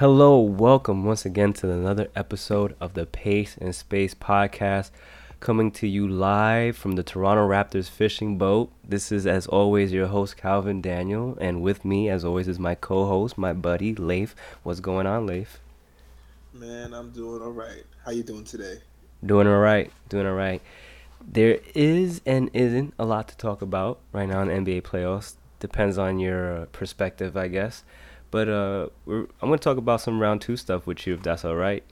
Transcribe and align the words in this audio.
Hello, 0.00 0.40
welcome 0.40 1.04
once 1.04 1.26
again 1.26 1.52
to 1.52 1.70
another 1.70 2.08
episode 2.16 2.74
of 2.80 2.94
the 2.94 3.04
Pace 3.04 3.58
and 3.60 3.74
Space 3.74 4.14
podcast, 4.14 4.90
coming 5.40 5.70
to 5.72 5.86
you 5.86 6.08
live 6.08 6.74
from 6.74 6.92
the 6.92 7.02
Toronto 7.02 7.46
Raptors 7.46 7.90
fishing 7.90 8.38
boat. 8.38 8.72
This 8.82 9.12
is, 9.12 9.26
as 9.26 9.46
always, 9.46 9.92
your 9.92 10.06
host 10.06 10.38
Calvin 10.38 10.80
Daniel, 10.80 11.36
and 11.38 11.60
with 11.60 11.84
me, 11.84 12.08
as 12.08 12.24
always, 12.24 12.48
is 12.48 12.58
my 12.58 12.74
co-host, 12.74 13.36
my 13.36 13.52
buddy 13.52 13.94
Leif. 13.94 14.34
What's 14.62 14.80
going 14.80 15.06
on, 15.06 15.26
Leif? 15.26 15.60
Man, 16.54 16.94
I'm 16.94 17.10
doing 17.10 17.42
all 17.42 17.52
right. 17.52 17.84
How 18.02 18.12
you 18.12 18.22
doing 18.22 18.44
today? 18.44 18.78
Doing 19.22 19.46
all 19.46 19.60
right. 19.60 19.92
Doing 20.08 20.26
all 20.26 20.32
right. 20.32 20.62
There 21.20 21.58
is 21.74 22.22
and 22.24 22.48
isn't 22.54 22.94
a 22.98 23.04
lot 23.04 23.28
to 23.28 23.36
talk 23.36 23.60
about 23.60 23.98
right 24.14 24.30
now 24.30 24.40
in 24.40 24.64
NBA 24.64 24.80
playoffs. 24.80 25.34
Depends 25.58 25.98
on 25.98 26.18
your 26.18 26.68
perspective, 26.72 27.36
I 27.36 27.48
guess. 27.48 27.84
But 28.30 28.48
uh, 28.48 28.88
I'm 29.06 29.28
going 29.40 29.52
to 29.52 29.58
talk 29.58 29.76
about 29.76 30.00
some 30.00 30.20
round 30.20 30.40
two 30.40 30.56
stuff 30.56 30.86
with 30.86 31.06
you, 31.06 31.14
if 31.14 31.22
that's 31.22 31.44
all 31.44 31.56
right. 31.56 31.82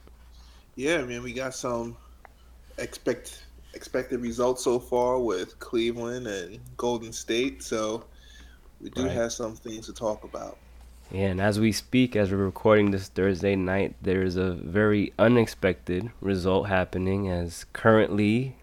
Yeah, 0.75 1.03
man, 1.03 1.23
we 1.23 1.33
got 1.33 1.53
some 1.53 1.97
expect 2.77 3.43
expected 3.73 4.21
results 4.21 4.63
so 4.63 4.79
far 4.79 5.19
with 5.19 5.59
Cleveland 5.59 6.27
and 6.27 6.59
Golden 6.77 7.11
State, 7.11 7.61
so 7.61 8.05
we 8.81 8.89
do 8.89 9.03
right. 9.03 9.11
have 9.11 9.31
some 9.31 9.55
things 9.55 9.85
to 9.87 9.93
talk 9.93 10.23
about. 10.23 10.57
And 11.11 11.41
as 11.41 11.59
we 11.59 11.71
speak, 11.71 12.15
as 12.15 12.31
we're 12.31 12.37
recording 12.37 12.91
this 12.91 13.07
Thursday 13.07 13.55
night, 13.55 13.95
there 14.01 14.21
is 14.21 14.35
a 14.35 14.51
very 14.51 15.11
unexpected 15.17 16.11
result 16.21 16.67
happening. 16.67 17.27
As 17.27 17.65
currently, 17.73 18.55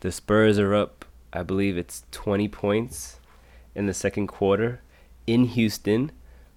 the 0.00 0.12
Spurs 0.12 0.58
are 0.58 0.74
up, 0.74 1.06
I 1.32 1.42
believe 1.42 1.78
it's 1.78 2.04
20 2.12 2.46
points 2.48 3.20
in 3.74 3.86
the 3.86 3.94
second 3.94 4.26
quarter 4.26 4.80
in 5.26 5.46
Houston 5.46 6.12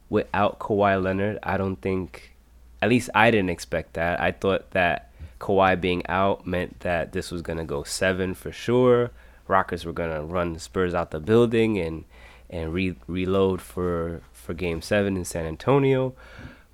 without 0.10 0.60
Kawhi 0.60 1.02
Leonard, 1.02 1.40
I 1.44 1.58
don't 1.58 1.82
think, 1.82 2.36
at 2.82 2.90
least 2.90 3.10
I 3.14 3.32
didn't 3.32 3.50
expect 3.50 3.94
that. 3.94 4.20
I 4.20 4.32
thought 4.32 4.72
that 4.72 5.12
Kawhi 5.40 5.80
being 5.80 6.06
out 6.08 6.46
meant 6.48 6.80
that 6.82 7.12
this 7.12 7.32
was 7.32 7.42
going 7.42 7.58
to 7.58 7.64
go 7.64 7.84
seven 7.84 8.34
for 8.34 8.52
sure. 8.52 9.12
Rockets 9.48 9.86
were 9.86 9.94
going 9.94 10.12
to 10.12 10.22
run 10.24 10.58
Spurs 10.60 10.94
out 10.94 11.12
the 11.12 11.20
building 11.20 11.78
and 11.78 12.06
and 12.50 12.74
re- 12.74 12.96
reload 13.08 13.62
for 13.62 14.22
for 14.32 14.54
Game 14.54 14.82
Seven 14.82 15.18
in 15.18 15.26
San 15.26 15.46
Antonio, 15.46 16.14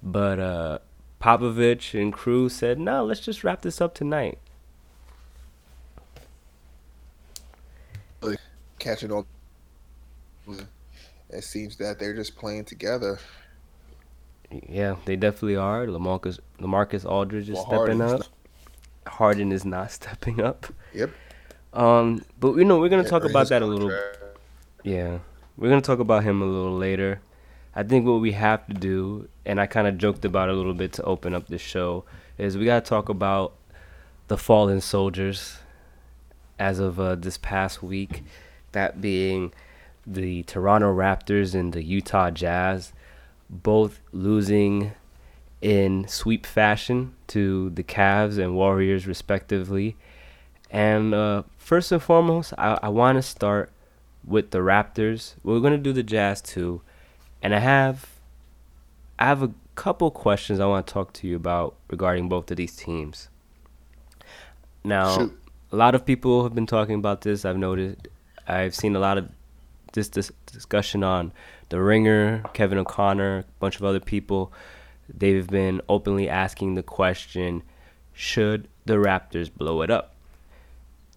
but 0.03 0.39
uh, 0.39 0.79
Popovich 1.19 1.99
and 1.99 2.13
crew 2.13 2.49
said, 2.49 2.79
"No, 2.79 3.03
let's 3.03 3.19
just 3.19 3.43
wrap 3.43 3.61
this 3.61 3.81
up 3.81 3.93
tonight." 3.95 4.37
Catching 8.79 9.11
all 9.11 9.25
it 11.33 11.43
seems 11.43 11.77
that 11.77 11.99
they're 11.99 12.13
just 12.13 12.35
playing 12.35 12.65
together. 12.65 13.19
Yeah, 14.69 14.95
they 15.05 15.15
definitely 15.15 15.55
are. 15.55 15.87
Lamarcus 15.87 16.39
Lamarcus 16.59 17.09
Aldridge 17.09 17.49
is 17.49 17.55
well, 17.55 17.65
stepping 17.65 18.01
up. 18.01 18.19
Not. 18.19 18.29
Harden 19.07 19.51
is 19.51 19.65
not 19.65 19.91
stepping 19.99 20.41
up. 20.41 20.67
Yep. 20.93 21.09
Um, 21.73 22.23
but 22.39 22.55
you 22.55 22.65
know 22.65 22.79
we're 22.79 22.89
gonna 22.89 23.03
yeah, 23.03 23.09
talk 23.09 23.25
about 23.25 23.49
that 23.49 23.61
a 23.61 23.65
little. 23.65 23.91
Yeah, 24.83 25.19
we're 25.57 25.69
gonna 25.69 25.81
talk 25.81 25.99
about 25.99 26.23
him 26.23 26.41
a 26.41 26.45
little 26.45 26.77
later. 26.77 27.21
I 27.75 27.81
think 27.81 28.05
what 28.05 28.21
we 28.21 28.33
have 28.33 28.67
to 28.67 28.73
do, 28.73 29.27
and 29.45 29.59
I 29.59 29.65
kind 29.65 29.87
of 29.87 29.97
joked 29.97 30.23
about 30.25 30.49
it 30.49 30.53
a 30.53 30.55
little 30.55 30.75
bit 30.75 30.93
to 30.93 31.03
open 31.03 31.33
up 31.33 31.47
the 31.47 31.57
show, 31.57 32.05
is 32.37 32.57
we 32.57 32.65
gotta 32.65 32.85
talk 32.85 33.09
about 33.09 33.55
the 34.27 34.37
fallen 34.37 34.81
soldiers 34.81 35.57
as 36.59 36.77
of 36.79 36.99
uh, 36.99 37.15
this 37.15 37.37
past 37.37 37.81
week. 37.81 38.23
That 38.73 39.01
being 39.01 39.53
the 40.05 40.43
Toronto 40.43 40.93
Raptors 40.93 41.53
and 41.53 41.73
the 41.73 41.83
Utah 41.83 42.31
Jazz, 42.31 42.93
both 43.49 43.99
losing 44.11 44.93
in 45.61 46.07
sweep 46.07 46.45
fashion 46.45 47.15
to 47.27 47.69
the 47.69 47.83
Cavs 47.83 48.37
and 48.37 48.55
Warriors, 48.55 49.07
respectively. 49.07 49.95
And 50.69 51.13
uh, 51.13 51.43
first 51.57 51.91
and 51.91 52.01
foremost, 52.01 52.53
I, 52.57 52.79
I 52.83 52.89
want 52.89 53.17
to 53.17 53.21
start 53.21 53.71
with 54.25 54.51
the 54.51 54.59
Raptors. 54.59 55.35
We're 55.43 55.59
gonna 55.59 55.77
do 55.77 55.93
the 55.93 56.03
Jazz 56.03 56.41
too, 56.41 56.81
and 57.41 57.53
I 57.55 57.59
have 57.59 58.09
I 59.19 59.25
have 59.25 59.43
a 59.43 59.51
couple 59.75 60.11
questions 60.11 60.59
I 60.59 60.65
want 60.65 60.87
to 60.87 60.93
talk 60.93 61.13
to 61.13 61.27
you 61.27 61.35
about 61.35 61.75
regarding 61.89 62.29
both 62.29 62.49
of 62.51 62.57
these 62.57 62.75
teams. 62.75 63.29
Now, 64.83 65.17
Shoot. 65.17 65.39
a 65.71 65.75
lot 65.75 65.95
of 65.95 66.05
people 66.05 66.43
have 66.43 66.53
been 66.53 66.65
talking 66.65 66.95
about 66.95 67.21
this. 67.21 67.45
I've 67.45 67.57
noticed. 67.57 68.07
I've 68.47 68.75
seen 68.75 68.95
a 68.95 68.99
lot 68.99 69.17
of 69.17 69.29
this, 69.93 70.09
this 70.09 70.31
discussion 70.45 71.03
on 71.03 71.31
the 71.69 71.81
Ringer, 71.81 72.43
Kevin 72.53 72.77
O'Connor, 72.77 73.39
a 73.39 73.45
bunch 73.59 73.77
of 73.77 73.83
other 73.83 73.99
people. 73.99 74.51
They've 75.07 75.47
been 75.47 75.81
openly 75.87 76.29
asking 76.29 76.75
the 76.75 76.83
question: 76.83 77.63
Should 78.13 78.67
the 78.85 78.95
Raptors 78.95 79.51
blow 79.53 79.81
it 79.81 79.89
up? 79.89 80.13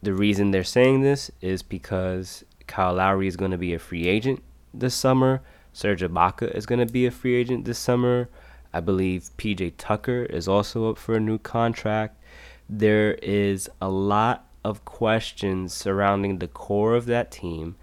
The 0.02 0.14
reason 0.14 0.50
they're 0.50 0.64
saying 0.64 1.02
this 1.02 1.30
is 1.40 1.62
because 1.62 2.44
Kyle 2.66 2.94
Lowry 2.94 3.26
is 3.26 3.36
going 3.36 3.50
to 3.50 3.58
be 3.58 3.74
a 3.74 3.78
free 3.78 4.06
agent 4.06 4.42
this 4.72 4.94
summer. 4.94 5.42
Serge 5.72 6.02
Ibaka 6.02 6.54
is 6.54 6.66
going 6.66 6.78
to 6.78 6.92
be 6.92 7.06
a 7.06 7.10
free 7.10 7.34
agent 7.34 7.64
this 7.64 7.78
summer. 7.78 8.28
I 8.72 8.80
believe 8.80 9.30
PJ 9.38 9.74
Tucker 9.78 10.24
is 10.24 10.48
also 10.48 10.90
up 10.90 10.98
for 10.98 11.14
a 11.14 11.20
new 11.20 11.38
contract. 11.38 12.20
There 12.68 13.14
is 13.14 13.70
a 13.80 13.88
lot 13.88 14.46
of 14.64 14.84
questions 14.84 15.72
surrounding 15.72 16.38
the 16.38 16.48
core 16.48 16.94
of 16.94 17.06
that 17.06 17.30
team 17.30 17.76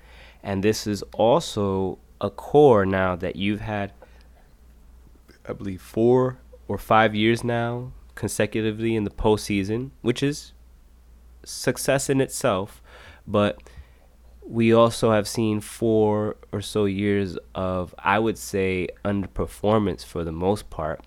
and 0.44 0.64
this 0.64 0.86
is 0.86 1.04
also 1.14 2.00
a 2.20 2.30
core 2.30 2.86
now 2.86 3.16
that 3.16 3.36
you've 3.36 3.62
had, 3.62 3.94
I 5.48 5.54
believe, 5.54 5.82
four 5.82 6.40
or 6.68 6.78
five 6.78 7.16
years 7.16 7.44
now 7.44 7.92
consecutively 8.16 8.96
in 8.96 9.04
the 9.04 9.10
postseason, 9.10 9.92
which 10.02 10.22
is 10.22 10.54
success 11.44 12.10
in 12.10 12.22
itself. 12.22 12.82
But 13.26 13.62
we 14.46 14.74
also 14.74 15.12
have 15.12 15.28
seen 15.28 15.62
four 15.62 16.36
or 16.52 16.62
so 16.62 16.86
years 16.86 17.38
of, 17.56 17.96
I 17.98 18.20
would 18.20 18.38
say, 18.38 18.90
underperformance 19.06 20.06
for 20.06 20.24
the 20.24 20.32
most 20.32 20.70
part. 20.70 21.02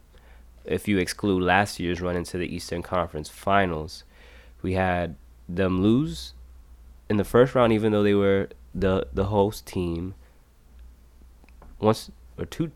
If 0.64 0.88
you 0.88 0.98
exclude 0.98 1.42
last 1.42 1.78
year's 1.78 2.00
run 2.00 2.16
into 2.16 2.38
the 2.38 2.52
Eastern 2.52 2.82
Conference 2.82 3.28
Finals, 3.28 4.04
we 4.62 4.72
had 4.72 5.16
them 5.48 5.80
lose 5.82 6.32
in 7.08 7.18
the 7.18 7.24
first 7.24 7.54
round, 7.54 7.72
even 7.72 7.92
though 7.92 8.02
they 8.02 8.14
were 8.14 8.48
the 8.76 9.06
the 9.12 9.24
host 9.24 9.66
team 9.66 10.14
once 11.80 12.10
or 12.38 12.44
two 12.44 12.70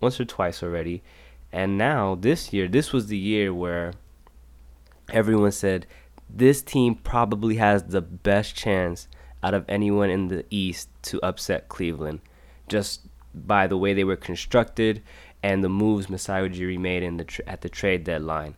once 0.00 0.20
or 0.20 0.24
twice 0.24 0.62
already. 0.62 1.02
And 1.52 1.76
now 1.76 2.14
this 2.14 2.52
year 2.52 2.68
this 2.68 2.92
was 2.92 3.08
the 3.08 3.18
year 3.18 3.52
where 3.52 3.92
everyone 5.12 5.52
said 5.52 5.86
this 6.30 6.62
team 6.62 6.94
probably 6.94 7.56
has 7.56 7.84
the 7.84 8.00
best 8.00 8.54
chance 8.54 9.08
out 9.42 9.54
of 9.54 9.64
anyone 9.68 10.08
in 10.08 10.28
the 10.28 10.44
east 10.50 10.88
to 11.02 11.22
upset 11.22 11.68
Cleveland. 11.68 12.20
Just 12.68 13.02
by 13.34 13.66
the 13.66 13.76
way 13.76 13.92
they 13.92 14.04
were 14.04 14.16
constructed 14.16 15.02
and 15.42 15.62
the 15.62 15.68
moves 15.68 16.08
Masai 16.08 16.48
Ujiri 16.48 16.78
made 16.78 17.02
in 17.02 17.16
the 17.16 17.40
at 17.46 17.60
the 17.60 17.68
trade 17.68 18.04
deadline. 18.04 18.56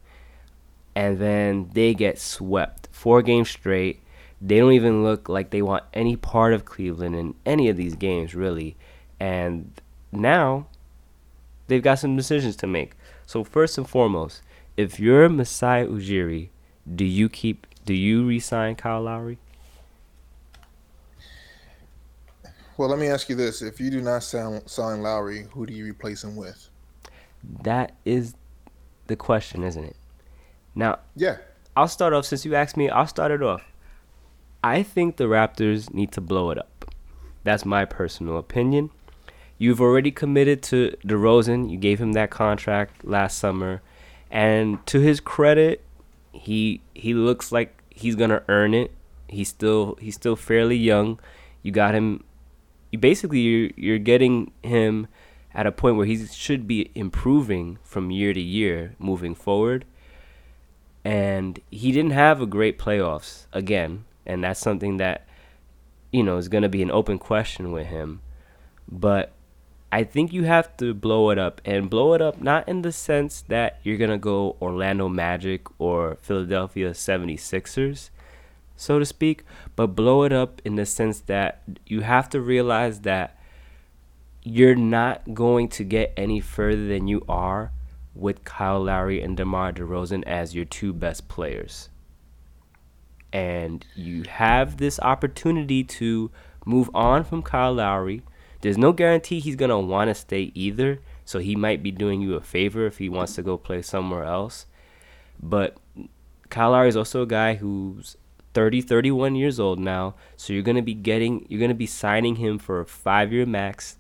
And 0.95 1.19
then 1.19 1.71
they 1.75 1.95
get 1.95 2.19
swept 2.19 2.89
four 2.93 3.21
games 3.23 3.51
straight 3.51 4.01
they 4.41 4.59
don't 4.59 4.73
even 4.73 5.03
look 5.03 5.29
like 5.29 5.51
they 5.51 5.63
want 5.63 5.85
any 5.95 6.17
part 6.17 6.53
of 6.53 6.65
Cleveland 6.65 7.15
in 7.15 7.35
any 7.45 7.69
of 7.69 7.77
these 7.77 7.95
games, 7.95 8.35
really. 8.35 8.77
And 9.19 9.71
now 10.13 10.67
they've 11.69 11.83
got 11.83 11.99
some 11.99 12.17
decisions 12.17 12.57
to 12.57 12.67
make. 12.67 12.93
So 13.27 13.45
first 13.45 13.79
and 13.79 13.89
foremost, 13.89 14.43
if 14.77 15.01
you're 15.01 15.29
Masai 15.29 15.87
Ujiri, 15.87 16.49
do 16.95 17.05
you 17.05 17.29
keep 17.29 17.67
do 17.85 17.95
you 17.95 18.27
resign 18.27 18.75
Kyle 18.75 19.03
Lowry? 19.03 19.39
Well, 22.77 22.89
let 22.89 22.99
me 22.99 23.07
ask 23.07 23.29
you 23.29 23.35
this: 23.35 23.63
If 23.63 23.81
you 23.81 23.91
do 23.91 24.03
not 24.03 24.23
sign, 24.23 24.67
sign 24.67 25.03
Lowry, 25.03 25.47
who 25.53 25.67
do 25.67 25.73
you 25.73 25.85
replace 25.85 26.23
him 26.23 26.37
with? 26.37 26.69
That 27.63 27.93
is 28.05 28.35
the 29.07 29.17
question, 29.17 29.63
isn't 29.63 29.85
it? 29.85 29.97
Now, 30.75 30.99
yeah, 31.15 31.39
I'll 31.77 31.89
start 31.89 32.13
off 32.13 32.27
since 32.27 32.45
you 32.45 32.55
asked 32.55 32.77
me. 32.77 32.91
I'll 32.91 33.07
start 33.07 33.31
it 33.31 33.43
off. 33.43 33.63
I 34.67 34.83
think 34.83 35.17
the 35.17 35.27
Raptors 35.27 35.95
need 35.95 36.11
to 36.11 36.21
blow 36.21 36.51
it 36.51 36.59
up. 36.59 36.91
That's 37.45 37.65
my 37.65 37.85
personal 37.85 38.37
opinion. 38.37 38.91
You've 39.59 39.81
already 39.81 40.11
committed 40.11 40.61
to 40.65 40.97
DeRozan. 41.07 41.71
You 41.71 41.77
gave 41.77 42.01
him 42.01 42.15
that 42.15 42.31
contract 42.31 43.05
last 43.05 43.39
summer, 43.39 43.81
and 44.29 44.85
to 44.87 44.99
his 44.99 45.21
credit, 45.21 45.85
he 46.33 46.81
he 46.95 47.15
looks 47.15 47.53
like 47.53 47.81
he's 47.91 48.17
gonna 48.17 48.43
earn 48.49 48.75
it. 48.75 48.91
He's 49.29 49.49
still 49.49 49.97
he's 50.01 50.17
still 50.17 50.35
fairly 50.35 50.77
young. 50.77 51.21
You 51.63 51.71
got 51.71 51.95
him. 51.95 52.25
You 52.91 52.99
basically 52.99 53.39
you're, 53.39 53.71
you're 53.77 53.99
getting 54.01 54.51
him 54.65 55.07
at 55.55 55.69
a 55.69 55.71
point 55.71 55.97
where 55.97 56.07
he 56.07 56.27
should 56.27 56.67
be 56.67 56.91
improving 56.97 57.79
from 57.85 58.11
year 58.11 58.33
to 58.33 58.41
year 58.41 58.97
moving 58.99 59.37
forward. 59.37 59.85
And 61.05 61.61
he 61.71 61.93
didn't 61.93 62.19
have 62.19 62.41
a 62.41 62.47
great 62.47 62.81
playoffs 62.81 63.47
again 63.53 64.07
and 64.27 64.43
that's 64.43 64.61
something 64.61 64.97
that 64.99 65.27
you 66.13 66.23
know 66.23 66.37
is 66.37 66.49
going 66.49 66.63
to 66.63 66.69
be 66.69 66.83
an 66.83 66.91
open 66.91 67.19
question 67.19 67.73
with 67.73 67.87
him. 67.87 68.21
But 68.89 69.33
I 69.93 70.05
think 70.05 70.33
you 70.33 70.45
have 70.45 70.77
to 70.79 70.95
blow 70.95 71.31
it 71.31 71.39
up 71.39 71.61
and 71.65 71.89
blow 71.89 72.13
it 72.15 72.21
up 72.21 72.41
not 72.41 72.69
in 72.69 72.83
the 72.83 72.93
sense 72.93 73.43
that 73.49 73.81
you're 73.83 73.97
going 73.97 74.11
to 74.11 74.19
go 74.19 74.57
Orlando 74.61 75.09
Magic 75.09 75.63
or 75.81 76.17
Philadelphia 76.21 76.91
76ers, 76.91 78.11
so 78.77 78.99
to 78.99 79.05
speak, 79.05 79.45
but 79.75 79.89
blow 79.89 80.25
it 80.25 80.33
up 80.33 80.61
in 80.65 80.77
the 80.77 80.87
sense 80.87 81.21
that 81.21 81.63
you 81.87 82.01
have 82.01 82.29
to 82.31 82.41
realize 82.41 83.01
that 83.01 83.39
you're 84.43 84.77
not 84.77 85.35
going 85.35 85.69
to 85.69 85.83
get 85.83 86.13
any 86.17 86.41
further 86.41 86.87
than 86.87 87.09
you 87.09 87.25
are 87.29 87.73
with 88.15 88.45
Kyle 88.45 88.83
Lowry 88.83 89.21
and 89.21 89.37
DeMar 89.37 89.73
DeRozan 89.73 90.23
as 90.25 90.55
your 90.55 90.65
two 90.65 90.93
best 90.93 91.29
players. 91.29 91.89
And 93.33 93.85
you 93.95 94.23
have 94.25 94.79
this 94.79 94.99
opportunity 95.01 95.85
to 95.85 96.31
move 96.65 96.91
on 96.95 97.25
from 97.25 97.43
Kyle 97.43 97.75
Lowry 97.75 98.23
there's 98.61 98.79
no 98.79 98.93
guarantee 98.93 99.41
he's 99.41 99.57
going 99.57 99.71
to 99.71 99.79
want 99.79 100.09
to 100.09 100.15
stay 100.15 100.51
either. 100.55 101.01
So 101.25 101.39
he 101.39 101.57
might 101.57 101.83
be 101.83 101.91
doing 101.91 102.21
you 102.21 102.35
a 102.35 102.41
favor 102.41 102.87
if 102.87 102.99
he 102.99 103.09
wants 103.09 103.35
to 103.35 103.43
go 103.43 103.57
play 103.57 103.83
somewhere 103.83 104.25
else. 104.25 104.67
But 105.43 105.77
Kyle 106.51 106.71
Lowry 106.71 106.89
is 106.89 106.97
also 106.97 107.23
a 107.23 107.27
guy 107.27 107.55
who's 107.55 108.17
30, 108.55 108.81
31 108.81 109.35
years 109.35 109.61
old 109.61 109.79
now. 109.79 110.15
So 110.37 110.53
you're 110.53 110.63
going 110.63 110.77
to 110.77 110.83
be 110.83 110.95
getting, 110.95 111.47
you're 111.49 111.67
to 111.69 111.75
be 111.75 111.87
signing 111.87 112.37
him 112.37 112.59
for 112.59 112.81
a 112.81 112.87
five 112.87 113.33
year 113.33 113.47
max 113.47 113.99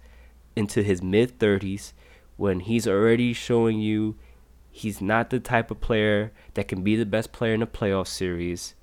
into 0.55 0.82
his 0.82 1.02
mid 1.02 1.38
30s 1.38 1.93
when 2.37 2.61
he's 2.61 2.87
already 2.87 3.32
showing 3.32 3.81
you 3.81 4.17
he's 4.70 5.00
not 5.00 5.31
the 5.31 5.40
type 5.40 5.70
of 5.70 5.81
player 5.81 6.32
that 6.55 6.69
can 6.69 6.82
be 6.82 6.96
the 6.96 7.06
best 7.06 7.32
player 7.32 7.55
in 7.55 7.62
a 7.62 7.67
playoff 7.67 8.06
series. 8.06 8.75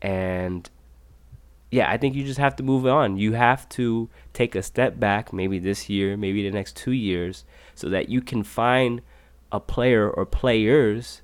And 0.00 0.68
yeah, 1.70 1.90
I 1.90 1.98
think 1.98 2.14
you 2.14 2.24
just 2.24 2.38
have 2.38 2.56
to 2.56 2.62
move 2.62 2.86
on. 2.86 3.18
You 3.18 3.32
have 3.32 3.68
to 3.70 4.08
take 4.32 4.54
a 4.54 4.62
step 4.62 4.98
back, 4.98 5.32
maybe 5.32 5.58
this 5.58 5.88
year, 5.88 6.16
maybe 6.16 6.42
the 6.42 6.54
next 6.54 6.76
two 6.76 6.92
years, 6.92 7.44
so 7.74 7.88
that 7.88 8.08
you 8.08 8.20
can 8.20 8.42
find 8.42 9.02
a 9.52 9.60
player 9.60 10.08
or 10.08 10.24
players 10.24 11.22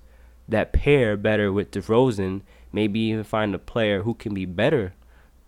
that 0.48 0.72
pair 0.72 1.16
better 1.16 1.52
with 1.52 1.70
DeRozan. 1.70 2.42
Maybe 2.72 3.00
even 3.00 3.24
find 3.24 3.54
a 3.54 3.58
player 3.58 4.02
who 4.02 4.14
can 4.14 4.34
be 4.34 4.44
better 4.44 4.94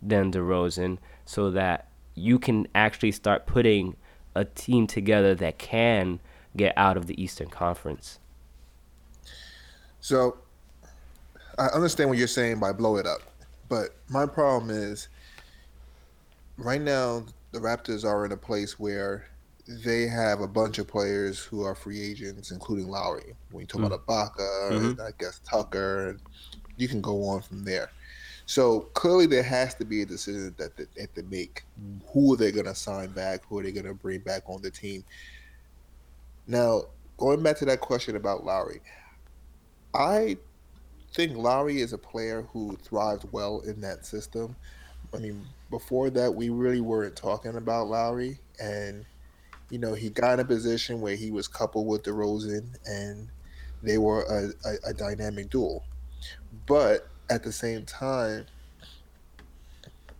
than 0.01 0.31
DeRozan, 0.31 0.97
so 1.25 1.51
that 1.51 1.89
you 2.15 2.39
can 2.39 2.67
actually 2.73 3.11
start 3.11 3.45
putting 3.45 3.95
a 4.33 4.45
team 4.45 4.87
together 4.87 5.35
that 5.35 5.57
can 5.57 6.19
get 6.55 6.73
out 6.75 6.97
of 6.97 7.07
the 7.07 7.21
Eastern 7.21 7.49
Conference. 7.49 8.19
So, 9.99 10.37
I 11.57 11.67
understand 11.67 12.09
what 12.09 12.17
you're 12.17 12.27
saying 12.27 12.59
by 12.59 12.71
blow 12.71 12.97
it 12.97 13.05
up. 13.05 13.21
But 13.69 13.95
my 14.09 14.25
problem 14.25 14.69
is 14.69 15.09
right 16.57 16.81
now 16.81 17.25
the 17.51 17.59
Raptors 17.59 18.05
are 18.05 18.25
in 18.25 18.31
a 18.31 18.37
place 18.37 18.79
where 18.79 19.27
they 19.67 20.07
have 20.07 20.39
a 20.39 20.47
bunch 20.47 20.77
of 20.77 20.87
players 20.87 21.39
who 21.39 21.63
are 21.63 21.75
free 21.75 22.01
agents, 22.01 22.51
including 22.51 22.87
Lowry. 22.87 23.35
When 23.51 23.61
you 23.61 23.67
talk 23.67 23.81
mm-hmm. 23.81 23.93
about 23.93 24.07
Ibaka, 24.07 24.71
mm-hmm. 24.71 25.01
I 25.01 25.09
guess 25.19 25.41
Tucker, 25.43 26.17
you 26.77 26.87
can 26.87 27.01
go 27.01 27.25
on 27.25 27.41
from 27.41 27.65
there. 27.65 27.91
So 28.45 28.81
clearly, 28.93 29.25
there 29.25 29.43
has 29.43 29.75
to 29.75 29.83
be 29.83 30.03
a 30.03 30.05
decision 30.05 30.55
that 30.57 30.77
they 30.77 30.85
have 31.01 31.13
to 31.15 31.23
make. 31.23 31.63
Who 32.13 32.33
are 32.33 32.37
they 32.37 32.51
going 32.53 32.65
to 32.65 32.75
sign 32.75 33.09
back? 33.11 33.41
Who 33.49 33.59
are 33.59 33.63
they 33.63 33.73
going 33.73 33.85
to 33.85 33.93
bring 33.93 34.21
back 34.21 34.43
on 34.47 34.61
the 34.61 34.71
team? 34.71 35.03
Now, 36.47 36.83
going 37.17 37.43
back 37.43 37.57
to 37.57 37.65
that 37.65 37.81
question 37.81 38.15
about 38.15 38.45
Lowry, 38.45 38.79
I 39.93 40.37
think 41.13 41.35
Lowry 41.35 41.81
is 41.81 41.93
a 41.93 41.97
player 41.97 42.43
who 42.53 42.77
thrives 42.77 43.25
well 43.31 43.61
in 43.61 43.81
that 43.81 44.05
system. 44.05 44.55
I 45.13 45.17
mean, 45.17 45.45
before 45.69 46.09
that, 46.11 46.33
we 46.33 46.49
really 46.49 46.81
weren't 46.81 47.15
talking 47.15 47.55
about 47.55 47.87
Lowry, 47.87 48.39
and 48.61 49.05
you 49.69 49.79
know, 49.79 49.93
he 49.93 50.09
got 50.09 50.35
in 50.35 50.39
a 50.39 50.45
position 50.45 51.01
where 51.01 51.15
he 51.15 51.31
was 51.31 51.47
coupled 51.47 51.87
with 51.87 52.03
DeRozan, 52.03 52.75
and 52.85 53.29
they 53.83 53.97
were 53.97 54.23
a, 54.23 54.69
a, 54.69 54.89
a 54.89 54.93
dynamic 54.93 55.49
duel. 55.49 55.83
But 56.65 57.07
at 57.29 57.43
the 57.43 57.51
same 57.51 57.85
time, 57.85 58.45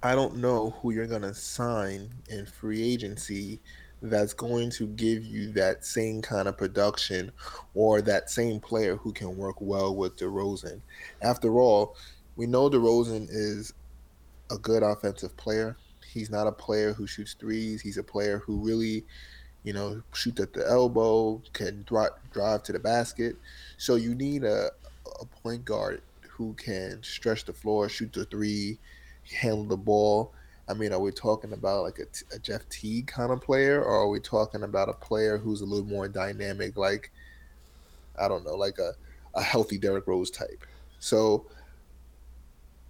I 0.03 0.15
don't 0.15 0.37
know 0.37 0.71
who 0.81 0.91
you're 0.91 1.07
gonna 1.07 1.33
sign 1.33 2.09
in 2.29 2.45
free 2.45 2.83
agency 2.83 3.59
that's 4.01 4.33
going 4.33 4.69
to 4.69 4.87
give 4.87 5.25
you 5.25 5.51
that 5.53 5.83
same 5.83 6.21
kind 6.21 6.47
of 6.47 6.57
production 6.57 7.31
or 7.73 8.01
that 8.01 8.29
same 8.29 8.59
player 8.59 8.95
who 8.95 9.11
can 9.11 9.35
work 9.35 9.55
well 9.59 9.95
with 9.95 10.17
DeRozan. 10.17 10.81
After 11.21 11.59
all, 11.59 11.95
we 12.35 12.45
know 12.45 12.69
DeRozan 12.69 13.27
is 13.29 13.73
a 14.51 14.57
good 14.57 14.83
offensive 14.83 15.35
player. 15.35 15.77
He's 16.07 16.29
not 16.29 16.47
a 16.47 16.51
player 16.51 16.93
who 16.93 17.07
shoots 17.07 17.35
threes. 17.39 17.81
He's 17.81 17.97
a 17.97 18.03
player 18.03 18.39
who 18.39 18.63
really, 18.63 19.03
you 19.63 19.73
know, 19.73 20.01
shoots 20.13 20.41
at 20.41 20.53
the 20.53 20.67
elbow, 20.67 21.41
can 21.53 21.83
drive, 21.83 22.63
to 22.63 22.71
the 22.71 22.79
basket. 22.79 23.35
So 23.77 23.95
you 23.95 24.13
need 24.13 24.43
a, 24.43 24.69
a 25.19 25.25
point 25.25 25.65
guard 25.65 26.01
who 26.29 26.53
can 26.53 27.01
stretch 27.01 27.45
the 27.45 27.53
floor, 27.53 27.89
shoot 27.89 28.13
the 28.13 28.25
three, 28.25 28.77
handle 29.41 29.65
the 29.65 29.77
ball 29.77 30.33
I 30.69 30.73
mean, 30.73 30.91
are 30.91 30.99
we 30.99 31.11
talking 31.11 31.53
about 31.53 31.83
like 31.83 31.99
a, 31.99 32.35
a 32.35 32.39
Jeff 32.39 32.67
Teague 32.69 33.07
kind 33.07 33.31
of 33.31 33.41
player, 33.41 33.81
or 33.81 34.01
are 34.01 34.09
we 34.09 34.19
talking 34.19 34.63
about 34.63 34.89
a 34.89 34.93
player 34.93 35.37
who's 35.37 35.61
a 35.61 35.65
little 35.65 35.85
more 35.85 36.07
dynamic, 36.07 36.75
like 36.77 37.11
I 38.19 38.27
don't 38.27 38.45
know, 38.45 38.55
like 38.55 38.77
a, 38.79 38.93
a 39.35 39.41
healthy 39.41 39.77
Derrick 39.77 40.07
Rose 40.07 40.29
type? 40.29 40.65
So 40.99 41.45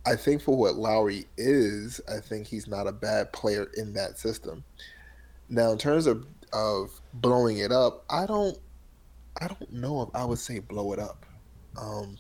I 0.06 0.16
think 0.16 0.42
for 0.42 0.56
what 0.56 0.76
Lowry 0.76 1.26
is, 1.38 2.02
I 2.10 2.20
think 2.20 2.48
he's 2.48 2.68
not 2.68 2.88
a 2.88 2.92
bad 2.92 3.32
player 3.34 3.70
in 3.76 3.94
that 3.94 4.18
system. 4.18 4.64
Now, 5.50 5.72
in 5.72 5.78
terms 5.78 6.08
of 6.08 6.26
of 6.54 7.02
blowing 7.14 7.58
it 7.58 7.72
up, 7.72 8.06
I 8.10 8.26
don't 8.26 8.58
I 9.40 9.48
don't 9.48 9.72
know 9.72 10.02
if 10.02 10.10
I 10.16 10.26
would 10.26 10.40
say 10.40 10.60
blow 10.60 10.94
it 10.94 11.00
up. 11.00 11.26
Um, 11.80 12.18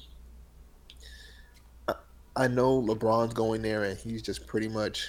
I 2.35 2.47
know 2.47 2.81
LeBron's 2.81 3.33
going 3.33 3.63
there 3.63 3.83
and 3.83 3.97
he's 3.97 4.21
just 4.21 4.45
pretty 4.45 4.67
much 4.67 5.07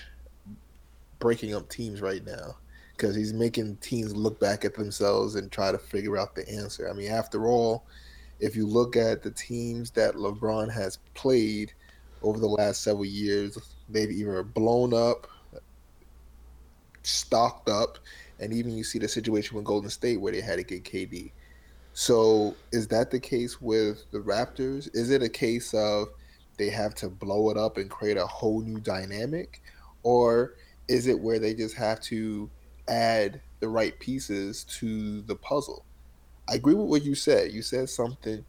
breaking 1.19 1.55
up 1.55 1.69
teams 1.69 2.01
right 2.01 2.25
now 2.25 2.57
because 2.99 3.15
he's 3.15 3.33
making 3.33 3.77
teams 3.77 4.15
look 4.17 4.41
back 4.41 4.65
at 4.65 4.75
themselves 4.75 5.37
and 5.37 5.53
try 5.53 5.71
to 5.71 5.79
figure 5.79 6.17
out 6.17 6.35
the 6.35 6.49
answer. 6.49 6.91
I 6.91 6.93
mean, 6.93 7.11
after 7.11 7.47
all, 7.47 7.87
if 8.41 8.57
you 8.57 8.67
look 8.67 8.97
at 8.97 9.23
the 9.23 9.31
teams 9.31 9.91
that 9.93 10.15
LeBron 10.15 10.71
has 10.73 10.99
played 11.15 11.73
over 12.23 12.39
the 12.39 12.49
last 12.49 12.83
several 12.83 13.05
years, 13.05 13.57
they've 13.89 14.11
either 14.11 14.43
blown 14.43 14.93
up, 14.93 15.29
stocked 17.05 17.69
up, 17.69 17.99
and 18.41 18.53
even 18.53 18.77
you 18.77 18.85
see 18.85 18.99
the 18.99 19.09
situation 19.09 19.57
with 19.57 19.65
Golden 19.65 19.91
State 19.91 20.21
where 20.21 20.33
they 20.33 20.41
had 20.41 20.57
to 20.57 20.65
get 20.65 20.85
KD. 20.85 21.31
So, 21.93 22.55
is 22.71 22.87
that 22.89 23.11
the 23.11 23.19
case 23.19 23.61
with 23.61 24.09
the 24.13 24.19
Raptors? 24.19 24.89
Is 24.95 25.11
it 25.11 25.23
a 25.23 25.29
case 25.29 25.75
of 25.75 26.09
they 26.57 26.71
have 26.71 26.95
to 26.97 27.09
blow 27.09 27.51
it 27.51 27.57
up 27.57 27.77
and 27.77 27.91
create 27.91 28.17
a 28.17 28.27
whole 28.27 28.61
new 28.61 28.79
dynamic? 28.79 29.63
Or 30.05 30.55
is 30.89 31.07
it 31.07 31.21
where 31.21 31.39
they 31.39 31.55
just 31.55 31.77
have 31.77 32.01
to 32.01 32.51
add 32.89 33.41
the 33.61 33.69
right 33.69 33.99
pieces 33.99 34.65
to 34.65 35.23
the 35.23 35.37
puzzle? 35.37 35.85
I 36.49 36.55
agree 36.55 36.75
with 36.75 36.89
what 36.89 37.05
you 37.05 37.15
said. 37.15 37.53
You 37.53 37.63
said 37.63 37.91
something 37.91 38.45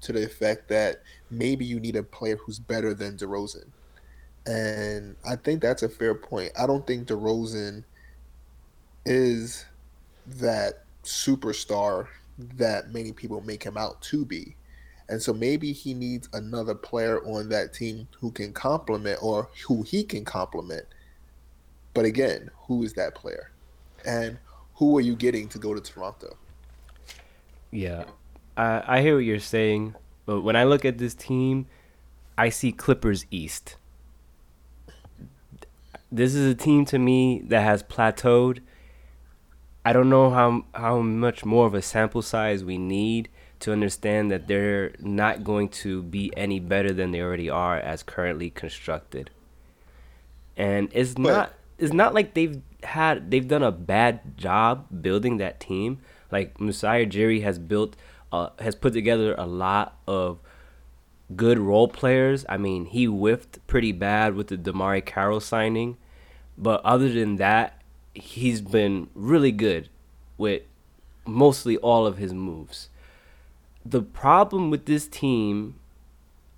to 0.00 0.12
the 0.12 0.24
effect 0.24 0.68
that 0.68 1.02
maybe 1.30 1.64
you 1.64 1.78
need 1.80 1.96
a 1.96 2.02
player 2.02 2.36
who's 2.36 2.58
better 2.58 2.94
than 2.94 3.16
DeRozan. 3.16 3.66
And 4.46 5.16
I 5.28 5.36
think 5.36 5.60
that's 5.60 5.82
a 5.82 5.88
fair 5.88 6.14
point. 6.14 6.52
I 6.58 6.66
don't 6.66 6.86
think 6.86 7.08
DeRozan 7.08 7.84
is 9.04 9.66
that 10.26 10.84
superstar 11.04 12.08
that 12.38 12.92
many 12.92 13.12
people 13.12 13.40
make 13.42 13.62
him 13.62 13.76
out 13.76 14.00
to 14.02 14.24
be. 14.24 14.56
And 15.08 15.22
so 15.22 15.32
maybe 15.32 15.72
he 15.72 15.94
needs 15.94 16.28
another 16.32 16.74
player 16.74 17.24
on 17.24 17.48
that 17.50 17.72
team 17.72 18.08
who 18.18 18.30
can 18.30 18.52
complement 18.52 19.18
or 19.22 19.48
who 19.66 19.82
he 19.82 20.02
can 20.02 20.24
complement 20.24 20.84
but 21.96 22.04
again, 22.04 22.50
who 22.66 22.82
is 22.82 22.92
that 22.92 23.14
player? 23.14 23.50
And 24.04 24.36
who 24.74 24.98
are 24.98 25.00
you 25.00 25.16
getting 25.16 25.48
to 25.48 25.58
go 25.58 25.72
to 25.72 25.80
Toronto? 25.80 26.36
Yeah, 27.70 28.04
I, 28.54 28.82
I 28.86 29.00
hear 29.00 29.14
what 29.14 29.24
you're 29.24 29.40
saying, 29.40 29.94
but 30.26 30.42
when 30.42 30.56
I 30.56 30.64
look 30.64 30.84
at 30.84 30.98
this 30.98 31.14
team, 31.14 31.66
I 32.36 32.50
see 32.50 32.70
Clippers 32.70 33.24
East. 33.30 33.76
This 36.12 36.34
is 36.34 36.52
a 36.52 36.54
team 36.54 36.84
to 36.84 36.98
me 36.98 37.40
that 37.46 37.62
has 37.62 37.82
plateaued. 37.82 38.58
I 39.82 39.94
don't 39.94 40.10
know 40.10 40.28
how 40.30 40.66
how 40.74 41.00
much 41.00 41.46
more 41.46 41.66
of 41.66 41.72
a 41.72 41.80
sample 41.80 42.22
size 42.22 42.62
we 42.62 42.76
need 42.76 43.30
to 43.60 43.72
understand 43.72 44.30
that 44.30 44.48
they're 44.48 44.92
not 45.00 45.44
going 45.44 45.70
to 45.70 46.02
be 46.02 46.30
any 46.36 46.60
better 46.60 46.92
than 46.92 47.12
they 47.12 47.22
already 47.22 47.48
are 47.48 47.78
as 47.78 48.02
currently 48.02 48.50
constructed. 48.50 49.30
And 50.58 50.90
it's 50.92 51.14
but, 51.14 51.22
not 51.22 51.52
it's 51.78 51.92
not 51.92 52.14
like 52.14 52.34
they've 52.34 52.62
had 52.82 53.30
they've 53.30 53.46
done 53.46 53.62
a 53.62 53.72
bad 53.72 54.36
job 54.36 54.86
building 55.02 55.38
that 55.38 55.60
team. 55.60 55.98
Like 56.30 56.60
Masai 56.60 57.06
Ujiri 57.06 57.42
has 57.42 57.58
built 57.58 57.96
uh, 58.32 58.50
has 58.58 58.74
put 58.74 58.92
together 58.92 59.34
a 59.36 59.46
lot 59.46 59.98
of 60.06 60.38
good 61.34 61.58
role 61.58 61.88
players. 61.88 62.44
I 62.48 62.56
mean, 62.56 62.86
he 62.86 63.06
whiffed 63.06 63.64
pretty 63.66 63.92
bad 63.92 64.34
with 64.34 64.48
the 64.48 64.56
DeMarre 64.56 65.04
Carroll 65.04 65.40
signing, 65.40 65.96
but 66.56 66.84
other 66.84 67.08
than 67.08 67.36
that, 67.36 67.82
he's 68.14 68.60
been 68.60 69.08
really 69.14 69.52
good 69.52 69.88
with 70.38 70.62
mostly 71.24 71.76
all 71.78 72.06
of 72.06 72.18
his 72.18 72.32
moves. 72.32 72.88
The 73.84 74.02
problem 74.02 74.70
with 74.70 74.86
this 74.86 75.06
team, 75.06 75.76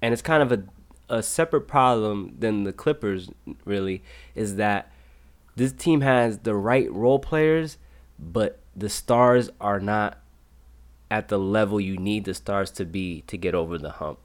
and 0.01 0.13
it's 0.13 0.23
kind 0.23 0.43
of 0.43 0.53
a, 0.53 1.17
a 1.17 1.23
separate 1.23 1.63
problem 1.63 2.35
than 2.39 2.65
the 2.65 2.73
Clippers, 2.73 3.31
really, 3.65 4.03
is 4.35 4.57
that 4.57 4.91
this 5.59 5.73
team 5.73 6.03
has 6.03 6.39
the 6.39 6.55
right 6.55 6.91
role 6.93 7.19
players, 7.19 7.79
but 8.19 8.61
the 8.77 8.89
stars 8.89 9.51
are 9.61 9.81
not 9.81 10.19
at 11.11 11.29
the 11.29 11.39
level 11.39 11.81
you 11.81 11.97
need 11.97 12.25
the 12.25 12.35
stars 12.35 12.71
to 12.71 12.85
be 12.85 13.23
to 13.23 13.37
get 13.37 13.55
over 13.55 13.77
the 13.77 13.91
hump. 13.91 14.21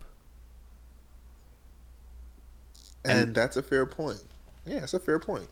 And, 3.04 3.20
and 3.20 3.36
that's 3.36 3.58
a 3.58 3.64
fair 3.64 3.86
point. 3.86 4.24
Yeah, 4.66 4.84
it's 4.84 4.94
a 4.94 5.00
fair 5.00 5.20
point. 5.20 5.50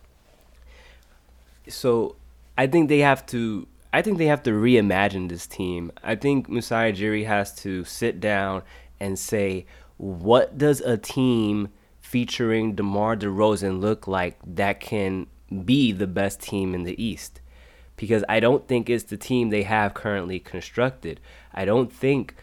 So 1.68 2.16
I 2.58 2.68
think 2.68 2.88
they 2.88 3.00
have 3.00 3.26
to 3.28 3.68
I 3.92 4.02
think 4.02 4.20
they 4.20 4.28
have 4.28 4.44
to 4.44 4.52
reimagine 4.52 5.30
this 5.30 5.48
team. 5.48 5.92
I 6.04 6.16
think 6.16 6.48
Masai 6.48 6.94
Ujiri 6.94 7.26
has 7.26 7.54
to 7.56 7.84
sit 7.84 8.22
down 8.22 8.64
and 9.00 9.20
say, 9.20 9.66
what 9.98 10.58
does 10.58 10.80
a 10.80 10.98
team 10.98 11.70
featuring 12.00 12.76
DeMar 12.76 13.18
DeRozan 13.18 13.82
look 13.82 14.08
like 14.08 14.38
that 14.46 14.80
can 14.80 15.28
be 15.66 15.92
the 15.92 16.08
best 16.08 16.42
team 16.42 16.74
in 16.74 16.84
the 16.84 17.02
East? 17.02 17.42
Because 17.96 18.24
I 18.28 18.40
don't 18.40 18.68
think 18.68 18.90
it's 18.90 19.04
the 19.04 19.18
team 19.18 19.50
they 19.50 19.64
have 19.64 19.94
currently 19.94 20.40
constructed. 20.40 21.20
I 21.54 21.66
don't 21.66 21.92
think 21.92 22.36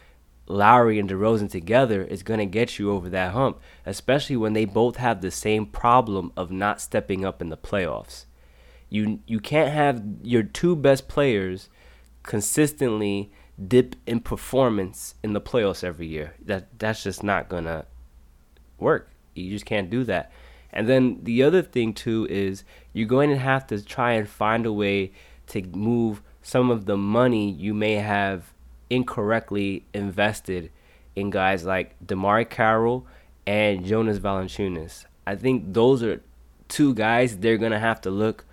Lowry 0.46 0.98
and 0.98 1.08
DeRozan 1.08 1.50
together 1.50 2.02
is 2.02 2.22
going 2.22 2.40
to 2.40 2.46
get 2.46 2.78
you 2.78 2.90
over 2.90 3.08
that 3.10 3.32
hump, 3.32 3.60
especially 3.84 4.36
when 4.36 4.54
they 4.54 4.64
both 4.64 4.96
have 4.96 5.20
the 5.20 5.30
same 5.30 5.66
problem 5.66 6.32
of 6.36 6.50
not 6.50 6.80
stepping 6.80 7.24
up 7.24 7.42
in 7.42 7.50
the 7.50 7.56
playoffs. 7.56 8.24
You 8.88 9.20
you 9.26 9.40
can't 9.40 9.70
have 9.70 10.02
your 10.22 10.42
two 10.42 10.74
best 10.74 11.08
players 11.08 11.68
consistently 12.22 13.30
dip 13.66 13.96
in 14.06 14.20
performance 14.20 15.14
in 15.22 15.34
the 15.34 15.40
playoffs 15.40 15.84
every 15.84 16.06
year. 16.06 16.34
That 16.44 16.78
that's 16.78 17.02
just 17.02 17.22
not 17.22 17.50
going 17.50 17.64
to 17.64 17.84
work. 18.78 19.10
You 19.34 19.50
just 19.50 19.66
can't 19.66 19.90
do 19.90 20.04
that. 20.04 20.32
And 20.72 20.88
then 20.88 21.20
the 21.22 21.42
other 21.42 21.62
thing 21.62 21.94
too 21.94 22.26
is 22.28 22.64
you're 22.92 23.08
going 23.08 23.30
to 23.30 23.38
have 23.38 23.66
to 23.68 23.82
try 23.84 24.12
and 24.12 24.28
find 24.28 24.66
a 24.66 24.72
way 24.72 25.12
to 25.48 25.62
move 25.62 26.22
some 26.42 26.70
of 26.70 26.86
the 26.86 26.96
money 26.96 27.50
you 27.50 27.74
may 27.74 27.94
have 27.94 28.52
incorrectly 28.90 29.84
invested 29.92 30.70
in 31.16 31.30
guys 31.30 31.64
like 31.64 31.98
DeMarre 32.04 32.48
Carroll 32.48 33.06
and 33.46 33.84
Jonas 33.84 34.18
Valanciunas. 34.18 35.04
I 35.26 35.36
think 35.36 35.72
those 35.72 36.02
are 36.02 36.22
two 36.68 36.94
guys 36.94 37.38
they're 37.38 37.58
going 37.58 37.72
to 37.72 37.78
have 37.78 38.00
to 38.02 38.10
look 38.10 38.44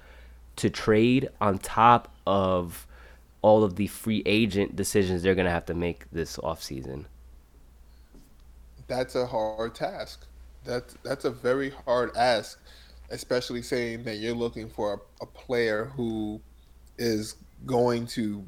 to 0.58 0.70
trade 0.70 1.30
on 1.40 1.58
top 1.58 2.14
of 2.26 2.88
all 3.42 3.64
of 3.64 3.76
the 3.76 3.88
free 3.88 4.24
agent 4.26 4.76
decisions 4.76 5.22
they're 5.22 5.36
going 5.36 5.46
to 5.46 5.52
have 5.52 5.66
to 5.68 5.74
make 5.74 6.10
this 6.12 6.38
offseason. 6.38 7.06
That's 8.88 9.16
a 9.16 9.28
hard 9.28 9.76
task. 9.76 10.26
That's 10.66 10.96
that's 11.04 11.26
a 11.26 11.32
very 11.32 11.72
hard 11.86 12.16
ask, 12.16 12.60
especially 13.10 13.62
saying 13.62 14.04
that 14.04 14.18
you're 14.18 14.36
looking 14.36 14.70
for 14.70 14.94
a, 14.94 15.24
a 15.24 15.28
player 15.28 15.86
who 15.96 16.42
is 16.98 17.36
going 17.66 18.08
to 18.08 18.44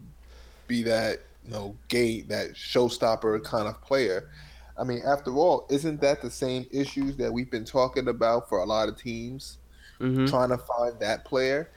be 0.67 0.83
that 0.83 1.19
you 1.45 1.51
know 1.51 1.75
gate, 1.87 2.29
that 2.29 2.53
showstopper 2.53 3.43
kind 3.43 3.67
of 3.67 3.81
player. 3.81 4.29
I 4.77 4.83
mean, 4.83 5.01
after 5.05 5.33
all, 5.33 5.65
isn't 5.69 6.01
that 6.01 6.21
the 6.21 6.29
same 6.29 6.67
issues 6.71 7.17
that 7.17 7.33
we've 7.33 7.49
been 7.49 7.65
talking 7.65 8.07
about 8.09 8.47
for 8.47 8.59
a 8.59 8.65
lot 8.65 8.89
of 8.89 8.97
teams? 8.97 9.57
Mm-hmm. 9.99 10.25
Trying 10.25 10.49
to 10.49 10.59
find 10.59 10.99
that 10.99 11.25
player 11.25 11.71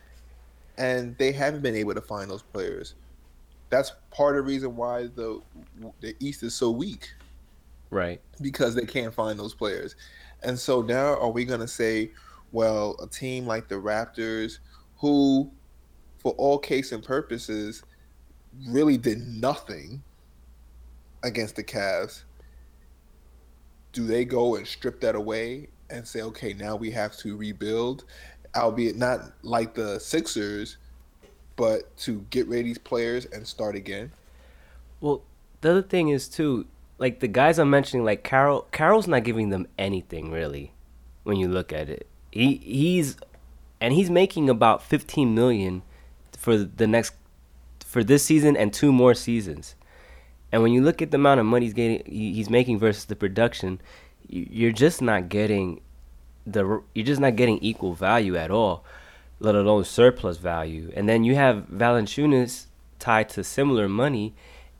and 0.80 1.16
they 1.18 1.30
haven't 1.30 1.60
been 1.60 1.76
able 1.76 1.94
to 1.94 2.00
find 2.00 2.30
those 2.30 2.42
players. 2.42 2.94
That's 3.68 3.92
part 4.10 4.36
of 4.36 4.44
the 4.44 4.50
reason 4.50 4.74
why 4.74 5.08
the 5.14 5.40
the 6.00 6.16
East 6.18 6.42
is 6.42 6.54
so 6.54 6.70
weak. 6.70 7.12
Right. 7.90 8.20
Because 8.40 8.74
they 8.74 8.86
can't 8.86 9.12
find 9.12 9.38
those 9.38 9.54
players. 9.54 9.94
And 10.42 10.58
so 10.58 10.82
now 10.82 11.16
are 11.16 11.30
we 11.30 11.44
going 11.44 11.60
to 11.60 11.68
say, 11.68 12.10
well, 12.52 12.96
a 13.02 13.06
team 13.06 13.46
like 13.46 13.68
the 13.68 13.76
Raptors 13.76 14.58
who 14.98 15.50
for 16.18 16.32
all 16.32 16.58
case 16.58 16.92
and 16.92 17.02
purposes 17.02 17.82
really 18.68 18.98
did 18.98 19.18
nothing 19.18 20.02
against 21.22 21.56
the 21.56 21.64
Cavs, 21.64 22.24
do 23.92 24.06
they 24.06 24.24
go 24.24 24.56
and 24.56 24.66
strip 24.66 25.00
that 25.00 25.14
away 25.14 25.68
and 25.88 26.06
say, 26.06 26.22
okay, 26.22 26.52
now 26.52 26.76
we 26.76 26.90
have 26.90 27.16
to 27.18 27.36
rebuild 27.36 28.04
albeit 28.56 28.96
not 28.96 29.32
like 29.42 29.74
the 29.74 29.98
Sixers, 29.98 30.76
but 31.56 31.94
to 31.98 32.24
get 32.30 32.46
rid 32.48 32.60
of 32.60 32.64
these 32.66 32.78
players 32.78 33.26
and 33.26 33.46
start 33.46 33.74
again. 33.74 34.10
Well, 35.00 35.22
the 35.60 35.70
other 35.70 35.82
thing 35.82 36.08
is 36.08 36.28
too, 36.28 36.66
like 37.00 37.20
the 37.20 37.28
guys 37.28 37.58
I'm 37.58 37.70
mentioning, 37.70 38.04
like 38.04 38.22
Carroll, 38.22 38.68
Carroll's 38.70 39.08
not 39.08 39.24
giving 39.24 39.48
them 39.48 39.66
anything 39.78 40.30
really, 40.30 40.72
when 41.24 41.38
you 41.38 41.48
look 41.48 41.72
at 41.72 41.88
it. 41.88 42.06
He 42.30 42.56
he's, 42.56 43.16
and 43.80 43.94
he's 43.94 44.10
making 44.10 44.50
about 44.50 44.82
15 44.82 45.34
million 45.34 45.82
for 46.36 46.58
the 46.58 46.86
next, 46.86 47.14
for 47.84 48.04
this 48.04 48.22
season 48.22 48.54
and 48.54 48.72
two 48.72 48.92
more 48.92 49.14
seasons. 49.14 49.74
And 50.52 50.62
when 50.62 50.72
you 50.72 50.82
look 50.82 51.00
at 51.00 51.10
the 51.10 51.16
amount 51.16 51.40
of 51.40 51.46
money 51.46 51.64
he's 51.66 51.74
getting, 51.74 52.04
he's 52.04 52.50
making 52.50 52.78
versus 52.78 53.06
the 53.06 53.16
production, 53.16 53.80
you're 54.28 54.70
just 54.70 55.00
not 55.00 55.30
getting 55.30 55.80
the 56.46 56.82
you're 56.94 57.06
just 57.06 57.20
not 57.20 57.36
getting 57.36 57.58
equal 57.58 57.94
value 57.94 58.36
at 58.36 58.50
all, 58.50 58.84
let 59.38 59.54
alone 59.54 59.84
surplus 59.84 60.36
value. 60.36 60.92
And 60.94 61.08
then 61.08 61.24
you 61.24 61.34
have 61.34 61.66
Valanciunas 61.72 62.66
tied 62.98 63.30
to 63.30 63.42
similar 63.42 63.88
money, 63.88 64.34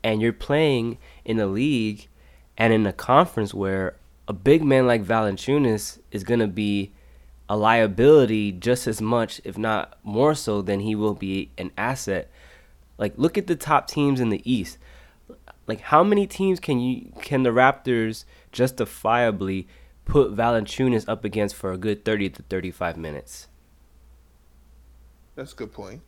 and 0.04 0.20
you're 0.20 0.34
playing 0.34 0.98
in 1.24 1.40
a 1.40 1.46
league 1.46 2.08
and 2.60 2.74
in 2.74 2.86
a 2.86 2.92
conference 2.92 3.54
where 3.54 3.96
a 4.28 4.34
big 4.34 4.62
man 4.62 4.86
like 4.86 5.02
Valanciunas 5.02 5.98
is 6.12 6.24
gonna 6.24 6.46
be 6.46 6.92
a 7.48 7.56
liability 7.56 8.52
just 8.52 8.86
as 8.86 9.00
much, 9.00 9.40
if 9.44 9.56
not 9.56 9.98
more 10.04 10.34
so, 10.34 10.60
than 10.60 10.80
he 10.80 10.94
will 10.94 11.14
be 11.14 11.50
an 11.56 11.72
asset. 11.78 12.30
Like 12.98 13.14
look 13.16 13.38
at 13.38 13.46
the 13.46 13.56
top 13.56 13.88
teams 13.88 14.20
in 14.20 14.28
the 14.28 14.42
East. 14.44 14.76
Like 15.66 15.80
how 15.80 16.04
many 16.04 16.26
teams 16.26 16.60
can 16.60 16.78
you 16.80 17.10
can 17.22 17.44
the 17.44 17.50
Raptors 17.50 18.24
justifiably 18.52 19.66
put 20.04 20.36
Valanciunas 20.36 21.08
up 21.08 21.24
against 21.24 21.56
for 21.56 21.72
a 21.72 21.78
good 21.78 22.04
30 22.04 22.28
to 22.28 22.42
35 22.42 22.98
minutes. 22.98 23.48
That's 25.34 25.54
a 25.54 25.56
good 25.56 25.72
point. 25.72 26.02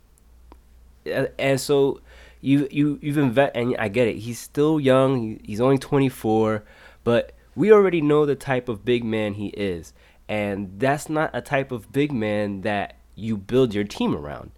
And 1.06 1.59
so 1.59 2.02
you 2.42 2.68
you 2.70 2.99
you've 3.00 3.16
invested, 3.16 3.58
and 3.58 3.76
I 3.78 3.88
get 3.88 4.08
it. 4.08 4.18
He's 4.18 4.38
still 4.38 4.78
young. 4.78 5.40
He's 5.44 5.61
only 5.61 5.78
24, 5.78 6.64
but 7.04 7.32
we 7.54 7.72
already 7.72 8.02
know 8.02 8.26
the 8.26 8.34
type 8.34 8.68
of 8.68 8.84
big 8.84 9.04
man 9.04 9.34
he 9.34 9.46
is, 9.49 9.94
and 10.28 10.78
that's 10.78 11.08
not 11.08 11.30
a 11.32 11.40
type 11.40 11.72
of 11.72 11.92
big 11.92 12.12
man 12.12 12.62
that 12.62 12.96
you 13.14 13.37
build 13.37 13.72
your 13.72 13.84
team 13.84 14.14
around. 14.14 14.50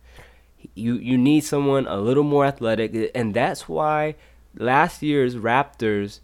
You 0.75 0.95
you 0.95 1.19
need 1.19 1.43
someone 1.43 1.87
a 1.87 1.99
little 1.99 2.25
more 2.25 2.47
athletic, 2.47 3.13
and 3.15 3.35
that's 3.35 3.69
why 3.69 4.17
last 4.57 5.03
year's 5.03 5.37
Raptors 5.37 6.21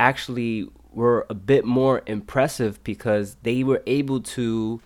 actually 0.00 0.68
were 0.92 1.26
a 1.30 1.34
bit 1.34 1.64
more 1.64 2.02
impressive 2.06 2.82
because 2.82 3.36
they 3.44 3.62
were 3.62 3.82
able 3.86 4.20
to 4.20 4.80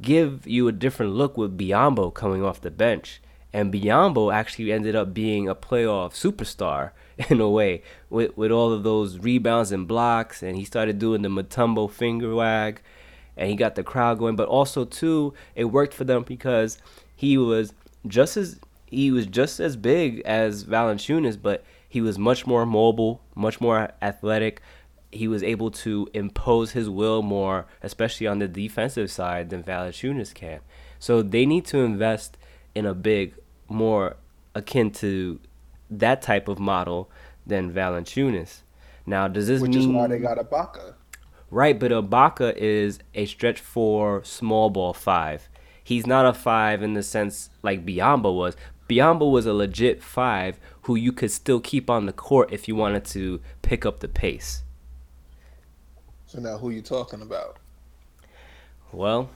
give 0.00 0.46
you 0.46 0.68
a 0.68 0.72
different 0.72 1.12
look 1.12 1.36
with 1.36 1.58
Biyombo 1.58 2.14
coming 2.14 2.42
off 2.42 2.62
the 2.62 2.70
bench. 2.70 3.20
And 3.52 3.72
Biyombo 3.72 4.32
actually 4.32 4.72
ended 4.72 4.94
up 4.94 5.12
being 5.12 5.48
a 5.48 5.54
playoff 5.54 6.12
superstar 6.12 6.90
in 7.30 7.40
a 7.40 7.48
way 7.48 7.82
with, 8.08 8.36
with 8.36 8.50
all 8.50 8.72
of 8.72 8.82
those 8.82 9.18
rebounds 9.18 9.72
and 9.72 9.88
blocks. 9.88 10.42
And 10.42 10.56
he 10.56 10.64
started 10.64 10.98
doing 10.98 11.22
the 11.22 11.28
Mutombo 11.28 11.90
finger 11.90 12.34
wag 12.34 12.80
and 13.36 13.48
he 13.48 13.56
got 13.56 13.74
the 13.74 13.82
crowd 13.82 14.18
going. 14.18 14.36
But 14.36 14.48
also, 14.48 14.84
too, 14.84 15.34
it 15.54 15.64
worked 15.64 15.94
for 15.94 16.04
them 16.04 16.22
because 16.22 16.78
he 17.16 17.36
was 17.36 17.72
just 18.06 18.36
as 18.36 18.60
he 18.86 19.10
was 19.10 19.26
just 19.26 19.60
as 19.60 19.76
big 19.76 20.20
as 20.24 20.64
Valanciunas, 20.64 21.40
but 21.40 21.64
he 21.88 22.00
was 22.00 22.18
much 22.18 22.46
more 22.46 22.66
mobile, 22.66 23.20
much 23.34 23.60
more 23.60 23.92
athletic, 24.02 24.60
he 25.12 25.28
was 25.28 25.42
able 25.42 25.70
to 25.70 26.08
impose 26.14 26.72
his 26.72 26.88
will 26.88 27.22
more, 27.22 27.66
especially 27.82 28.26
on 28.26 28.38
the 28.38 28.48
defensive 28.48 29.10
side, 29.10 29.50
than 29.50 29.62
Valanciunas 29.62 30.34
can. 30.34 30.60
So 30.98 31.22
they 31.22 31.46
need 31.46 31.64
to 31.66 31.78
invest 31.78 32.36
in 32.74 32.86
a 32.86 32.94
big, 32.94 33.34
more 33.68 34.16
akin 34.54 34.90
to 34.90 35.38
that 35.90 36.22
type 36.22 36.48
of 36.48 36.58
model 36.58 37.10
than 37.46 37.72
Valanciunas. 37.72 38.62
Now, 39.06 39.28
does 39.28 39.46
this 39.46 39.60
Which 39.60 39.70
mean? 39.70 39.78
Which 39.78 39.88
is 39.88 39.94
why 39.94 40.06
they 40.06 40.18
got 40.18 40.38
Ibaka. 40.38 40.94
Right, 41.50 41.78
but 41.78 41.90
Ibaka 41.90 42.56
is 42.56 43.00
a 43.14 43.26
stretch 43.26 43.60
for 43.60 44.22
small 44.22 44.70
ball 44.70 44.92
five. 44.92 45.48
He's 45.82 46.06
not 46.06 46.26
a 46.26 46.32
five 46.32 46.82
in 46.82 46.94
the 46.94 47.02
sense 47.02 47.50
like 47.62 47.84
Biyombo 47.84 48.36
was. 48.36 48.56
Biyombo 48.88 49.30
was 49.30 49.46
a 49.46 49.52
legit 49.52 50.02
five 50.02 50.60
who 50.82 50.94
you 50.94 51.12
could 51.12 51.30
still 51.30 51.60
keep 51.60 51.90
on 51.90 52.06
the 52.06 52.12
court 52.12 52.52
if 52.52 52.68
you 52.68 52.76
wanted 52.76 53.04
to 53.06 53.40
pick 53.62 53.84
up 53.84 54.00
the 54.00 54.08
pace. 54.08 54.62
So 56.26 56.38
now, 56.38 56.58
who 56.58 56.70
you 56.70 56.82
talking 56.82 57.22
about? 57.22 57.58
Well, 58.92 59.30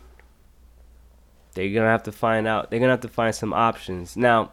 they're 1.54 1.72
gonna 1.72 1.86
have 1.86 2.02
to 2.04 2.12
find 2.12 2.46
out. 2.46 2.70
They're 2.70 2.80
gonna 2.80 2.92
have 2.92 3.00
to 3.00 3.08
find 3.08 3.34
some 3.34 3.52
options. 3.52 4.16
Now, 4.16 4.50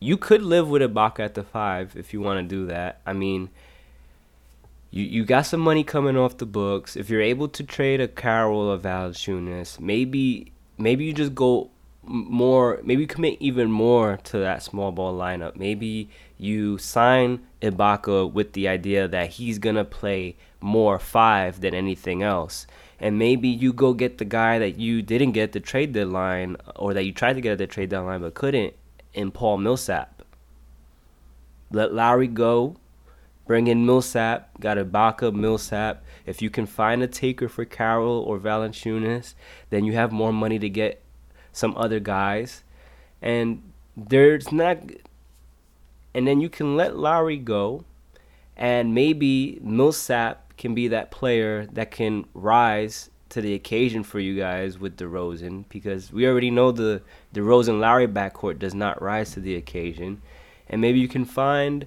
you 0.00 0.16
could 0.16 0.42
live 0.42 0.68
with 0.68 0.82
Ibaka 0.82 1.20
at 1.20 1.34
the 1.34 1.42
five 1.42 1.96
if 1.96 2.12
you 2.12 2.20
want 2.20 2.38
to 2.38 2.54
do 2.54 2.66
that. 2.66 3.00
I 3.06 3.12
mean, 3.12 3.50
you 4.90 5.04
you 5.04 5.24
got 5.24 5.42
some 5.46 5.60
money 5.60 5.84
coming 5.84 6.16
off 6.16 6.38
the 6.38 6.46
books. 6.46 6.96
If 6.96 7.10
you're 7.10 7.22
able 7.22 7.48
to 7.48 7.62
trade 7.62 8.00
a 8.00 8.08
Carroll 8.08 8.68
or 8.68 8.78
Valanciunas, 8.78 9.80
maybe 9.80 10.52
maybe 10.78 11.04
you 11.04 11.12
just 11.12 11.34
go 11.34 11.70
more. 12.02 12.80
Maybe 12.82 13.02
you 13.02 13.06
commit 13.06 13.36
even 13.40 13.70
more 13.70 14.18
to 14.24 14.38
that 14.38 14.62
small 14.62 14.92
ball 14.92 15.16
lineup. 15.16 15.56
Maybe 15.56 16.08
you 16.38 16.78
sign 16.78 17.40
Ibaka 17.62 18.30
with 18.32 18.52
the 18.52 18.68
idea 18.68 19.08
that 19.08 19.30
he's 19.30 19.58
gonna 19.58 19.84
play 19.84 20.36
more 20.60 20.98
five 20.98 21.60
than 21.60 21.74
anything 21.74 22.22
else. 22.22 22.66
And 22.98 23.18
maybe 23.18 23.48
you 23.48 23.72
go 23.72 23.92
get 23.92 24.18
the 24.18 24.24
guy 24.24 24.58
that 24.58 24.78
you 24.78 25.02
didn't 25.02 25.32
get 25.32 25.52
the 25.52 25.60
trade 25.60 25.92
deadline, 25.92 26.56
or 26.76 26.94
that 26.94 27.04
you 27.04 27.12
tried 27.12 27.34
to 27.34 27.40
get 27.40 27.52
at 27.52 27.58
the 27.58 27.66
trade 27.66 27.90
deadline 27.90 28.22
but 28.22 28.34
couldn't, 28.34 28.74
in 29.12 29.30
Paul 29.30 29.58
Millsap. 29.58 30.22
Let 31.70 31.92
Lowry 31.92 32.28
go, 32.28 32.76
Bring 33.46 33.68
in 33.68 33.86
Millsap, 33.86 34.60
got 34.60 34.76
Ibaka, 34.76 35.32
Millsap. 35.32 36.04
If 36.26 36.42
you 36.42 36.50
can 36.50 36.66
find 36.66 37.00
a 37.02 37.06
taker 37.06 37.48
for 37.48 37.64
Carroll 37.64 38.18
or 38.18 38.40
Valanciunas, 38.40 39.34
then 39.70 39.84
you 39.84 39.92
have 39.92 40.10
more 40.10 40.32
money 40.32 40.58
to 40.58 40.68
get 40.68 41.00
some 41.52 41.76
other 41.76 42.00
guys. 42.00 42.64
And 43.22 43.62
there's 43.96 44.50
not 44.50 44.78
and 46.12 46.26
then 46.26 46.40
you 46.40 46.48
can 46.48 46.76
let 46.76 46.96
Lowry 46.96 47.36
go 47.36 47.84
and 48.56 48.94
maybe 48.94 49.60
Millsap 49.62 50.45
can 50.56 50.74
be 50.74 50.88
that 50.88 51.10
player 51.10 51.66
that 51.72 51.90
can 51.90 52.24
rise 52.34 53.10
to 53.28 53.40
the 53.40 53.54
occasion 53.54 54.02
for 54.02 54.20
you 54.20 54.36
guys 54.36 54.78
with 54.78 54.96
DeRozan 54.96 55.64
because 55.68 56.12
we 56.12 56.26
already 56.26 56.50
know 56.50 56.70
the 56.70 57.02
DeRozan 57.34 57.80
Lowry 57.80 58.06
backcourt 58.06 58.58
does 58.58 58.74
not 58.74 59.02
rise 59.02 59.32
to 59.32 59.40
the 59.40 59.56
occasion. 59.56 60.22
And 60.68 60.80
maybe 60.80 61.00
you 61.00 61.08
can 61.08 61.24
find 61.24 61.86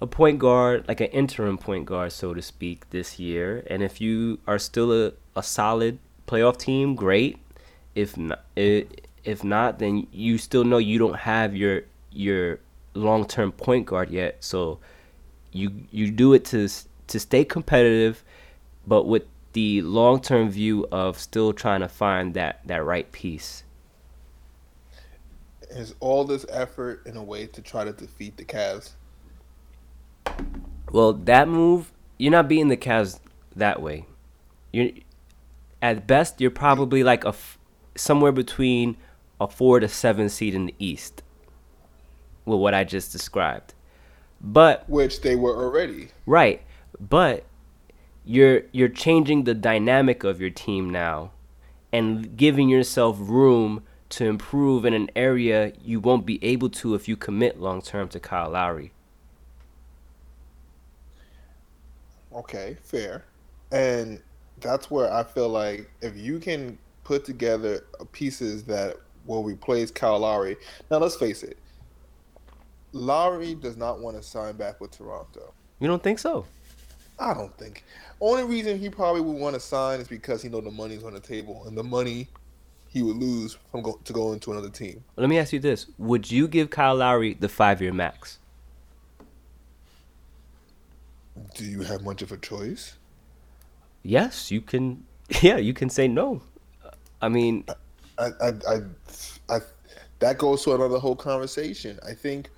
a 0.00 0.06
point 0.06 0.38
guard, 0.38 0.86
like 0.88 1.00
an 1.00 1.08
interim 1.08 1.58
point 1.58 1.86
guard, 1.86 2.12
so 2.12 2.34
to 2.34 2.42
speak, 2.42 2.90
this 2.90 3.18
year. 3.18 3.64
And 3.68 3.82
if 3.82 4.00
you 4.00 4.38
are 4.46 4.58
still 4.58 4.92
a, 4.92 5.12
a 5.36 5.42
solid 5.42 5.98
playoff 6.26 6.58
team, 6.58 6.94
great. 6.94 7.38
If 7.94 8.16
not, 8.16 8.44
if 8.56 9.44
not, 9.44 9.78
then 9.78 10.06
you 10.12 10.36
still 10.38 10.64
know 10.64 10.78
you 10.78 10.98
don't 10.98 11.16
have 11.16 11.54
your 11.54 11.82
your 12.10 12.58
long 12.94 13.26
term 13.26 13.52
point 13.52 13.86
guard 13.86 14.10
yet. 14.10 14.38
So 14.40 14.80
you 15.52 15.86
you 15.92 16.10
do 16.10 16.34
it 16.34 16.44
to 16.46 16.68
to 17.08 17.20
stay 17.20 17.44
competitive, 17.44 18.24
but 18.86 19.04
with 19.06 19.24
the 19.54 19.82
long 19.82 20.20
term 20.20 20.50
view 20.50 20.86
of 20.92 21.18
still 21.18 21.52
trying 21.52 21.80
to 21.80 21.88
find 21.88 22.34
that 22.34 22.60
that 22.66 22.84
right 22.84 23.10
piece. 23.12 23.64
Is 25.70 25.94
all 26.00 26.24
this 26.24 26.44
effort 26.50 27.02
in 27.06 27.16
a 27.16 27.22
way 27.22 27.46
to 27.46 27.62
try 27.62 27.84
to 27.84 27.92
defeat 27.92 28.36
the 28.36 28.44
Cavs? 28.44 28.92
Well, 30.92 31.12
that 31.12 31.48
move, 31.48 31.92
you're 32.18 32.30
not 32.30 32.48
beating 32.48 32.68
the 32.68 32.76
Cavs 32.76 33.18
that 33.56 33.82
way. 33.82 34.06
You're 34.72 34.90
at 35.82 36.06
best, 36.06 36.40
you're 36.40 36.50
probably 36.50 37.02
like 37.02 37.24
a 37.24 37.28
f- 37.28 37.58
somewhere 37.96 38.32
between 38.32 38.96
a 39.40 39.48
four 39.48 39.80
to 39.80 39.88
seven 39.88 40.28
seed 40.28 40.54
in 40.54 40.66
the 40.66 40.74
East. 40.78 41.22
With 42.44 42.60
what 42.60 42.74
I 42.74 42.84
just 42.84 43.10
described, 43.10 43.72
but 44.38 44.88
which 44.88 45.22
they 45.22 45.34
were 45.34 45.56
already 45.56 46.08
right, 46.26 46.62
but 47.00 47.44
you're 48.24 48.62
you're 48.72 48.88
changing 48.88 49.44
the 49.44 49.54
dynamic 49.54 50.24
of 50.24 50.40
your 50.40 50.50
team 50.50 50.90
now, 50.90 51.30
and 51.92 52.36
giving 52.36 52.68
yourself 52.68 53.16
room 53.20 53.82
to 54.10 54.24
improve 54.26 54.84
in 54.84 54.94
an 54.94 55.10
area 55.16 55.72
you 55.82 55.98
won't 56.00 56.24
be 56.24 56.42
able 56.44 56.70
to 56.70 56.94
if 56.94 57.08
you 57.08 57.16
commit 57.16 57.60
long 57.60 57.82
term 57.82 58.08
to 58.08 58.20
Kyle 58.20 58.50
Lowry. 58.50 58.92
Okay, 62.32 62.76
fair. 62.82 63.24
And 63.72 64.20
that's 64.60 64.90
where 64.90 65.12
I 65.12 65.22
feel 65.22 65.48
like 65.48 65.90
if 66.00 66.16
you 66.16 66.38
can 66.38 66.78
put 67.04 67.24
together 67.24 67.84
pieces 68.12 68.64
that 68.64 68.96
will 69.26 69.44
replace 69.44 69.90
Kyle 69.90 70.18
Lowry. 70.18 70.56
Now 70.90 70.98
let's 70.98 71.16
face 71.16 71.42
it, 71.42 71.58
Lowry 72.92 73.54
does 73.54 73.76
not 73.76 74.00
want 74.00 74.16
to 74.16 74.22
sign 74.22 74.56
back 74.56 74.80
with 74.80 74.90
Toronto. 74.90 75.52
You 75.80 75.88
don't 75.88 76.02
think 76.02 76.18
so? 76.18 76.46
I 77.18 77.34
don't 77.34 77.56
think. 77.56 77.84
Only 78.20 78.44
reason 78.44 78.78
he 78.78 78.90
probably 78.90 79.20
would 79.20 79.36
want 79.36 79.54
to 79.54 79.60
sign 79.60 80.00
is 80.00 80.08
because 80.08 80.42
he 80.42 80.48
know 80.48 80.60
the 80.60 80.70
money's 80.70 81.04
on 81.04 81.14
the 81.14 81.20
table 81.20 81.64
and 81.66 81.76
the 81.76 81.82
money 81.84 82.28
he 82.88 83.02
would 83.02 83.16
lose 83.16 83.56
from 83.70 83.82
go- 83.82 84.00
to 84.04 84.12
go 84.12 84.32
into 84.32 84.52
another 84.52 84.70
team. 84.70 85.02
Let 85.16 85.28
me 85.28 85.38
ask 85.38 85.52
you 85.52 85.60
this: 85.60 85.86
Would 85.98 86.30
you 86.30 86.48
give 86.48 86.70
Kyle 86.70 86.96
Lowry 86.96 87.34
the 87.34 87.48
five-year 87.48 87.92
max? 87.92 88.38
Do 91.54 91.64
you 91.64 91.82
have 91.82 92.02
much 92.02 92.22
of 92.22 92.32
a 92.32 92.36
choice? 92.36 92.96
Yes, 94.02 94.50
you 94.50 94.60
can. 94.60 95.04
Yeah, 95.40 95.56
you 95.56 95.72
can 95.72 95.88
say 95.88 96.06
no. 96.06 96.42
I 97.22 97.30
mean, 97.30 97.64
I, 98.18 98.28
I, 98.42 98.48
I, 98.68 98.80
I 99.48 99.60
that 100.18 100.36
goes 100.38 100.62
to 100.64 100.74
another 100.74 100.98
whole 100.98 101.16
conversation. 101.16 101.98
I 102.06 102.12
think 102.12 102.50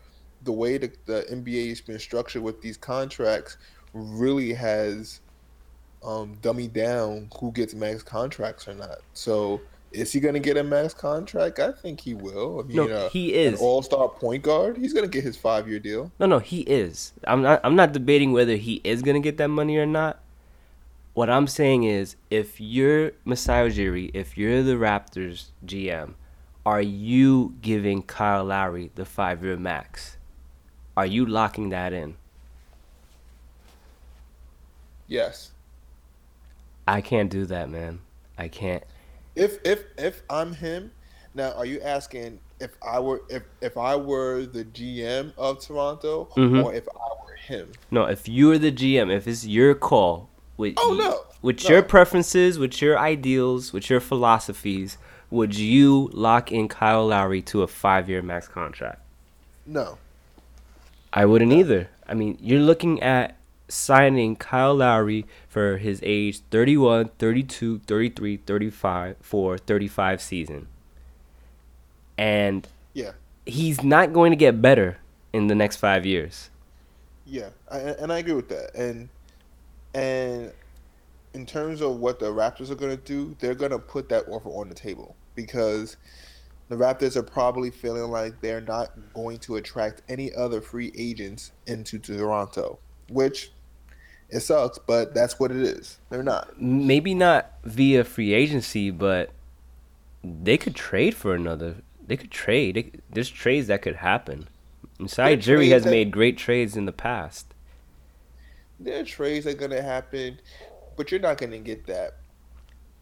the 0.43 0.53
way 0.53 0.77
the, 0.79 0.91
the 1.07 1.25
NBA 1.31 1.69
has 1.69 1.81
been 1.81 1.99
structured 1.99 2.43
with 2.43 2.61
these 2.61 2.77
contracts 2.77 3.57
really 3.93 4.53
has 4.55 5.21
um, 6.05 6.37
dummied 6.43 6.73
down 6.73 7.29
who 7.39 7.53
gets 7.53 7.75
max 7.75 8.03
contracts 8.03 8.69
or 8.69 8.75
not. 8.75 8.99
So 9.13 9.61
is 9.93 10.13
he 10.13 10.21
going 10.21 10.35
to 10.35 10.41
get 10.41 10.57
a 10.57 10.65
max 10.65 10.95
contract? 10.95 11.59
I 11.59 11.73
think 11.73 12.01
he 12.01 12.15
will. 12.15 12.61
I 12.61 12.63
mean, 12.65 12.77
no, 12.77 12.89
uh, 12.89 13.09
he 13.09 13.35
is 13.35 13.61
an 13.61 13.67
all-star 13.67 14.09
point 14.09 14.43
guard. 14.43 14.77
He's 14.77 14.93
going 14.93 15.05
to 15.05 15.11
get 15.11 15.25
his 15.25 15.37
five-year 15.37 15.79
deal. 15.79 16.13
No, 16.19 16.27
no, 16.27 16.39
he 16.39 16.61
is. 16.61 17.13
I'm 17.27 17.43
not. 17.43 17.61
I'm 17.65 17.77
not 17.77 17.93
debating 17.93 18.33
whether 18.33 18.57
he 18.57 18.81
is 18.85 19.03
going 19.03 19.21
to 19.21 19.25
get 19.25 19.39
that 19.39 19.49
money 19.49 19.77
or 19.79 19.87
not. 19.87 20.21
What 21.15 21.31
I'm 21.31 21.47
saying 21.47 21.85
is, 21.85 22.17
if 22.31 22.61
you're 22.61 23.13
Masai 23.25 23.71
Ujiri, 23.71 24.11
if 24.13 24.37
you're 24.37 24.63
the 24.63 24.75
Raptors 24.75 25.47
GM, 25.65 26.13
are 26.67 26.83
you 26.83 27.55
giving 27.63 28.03
Kyle 28.03 28.45
Lowry 28.45 28.91
the 28.97 29.07
five-year 29.07 29.57
max? 29.57 30.19
Are 30.95 31.07
you 31.07 31.25
locking 31.25 31.71
that 31.71 31.93
in? 31.93 32.17
Yes. 35.09 35.53
I 36.87 37.01
can't 37.01 37.31
do 37.31 37.47
that, 37.47 37.69
man. 37.69 38.01
I 38.39 38.49
can't. 38.49 38.85
If 39.35 39.59
if 39.65 39.85
if 39.99 40.23
I'm 40.31 40.55
him, 40.55 40.91
now 41.35 41.53
are 41.53 41.67
you 41.67 41.81
asking 41.81 42.39
if 42.61 42.71
I 42.83 43.01
were 43.01 43.23
if 43.29 43.43
if 43.61 43.77
I 43.77 43.97
were 43.97 44.47
the 44.47 44.65
GM 44.65 45.33
of 45.37 45.61
Toronto 45.61 46.29
mm-hmm. 46.37 46.61
or 46.61 46.75
if 46.75 46.89
I 46.89 47.25
were 47.25 47.37
him? 47.37 47.73
No, 47.91 48.05
if 48.05 48.29
you 48.29 48.49
were 48.49 48.59
the 48.59 48.73
GM, 48.73 49.15
if 49.15 49.27
it's 49.27 49.47
your 49.47 49.75
call 49.75 50.29
with 50.57 50.75
oh 50.79 50.95
no, 50.95 51.25
with 51.43 51.65
no. 51.65 51.71
your 51.71 51.83
preferences, 51.83 52.59
with 52.59 52.81
your 52.81 52.99
ideals, 52.99 53.73
with 53.73 53.91
your 53.91 54.01
philosophies, 54.01 54.97
would 55.31 55.57
you 55.57 56.09
lock 56.13 56.53
in 56.53 56.69
Kyle 56.69 57.07
Lowry 57.07 57.43
to 57.43 57.63
a 57.63 57.67
five 57.67 58.09
year 58.09 58.23
max 58.23 58.49
contract? 58.49 59.01
No. 59.67 59.99
I 61.13 61.25
wouldn't 61.25 61.51
no. 61.51 61.59
either. 61.59 61.89
I 62.07 62.15
mean, 62.15 62.39
you're 62.41 62.61
looking 62.61 63.03
at 63.03 63.37
signing 63.69 64.37
Kyle 64.37 64.75
Lowry 64.75 65.27
for 65.49 65.79
his 65.79 66.01
age 66.03 66.41
31, 66.51 67.11
32, 67.19 67.81
33, 67.81 68.37
35 68.39 69.17
for 69.21 69.59
35 69.59 70.21
season. 70.21 70.69
And 72.19 72.67
yeah. 72.95 73.13
He's 73.45 73.85
not 73.85 74.13
going 74.13 74.33
to 74.33 74.37
get 74.37 74.61
better 74.61 74.99
in 75.33 75.47
the 75.47 75.55
next 75.55 75.77
5 75.77 76.05
years. 76.05 76.51
Yeah, 77.25 77.51
I, 77.71 77.79
and 77.79 78.13
I 78.13 78.19
agree 78.19 78.35
with 78.35 78.49
that. 78.49 78.75
And 78.75 79.09
and 79.95 80.53
in 81.35 81.47
terms 81.47 81.81
of 81.81 81.97
what 81.97 82.19
the 82.19 82.27
Raptors 82.27 82.71
are 82.71 82.77
going 82.77 82.97
to 82.97 83.03
do, 83.03 83.37
they're 83.41 83.55
going 83.55 83.73
to 83.73 83.79
put 83.79 84.09
that 84.09 84.29
offer 84.29 84.49
on 84.49 84.69
the 84.69 84.75
table 84.75 85.17
because 85.35 85.97
the 86.69 86.77
Raptors 86.77 87.17
are 87.17 87.23
probably 87.23 87.71
feeling 87.71 88.11
like 88.11 88.41
they're 88.41 88.61
not 88.61 88.91
going 89.15 89.39
to 89.41 89.57
attract 89.57 90.03
any 90.09 90.33
other 90.35 90.61
free 90.61 90.93
agents 90.97 91.53
into 91.67 91.99
Toronto, 91.99 92.79
which 93.09 93.53
it 94.29 94.41
sucks, 94.41 94.79
but 94.79 95.15
that's 95.15 95.39
what 95.39 95.51
it 95.51 95.59
is. 95.59 95.99
They're 96.11 96.23
not. 96.23 96.61
Maybe 96.61 97.15
not 97.15 97.53
via 97.65 98.05
free 98.05 98.35
agency, 98.35 98.91
but 98.91 99.31
they 100.25 100.57
could 100.57 100.75
trade 100.75 101.15
for 101.15 101.35
another. 101.35 101.77
They 102.07 102.17
could 102.17 102.31
trade. 102.31 102.75
They, 102.75 102.91
there's 103.11 103.31
trades 103.31 103.69
that 103.69 103.83
could 103.83 103.97
happen. 103.97 104.49
Masai 104.99 105.37
Ujiri 105.37 105.69
has 105.71 105.85
that, 105.85 105.91
made 105.91 106.11
great 106.11 106.37
trades 106.37 106.77
in 106.77 106.87
the 106.87 106.93
past. 106.93 107.55
There 108.81 109.01
are 109.01 109.05
trades 109.05 109.45
that 109.45 109.55
are 109.55 109.59
going 109.59 109.71
to 109.71 109.83
happen, 109.83 110.41
but 110.97 111.11
you're 111.11 111.21
not 111.21 111.39
going 111.39 111.53
to 111.53 111.59
get 111.59 111.87
that 111.87 112.17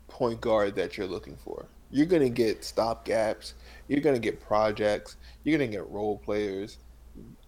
point 0.08 0.40
guard 0.40 0.74
that 0.76 0.96
you're 0.96 1.06
looking 1.06 1.36
for. 1.36 1.66
You're 1.90 2.06
going 2.06 2.22
to 2.22 2.30
get 2.30 2.64
stop 2.64 3.04
gaps. 3.04 3.54
You're 3.88 4.00
going 4.00 4.16
to 4.16 4.20
get 4.20 4.40
projects. 4.40 5.16
You're 5.42 5.58
going 5.58 5.70
to 5.70 5.76
get 5.76 5.88
role 5.88 6.18
players. 6.18 6.78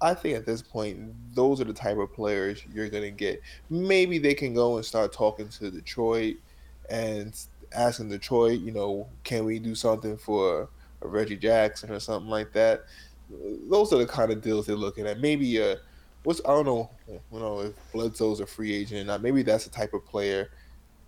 I 0.01 0.15
think 0.15 0.37
at 0.37 0.47
this 0.47 0.63
point, 0.63 1.15
those 1.35 1.61
are 1.61 1.65
the 1.65 1.73
type 1.73 1.99
of 1.99 2.13
players 2.13 2.63
you're 2.73 2.89
going 2.89 3.03
to 3.03 3.11
get. 3.11 3.41
Maybe 3.71 4.19
they 4.19 4.35
can 4.35 4.55
go 4.55 4.77
and 4.77 4.85
start 4.85 5.13
talking 5.13 5.49
to 5.49 5.71
Detroit 5.71 6.37
and 6.91 7.35
asking 7.73 8.11
Detroit, 8.11 8.61
you 8.61 8.73
know, 8.73 9.09
can 9.25 9.45
we 9.45 9.59
do 9.59 9.75
something 9.75 10.17
for 10.17 10.69
Reggie 11.01 11.37
Jackson 11.37 11.91
or 11.91 12.01
something 12.01 12.31
like 12.31 12.53
that? 12.53 12.85
those 13.69 13.93
are 13.93 13.99
the 13.99 14.07
kind 14.07 14.31
of 14.31 14.41
deals 14.41 14.67
they're 14.67 14.77
looking 14.77 15.07
at. 15.07 15.21
Maybe 15.21 15.61
uh, 15.61 15.77
what's 16.25 16.41
I 16.45 16.49
don't 16.49 16.67
know, 16.67 16.91
you 17.09 17.39
know, 17.39 17.61
if 17.61 17.93
Bledsoe's 17.93 18.41
a 18.41 18.47
free 18.47 18.75
agent 18.75 19.01
or 19.03 19.05
not. 19.05 19.23
Maybe 19.23 19.43
that's 19.43 19.65
the 19.65 19.71
type 19.71 19.95
of 19.95 20.05
player. 20.05 20.51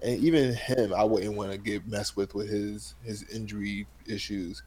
And 0.02 0.18
even 0.22 0.54
him, 0.54 0.94
I 0.94 1.04
wouldn't 1.04 1.34
want 1.34 1.50
to 1.52 1.58
get 1.58 1.86
messed 1.86 2.16
with 2.16 2.34
with 2.34 2.48
his 2.48 2.94
his 3.02 3.24
injury 3.30 3.86
issues. 4.06 4.62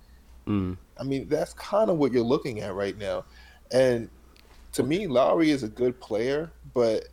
Mm. 0.48 0.78
I 1.00 1.04
mean, 1.04 1.28
that's 1.28 1.54
kind 1.54 1.90
of 1.90 1.98
what 1.98 2.12
you're 2.12 2.24
looking 2.24 2.62
at 2.62 2.74
right 2.74 2.98
now. 2.98 3.26
And 3.72 4.10
to 4.74 4.84
me, 4.84 5.08
Lowry 5.08 5.52
is 5.52 5.64
a 5.64 5.68
good 5.68 6.00
player, 6.00 6.52
but 6.74 7.06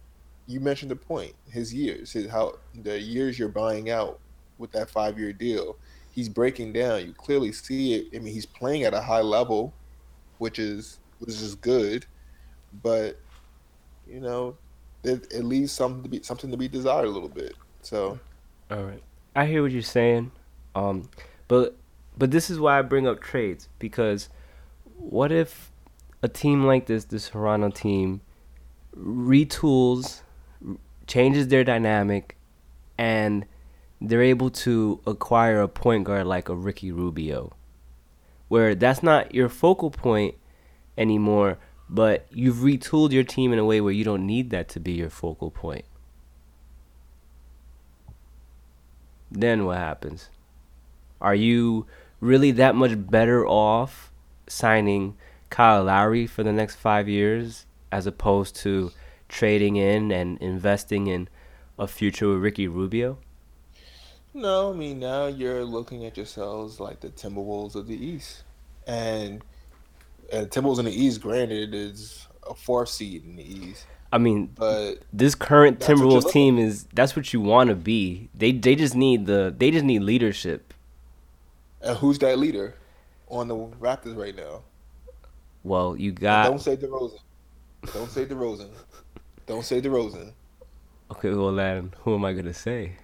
you 0.47 0.61
mentioned 0.61 0.91
the 0.91 0.97
point. 0.97 1.35
His 1.51 1.73
years, 1.73 2.13
his 2.13 2.31
how 2.31 2.59
the 2.83 2.99
years 3.01 3.39
you're 3.39 3.49
buying 3.49 3.91
out 3.91 4.19
with 4.59 4.73
that 4.73 4.91
five 4.91 5.19
year 5.19 5.33
deal, 5.33 5.77
he's 6.11 6.29
breaking 6.29 6.73
down. 6.73 7.07
You 7.07 7.13
clearly 7.13 7.53
see 7.53 7.95
it. 7.95 8.07
I 8.15 8.19
mean, 8.19 8.35
he's 8.35 8.47
playing 8.47 8.83
at 8.83 8.95
a 8.95 9.01
high 9.01 9.21
level, 9.21 9.73
which 10.39 10.59
is 10.59 10.99
which 11.19 11.31
is 11.31 11.55
good, 11.55 12.07
but 12.83 13.19
you 14.09 14.21
know, 14.21 14.57
it, 15.05 15.27
it 15.33 15.45
leaves 15.45 15.73
something 15.73 16.03
to 16.03 16.09
be 16.09 16.23
something 16.23 16.51
to 16.51 16.57
be 16.57 16.69
desired 16.69 17.07
a 17.07 17.11
little 17.11 17.29
bit. 17.29 17.55
So, 17.83 18.19
all 18.71 18.83
right, 18.83 19.03
I 19.37 19.47
hear 19.47 19.63
what 19.63 19.73
you're 19.73 19.83
saying, 19.83 20.33
um, 20.75 21.09
but 21.47 21.77
but 22.17 22.31
this 22.31 22.51
is 22.51 22.59
why 22.59 22.79
I 22.79 22.83
bring 22.83 23.07
up 23.07 23.21
trades 23.21 23.69
because 23.79 24.29
what 24.97 25.31
if 25.31 25.68
a 26.23 26.29
team 26.29 26.65
like 26.65 26.87
this, 26.87 27.05
this 27.05 27.31
Toronto 27.31 27.71
team, 27.71 28.21
retools, 28.97 30.23
changes 31.07 31.49
their 31.49 31.65
dynamic, 31.65 32.37
and 32.97 33.47
they're 34.01 34.23
able 34.23 34.51
to 34.51 35.01
acquire 35.07 35.61
a 35.61 35.69
point 35.69 36.05
guard 36.05 36.27
like 36.27 36.49
a 36.49 36.55
Ricky 36.55 36.93
Rubio, 36.93 37.53
where 38.49 38.75
that's 38.75 39.03
not 39.03 39.35
your 39.35 39.49
focal 39.49 39.91
point 39.91 40.35
anymore, 40.97 41.59
but 41.89 42.27
you've 42.31 42.57
retooled 42.57 43.13
your 43.13 43.25
team 43.25 43.53
in 43.53 43.59
a 43.59 43.65
way 43.65 43.81
where 43.81 43.93
you 43.93 44.05
don't 44.05 44.27
need 44.27 44.51
that 44.51 44.69
to 44.71 44.81
be 44.81 44.93
your 44.93 45.11
focal 45.11 45.51
point. 45.51 45.85
Then 49.31 49.65
what 49.65 49.79
happens? 49.79 50.31
Are 51.21 51.35
you 51.35 51.87
really 52.21 52.51
that 52.53 52.75
much 52.75 52.93
better 53.11 53.47
off 53.47 54.13
signing 54.49 55.17
Kyle 55.51 55.85
Lowry 55.85 56.27
for 56.27 56.43
the 56.43 56.53
next 56.53 56.77
five 56.77 57.09
years 57.09 57.67
as 57.91 58.07
opposed 58.07 58.57
to 58.57 58.93
trading 59.29 59.77
in 59.77 60.11
and 60.11 60.39
investing 60.39 61.07
in 61.07 61.29
a 61.79 61.87
future 61.87 62.29
with 62.29 62.39
Ricky 62.39 62.67
Rubio? 62.69 63.19
No, 64.35 64.71
I 64.71 64.77
mean 64.77 64.99
now 64.99 65.27
you're 65.27 65.65
looking 65.65 66.05
at 66.05 66.17
yourselves 66.17 66.81
like 66.81 67.01
the 67.01 67.09
Timberwolves 67.09 67.75
of 67.75 67.87
the 67.87 67.97
East, 67.97 68.45
and 68.87 69.43
and 70.33 70.51
Timberwolves 70.51 70.79
in 70.79 70.85
the 70.85 70.93
East, 70.93 71.21
granted, 71.21 71.75
is 71.75 72.27
a 72.49 72.55
fourth 72.55 72.91
seed 72.91 73.25
in 73.25 73.37
the 73.37 73.43
East. 73.43 73.87
I 74.13 74.19
mean, 74.19 74.47
but 74.55 75.03
this 75.13 75.35
current 75.35 75.81
Timberwolves 75.81 76.31
team 76.31 76.59
is 76.59 76.87
that's 76.95 77.17
what 77.17 77.33
you 77.33 77.41
want 77.41 77.69
to 77.71 77.77
be. 77.77 78.29
They 78.35 78.53
they 78.53 78.75
just 78.75 78.95
need 78.95 79.27
the 79.27 79.55
they 79.57 79.71
just 79.71 79.85
need 79.85 80.01
leadership. 80.01 80.73
And 81.81 81.97
who's 81.97 82.19
that 82.21 82.39
leader 82.39 82.75
on 83.29 83.49
the 83.49 83.57
Raptors 83.57 84.17
right 84.17 84.35
now? 84.35 84.63
Well, 85.69 85.97
you 85.97 86.13
got. 86.13 86.47
And 86.47 86.53
don't 86.55 86.61
say 86.61 86.77
DeRozan. 86.77 87.19
Don't 87.93 88.11
say 88.11 88.25
DeRozan. 88.25 88.71
don't 89.47 89.65
say 89.65 89.81
DeRozan. 89.81 90.33
Okay, 91.11 91.31
well 91.31 91.55
then, 91.55 91.93
who 92.01 92.15
am 92.15 92.25
I 92.25 92.33
gonna 92.33 92.55
say? 92.55 92.97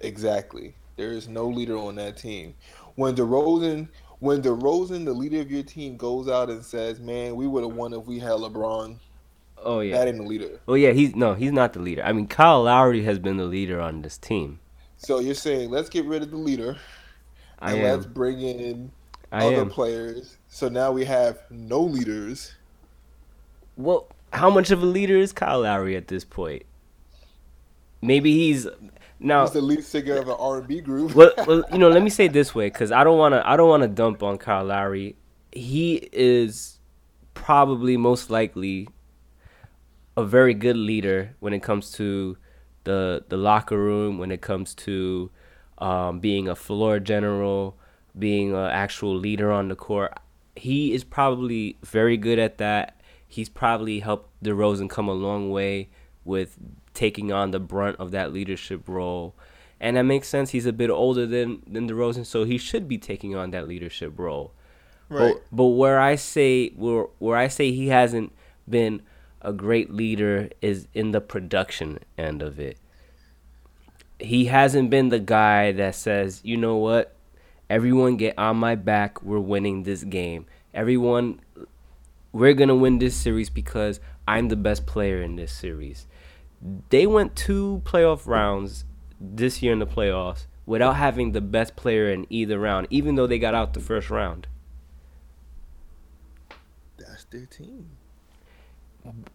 Exactly. 0.00 0.74
There 0.96 1.12
is 1.12 1.28
no 1.28 1.46
leader 1.46 1.76
on 1.76 1.94
that 1.96 2.16
team. 2.16 2.54
When 2.96 3.14
DeRozan, 3.14 3.88
when 4.18 4.42
DeRozan, 4.42 5.04
the 5.04 5.12
leader 5.12 5.40
of 5.40 5.50
your 5.50 5.62
team, 5.62 5.96
goes 5.96 6.28
out 6.28 6.50
and 6.50 6.64
says, 6.64 6.98
"Man, 7.00 7.36
we 7.36 7.46
would 7.46 7.62
have 7.62 7.74
won 7.74 7.92
if 7.92 8.04
we 8.06 8.18
had 8.18 8.32
LeBron." 8.32 8.98
Oh 9.58 9.80
yeah, 9.80 9.98
that 9.98 10.08
ain't 10.08 10.18
the 10.18 10.24
leader. 10.24 10.60
Oh 10.66 10.74
yeah, 10.74 10.92
he's 10.92 11.14
no, 11.14 11.34
he's 11.34 11.52
not 11.52 11.72
the 11.72 11.80
leader. 11.80 12.02
I 12.02 12.12
mean, 12.12 12.26
Kyle 12.26 12.64
Lowry 12.64 13.04
has 13.04 13.18
been 13.18 13.36
the 13.36 13.44
leader 13.44 13.80
on 13.80 14.02
this 14.02 14.18
team. 14.18 14.58
So 14.96 15.20
you're 15.20 15.34
saying 15.34 15.70
let's 15.70 15.88
get 15.88 16.04
rid 16.06 16.22
of 16.22 16.30
the 16.30 16.36
leader, 16.36 16.76
I 17.58 17.72
and 17.72 17.82
let's 17.82 18.06
bring 18.06 18.40
in 18.40 18.90
I 19.32 19.46
other 19.46 19.62
am. 19.62 19.70
players. 19.70 20.36
So 20.56 20.70
now 20.70 20.90
we 20.90 21.04
have 21.04 21.42
no 21.50 21.82
leaders. 21.82 22.54
Well, 23.76 24.08
how 24.32 24.48
much 24.48 24.70
of 24.70 24.82
a 24.82 24.86
leader 24.86 25.18
is 25.18 25.30
Kyle 25.30 25.60
Lowry 25.60 25.96
at 25.96 26.08
this 26.08 26.24
point? 26.24 26.62
Maybe 28.00 28.32
he's 28.32 28.66
now 29.20 29.42
he's 29.42 29.50
the 29.50 29.60
lead 29.60 29.84
singer 29.84 30.16
of 30.16 30.28
an 30.28 30.36
R 30.38 30.60
and 30.60 30.66
B 30.66 30.80
group. 30.80 31.14
well, 31.14 31.30
well, 31.46 31.62
you 31.70 31.76
know, 31.76 31.90
let 31.90 32.02
me 32.02 32.08
say 32.08 32.26
this 32.28 32.54
way 32.54 32.70
because 32.70 32.90
I 32.90 33.04
don't 33.04 33.18
want 33.18 33.34
to. 33.34 33.46
I 33.46 33.58
don't 33.58 33.68
want 33.68 33.82
to 33.82 33.88
dump 33.88 34.22
on 34.22 34.38
Kyle 34.38 34.64
Lowry. 34.64 35.14
He 35.52 36.08
is 36.10 36.78
probably 37.34 37.98
most 37.98 38.30
likely 38.30 38.88
a 40.16 40.24
very 40.24 40.54
good 40.54 40.78
leader 40.78 41.36
when 41.40 41.52
it 41.52 41.62
comes 41.62 41.90
to 41.92 42.38
the 42.84 43.26
the 43.28 43.36
locker 43.36 43.76
room, 43.76 44.16
when 44.16 44.30
it 44.30 44.40
comes 44.40 44.74
to 44.76 45.30
um, 45.76 46.18
being 46.18 46.48
a 46.48 46.56
floor 46.56 46.98
general, 46.98 47.76
being 48.18 48.54
an 48.54 48.70
actual 48.70 49.14
leader 49.14 49.52
on 49.52 49.68
the 49.68 49.76
court. 49.76 50.18
He 50.56 50.92
is 50.92 51.04
probably 51.04 51.76
very 51.82 52.16
good 52.16 52.38
at 52.38 52.58
that. 52.58 53.00
He's 53.28 53.48
probably 53.48 54.00
helped 54.00 54.30
DeRozan 54.42 54.88
come 54.88 55.08
a 55.08 55.12
long 55.12 55.50
way 55.50 55.88
with 56.24 56.56
taking 56.94 57.32
on 57.32 57.50
the 57.50 57.60
brunt 57.60 57.96
of 57.98 58.10
that 58.12 58.32
leadership 58.32 58.88
role. 58.88 59.34
And 59.78 59.96
that 59.96 60.04
makes 60.04 60.28
sense. 60.28 60.50
He's 60.50 60.66
a 60.66 60.72
bit 60.72 60.90
older 60.90 61.26
than 61.26 61.62
than 61.66 61.88
DeRozan, 61.88 62.24
so 62.24 62.44
he 62.44 62.56
should 62.56 62.88
be 62.88 62.98
taking 62.98 63.36
on 63.36 63.50
that 63.50 63.68
leadership 63.68 64.18
role. 64.18 64.52
Right. 65.08 65.34
But, 65.34 65.42
but 65.52 65.66
where 65.66 66.00
I 66.00 66.16
say 66.16 66.70
where 66.70 67.06
where 67.18 67.36
I 67.36 67.48
say 67.48 67.72
he 67.72 67.88
hasn't 67.88 68.32
been 68.68 69.02
a 69.42 69.52
great 69.52 69.92
leader 69.92 70.50
is 70.62 70.88
in 70.94 71.12
the 71.12 71.20
production 71.20 71.98
end 72.18 72.42
of 72.42 72.58
it. 72.58 72.78
He 74.18 74.46
hasn't 74.46 74.88
been 74.88 75.10
the 75.10 75.18
guy 75.18 75.72
that 75.72 75.94
says, 75.94 76.40
you 76.42 76.56
know 76.56 76.76
what, 76.76 77.14
everyone 77.68 78.16
get 78.16 78.38
on 78.38 78.56
my 78.56 78.74
back. 78.74 79.22
We're 79.22 79.38
winning 79.38 79.82
this 79.82 80.04
game. 80.04 80.46
Everyone, 80.74 81.40
we're 82.32 82.54
gonna 82.54 82.74
win 82.74 82.98
this 82.98 83.16
series 83.16 83.50
because 83.50 84.00
I'm 84.28 84.48
the 84.48 84.56
best 84.56 84.86
player 84.86 85.22
in 85.22 85.36
this 85.36 85.52
series. 85.52 86.06
They 86.90 87.06
went 87.06 87.36
two 87.36 87.82
playoff 87.84 88.26
rounds 88.26 88.84
this 89.20 89.62
year 89.62 89.72
in 89.72 89.78
the 89.78 89.86
playoffs 89.86 90.46
without 90.64 90.96
having 90.96 91.32
the 91.32 91.40
best 91.40 91.76
player 91.76 92.10
in 92.10 92.26
either 92.28 92.58
round, 92.58 92.88
even 92.90 93.14
though 93.14 93.26
they 93.26 93.38
got 93.38 93.54
out 93.54 93.72
the 93.72 93.80
first 93.80 94.10
round. 94.10 94.48
That's 96.98 97.24
their 97.24 97.46
team. 97.46 97.90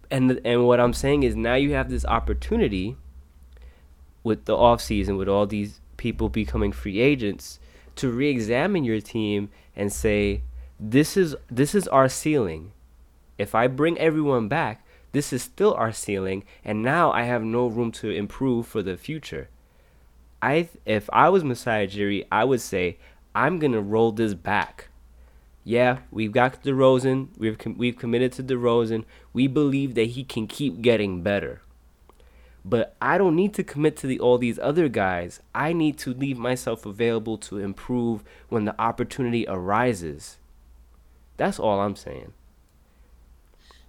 And 0.10 0.42
and 0.44 0.68
what 0.68 0.80
I'm 0.80 0.94
saying 0.94 1.24
is 1.24 1.36
now 1.36 1.56
you 1.56 1.74
have 1.74 1.90
this 1.90 2.06
opportunity 2.06 2.98
with 4.24 4.46
the 4.46 4.56
off 4.56 4.82
season, 4.82 5.18
with 5.18 5.30
all 5.30 5.48
these 5.48 5.80
people 5.98 6.30
becoming 6.30 6.72
free 6.72 7.00
agents, 7.00 7.60
to 8.02 8.12
re-examine 8.12 8.84
your 8.84 9.00
team 9.00 9.50
and 9.76 9.94
say, 9.94 10.42
this 10.80 11.16
is 11.16 11.36
this 11.50 11.76
is 11.76 11.88
our 11.90 12.10
ceiling. 12.10 12.72
If 13.38 13.54
I 13.54 13.68
bring 13.68 13.98
everyone 14.00 14.48
back, 14.48 14.84
this 15.12 15.32
is 15.32 15.44
still 15.44 15.76
our 15.76 15.92
ceiling, 15.92 16.44
and 16.66 16.82
now 16.82 17.12
I 17.12 17.24
have 17.24 17.44
no 17.44 17.68
room 17.68 17.92
to 17.94 18.10
improve 18.10 18.66
for 18.66 18.82
the 18.82 18.98
future. 18.98 19.50
I 20.42 20.70
if 20.86 21.08
I 21.14 21.30
was 21.30 21.44
Masai 21.44 21.88
Ujiri, 21.88 22.26
I 22.32 22.44
would 22.44 22.62
say 22.62 22.98
I'm 23.36 23.60
gonna 23.60 23.82
roll 23.82 24.12
this 24.12 24.34
back. 24.34 24.88
Yeah, 25.64 26.00
we've 26.10 26.32
got 26.32 26.64
DeRozan. 26.64 27.28
We've 27.38 27.60
com- 27.60 27.78
we've 27.78 27.98
committed 27.98 28.32
to 28.34 28.44
DeRozan. 28.44 29.06
We 29.32 29.46
believe 29.46 29.94
that 29.94 30.18
he 30.18 30.24
can 30.24 30.48
keep 30.48 30.82
getting 30.82 31.22
better. 31.22 31.62
But 32.64 32.96
I 33.02 33.18
don't 33.18 33.36
need 33.36 33.54
to 33.56 33.64
commit 33.64 33.98
to 33.98 34.08
the, 34.08 34.20
all 34.20 34.38
these 34.38 34.60
other 34.60 34.88
guys. 34.88 35.40
I 35.56 35.74
need 35.74 35.98
to 36.00 36.14
leave 36.14 36.38
myself 36.38 36.86
available 36.86 37.38
to 37.40 37.58
improve 37.58 38.24
when 38.50 38.66
the 38.66 38.80
opportunity 38.80 39.46
arises. 39.48 40.38
That's 41.38 41.60
all 41.60 41.80
I'm 41.80 41.96
saying. 41.96 42.34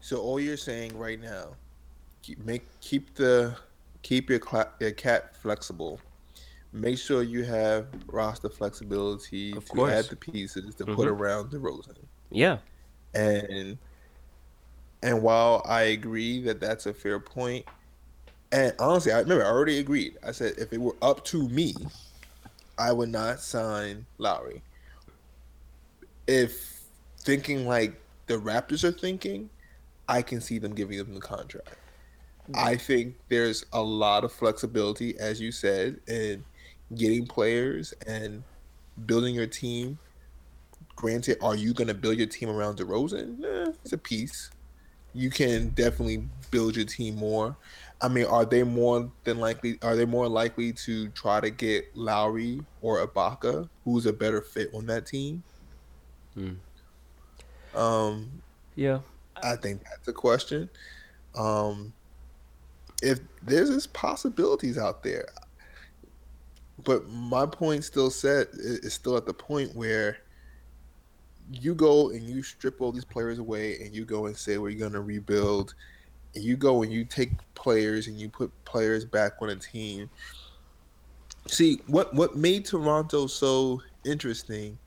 So 0.00 0.20
all 0.20 0.40
you're 0.40 0.56
saying 0.56 0.96
right 0.96 1.20
now, 1.20 1.48
keep 2.22 2.44
make 2.44 2.62
keep 2.80 3.14
the 3.14 3.56
keep 4.02 4.30
your, 4.30 4.40
cl- 4.40 4.72
your 4.80 4.90
cat 4.92 5.36
flexible. 5.36 6.00
Make 6.72 6.98
sure 6.98 7.22
you 7.22 7.44
have 7.44 7.86
roster 8.06 8.48
flexibility 8.48 9.52
of 9.54 9.66
to 9.66 9.72
course. 9.72 9.92
add 9.92 10.04
the 10.06 10.16
pieces 10.16 10.74
to 10.76 10.84
mm-hmm. 10.84 10.94
put 10.94 11.06
around 11.06 11.50
the 11.50 11.58
DeRozan. 11.58 11.98
Yeah. 12.30 12.58
And 13.14 13.76
and 15.02 15.22
while 15.22 15.62
I 15.66 15.82
agree 15.82 16.40
that 16.42 16.58
that's 16.58 16.86
a 16.86 16.94
fair 16.94 17.20
point, 17.20 17.66
and 18.52 18.74
honestly, 18.78 19.12
I 19.12 19.20
remember 19.20 19.44
I 19.44 19.48
already 19.48 19.78
agreed. 19.78 20.18
I 20.26 20.32
said 20.32 20.54
if 20.58 20.72
it 20.72 20.80
were 20.80 20.96
up 21.02 21.24
to 21.26 21.48
me, 21.48 21.74
I 22.78 22.92
would 22.92 23.08
not 23.08 23.40
sign 23.40 24.06
Lowry. 24.18 24.62
If 26.26 26.82
thinking 27.18 27.66
like 27.66 28.00
the 28.26 28.34
Raptors 28.34 28.84
are 28.84 28.92
thinking, 28.92 29.50
I 30.08 30.22
can 30.22 30.40
see 30.40 30.58
them 30.58 30.74
giving 30.74 30.98
them 30.98 31.14
the 31.14 31.20
contract. 31.20 31.68
Mm-hmm. 32.50 32.54
I 32.56 32.76
think 32.76 33.16
there's 33.28 33.64
a 33.72 33.80
lot 33.80 34.24
of 34.24 34.32
flexibility, 34.32 35.18
as 35.18 35.40
you 35.40 35.52
said, 35.52 36.00
in 36.06 36.44
getting 36.94 37.26
players 37.26 37.94
and 38.06 38.42
building 39.06 39.34
your 39.34 39.46
team 39.46 39.98
granted, 41.02 41.36
are 41.42 41.56
you 41.56 41.74
going 41.74 41.88
to 41.88 41.94
build 41.94 42.16
your 42.16 42.26
team 42.26 42.48
around 42.48 42.78
DeRozan? 42.78 43.44
Eh, 43.44 43.72
it's 43.84 43.92
a 43.92 43.98
piece. 43.98 44.50
You 45.14 45.30
can 45.30 45.70
definitely 45.70 46.28
build 46.50 46.76
your 46.76 46.86
team 46.86 47.16
more. 47.16 47.56
I 48.02 48.08
mean, 48.08 48.26
are 48.26 48.44
they 48.44 48.64
more 48.64 49.10
than 49.22 49.38
likely? 49.38 49.78
Are 49.80 49.94
they 49.94 50.04
more 50.04 50.28
likely 50.28 50.72
to 50.72 51.08
try 51.10 51.40
to 51.40 51.50
get 51.50 51.96
Lowry 51.96 52.60
or 52.80 53.06
Ibaka, 53.06 53.68
who's 53.84 54.06
a 54.06 54.12
better 54.12 54.40
fit 54.40 54.70
on 54.74 54.86
that 54.86 55.06
team? 55.06 55.44
Hmm. 56.34 56.54
Um, 57.74 58.42
yeah, 58.74 59.00
I 59.42 59.54
think 59.54 59.84
that's 59.84 60.08
a 60.08 60.12
question. 60.12 60.68
Um, 61.36 61.92
if 63.02 63.20
there's 63.42 63.70
this 63.70 63.86
possibilities 63.86 64.78
out 64.78 65.04
there, 65.04 65.28
but 66.82 67.08
my 67.08 67.46
point 67.46 67.84
still 67.84 68.10
set 68.10 68.48
is 68.52 68.92
still 68.92 69.16
at 69.16 69.26
the 69.26 69.34
point 69.34 69.76
where 69.76 70.18
you 71.52 71.74
go 71.74 72.10
and 72.10 72.22
you 72.22 72.42
strip 72.42 72.80
all 72.80 72.90
these 72.90 73.04
players 73.04 73.38
away 73.38 73.78
and 73.80 73.94
you 73.94 74.04
go 74.04 74.26
and 74.26 74.36
say 74.36 74.58
we're 74.58 74.78
going 74.78 74.92
to 74.92 75.00
rebuild 75.00 75.68
and 75.68 75.74
you 76.34 76.56
go 76.56 76.82
and 76.82 76.92
you 76.92 77.04
take 77.04 77.30
players 77.54 78.06
and 78.06 78.18
you 78.18 78.28
put 78.28 78.50
players 78.64 79.04
back 79.04 79.32
on 79.40 79.50
a 79.50 79.56
team 79.56 80.08
see 81.46 81.80
what 81.86 82.14
what 82.14 82.36
made 82.36 82.64
toronto 82.64 83.26
so 83.26 83.80
interesting 84.04 84.78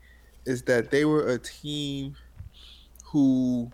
is 0.44 0.62
that 0.62 0.90
they 0.90 1.04
were 1.04 1.28
a 1.28 1.38
team 1.38 2.16
who 3.04 3.70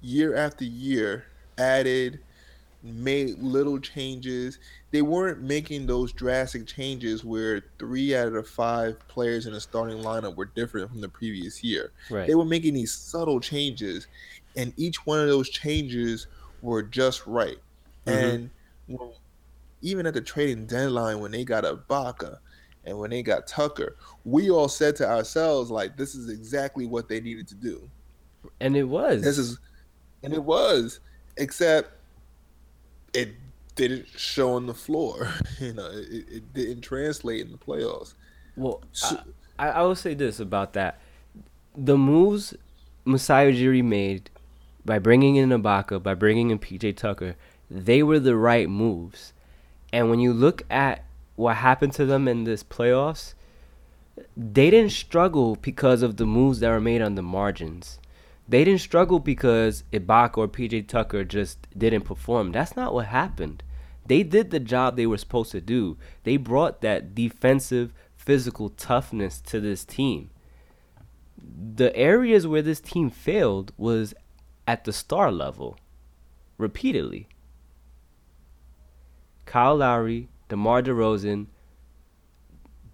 year 0.00 0.36
after 0.36 0.64
year 0.64 1.26
added 1.58 2.20
made 2.82 3.38
little 3.38 3.78
changes. 3.78 4.58
They 4.90 5.02
weren't 5.02 5.42
making 5.42 5.86
those 5.86 6.12
drastic 6.12 6.66
changes 6.66 7.24
where 7.24 7.64
three 7.78 8.14
out 8.14 8.28
of 8.28 8.34
the 8.34 8.42
five 8.42 9.06
players 9.08 9.46
in 9.46 9.52
the 9.52 9.60
starting 9.60 9.98
lineup 9.98 10.36
were 10.36 10.46
different 10.46 10.90
from 10.90 11.00
the 11.00 11.08
previous 11.08 11.62
year. 11.62 11.92
Right. 12.10 12.26
They 12.26 12.34
were 12.34 12.44
making 12.44 12.74
these 12.74 12.92
subtle 12.92 13.40
changes, 13.40 14.06
and 14.56 14.72
each 14.76 15.04
one 15.06 15.20
of 15.20 15.28
those 15.28 15.48
changes 15.48 16.26
were 16.62 16.82
just 16.82 17.26
right. 17.26 17.58
Mm-hmm. 18.06 18.18
And 18.88 19.10
even 19.82 20.06
at 20.06 20.14
the 20.14 20.20
trading 20.20 20.66
deadline, 20.66 21.20
when 21.20 21.32
they 21.32 21.44
got 21.44 21.64
Ibaka 21.64 22.38
and 22.84 22.98
when 22.98 23.10
they 23.10 23.22
got 23.22 23.46
Tucker, 23.46 23.96
we 24.24 24.50
all 24.50 24.68
said 24.68 24.96
to 24.96 25.08
ourselves, 25.08 25.70
like, 25.70 25.96
this 25.96 26.14
is 26.14 26.28
exactly 26.28 26.86
what 26.86 27.08
they 27.08 27.20
needed 27.20 27.48
to 27.48 27.54
do. 27.54 27.88
And 28.60 28.76
it 28.76 28.84
was. 28.84 29.22
This 29.22 29.38
is, 29.38 29.58
and 30.22 30.32
it 30.32 30.42
was, 30.42 31.00
except 31.36 31.90
it 33.12 33.30
didn't 33.74 34.06
show 34.16 34.54
on 34.54 34.66
the 34.66 34.74
floor. 34.74 35.32
you 35.60 35.72
know, 35.72 35.90
it, 35.92 36.26
it 36.30 36.54
didn't 36.54 36.82
translate 36.82 37.44
in 37.44 37.52
the 37.52 37.58
playoffs. 37.58 38.14
Well, 38.56 38.82
so, 38.92 39.20
I, 39.58 39.68
I 39.68 39.82
will 39.82 39.96
say 39.96 40.14
this 40.14 40.40
about 40.40 40.72
that: 40.74 41.00
the 41.76 41.98
moves 41.98 42.54
Masai 43.04 43.52
Ujiri 43.52 43.84
made 43.84 44.30
by 44.86 44.98
bringing 44.98 45.36
in 45.36 45.50
Ibaka, 45.50 46.02
by 46.02 46.14
bringing 46.14 46.50
in 46.50 46.58
PJ 46.58 46.96
Tucker, 46.96 47.34
they 47.70 48.02
were 48.02 48.20
the 48.20 48.36
right 48.36 48.70
moves. 48.70 49.32
And 49.92 50.08
when 50.08 50.20
you 50.20 50.32
look 50.32 50.62
at 50.70 51.04
what 51.34 51.56
happened 51.56 51.92
to 51.94 52.06
them 52.06 52.28
in 52.28 52.44
this 52.44 52.62
playoffs, 52.62 53.34
they 54.36 54.70
didn't 54.70 54.92
struggle 54.92 55.56
because 55.56 56.02
of 56.02 56.16
the 56.16 56.26
moves 56.26 56.60
that 56.60 56.70
were 56.70 56.80
made 56.80 57.02
on 57.02 57.16
the 57.16 57.22
margins. 57.22 57.98
They 58.48 58.64
didn't 58.64 58.80
struggle 58.80 59.18
because 59.18 59.82
Ibaka 59.92 60.38
or 60.38 60.48
PJ 60.48 60.86
Tucker 60.86 61.24
just 61.24 61.66
didn't 61.76 62.02
perform. 62.02 62.52
That's 62.52 62.76
not 62.76 62.94
what 62.94 63.06
happened. 63.06 63.62
They 64.06 64.22
did 64.22 64.50
the 64.50 64.60
job 64.60 64.96
they 64.96 65.06
were 65.06 65.18
supposed 65.18 65.50
to 65.52 65.60
do. 65.60 65.98
They 66.22 66.36
brought 66.36 66.80
that 66.80 67.14
defensive, 67.14 67.92
physical 68.16 68.68
toughness 68.70 69.40
to 69.42 69.60
this 69.60 69.84
team. 69.84 70.30
The 71.38 71.94
areas 71.96 72.46
where 72.46 72.62
this 72.62 72.80
team 72.80 73.10
failed 73.10 73.72
was 73.76 74.14
at 74.66 74.84
the 74.84 74.92
star 74.92 75.30
level, 75.30 75.78
repeatedly. 76.58 77.28
Kyle 79.44 79.76
Lowry, 79.76 80.28
DeMar 80.48 80.82
DeRozan, 80.82 81.46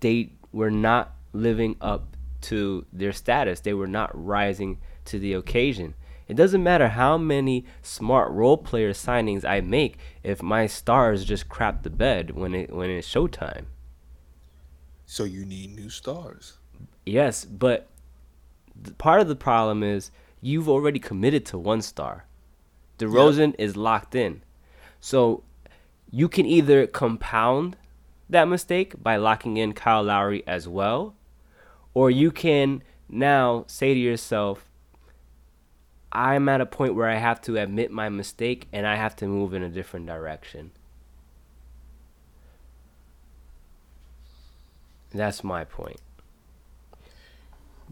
they 0.01 0.33
were 0.53 0.71
not 0.71 1.15
living 1.33 1.77
up 1.81 2.17
to 2.43 2.85
their 2.93 3.13
status. 3.13 3.61
They 3.61 3.73
were 3.73 3.87
not 3.87 4.11
rising 4.13 4.79
to 5.07 5.19
the 5.19 5.33
occasion. 5.33 5.95
It 6.29 6.35
doesn't 6.35 6.63
matter 6.63 6.89
how 6.89 7.19
many 7.19 7.65
smart 7.83 8.31
role 8.33 8.57
player 8.57 8.93
signings 8.93 9.45
I 9.45 9.61
make 9.61 9.99
if 10.23 10.43
my 10.43 10.67
stars 10.67 11.25
just 11.25 11.49
crap 11.49 11.83
the 11.83 11.91
bed 11.91 12.31
when 12.33 12.55
it 12.55 12.73
when 12.73 12.91
it's 12.91 13.09
showtime. 13.09 13.67
So 15.05 15.25
you 15.25 15.45
need 15.45 15.75
new 15.77 15.91
stars. 15.91 16.59
Yes, 17.05 17.45
but 17.45 17.89
part 18.99 19.21
of 19.21 19.29
the 19.29 19.37
problem 19.37 19.83
is 19.83 20.11
you've 20.42 20.68
already 20.68 20.98
committed 20.98 21.46
to 21.46 21.57
one 21.57 21.81
star. 21.81 22.26
DeRozan 22.98 23.52
yep. 23.52 23.57
is 23.59 23.76
locked 23.76 24.14
in. 24.14 24.42
So 25.00 25.44
you 26.11 26.28
can 26.28 26.44
either 26.44 26.87
compound 26.87 27.76
that 28.28 28.48
mistake 28.48 29.02
by 29.02 29.16
locking 29.16 29.57
in 29.57 29.72
Kyle 29.72 30.02
Lowry 30.02 30.42
as 30.46 30.68
well, 30.68 31.14
or 31.94 32.11
you 32.11 32.31
can 32.31 32.83
now 33.09 33.64
say 33.68 33.94
to 33.94 34.00
yourself, 34.00 34.68
I'm 36.11 36.48
at 36.48 36.61
a 36.61 36.66
point 36.66 36.94
where 36.94 37.09
I 37.09 37.16
have 37.16 37.40
to 37.42 37.57
admit 37.57 37.90
my 37.90 38.09
mistake 38.09 38.68
and 38.72 38.87
I 38.87 38.96
have 38.96 39.16
to 39.16 39.26
move 39.26 39.55
in 39.55 39.62
a 39.62 39.68
different 39.68 40.07
direction. 40.07 40.72
That's 45.11 45.44
my 45.44 45.64
point. 45.64 46.00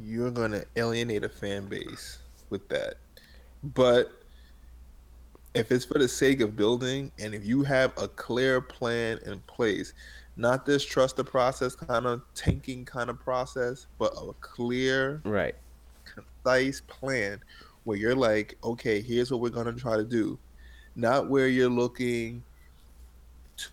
You're 0.03 0.31
going 0.31 0.53
to 0.53 0.65
alienate 0.77 1.25
a 1.25 1.29
fan 1.29 1.67
base 1.67 2.20
with 2.51 2.69
that. 2.69 2.95
But 3.63 4.13
if 5.55 5.73
it's 5.73 5.85
for 5.85 5.99
the 5.99 6.09
sake 6.09 6.41
of 6.41 6.57
building 6.57 7.11
and 7.19 7.35
if 7.35 7.45
you 7.45 7.63
have 7.65 7.93
a 7.97 8.09
clear 8.09 8.61
plan 8.61 9.19
in 9.27 9.41
place, 9.41 9.95
not 10.37 10.65
this 10.65 10.85
trust 10.85 11.17
the 11.17 11.25
process 11.25 11.75
kind 11.75 12.07
of 12.07 12.23
tanking 12.35 12.85
kind 12.85 13.11
of 13.11 13.19
process, 13.19 13.87
but 13.99 14.13
a 14.17 14.33
clear, 14.41 15.21
right, 15.25 15.55
concise 16.05 16.81
plan 16.83 17.41
where 17.85 17.97
you're 17.97 18.15
like, 18.15 18.57
okay, 18.63 19.01
here's 19.01 19.31
what 19.31 19.41
we're 19.41 19.51
gonna 19.51 19.73
try 19.73 19.97
to 19.97 20.05
do, 20.05 20.39
not 20.95 21.29
where 21.29 21.49
you're 21.49 21.69
looking 21.69 22.43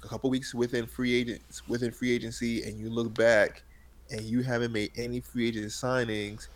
a 0.03 0.07
couple 0.07 0.29
weeks 0.29 0.53
within 0.53 0.85
free 0.85 1.13
agents 1.15 1.65
within 1.67 1.91
free 1.91 2.13
agency 2.13 2.63
and 2.63 2.77
you 2.77 2.89
look 2.89 3.13
back 3.13 3.63
and 4.11 4.21
you 4.21 4.41
haven't 4.41 4.73
made 4.73 4.91
any 4.97 5.21
free 5.21 5.47
agent 5.47 5.67
signings 5.67 6.47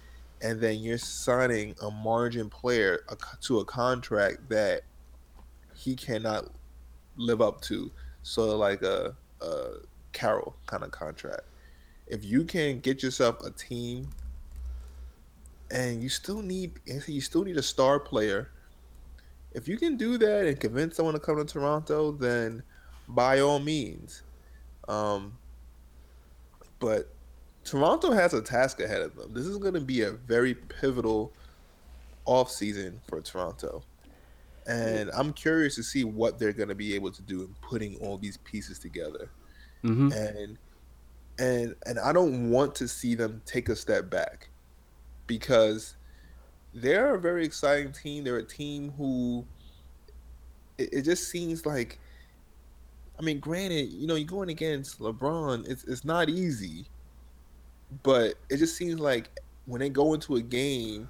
and 0.41 0.60
then 0.60 0.80
you're 0.80 0.97
signing 0.97 1.75
a 1.82 1.91
margin 1.91 2.49
player 2.49 3.04
to 3.41 3.60
a 3.60 3.65
contract 3.65 4.49
that 4.49 4.82
he 5.75 5.95
cannot 5.95 6.49
live 7.17 7.41
up 7.41 7.62
to 7.62 7.91
so 8.23 8.58
like 8.58 8.82
a, 8.82 9.15
a 9.41 9.65
carroll 10.13 10.56
kind 10.65 10.84
of 10.84 10.91
contract 10.91 11.41
if 12.08 12.25
you 12.25 12.43
can 12.43 12.80
get 12.80 13.01
yourself 13.01 13.41
a 13.45 13.51
team 13.51 14.08
and 15.71 16.04
you 16.04 16.10
still 16.10 16.41
need 16.41 16.73
you 17.08 17.21
still 17.21 17.43
need 17.43 17.58
a 17.58 17.63
star 17.63 17.99
player. 17.99 18.51
If 19.54 19.67
you 19.67 19.77
can 19.77 19.97
do 19.97 20.17
that 20.17 20.45
and 20.45 20.60
convince 20.60 20.95
someone 20.97 21.13
to 21.13 21.19
come 21.19 21.38
to 21.38 21.45
Toronto, 21.45 22.12
then 22.12 22.63
by 23.08 23.39
all 23.39 23.60
means. 23.60 24.23
Um, 24.88 25.38
but 26.80 27.13
Toronto 27.63 28.12
has 28.12 28.34
a 28.34 28.41
task 28.41 28.80
ahead 28.80 29.02
of 29.02 29.15
them. 29.15 29.34
This 29.34 29.45
is 29.45 29.58
going 29.58 29.74
to 29.76 29.82
be 29.82 30.02
a 30.02 30.12
very 30.12 30.54
pivotal 30.56 31.32
off 32.26 32.50
season 32.50 33.00
for 33.08 33.21
Toronto. 33.21 33.84
And 34.67 35.10
I'm 35.12 35.34
curious 35.34 35.76
to 35.76 35.84
see 35.84 36.04
what 36.04 36.39
they're 36.39 36.54
going 36.54 36.69
to 36.69 36.76
be 36.76 36.93
able 36.95 37.12
to 37.12 37.21
do 37.21 37.41
in 37.41 37.56
putting 37.62 37.97
all 37.97 38.17
these 38.17 38.38
pieces 38.38 38.80
together. 38.80 39.32
Mm-hmm. 39.84 40.12
And 40.12 40.58
and 41.39 41.76
and 41.86 42.00
I 42.00 42.13
don't 42.13 42.52
want 42.52 42.76
to 42.76 42.88
see 42.88 43.15
them 43.15 43.41
take 43.45 43.69
a 43.69 43.76
step 43.76 44.10
back 44.10 44.50
because 45.26 45.95
they're 46.74 47.15
a 47.15 47.19
very 47.19 47.43
exciting 47.43 47.91
team. 47.91 48.24
They're 48.24 48.38
a 48.38 48.43
team 48.43 48.93
who 48.97 49.45
it, 50.78 50.93
it 50.93 51.02
just 51.02 51.30
seems 51.30 51.65
like 51.65 52.00
I 53.19 53.24
mean, 53.24 53.39
granted, 53.39 53.91
you 53.91 54.08
know, 54.08 54.15
you're 54.15 54.26
going 54.26 54.50
against 54.50 55.00
LeBron, 55.00 55.67
it's 55.67 55.84
it's 55.86 56.06
not 56.06 56.30
easy. 56.30 56.88
But 58.04 58.36
it 58.49 58.58
just 58.58 58.75
seems 58.75 58.99
like 58.99 59.30
when 59.65 59.80
they 59.80 59.89
go 59.89 60.13
into 60.13 60.36
a 60.36 60.41
game, 60.41 61.10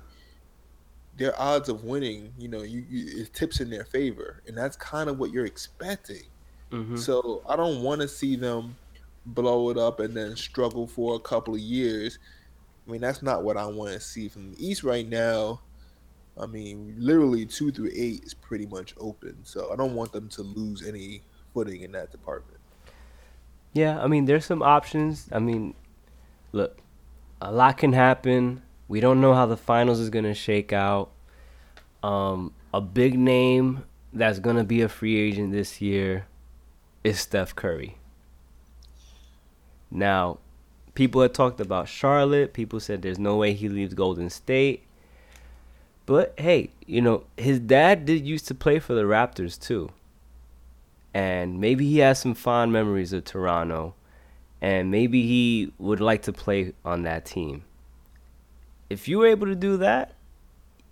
their 1.17 1.39
odds 1.39 1.69
of 1.69 1.83
winning, 1.83 2.33
you 2.37 2.47
know, 2.47 2.61
you, 2.61 2.85
you 2.89 3.21
it 3.21 3.33
tips 3.33 3.59
in 3.59 3.69
their 3.69 3.85
favor, 3.85 4.41
and 4.47 4.57
that's 4.57 4.75
kind 4.75 5.09
of 5.09 5.19
what 5.19 5.31
you're 5.31 5.45
expecting. 5.45 6.23
Mm-hmm. 6.71 6.97
So 6.97 7.43
I 7.47 7.55
don't 7.55 7.83
want 7.83 8.01
to 8.01 8.07
see 8.07 8.35
them 8.35 8.75
blow 9.25 9.69
it 9.69 9.77
up 9.77 9.99
and 9.99 10.15
then 10.15 10.35
struggle 10.35 10.87
for 10.87 11.15
a 11.15 11.19
couple 11.19 11.53
of 11.53 11.59
years 11.59 12.17
I 12.87 12.91
mean, 12.91 13.01
that's 13.01 13.21
not 13.21 13.43
what 13.43 13.57
I 13.57 13.65
want 13.65 13.93
to 13.93 13.99
see 13.99 14.27
from 14.27 14.51
the 14.51 14.67
East 14.67 14.83
right 14.83 15.07
now. 15.07 15.61
I 16.37 16.45
mean, 16.45 16.95
literally 16.97 17.45
two 17.45 17.71
through 17.71 17.91
eight 17.95 18.23
is 18.23 18.33
pretty 18.33 18.65
much 18.65 18.95
open, 18.99 19.37
so 19.43 19.71
I 19.71 19.75
don't 19.75 19.95
want 19.95 20.11
them 20.11 20.29
to 20.29 20.41
lose 20.41 20.85
any 20.85 21.21
footing 21.53 21.81
in 21.81 21.91
that 21.91 22.11
department. 22.11 22.59
Yeah, 23.73 24.01
I 24.01 24.07
mean, 24.07 24.25
there's 24.25 24.45
some 24.45 24.61
options. 24.61 25.29
I 25.31 25.39
mean, 25.39 25.75
look, 26.51 26.77
a 27.41 27.51
lot 27.51 27.77
can 27.77 27.93
happen 27.93 28.61
We 28.87 28.99
don't 28.99 29.21
know 29.21 29.33
how 29.33 29.45
the 29.45 29.55
finals 29.55 30.01
is 30.01 30.09
gonna 30.09 30.33
shake 30.33 30.73
out. 30.73 31.11
Um, 32.03 32.53
a 32.73 32.81
big 32.81 33.17
name 33.17 33.85
that's 34.11 34.39
gonna 34.39 34.65
be 34.65 34.81
a 34.81 34.89
free 34.89 35.17
agent 35.17 35.53
this 35.53 35.79
year 35.79 36.25
is 37.01 37.17
Steph 37.19 37.55
Curry. 37.55 37.95
Now, 39.89 40.39
people 40.93 41.21
had 41.21 41.33
talked 41.33 41.61
about 41.61 41.87
Charlotte. 41.87 42.53
People 42.53 42.81
said 42.81 43.01
there's 43.01 43.17
no 43.17 43.37
way 43.37 43.53
he 43.53 43.69
leaves 43.69 43.93
Golden 43.93 44.29
State. 44.29 44.83
But 46.05 46.33
hey, 46.37 46.71
you 46.85 47.01
know, 47.01 47.23
his 47.37 47.59
dad 47.59 48.05
did 48.05 48.25
used 48.25 48.47
to 48.49 48.55
play 48.55 48.79
for 48.79 48.93
the 48.93 49.03
Raptors 49.03 49.57
too. 49.57 49.89
And 51.13 51.61
maybe 51.61 51.87
he 51.87 51.99
has 51.99 52.19
some 52.19 52.33
fond 52.33 52.73
memories 52.73 53.13
of 53.13 53.23
Toronto. 53.23 53.93
And 54.61 54.91
maybe 54.91 55.23
he 55.23 55.73
would 55.79 55.99
like 55.99 56.23
to 56.23 56.33
play 56.33 56.73
on 56.85 57.03
that 57.03 57.25
team. 57.25 57.63
If 58.89 59.07
you 59.07 59.19
were 59.19 59.27
able 59.27 59.47
to 59.47 59.55
do 59.55 59.77
that, 59.77 60.13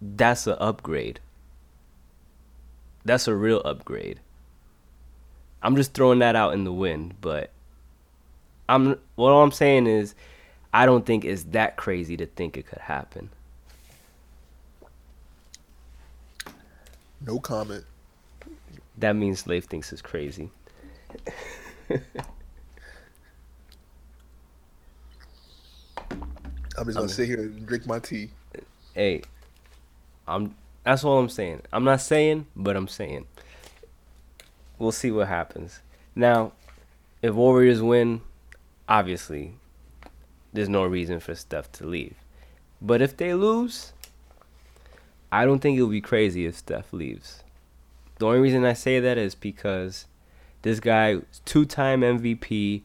that's 0.02 0.48
an 0.48 0.56
upgrade. 0.60 1.20
That's 3.06 3.28
a 3.28 3.36
real 3.36 3.62
upgrade. 3.64 4.20
I'm 5.62 5.76
just 5.76 5.94
throwing 5.94 6.20
that 6.20 6.36
out 6.36 6.54
in 6.54 6.64
the 6.64 6.72
wind, 6.72 7.16
but 7.22 7.52
I'm 8.68 8.98
what 9.16 9.32
I'm 9.32 9.52
saying 9.52 9.88
is 9.88 10.16
I 10.74 10.86
don't 10.86 11.06
think 11.06 11.26
it's 11.26 11.44
that 11.46 11.76
crazy 11.76 12.16
to 12.18 12.26
think 12.26 12.56
it 12.56 12.68
could 12.68 12.80
happen. 12.80 13.30
No 17.26 17.40
comment. 17.40 17.84
That 18.98 19.16
means 19.16 19.48
Leif 19.48 19.66
thinks 19.66 19.92
it's 19.92 20.02
crazy. 20.02 20.50
I'm 26.80 26.86
just 26.86 26.98
gonna 26.98 27.10
sit 27.10 27.28
here 27.28 27.42
and 27.42 27.66
drink 27.66 27.86
my 27.86 28.00
tea. 28.00 28.30
Hey, 28.94 29.22
I'm. 30.28 30.56
That's 30.84 31.04
all 31.04 31.20
I'm 31.20 31.30
saying. 31.30 31.62
I'm 31.74 31.84
not 31.84 32.02
saying, 32.02 32.48
but 32.56 32.76
I'm 32.78 32.88
saying. 32.88 33.28
We'll 34.78 34.94
see 34.94 35.12
what 35.12 35.28
happens. 35.28 35.82
Now, 36.16 36.54
if 37.22 37.34
Warriors 37.34 37.82
win, 37.82 38.22
obviously, 38.88 39.56
there's 40.54 40.70
no 40.70 40.86
reason 40.86 41.20
for 41.20 41.36
Steph 41.36 41.70
to 41.74 41.86
leave. 41.86 42.16
But 42.82 43.02
if 43.02 43.18
they 43.18 43.34
lose, 43.34 43.92
I 45.32 45.44
don't 45.44 45.60
think 45.60 45.78
it 45.78 45.84
would 45.84 45.92
be 45.92 46.00
crazy 46.02 46.46
if 46.46 46.56
Steph 46.56 46.94
leaves. 46.94 47.44
The 48.20 48.28
only 48.28 48.40
reason 48.40 48.64
I 48.64 48.74
say 48.74 49.02
that 49.02 49.18
is 49.18 49.36
because 49.36 50.06
this 50.62 50.80
guy, 50.80 51.20
two-time 51.44 52.02
MVP, 52.02 52.84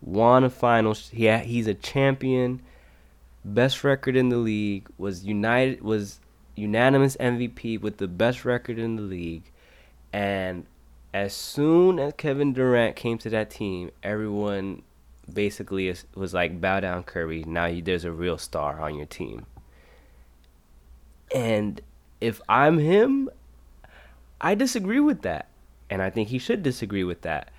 won 0.00 0.44
a 0.44 0.50
finals. 0.50 1.10
He 1.10 1.30
he's 1.38 1.66
a 1.66 1.74
champion, 1.74 2.62
best 3.48 3.84
record 3.84 4.16
in 4.16 4.28
the 4.28 4.36
league. 4.36 4.88
Was 4.98 5.24
united 5.24 5.82
was 5.82 6.20
unanimous 6.54 7.16
MVP 7.16 7.80
with 7.80 7.98
the 7.98 8.08
best 8.08 8.44
record 8.44 8.78
in 8.78 8.96
the 8.96 9.02
league, 9.02 9.50
and 10.12 10.66
as 11.12 11.32
soon 11.32 11.98
as 11.98 12.12
Kevin 12.16 12.52
Durant 12.52 12.96
came 12.96 13.18
to 13.18 13.30
that 13.30 13.50
team, 13.50 13.90
everyone 14.02 14.82
basically 15.32 15.94
was 16.14 16.34
like, 16.34 16.60
"Bow 16.60 16.80
down, 16.80 17.02
Curry. 17.02 17.44
Now 17.46 17.66
you, 17.66 17.82
there's 17.82 18.04
a 18.04 18.12
real 18.12 18.38
star 18.38 18.80
on 18.80 18.94
your 18.94 19.06
team." 19.06 19.46
And 21.34 21.80
if 22.20 22.40
I'm 22.48 22.78
him, 22.78 23.28
I 24.40 24.54
disagree 24.54 25.00
with 25.00 25.22
that. 25.22 25.48
And 25.90 26.02
I 26.02 26.10
think 26.10 26.28
he 26.28 26.38
should 26.38 26.62
disagree 26.62 27.04
with 27.04 27.22
that. 27.22 27.50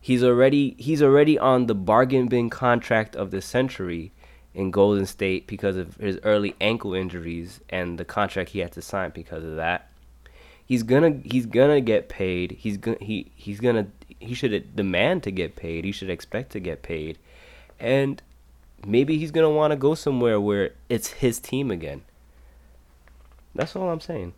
He's 0.00 0.22
already 0.22 0.76
he's 0.78 1.02
already 1.02 1.38
on 1.38 1.66
the 1.66 1.74
bargain 1.74 2.28
bin 2.28 2.50
contract 2.50 3.16
of 3.16 3.30
the 3.30 3.40
century 3.40 4.12
in 4.54 4.70
Golden 4.70 5.04
State 5.06 5.46
because 5.46 5.76
of 5.76 5.96
his 5.96 6.18
early 6.22 6.54
ankle 6.60 6.94
injuries 6.94 7.60
and 7.68 7.98
the 7.98 8.04
contract 8.04 8.50
he 8.50 8.60
had 8.60 8.72
to 8.72 8.82
sign 8.82 9.10
because 9.10 9.44
of 9.44 9.56
that. 9.56 9.90
He's 10.64 10.82
gonna 10.82 11.20
he's 11.24 11.46
gonna 11.46 11.80
get 11.80 12.08
paid. 12.08 12.52
He's 12.52 12.76
gonna 12.76 12.96
he 13.00 13.30
he's 13.34 13.60
gonna 13.60 13.88
he 14.20 14.34
should 14.34 14.74
demand 14.74 15.22
to 15.24 15.30
get 15.30 15.56
paid. 15.56 15.84
He 15.84 15.92
should 15.92 16.08
expect 16.08 16.52
to 16.52 16.60
get 16.60 16.82
paid, 16.82 17.18
and 17.78 18.22
maybe 18.86 19.18
he's 19.18 19.30
gonna 19.30 19.50
want 19.50 19.72
to 19.72 19.76
go 19.76 19.94
somewhere 19.94 20.40
where 20.40 20.70
it's 20.88 21.08
his 21.08 21.38
team 21.38 21.70
again. 21.70 22.02
That's 23.54 23.76
all 23.76 23.90
I'm 23.90 24.00
saying. 24.00 24.32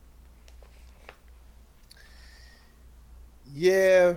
Yeah, 3.54 4.14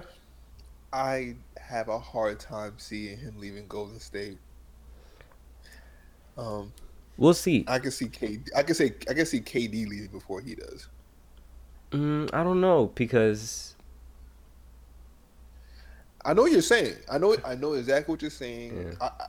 I 0.91 1.35
have 1.57 1.87
a 1.87 1.99
hard 1.99 2.39
time 2.39 2.73
seeing 2.77 3.17
him 3.19 3.35
leaving 3.39 3.67
Golden 3.67 3.99
State. 3.99 4.39
Um, 6.39 6.71
we'll 7.17 7.33
see. 7.33 7.65
I 7.67 7.79
can 7.79 7.91
see 7.91 8.07
KD. 8.07 8.49
I 8.55 8.63
can 8.63 8.75
say 8.75 8.93
I 9.09 9.13
can 9.13 9.25
see 9.25 9.41
KD 9.41 9.87
leaving 9.87 10.07
before 10.07 10.41
he 10.41 10.55
does. 10.55 10.87
Mm, 11.91 12.33
I 12.33 12.43
don't 12.43 12.61
know 12.61 12.91
because 12.95 13.75
I 16.23 16.33
know 16.33 16.43
what 16.43 16.51
you're 16.51 16.61
saying. 16.61 16.95
I 17.11 17.17
know. 17.17 17.35
I 17.45 17.55
know 17.55 17.73
exactly 17.73 18.13
what 18.13 18.21
you're 18.21 18.31
saying. 18.31 18.95
Yeah. 18.99 19.07
I, 19.07 19.25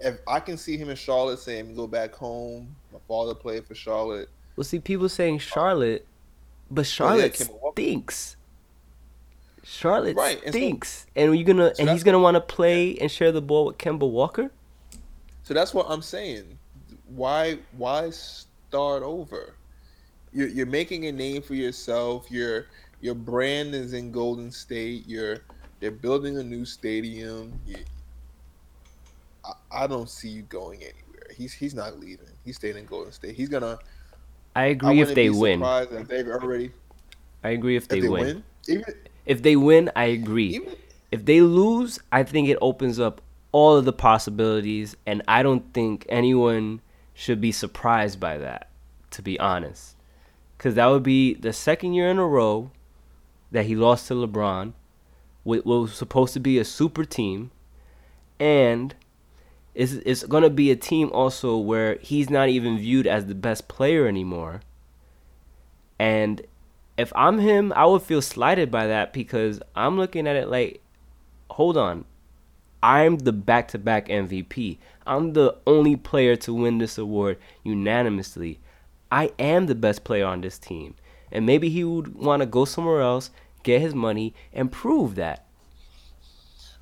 if 0.00 0.18
I 0.26 0.40
can 0.40 0.56
see 0.56 0.76
him 0.76 0.90
in 0.90 0.96
Charlotte 0.96 1.38
saying, 1.38 1.74
"Go 1.74 1.86
back 1.86 2.14
home." 2.14 2.74
My 2.92 2.98
father 3.08 3.34
played 3.34 3.64
for 3.66 3.74
Charlotte. 3.74 4.28
Well, 4.56 4.64
see, 4.64 4.80
people 4.80 5.08
saying 5.08 5.38
Charlotte, 5.38 6.06
but 6.70 6.86
Charlotte 6.86 7.36
oh, 7.40 7.62
yeah, 7.64 7.70
stinks. 7.72 8.36
Charlotte 9.64 10.16
right. 10.16 10.40
stinks, 10.48 11.06
and, 11.14 11.26
so, 11.26 11.30
and 11.30 11.38
you're 11.38 11.46
gonna 11.46 11.74
so 11.74 11.82
and 11.82 11.90
he's 11.90 12.02
gonna 12.02 12.18
want 12.18 12.34
to 12.34 12.40
play 12.40 12.98
and 12.98 13.10
share 13.10 13.32
the 13.32 13.40
ball 13.40 13.66
with 13.66 13.78
Kemba 13.78 14.10
Walker. 14.10 14.50
So 15.42 15.54
that's 15.54 15.74
what 15.74 15.86
I'm 15.88 16.02
saying. 16.02 16.58
Why 17.06 17.58
why 17.76 18.10
start 18.10 19.02
over? 19.02 19.54
You're 20.32 20.48
you're 20.48 20.66
making 20.66 21.06
a 21.06 21.12
name 21.12 21.42
for 21.42 21.54
yourself. 21.54 22.30
Your 22.30 22.66
your 23.00 23.14
brand 23.14 23.74
is 23.74 23.92
in 23.92 24.12
Golden 24.12 24.50
State. 24.50 25.04
You're 25.06 25.40
they're 25.80 25.90
building 25.90 26.38
a 26.38 26.42
new 26.42 26.64
stadium. 26.64 27.52
You, 27.66 27.76
I, 29.44 29.82
I 29.84 29.86
don't 29.86 30.08
see 30.08 30.28
you 30.28 30.42
going 30.42 30.78
anywhere. 30.78 31.26
He's 31.36 31.52
he's 31.52 31.74
not 31.74 31.98
leaving. 31.98 32.28
He's 32.44 32.56
staying 32.56 32.76
in 32.76 32.86
Golden 32.86 33.12
State. 33.12 33.34
He's 33.34 33.48
gonna. 33.48 33.78
I 34.54 34.66
agree 34.66 35.00
I 35.00 35.02
if 35.02 35.14
they 35.14 35.30
win. 35.30 35.62
If 35.62 36.08
they've 36.08 36.28
already. 36.28 36.70
I 37.42 37.50
agree 37.50 37.76
if 37.76 37.88
they, 37.88 37.98
if 37.98 38.02
they 38.02 38.08
win. 38.08 38.22
win. 38.22 38.44
Even, 38.68 38.94
if 39.26 39.42
they 39.42 39.56
win, 39.56 39.90
I 39.96 40.04
agree. 40.04 40.54
Even, 40.54 40.76
if 41.10 41.24
they 41.24 41.40
lose, 41.40 41.98
I 42.12 42.22
think 42.22 42.48
it 42.48 42.58
opens 42.60 43.00
up 43.00 43.20
all 43.52 43.76
of 43.76 43.84
the 43.84 43.92
possibilities, 43.92 44.96
and 45.06 45.22
I 45.28 45.42
don't 45.42 45.72
think 45.72 46.06
anyone 46.08 46.80
should 47.14 47.40
be 47.40 47.52
surprised 47.52 48.18
by 48.18 48.38
that. 48.38 48.68
To 49.10 49.22
be 49.22 49.38
honest, 49.38 49.94
because 50.56 50.74
that 50.76 50.86
would 50.86 51.02
be 51.02 51.34
the 51.34 51.52
second 51.52 51.92
year 51.92 52.08
in 52.08 52.18
a 52.18 52.26
row 52.26 52.70
that 53.50 53.66
he 53.66 53.76
lost 53.76 54.08
to 54.08 54.14
LeBron, 54.14 54.72
what 55.44 55.66
was 55.66 55.92
supposed 55.92 56.32
to 56.32 56.40
be 56.40 56.58
a 56.58 56.64
super 56.64 57.04
team, 57.04 57.50
and 58.40 58.94
it's, 59.74 59.92
it's 59.92 60.24
going 60.24 60.42
to 60.42 60.50
be 60.50 60.70
a 60.70 60.76
team 60.76 61.10
also 61.12 61.56
where 61.56 61.96
he's 61.96 62.30
not 62.30 62.48
even 62.48 62.78
viewed 62.78 63.06
as 63.06 63.26
the 63.26 63.34
best 63.34 63.68
player 63.68 64.06
anymore. 64.06 64.62
And 65.98 66.42
if 66.96 67.12
I'm 67.14 67.38
him, 67.38 67.72
I 67.74 67.86
would 67.86 68.02
feel 68.02 68.22
slighted 68.22 68.70
by 68.70 68.86
that 68.86 69.12
because 69.12 69.60
I'm 69.74 69.96
looking 69.96 70.26
at 70.26 70.36
it 70.36 70.48
like, 70.48 70.80
hold 71.50 71.76
on, 71.76 72.04
I'm 72.82 73.18
the 73.18 73.32
back 73.32 73.68
to 73.68 73.78
back 73.78 74.08
MVP. 74.08 74.78
I'm 75.06 75.32
the 75.32 75.56
only 75.66 75.96
player 75.96 76.36
to 76.36 76.54
win 76.54 76.78
this 76.78 76.98
award 76.98 77.38
unanimously. 77.62 78.60
I 79.10 79.32
am 79.38 79.66
the 79.66 79.74
best 79.74 80.04
player 80.04 80.26
on 80.26 80.40
this 80.40 80.58
team. 80.58 80.94
And 81.30 81.46
maybe 81.46 81.68
he 81.68 81.84
would 81.84 82.14
want 82.14 82.40
to 82.40 82.46
go 82.46 82.64
somewhere 82.64 83.00
else, 83.00 83.30
get 83.62 83.80
his 83.80 83.94
money, 83.94 84.34
and 84.52 84.70
prove 84.70 85.14
that. 85.14 85.46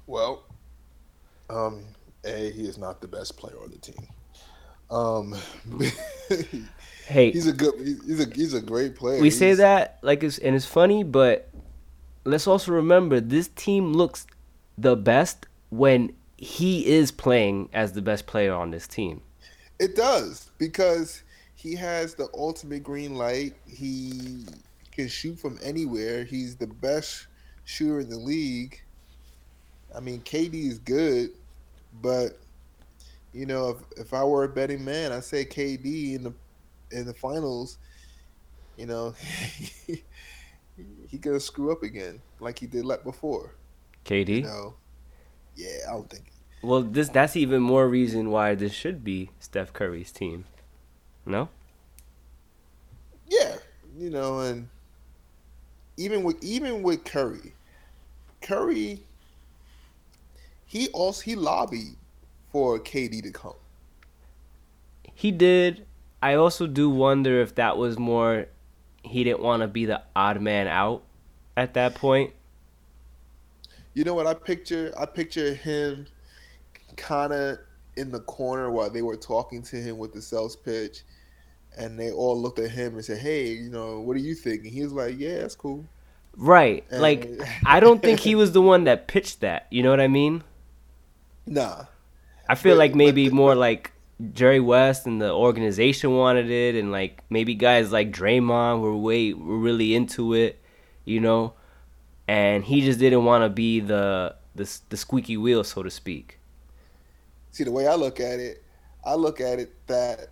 Well, 0.07 0.43
um, 1.49 1.85
A, 2.25 2.51
he 2.51 2.65
is 2.65 2.79
not 2.79 3.01
the 3.01 3.09
best 3.09 3.37
player 3.37 3.57
on 3.63 3.71
the 3.71 3.79
team. 3.79 4.07
Um, 4.91 5.37
hey, 7.07 7.31
he's 7.31 7.47
a 7.47 7.53
good, 7.53 7.75
he's 7.79 8.21
a 8.21 8.35
he's 8.35 8.55
a 8.55 8.61
great 8.61 8.97
player. 8.97 9.21
We 9.21 9.27
he's, 9.27 9.39
say 9.39 9.55
that 9.55 9.99
like 10.03 10.25
it's 10.25 10.39
and 10.39 10.57
it's 10.57 10.67
funny, 10.67 11.05
but 11.05 11.49
let's 12.25 12.49
also 12.49 12.73
remember 12.73 13.21
this 13.21 13.47
team 13.49 13.93
looks 13.93 14.27
the 14.77 14.97
best 14.97 15.47
when 15.71 16.13
he 16.37 16.87
is 16.87 17.11
playing 17.11 17.69
as 17.73 17.93
the 17.93 18.03
best 18.03 18.27
player 18.27 18.55
on 18.55 18.71
this 18.71 18.87
team. 18.87 19.23
It 19.79 19.97
does 19.97 20.51
because 20.59 21.23
he 21.55 21.75
has 21.77 22.15
the 22.15 22.29
ultimate 22.35 22.83
green 22.83 23.15
light. 23.15 23.55
He 23.67 24.47
can 24.93 25.09
shoot 25.09 25.39
from 25.39 25.59
anywhere. 25.63 26.25
He's 26.25 26.57
the 26.57 26.67
best 26.67 27.27
shooter 27.65 28.01
in 28.01 28.09
the 28.09 28.19
league. 28.19 28.81
I 29.95 30.01
mean, 30.01 30.21
KD 30.21 30.55
is 30.55 30.79
good, 30.79 31.31
but 32.03 32.39
you 33.33 33.47
know, 33.47 33.71
if, 33.71 34.07
if 34.07 34.15
I 34.15 34.25
were 34.25 34.45
a 34.45 34.49
betting 34.49 34.85
man, 34.85 35.13
I 35.13 35.21
say 35.21 35.45
KD 35.45 36.15
in 36.15 36.23
the 36.25 36.33
in 36.91 37.07
the 37.07 37.15
finals. 37.15 37.79
You 38.77 38.87
know, 38.87 39.15
he, 39.87 41.19
could 41.19 41.41
screw 41.43 41.71
up 41.71 41.83
again 41.83 42.21
like 42.39 42.59
he 42.59 42.67
did 42.67 42.85
like 42.85 43.05
before. 43.05 43.55
KD. 44.07 44.37
You 44.37 44.43
know, 44.43 44.75
yeah, 45.61 45.89
I 45.89 45.93
don't 45.93 46.09
think. 46.09 46.25
Well, 46.63 46.83
this 46.83 47.09
that's 47.09 47.37
even 47.37 47.63
more 47.63 47.89
reason 47.89 48.31
why 48.31 48.55
this 48.55 48.73
should 48.73 49.03
be 49.05 49.31
Steph 49.39 49.73
Curry's 49.73 50.13
team. 50.13 50.45
No. 51.25 51.49
Yeah, 53.29 53.57
you 53.97 54.11
know, 54.11 54.41
and 54.41 54.69
even 55.97 56.23
with 56.23 56.43
even 56.43 56.83
with 56.83 57.05
Curry, 57.05 57.53
Curry, 58.41 59.01
he 60.67 60.89
also 60.89 61.23
he 61.23 61.35
lobbied 61.35 61.97
for 62.51 62.79
KD 62.79 63.23
to 63.23 63.31
come. 63.31 63.55
He 65.15 65.31
did. 65.31 65.87
I 66.23 66.35
also 66.35 66.67
do 66.67 66.91
wonder 66.91 67.41
if 67.41 67.55
that 67.55 67.77
was 67.79 67.99
more 67.99 68.47
he 69.03 69.25
didn't 69.25 69.41
want 69.41 69.63
to 69.63 69.69
be 69.69 69.87
the 69.87 70.03
odd 70.15 70.41
man 70.41 70.67
out 70.67 71.03
at 71.57 71.75
that 71.75 71.95
point. 71.95 72.33
You 73.95 74.05
know 74.05 74.15
what 74.15 74.27
I 74.27 74.35
picture? 74.35 74.93
I 74.99 75.07
picture 75.07 75.55
him 75.55 76.07
kind 76.97 77.33
of 77.33 77.59
in 77.97 78.11
the 78.11 78.21
corner 78.21 78.71
while 78.71 78.91
they 78.91 79.03
were 79.03 79.17
talking 79.17 79.63
to 79.63 79.77
him 79.77 79.99
with 79.99 80.13
the 80.13 80.23
sales 80.23 80.57
pitch, 80.57 81.03
and 81.77 81.99
they 81.99 82.13
all 82.13 82.41
looked 82.41 82.59
at 82.59 82.71
him 82.71 82.95
and 82.95 83.05
said, 83.05 83.19
"Hey, 83.19 83.49
you 83.53 83.71
know, 83.71 84.01
what 84.01 84.17
are 84.17 84.21
you 84.21 84.35
thinking?" 84.35 84.73
He 84.73 84.83
was 84.83 84.93
like, 84.93 85.19
"Yeah, 85.19 85.39
that's 85.39 85.57
cool." 85.57 85.85
Right. 86.37 86.85
And 86.91 87.03
like 87.03 87.29
I 87.67 87.81
don't 87.81 88.03
think 88.03 88.21
he 88.21 88.35
was 88.35 88.53
the 88.53 88.63
one 88.63 88.85
that 88.85 89.09
pitched 89.09 89.41
that. 89.41 89.67
You 89.71 89.83
know 89.83 89.91
what 89.91 90.01
I 90.01 90.09
mean? 90.09 90.43
Nah. 91.47 91.87
I 92.49 92.55
feel 92.55 92.75
but, 92.75 92.81
like 92.81 92.95
maybe 92.95 93.29
the, 93.29 93.35
more 93.35 93.57
like 93.57 93.93
Jerry 94.35 94.61
West 94.61 95.07
and 95.07 95.21
the 95.21 95.33
organization 95.33 96.15
wanted 96.15 96.49
it, 96.49 96.77
and 96.77 96.93
like 96.93 97.25
maybe 97.29 97.55
guys 97.55 97.91
like 97.91 98.13
Draymond 98.13 98.81
were 98.81 98.97
way 98.97 99.33
were 99.33 99.59
really 99.59 99.95
into 99.95 100.35
it, 100.35 100.63
you 101.05 101.19
know, 101.19 101.55
and 102.31 102.63
he 102.63 102.81
just 102.81 103.01
didn't 103.01 103.25
want 103.25 103.43
to 103.43 103.49
be 103.49 103.81
the 103.81 104.37
the 104.55 104.79
the 104.89 104.97
squeaky 104.97 105.37
wheel, 105.37 105.65
so 105.65 105.83
to 105.83 105.91
speak. 105.91 106.39
See, 107.51 107.65
the 107.65 107.73
way 107.73 107.89
I 107.89 107.97
look 107.97 108.21
at 108.21 108.39
it, 108.39 108.63
I 109.05 109.15
look 109.15 109.41
at 109.41 109.59
it 109.59 109.75
that 109.89 110.29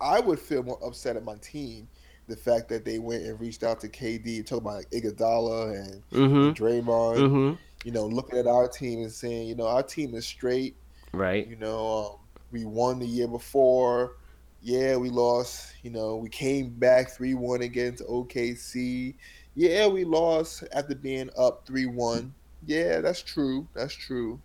I 0.00 0.20
would 0.20 0.38
feel 0.38 0.62
more 0.62 0.78
upset 0.82 1.16
at 1.16 1.24
my 1.24 1.34
team 1.42 1.86
the 2.28 2.36
fact 2.36 2.70
that 2.70 2.86
they 2.86 2.98
went 2.98 3.24
and 3.24 3.38
reached 3.38 3.62
out 3.62 3.80
to 3.80 3.88
KD, 3.88 4.46
talking 4.46 4.58
about 4.64 4.76
like 4.76 4.90
Iguodala 4.90 5.74
and, 5.74 6.02
mm-hmm. 6.10 6.64
Draymond. 6.64 7.18
Mm-hmm. 7.18 7.54
You 7.84 7.92
know, 7.92 8.06
looking 8.06 8.38
at 8.38 8.46
our 8.46 8.68
team 8.68 9.00
and 9.00 9.12
saying, 9.12 9.48
you 9.48 9.54
know, 9.54 9.66
our 9.66 9.82
team 9.82 10.14
is 10.14 10.24
straight. 10.24 10.76
Right. 11.12 11.46
You 11.46 11.56
know, 11.56 12.12
um, 12.12 12.40
we 12.52 12.64
won 12.64 13.00
the 13.00 13.06
year 13.06 13.28
before. 13.28 14.16
Yeah, 14.62 14.96
we 14.96 15.10
lost. 15.10 15.74
You 15.82 15.90
know, 15.90 16.16
we 16.16 16.30
came 16.30 16.70
back 16.70 17.10
three 17.10 17.34
one 17.34 17.60
against 17.60 18.02
OKC. 18.06 19.14
Yeah, 19.54 19.86
we 19.86 20.04
lost 20.04 20.64
after 20.72 20.94
being 20.94 21.30
up 21.36 21.66
three 21.66 21.86
one. 21.86 22.34
Yeah, 22.66 23.00
that's 23.00 23.22
true. 23.22 23.66
That's 23.74 23.94
true. 23.94 24.40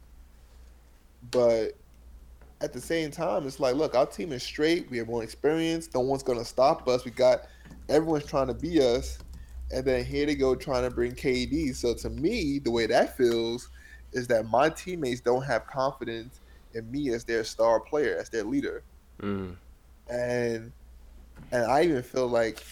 But 1.31 1.73
at 2.61 2.73
the 2.73 2.81
same 2.81 3.11
time, 3.11 3.45
it's 3.45 3.59
like, 3.59 3.75
look, 3.75 3.95
our 3.95 4.05
team 4.05 4.31
is 4.31 4.43
straight. 4.43 4.89
We 4.89 4.97
have 4.97 5.07
more 5.07 5.23
experience. 5.23 5.89
No 5.93 6.01
one's 6.01 6.23
gonna 6.23 6.45
stop 6.45 6.87
us. 6.87 7.05
We 7.05 7.11
got 7.11 7.43
everyone's 7.89 8.25
trying 8.25 8.47
to 8.47 8.53
be 8.53 8.81
us, 8.81 9.19
and 9.71 9.85
then 9.85 10.03
here 10.03 10.25
they 10.25 10.35
go 10.35 10.55
trying 10.55 10.83
to 10.83 10.93
bring 10.93 11.13
KD. 11.13 11.75
So 11.75 11.93
to 11.95 12.09
me, 12.09 12.59
the 12.59 12.71
way 12.71 12.87
that 12.87 13.15
feels 13.15 13.69
is 14.13 14.27
that 14.27 14.49
my 14.49 14.69
teammates 14.69 15.21
don't 15.21 15.43
have 15.43 15.67
confidence 15.67 16.39
in 16.73 16.89
me 16.91 17.09
as 17.09 17.23
their 17.23 17.43
star 17.43 17.79
player, 17.79 18.17
as 18.19 18.29
their 18.29 18.43
leader, 18.43 18.83
mm. 19.21 19.55
and 20.09 20.71
and 21.51 21.65
I 21.65 21.83
even 21.83 22.03
feel 22.03 22.27
like 22.27 22.63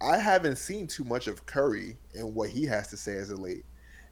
I 0.00 0.18
haven't 0.18 0.56
seen 0.56 0.86
too 0.86 1.04
much 1.04 1.26
of 1.26 1.44
Curry 1.46 1.96
and 2.14 2.34
what 2.34 2.50
he 2.50 2.64
has 2.64 2.88
to 2.88 2.96
say 2.96 3.16
as 3.16 3.30
of 3.30 3.40
late. 3.40 3.64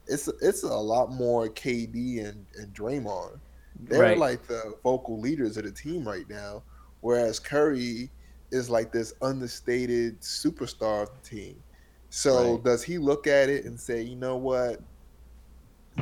It's 0.07 0.28
it's 0.41 0.62
a 0.62 0.68
lot 0.68 1.12
more 1.12 1.49
KD 1.49 2.24
and, 2.24 2.47
and 2.57 2.72
Draymond. 2.74 3.39
They're 3.80 4.01
right. 4.01 4.18
like 4.18 4.47
the 4.47 4.74
vocal 4.82 5.20
leaders 5.20 5.57
of 5.57 5.64
the 5.64 5.72
team 5.72 6.07
right 6.07 6.28
now, 6.28 6.62
whereas 7.01 7.39
Curry 7.39 8.11
is 8.51 8.70
like 8.70 8.93
this 8.93 9.14
understated 9.20 10.20
superstar 10.20 11.03
of 11.03 11.11
the 11.11 11.28
team. 11.28 11.62
So 12.11 12.55
right. 12.55 12.64
does 12.64 12.82
he 12.82 12.99
look 12.99 13.26
at 13.26 13.49
it 13.49 13.64
and 13.64 13.78
say, 13.78 14.03
you 14.03 14.16
know 14.16 14.37
what? 14.37 14.80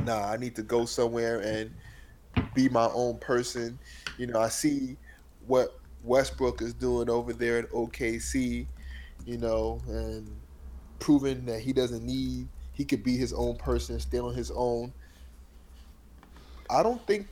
Nah, 0.03 0.29
I 0.31 0.37
need 0.37 0.55
to 0.55 0.63
go 0.63 0.85
somewhere 0.85 1.39
and 1.41 1.71
be 2.53 2.69
my 2.69 2.87
own 2.93 3.17
person. 3.17 3.77
You 4.17 4.27
know, 4.27 4.39
I 4.39 4.49
see 4.49 4.97
what 5.47 5.79
Westbrook 6.03 6.61
is 6.61 6.73
doing 6.73 7.09
over 7.09 7.33
there 7.33 7.59
at 7.59 7.71
OKC, 7.71 8.67
you 9.25 9.37
know, 9.37 9.81
and 9.87 10.29
proving 10.99 11.45
that 11.45 11.59
he 11.59 11.73
doesn't 11.73 12.05
need 12.05 12.47
he 12.75 12.83
could 12.83 13.03
be 13.03 13.15
his 13.15 13.33
own 13.33 13.55
person, 13.55 13.99
stay 13.99 14.19
on 14.19 14.33
his 14.33 14.51
own. 14.51 14.91
I 16.69 16.83
don't 16.83 17.05
think 17.07 17.27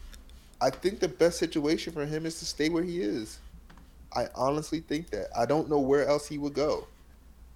I 0.61 0.69
think 0.69 1.01
the 1.01 1.09
best 1.09 1.37
situation 1.37 1.91
for 1.91 2.05
him 2.05 2.25
is 2.25 2.39
to 2.39 2.45
stay 2.45 2.69
where 2.69 2.83
he 2.83 3.01
is. 3.01 3.39
I 4.15 4.27
honestly 4.35 4.79
think 4.79 5.09
that. 5.09 5.27
I 5.37 5.45
don't 5.45 5.69
know 5.69 5.79
where 5.79 6.07
else 6.07 6.27
he 6.27 6.37
would 6.37 6.53
go. 6.53 6.87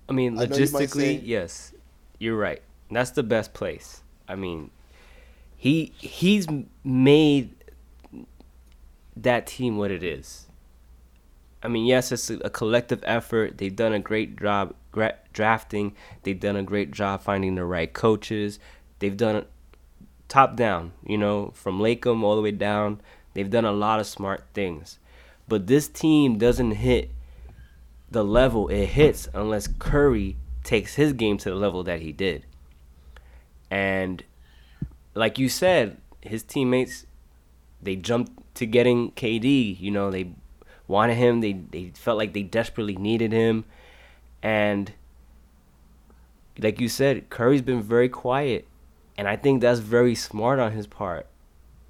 I 0.10 0.14
mean, 0.14 0.36
logistically, 0.36 0.82
I 0.82 0.86
say, 0.86 1.12
yes, 1.24 1.74
you're 2.20 2.36
right. 2.36 2.62
That's 2.92 3.12
the 3.12 3.24
best 3.24 3.54
place. 3.54 4.02
I 4.28 4.36
mean, 4.36 4.72
he 5.56 5.94
he's 5.98 6.48
made 6.84 7.56
that 9.16 9.48
team 9.48 9.78
what 9.78 9.92
it 9.92 10.04
is. 10.04 10.47
I 11.64 11.68
mean, 11.68 11.86
yes, 11.86 12.12
it's 12.12 12.30
a 12.30 12.50
collective 12.50 13.02
effort. 13.04 13.58
They've 13.58 13.76
done 13.76 13.94
a 13.94 14.00
great 14.00 14.40
job 14.40 14.76
drafting. 15.34 15.96
They've 16.24 16.40
done 16.40 16.56
a 16.56 16.64
great 16.64 16.92
job 16.92 17.22
finding 17.22 17.56
the 17.56 17.66
right 17.66 17.92
coaches. 17.92 18.60
They've 19.00 19.18
done 19.18 19.46
top 20.28 20.56
down, 20.56 20.94
you 21.06 21.18
know, 21.18 21.52
from 21.56 21.80
Lacob 21.80 22.22
all 22.24 22.36
the 22.36 22.42
way 22.42 22.52
down. 22.52 23.02
They've 23.34 23.50
done 23.50 23.66
a 23.66 23.72
lot 23.72 24.00
of 24.00 24.08
smart 24.08 24.46
things. 24.54 25.00
But 25.48 25.68
this 25.68 25.88
team 25.88 26.38
doesn't 26.38 26.72
hit 26.72 27.12
the 28.10 28.24
level 28.24 28.68
it 28.70 28.88
hits 28.88 29.28
unless 29.34 29.68
Curry 29.80 30.38
takes 30.64 30.96
his 30.96 31.14
game 31.14 31.38
to 31.40 31.50
the 31.50 31.56
level 31.56 31.84
that 31.84 32.02
he 32.02 32.12
did. 32.12 32.46
And 33.70 34.24
like 35.14 35.40
you 35.40 35.50
said, 35.50 35.98
his 36.22 36.44
teammates 36.44 37.06
they 37.82 37.96
jumped 37.96 38.56
to 38.56 38.66
getting 38.66 39.12
KD, 39.12 39.80
you 39.80 39.92
know, 39.92 40.10
they 40.10 40.32
wanted 40.88 41.16
him, 41.16 41.42
they 41.42 41.54
they 41.54 41.92
felt 41.96 42.18
like 42.18 42.34
they 42.34 42.44
desperately 42.44 42.96
needed 42.96 43.32
him. 43.32 43.66
And 44.42 44.92
like 46.60 46.80
you 46.80 46.90
said, 46.90 47.30
Curry's 47.30 47.62
been 47.62 47.82
very 47.82 48.10
quiet. 48.10 48.68
And 49.18 49.28
I 49.28 49.36
think 49.36 49.62
that's 49.62 49.80
very 49.80 50.16
smart 50.16 50.60
on 50.60 50.74
his 50.74 50.86
part. 50.86 51.26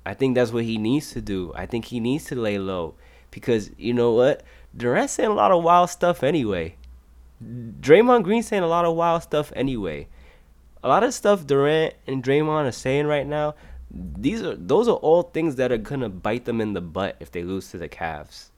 I 0.05 0.13
think 0.13 0.35
that's 0.35 0.51
what 0.51 0.63
he 0.63 0.77
needs 0.77 1.11
to 1.11 1.21
do. 1.21 1.51
I 1.55 1.65
think 1.65 1.85
he 1.85 1.99
needs 1.99 2.23
to 2.25 2.35
lay 2.35 2.57
low 2.57 2.95
because 3.31 3.71
you 3.77 3.93
know 3.93 4.13
what? 4.13 4.43
Durant's 4.75 5.13
saying 5.13 5.29
a 5.29 5.33
lot 5.33 5.51
of 5.51 5.63
wild 5.63 5.89
stuff 5.89 6.23
anyway. 6.23 6.75
Draymond 7.43 8.23
Green 8.23 8.41
saying 8.41 8.63
a 8.63 8.67
lot 8.67 8.85
of 8.85 8.95
wild 8.95 9.23
stuff 9.23 9.51
anyway. 9.55 10.07
A 10.83 10.87
lot 10.87 11.03
of 11.03 11.13
stuff 11.13 11.45
Durant 11.45 11.95
and 12.07 12.23
Draymond 12.23 12.67
are 12.67 12.71
saying 12.71 13.07
right 13.07 13.27
now, 13.27 13.55
these 13.91 14.41
are 14.41 14.55
those 14.55 14.87
are 14.87 14.95
all 14.97 15.23
things 15.23 15.55
that 15.55 15.71
are 15.71 15.77
gonna 15.77 16.09
bite 16.09 16.45
them 16.45 16.61
in 16.61 16.73
the 16.73 16.81
butt 16.81 17.17
if 17.19 17.31
they 17.31 17.43
lose 17.43 17.69
to 17.71 17.77
the 17.77 17.89
Cavs. 17.89 18.49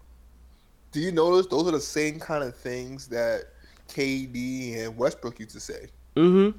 Do 0.91 0.99
you 0.99 1.11
notice 1.11 1.47
those 1.47 1.67
are 1.67 1.71
the 1.71 1.79
same 1.79 2.19
kind 2.19 2.43
of 2.43 2.55
things 2.55 3.07
that 3.07 3.45
KD 3.89 4.85
and 4.85 4.97
Westbrook 4.97 5.39
used 5.39 5.51
to 5.51 5.59
say? 5.59 5.87
Mm-hmm. 6.15 6.57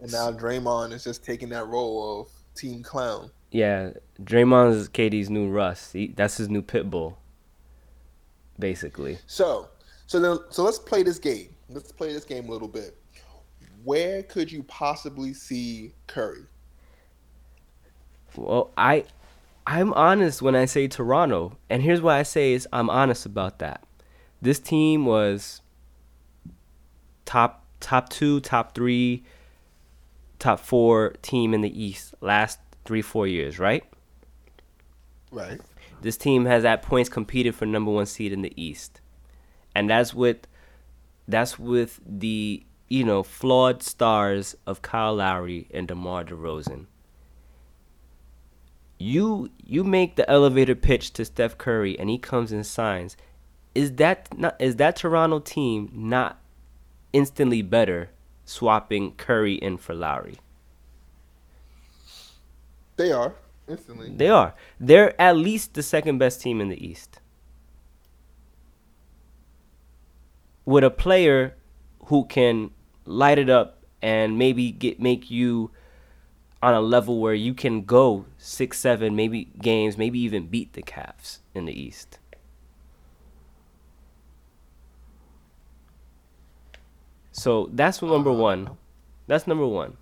And 0.00 0.12
now 0.12 0.30
Draymond 0.30 0.92
is 0.92 1.04
just 1.04 1.24
taking 1.24 1.48
that 1.50 1.66
role 1.66 2.20
of 2.20 2.28
team 2.54 2.82
clown. 2.82 3.30
Yeah, 3.50 3.90
Draymond's 4.22 4.88
KD's 4.88 5.30
new 5.30 5.48
Russ. 5.48 5.92
He, 5.92 6.08
that's 6.08 6.36
his 6.36 6.48
new 6.48 6.62
pit 6.62 6.90
bull, 6.90 7.18
basically. 8.58 9.18
So, 9.26 9.68
so 10.06 10.20
then, 10.20 10.38
so 10.50 10.62
let's 10.62 10.78
play 10.78 11.02
this 11.02 11.18
game. 11.18 11.54
Let's 11.68 11.92
play 11.92 12.12
this 12.12 12.24
game 12.24 12.48
a 12.48 12.52
little 12.52 12.68
bit. 12.68 12.96
Where 13.84 14.22
could 14.22 14.50
you 14.50 14.62
possibly 14.64 15.34
see 15.34 15.92
Curry? 16.06 16.44
Well, 18.36 18.70
I, 18.76 19.04
I'm 19.66 19.92
honest 19.94 20.42
when 20.42 20.54
I 20.54 20.66
say 20.66 20.88
Toronto, 20.88 21.56
and 21.70 21.82
here's 21.82 22.02
why 22.02 22.18
I 22.18 22.22
say 22.22 22.52
is 22.52 22.68
I'm 22.72 22.90
honest 22.90 23.24
about 23.24 23.58
that. 23.60 23.82
This 24.42 24.58
team 24.58 25.06
was 25.06 25.62
top 27.24 27.64
top 27.80 28.10
two, 28.10 28.40
top 28.40 28.74
three, 28.74 29.24
top 30.38 30.60
four 30.60 31.14
team 31.22 31.54
in 31.54 31.62
the 31.62 31.82
East 31.82 32.14
last 32.20 32.58
three, 32.84 33.02
four 33.02 33.26
years, 33.26 33.58
right? 33.58 33.84
Right. 35.30 35.60
This 36.02 36.18
team 36.18 36.44
has 36.44 36.66
at 36.66 36.82
points 36.82 37.08
competed 37.08 37.54
for 37.54 37.64
number 37.64 37.90
one 37.90 38.06
seed 38.06 38.32
in 38.32 38.42
the 38.42 38.52
East, 38.62 39.00
and 39.74 39.88
that's 39.88 40.12
with 40.12 40.46
that's 41.26 41.58
with 41.58 42.00
the 42.06 42.62
you 42.88 43.02
know 43.02 43.22
flawed 43.22 43.82
stars 43.82 44.54
of 44.66 44.82
Kyle 44.82 45.14
Lowry 45.14 45.68
and 45.72 45.88
DeMar 45.88 46.24
DeRozan. 46.24 46.86
You 49.04 49.50
you 49.62 49.84
make 49.84 50.16
the 50.16 50.28
elevator 50.30 50.74
pitch 50.74 51.12
to 51.14 51.24
Steph 51.24 51.58
Curry, 51.58 51.98
and 51.98 52.08
he 52.08 52.18
comes 52.18 52.52
and 52.52 52.64
signs. 52.64 53.16
Is 53.74 53.92
that 53.96 54.36
not 54.38 54.56
is 54.58 54.76
that 54.76 54.96
Toronto 54.96 55.40
team 55.40 55.90
not 55.92 56.40
instantly 57.12 57.62
better 57.62 58.10
swapping 58.44 59.12
Curry 59.16 59.54
in 59.56 59.76
for 59.76 59.94
Lowry? 59.94 60.38
They 62.96 63.12
are 63.12 63.34
instantly. 63.68 64.10
They 64.10 64.28
are. 64.28 64.54
They're 64.80 65.20
at 65.20 65.36
least 65.36 65.74
the 65.74 65.82
second 65.82 66.18
best 66.18 66.40
team 66.40 66.60
in 66.60 66.68
the 66.68 66.86
East. 66.86 67.20
with 70.64 70.84
a 70.84 70.90
player 70.90 71.54
who 72.06 72.24
can 72.24 72.70
light 73.04 73.38
it 73.38 73.50
up 73.50 73.84
and 74.02 74.38
maybe 74.38 74.70
get 74.70 75.00
make 75.00 75.30
you 75.30 75.70
on 76.64 76.72
a 76.72 76.80
level 76.80 77.20
where 77.20 77.34
you 77.34 77.52
can 77.52 77.82
go 77.82 78.24
six, 78.38 78.80
seven, 78.80 79.14
maybe 79.14 79.50
games, 79.60 79.98
maybe 79.98 80.18
even 80.20 80.46
beat 80.46 80.72
the 80.72 80.82
Cavs 80.82 81.40
in 81.52 81.66
the 81.66 81.78
East. 81.78 82.18
So 87.32 87.68
that's 87.70 88.00
number 88.00 88.30
uh-huh. 88.30 88.40
one. 88.40 88.70
That's 89.26 89.46
number 89.46 89.66
one. 89.66 89.98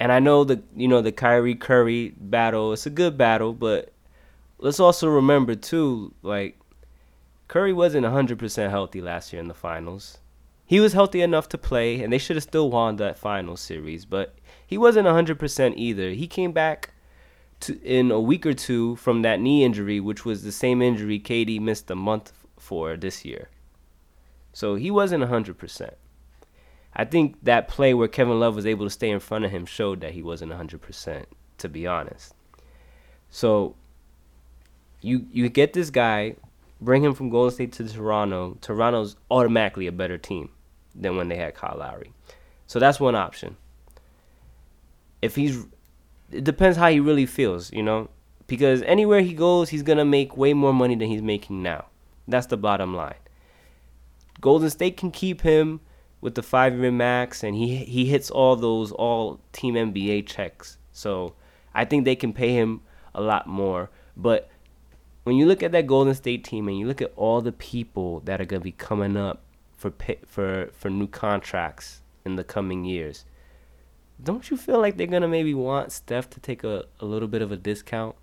And 0.00 0.10
I 0.10 0.18
know 0.18 0.42
the 0.42 0.60
you 0.74 0.88
know 0.88 1.02
the 1.02 1.12
Kyrie 1.12 1.54
Curry 1.54 2.12
battle. 2.16 2.72
It's 2.72 2.84
a 2.84 2.90
good 2.90 3.16
battle, 3.16 3.52
but 3.52 3.92
let's 4.58 4.80
also 4.80 5.08
remember 5.08 5.54
too, 5.54 6.14
like 6.22 6.58
Curry 7.46 7.72
wasn't 7.72 8.06
100% 8.06 8.70
healthy 8.70 9.00
last 9.00 9.32
year 9.32 9.40
in 9.40 9.46
the 9.46 9.54
finals. 9.54 10.18
He 10.66 10.80
was 10.80 10.92
healthy 10.92 11.20
enough 11.20 11.48
to 11.50 11.58
play, 11.58 12.02
and 12.02 12.12
they 12.12 12.18
should 12.18 12.36
have 12.36 12.44
still 12.44 12.70
won 12.70 12.96
that 12.96 13.18
final 13.18 13.56
series, 13.56 14.04
but 14.04 14.34
he 14.66 14.78
wasn't 14.78 15.06
100% 15.06 15.74
either. 15.76 16.10
He 16.10 16.26
came 16.26 16.52
back 16.52 16.90
to, 17.60 17.80
in 17.82 18.10
a 18.10 18.20
week 18.20 18.46
or 18.46 18.54
two 18.54 18.96
from 18.96 19.22
that 19.22 19.40
knee 19.40 19.64
injury, 19.64 20.00
which 20.00 20.24
was 20.24 20.42
the 20.42 20.52
same 20.52 20.80
injury 20.80 21.20
KD 21.20 21.60
missed 21.60 21.90
a 21.90 21.94
month 21.94 22.32
for 22.58 22.96
this 22.96 23.24
year. 23.24 23.48
So 24.52 24.74
he 24.76 24.90
wasn't 24.90 25.24
100%. 25.24 25.90
I 26.94 27.04
think 27.04 27.36
that 27.42 27.68
play 27.68 27.94
where 27.94 28.08
Kevin 28.08 28.38
Love 28.38 28.54
was 28.54 28.66
able 28.66 28.86
to 28.86 28.90
stay 28.90 29.10
in 29.10 29.20
front 29.20 29.44
of 29.44 29.50
him 29.50 29.64
showed 29.64 30.00
that 30.02 30.12
he 30.12 30.22
wasn't 30.22 30.52
100%, 30.52 31.24
to 31.58 31.68
be 31.68 31.86
honest. 31.86 32.34
So 33.30 33.76
you 35.00 35.26
you 35.32 35.48
get 35.48 35.72
this 35.72 35.90
guy, 35.90 36.36
bring 36.82 37.04
him 37.04 37.14
from 37.14 37.30
Golden 37.30 37.54
State 37.54 37.72
to 37.72 37.88
Toronto. 37.88 38.58
Toronto's 38.60 39.16
automatically 39.30 39.86
a 39.86 39.92
better 39.92 40.18
team 40.18 40.50
than 40.94 41.16
when 41.16 41.28
they 41.28 41.36
had 41.36 41.54
Kyle 41.54 41.76
Lowry. 41.78 42.12
So 42.66 42.78
that's 42.78 43.00
one 43.00 43.14
option. 43.14 43.56
If 45.20 45.36
he's 45.36 45.64
it 46.30 46.44
depends 46.44 46.76
how 46.76 46.88
he 46.88 46.98
really 46.98 47.26
feels, 47.26 47.72
you 47.72 47.82
know? 47.82 48.08
Because 48.46 48.82
anywhere 48.82 49.20
he 49.20 49.34
goes, 49.34 49.68
he's 49.68 49.82
to 49.82 50.04
make 50.04 50.36
way 50.36 50.54
more 50.54 50.72
money 50.72 50.94
than 50.94 51.08
he's 51.08 51.22
making 51.22 51.62
now. 51.62 51.86
That's 52.26 52.46
the 52.46 52.56
bottom 52.56 52.94
line. 52.94 53.14
Golden 54.40 54.70
State 54.70 54.96
can 54.96 55.10
keep 55.10 55.42
him 55.42 55.80
with 56.20 56.34
the 56.34 56.42
five 56.42 56.74
year 56.78 56.90
max, 56.90 57.42
and 57.42 57.54
he 57.54 57.76
he 57.76 58.06
hits 58.06 58.30
all 58.30 58.56
those 58.56 58.92
all 58.92 59.40
team 59.52 59.74
NBA 59.74 60.26
checks. 60.26 60.78
So 60.92 61.34
I 61.74 61.84
think 61.84 62.04
they 62.04 62.16
can 62.16 62.32
pay 62.32 62.54
him 62.54 62.80
a 63.14 63.20
lot 63.20 63.46
more. 63.46 63.90
But 64.16 64.50
when 65.24 65.36
you 65.36 65.46
look 65.46 65.62
at 65.62 65.72
that 65.72 65.86
Golden 65.86 66.14
State 66.14 66.44
team 66.44 66.68
and 66.68 66.78
you 66.78 66.86
look 66.86 67.00
at 67.00 67.12
all 67.16 67.40
the 67.40 67.52
people 67.52 68.20
that 68.20 68.40
are 68.40 68.44
gonna 68.44 68.60
be 68.60 68.72
coming 68.72 69.16
up 69.16 69.42
for 69.76 69.90
pay, 69.90 70.18
for 70.26 70.70
for 70.72 70.90
new 70.90 71.06
contracts 71.06 72.02
in 72.24 72.36
the 72.36 72.44
coming 72.44 72.84
years, 72.84 73.24
don't 74.22 74.50
you 74.50 74.56
feel 74.56 74.80
like 74.80 74.96
they're 74.96 75.06
gonna 75.06 75.28
maybe 75.28 75.54
want 75.54 75.92
Steph 75.92 76.28
to 76.30 76.40
take 76.40 76.64
a, 76.64 76.84
a 77.00 77.04
little 77.04 77.28
bit 77.28 77.42
of 77.42 77.52
a 77.52 77.56
discount? 77.56 78.16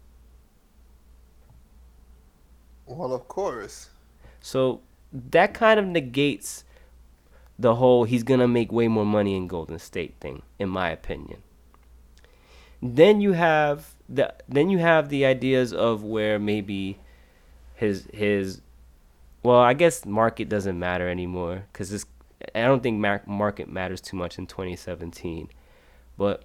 Well, 2.85 3.13
of 3.13 3.27
course. 3.27 3.89
So 4.41 4.81
that 5.11 5.53
kind 5.53 5.79
of 5.79 5.85
negates 5.85 6.63
the 7.57 7.75
whole 7.75 8.05
he's 8.05 8.23
gonna 8.23 8.47
make 8.47 8.71
way 8.71 8.87
more 8.87 9.05
money 9.05 9.35
in 9.35 9.47
Golden 9.47 9.79
State 9.79 10.15
thing, 10.19 10.41
in 10.57 10.69
my 10.69 10.89
opinion. 10.89 11.43
Then 12.81 13.19
you 13.21 13.33
have 13.33 13.95
the 14.09 14.33
then 14.47 14.69
you 14.69 14.79
have 14.79 15.09
the 15.09 15.25
ideas 15.25 15.71
of 15.73 16.03
where 16.03 16.39
maybe 16.39 16.99
his 17.75 18.07
his 18.13 18.61
well, 19.43 19.59
I 19.59 19.73
guess 19.73 20.05
market 20.05 20.49
doesn't 20.49 20.77
matter 20.77 21.07
anymore 21.07 21.65
because 21.71 21.89
this 21.91 22.05
I 22.55 22.63
don't 22.63 22.83
think 22.83 22.99
market 22.99 23.69
matters 23.69 24.01
too 24.01 24.17
much 24.17 24.37
in 24.37 24.47
2017. 24.47 25.49
But 26.17 26.43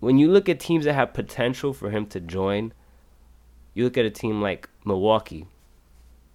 when 0.00 0.18
you 0.18 0.30
look 0.30 0.48
at 0.48 0.60
teams 0.60 0.84
that 0.84 0.94
have 0.94 1.12
potential 1.12 1.72
for 1.72 1.90
him 1.90 2.06
to 2.06 2.20
join, 2.20 2.72
you 3.74 3.84
look 3.84 3.98
at 3.98 4.04
a 4.04 4.10
team 4.10 4.40
like 4.40 4.68
Milwaukee, 4.84 5.46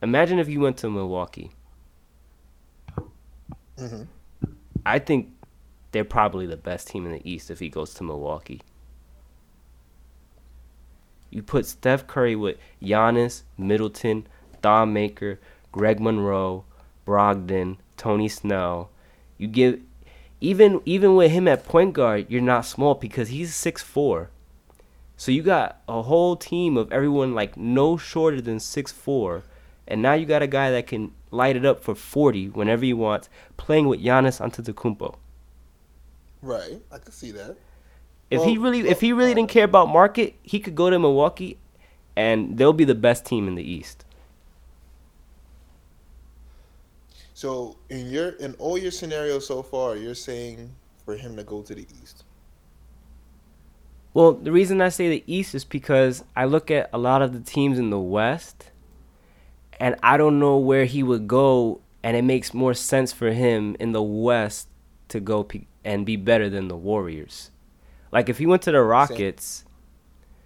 Imagine 0.04 0.38
if 0.38 0.50
you 0.50 0.60
went 0.60 0.76
to 0.80 0.90
Milwaukee. 0.90 1.50
Mm-hmm. 3.78 4.04
I 4.86 5.00
think 5.00 5.32
they're 5.94 6.04
probably 6.04 6.46
the 6.46 6.58
best 6.58 6.90
team 6.90 7.06
in 7.06 7.14
the 7.14 7.22
East 7.24 7.50
if 7.50 7.60
he 7.60 7.70
goes 7.70 7.94
to 7.94 8.04
Milwaukee. 8.04 8.62
You 11.34 11.42
put 11.42 11.66
Steph 11.66 12.06
Curry 12.06 12.36
with 12.36 12.58
Giannis, 12.82 13.44
Middleton, 13.58 14.28
Thon 14.62 14.94
Maker, 14.94 15.40
Greg 15.72 16.00
Monroe, 16.00 16.66
Brogdon, 17.08 17.78
Tony 17.98 18.30
Snell. 18.30 18.90
You 19.38 19.48
give 19.48 19.82
even 20.40 20.82
even 20.86 21.16
with 21.16 21.32
him 21.32 21.48
at 21.48 21.66
point 21.66 21.94
guard, 21.94 22.28
you're 22.30 22.42
not 22.42 22.66
small 22.66 22.96
because 22.96 23.30
he's 23.30 23.56
six 23.56 23.82
four. 23.82 24.30
So 25.18 25.32
you 25.32 25.42
got 25.42 25.82
a 25.88 26.04
whole 26.04 26.36
team 26.36 26.78
of 26.78 26.92
everyone 26.92 27.34
like 27.34 27.58
no 27.58 27.98
shorter 27.98 28.42
than 28.42 28.60
six 28.60 28.92
four 28.92 29.44
and 29.88 30.02
now 30.02 30.14
you 30.14 30.26
got 30.26 30.42
a 30.42 30.48
guy 30.48 30.72
that 30.72 30.88
can 30.88 31.12
light 31.32 31.56
it 31.56 31.66
up 31.66 31.84
for 31.84 31.96
40 31.96 32.50
whenever 32.50 32.86
he 32.86 32.94
wants, 32.94 33.30
playing 33.58 33.88
with 33.88 34.02
Giannis 34.02 34.40
Antetokounmpo. 34.40 35.16
Right, 36.42 36.82
I 36.92 36.98
can 36.98 37.12
see 37.12 37.32
that. 37.32 37.58
If 38.34 38.40
well, 38.40 38.50
he 38.50 38.58
really, 38.58 38.82
well, 38.82 38.92
if 38.92 39.00
he 39.00 39.14
really 39.14 39.36
didn't 39.36 39.52
care 39.52 39.66
about 39.66 39.90
market, 39.90 40.34
he 40.42 40.60
could 40.60 40.74
go 40.74 40.90
to 40.90 40.98
Milwaukee, 40.98 41.60
and 42.16 42.58
they'll 42.58 42.74
be 42.74 42.84
the 42.84 42.96
best 42.96 43.26
team 43.26 43.48
in 43.48 43.54
the 43.54 43.64
East. 43.64 44.06
So 47.36 47.78
in 47.90 48.10
your 48.10 48.30
in 48.30 48.56
all 48.56 48.76
your 48.76 48.90
scenarios 48.90 49.46
so 49.46 49.62
far, 49.62 49.96
you're 49.98 50.16
saying 50.16 50.72
for 51.06 51.16
him 51.16 51.36
to 51.36 51.44
go 51.44 51.62
to 51.62 51.76
the 51.76 51.86
East. 52.02 52.24
Well, 54.16 54.34
the 54.34 54.52
reason 54.52 54.82
I 54.82 54.90
say 54.90 55.10
the 55.10 55.24
East 55.28 55.54
is 55.54 55.64
because 55.64 56.24
I 56.36 56.46
look 56.46 56.72
at 56.72 56.90
a 56.92 56.98
lot 56.98 57.22
of 57.22 57.34
the 57.34 57.40
teams 57.40 57.78
in 57.78 57.92
the 57.92 58.00
West 58.00 58.72
and 59.80 59.96
I 60.02 60.18
don't 60.18 60.40
know 60.40 60.58
where 60.58 60.86
he 60.86 61.04
would 61.04 61.28
go, 61.28 61.82
and 62.02 62.18
it 62.18 62.24
makes 62.24 62.54
more 62.54 62.74
sense 62.74 63.12
for 63.12 63.32
him 63.32 63.76
in 63.80 63.92
the 63.92 64.02
West 64.02 64.70
to 65.10 65.20
go 65.20 65.44
pe- 65.44 65.66
and 65.84 66.06
be 66.06 66.16
better 66.16 66.50
than 66.50 66.68
the 66.68 66.78
Warriors. 66.78 67.52
Like 68.14 68.30
if 68.30 68.38
he 68.38 68.46
went 68.46 68.62
to 68.64 68.72
the 68.72 68.82
Rockets, 68.82 69.66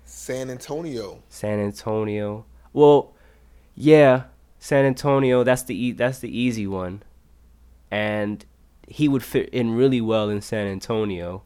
San, 0.06 0.48
San 0.48 0.50
Antonio, 0.50 1.22
San 1.30 1.60
Antonio. 1.60 2.46
Well, 2.72 3.14
yeah, 3.76 4.24
San 4.58 4.86
Antonio. 4.86 5.44
That's 5.44 5.64
the 5.64 5.76
e- 5.76 5.92
that's 5.92 6.20
the 6.20 6.36
easy 6.36 6.66
one, 6.66 7.04
and 7.92 8.46
he 8.88 9.10
would 9.10 9.24
fit 9.24 9.50
in 9.50 9.76
really 9.76 10.00
well 10.00 10.30
in 10.30 10.42
San 10.42 10.66
Antonio. 10.68 11.44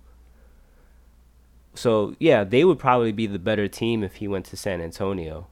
So 1.74 2.16
yeah, 2.20 2.44
they 2.44 2.64
would 2.66 2.80
probably 2.80 3.12
be 3.12 3.28
the 3.28 3.40
better 3.40 3.68
team 3.68 4.04
if 4.04 4.16
he 4.16 4.28
went 4.28 4.46
to 4.48 4.58
San 4.58 4.82
Antonio. 4.82 5.48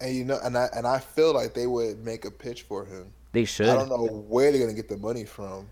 And 0.00 0.14
you 0.14 0.24
know, 0.24 0.38
and 0.42 0.58
I 0.58 0.68
and 0.74 0.86
I 0.86 0.98
feel 0.98 1.32
like 1.32 1.54
they 1.54 1.66
would 1.66 2.04
make 2.04 2.24
a 2.24 2.30
pitch 2.30 2.62
for 2.62 2.84
him. 2.84 3.12
They 3.32 3.44
should. 3.46 3.68
I 3.68 3.74
don't 3.74 3.88
know 3.88 4.04
where 4.06 4.52
they're 4.52 4.60
gonna 4.60 4.74
get 4.74 4.88
the 4.88 4.98
money 4.98 5.24
from, 5.24 5.68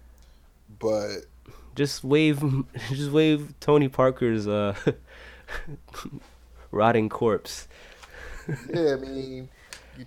but 0.78 1.26
just 1.74 2.04
wave, 2.04 2.42
just 2.90 3.10
wave 3.10 3.54
Tony 3.60 3.88
Parker's 3.88 4.46
uh, 4.46 4.74
rotting 6.70 7.08
corpse. 7.08 7.68
yeah, 8.72 8.94
I 8.94 8.96
mean. 8.96 9.48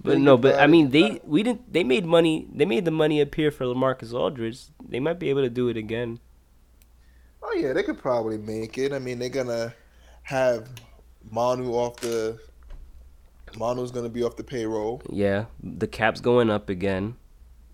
But 0.02 0.18
no, 0.18 0.38
but 0.38 0.60
I 0.60 0.66
mean 0.66 0.90
they 0.90 1.22
we 1.24 1.44
didn't 1.44 1.72
they 1.72 1.84
made 1.84 2.04
money 2.04 2.48
they 2.52 2.66
made 2.66 2.84
the 2.84 2.92
money 2.92 3.22
appear 3.22 3.52
for 3.52 3.66
LaMarcus 3.66 4.12
Aldridge. 4.12 4.64
They 4.84 5.00
might 5.00 5.20
be 5.20 5.30
able 5.30 5.44
to 5.44 5.52
do 5.52 5.68
it 5.68 5.78
again. 5.78 6.20
Oh 7.44 7.54
yeah, 7.54 7.74
they 7.74 7.84
could 7.84 8.00
probably 8.00 8.40
make 8.40 8.80
it. 8.80 8.92
I 8.92 8.98
mean 8.98 9.20
they're 9.20 9.30
gonna 9.30 9.76
have 10.24 10.68
Manu 11.30 11.74
off 11.74 11.98
the 11.98 12.40
Manu's 13.56 13.92
gonna 13.92 14.10
be 14.10 14.24
off 14.24 14.36
the 14.36 14.44
payroll. 14.44 15.02
Yeah, 15.12 15.46
the 15.62 15.86
cap's 15.86 16.22
going 16.22 16.50
up 16.50 16.70
again. 16.70 17.16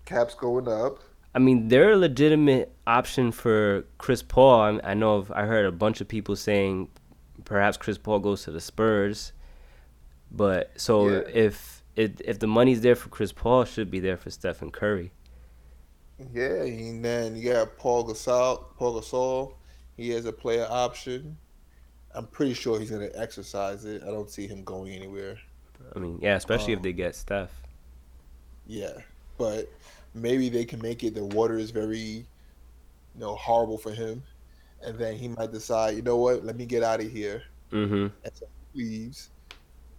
Cap's 0.04 0.34
going 0.34 0.68
up. 0.68 0.98
I 1.34 1.38
mean, 1.38 1.68
they're 1.68 1.92
a 1.92 1.96
legitimate 1.96 2.74
option 2.86 3.30
for 3.30 3.84
Chris 3.98 4.22
Paul. 4.22 4.60
I, 4.60 4.90
I 4.90 4.94
know 4.94 5.16
of, 5.16 5.30
I 5.30 5.42
heard 5.42 5.64
a 5.64 5.72
bunch 5.72 6.00
of 6.00 6.08
people 6.08 6.34
saying 6.34 6.88
perhaps 7.44 7.76
Chris 7.76 7.98
Paul 7.98 8.18
goes 8.18 8.44
to 8.44 8.50
the 8.50 8.60
Spurs, 8.60 9.32
but 10.30 10.72
so 10.76 11.08
yeah. 11.08 11.22
if 11.32 11.82
if 11.96 12.20
if 12.24 12.38
the 12.38 12.46
money's 12.46 12.80
there 12.80 12.96
for 12.96 13.08
Chris 13.08 13.32
Paul, 13.32 13.64
should 13.64 13.90
be 13.90 14.00
there 14.00 14.16
for 14.16 14.30
Stephen 14.30 14.70
Curry. 14.70 15.12
Yeah, 16.32 16.62
and 16.62 17.04
then 17.04 17.36
you 17.36 17.52
got 17.52 17.76
Paul 17.78 18.06
Gasol. 18.06 18.64
Paul 18.76 19.00
Gasol, 19.00 19.54
he 19.96 20.10
has 20.10 20.26
a 20.26 20.32
player 20.32 20.66
option. 20.68 21.36
I'm 22.14 22.26
pretty 22.26 22.54
sure 22.54 22.78
he's 22.78 22.90
gonna 22.90 23.10
exercise 23.14 23.84
it. 23.84 24.02
I 24.02 24.06
don't 24.06 24.30
see 24.30 24.46
him 24.46 24.64
going 24.64 24.92
anywhere. 24.92 25.38
I 25.94 25.98
mean, 25.98 26.18
yeah, 26.20 26.36
especially 26.36 26.74
um, 26.74 26.78
if 26.78 26.82
they 26.82 26.92
get 26.92 27.14
Steph. 27.14 27.50
Yeah, 28.66 28.92
but 29.38 29.70
maybe 30.14 30.48
they 30.48 30.64
can 30.64 30.80
make 30.80 31.04
it. 31.04 31.14
The 31.14 31.24
water 31.24 31.58
is 31.58 31.70
very, 31.70 31.98
you 31.98 32.24
know, 33.16 33.34
horrible 33.34 33.78
for 33.78 33.92
him, 33.92 34.22
and 34.82 34.98
then 34.98 35.16
he 35.16 35.28
might 35.28 35.52
decide, 35.52 35.96
you 35.96 36.02
know 36.02 36.16
what, 36.16 36.44
let 36.44 36.56
me 36.56 36.66
get 36.66 36.82
out 36.82 37.00
of 37.00 37.10
here, 37.10 37.42
mm-hmm. 37.72 38.08
and 38.24 38.32
so 38.34 38.46
he 38.74 38.82
leaves, 38.82 39.30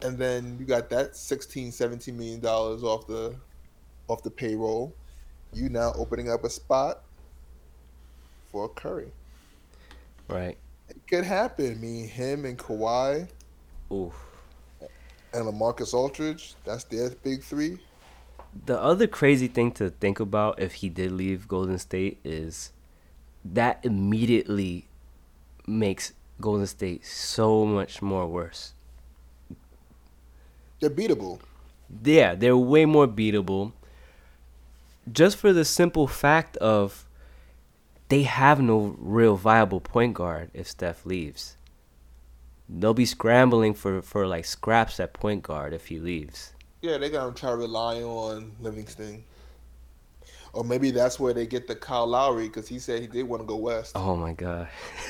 and 0.01 0.18
then 0.18 0.57
you 0.59 0.66
got 0.66 0.89
that 0.89 1.16
16 1.16 1.72
17 1.72 2.18
million 2.18 2.39
dollars 2.39 2.84
off 2.84 3.07
the 3.07 3.36
off 4.07 4.24
the 4.24 4.32
payroll, 4.32 4.93
you 5.53 5.70
now 5.70 5.93
opening 5.95 6.30
up 6.30 6.43
a 6.43 6.49
spot 6.49 7.01
for 8.51 8.68
Curry. 8.70 9.12
Right. 10.28 10.57
It 10.89 10.97
could 11.07 11.24
happen. 11.24 11.72
I 11.72 11.76
mean, 11.76 12.07
him 12.07 12.45
and 12.45 12.57
Kawhi. 12.57 13.28
Oof. 13.91 14.14
And 15.34 15.45
LaMarcus 15.45 15.93
Aldridge. 15.93 16.55
That's 16.66 16.84
their 16.86 17.09
big 17.09 17.43
three. 17.43 17.80
The 18.66 18.80
other 18.80 19.08
crazy 19.08 19.47
thing 19.47 19.72
to 19.74 19.89
think 19.89 20.20
about 20.20 20.60
if 20.62 20.76
he 20.76 20.89
did 20.89 21.12
leave 21.12 21.47
Golden 21.47 21.80
State 21.80 22.20
is 22.24 22.72
that 23.45 23.80
immediately 23.84 24.88
makes 25.66 26.14
Golden 26.39 26.68
State 26.68 27.06
so 27.06 27.66
much 27.66 28.02
more 28.02 28.28
worse. 28.28 28.74
They're 30.80 30.89
beatable. 30.89 31.39
Yeah, 32.04 32.36
they're 32.36 32.58
way 32.58 32.86
more 32.86 33.08
beatable. 33.08 33.72
Just 35.12 35.38
for 35.38 35.54
the 35.54 35.66
simple 35.66 36.08
fact 36.08 36.58
of 36.58 37.06
they 38.10 38.24
have 38.24 38.60
no 38.60 38.95
real 38.99 39.38
viable 39.38 39.80
point 39.80 40.16
guard 40.16 40.52
if 40.54 40.68
Steph 40.68 41.06
leaves. 41.06 41.56
They'll 42.68 42.93
be 42.93 43.06
scrambling 43.06 43.74
for, 43.74 44.02
for 44.02 44.28
like 44.28 44.45
scraps 44.45 44.99
at 44.99 45.14
point 45.14 45.43
guard 45.43 45.74
if 45.74 45.88
he 45.88 45.99
leaves. 45.99 46.54
Yeah, 46.82 46.97
they're 46.97 47.09
gonna 47.09 47.34
try 47.34 47.51
to 47.51 47.57
rely 47.57 48.01
on 48.01 48.51
Livingston. 48.59 49.23
Or 50.53 50.63
maybe 50.65 50.91
that's 50.91 51.19
where 51.19 51.34
they 51.34 51.47
get 51.47 51.67
the 51.67 51.75
Kyle 51.75 52.07
Lowry 52.07 52.47
because 52.47 52.67
he 52.67 52.77
said 52.77 53.01
he 53.01 53.07
did 53.07 53.23
want 53.23 53.41
to 53.41 53.45
go 53.45 53.55
west. 53.55 53.93
Oh 53.95 54.17
my 54.17 54.34
god. 54.34 54.67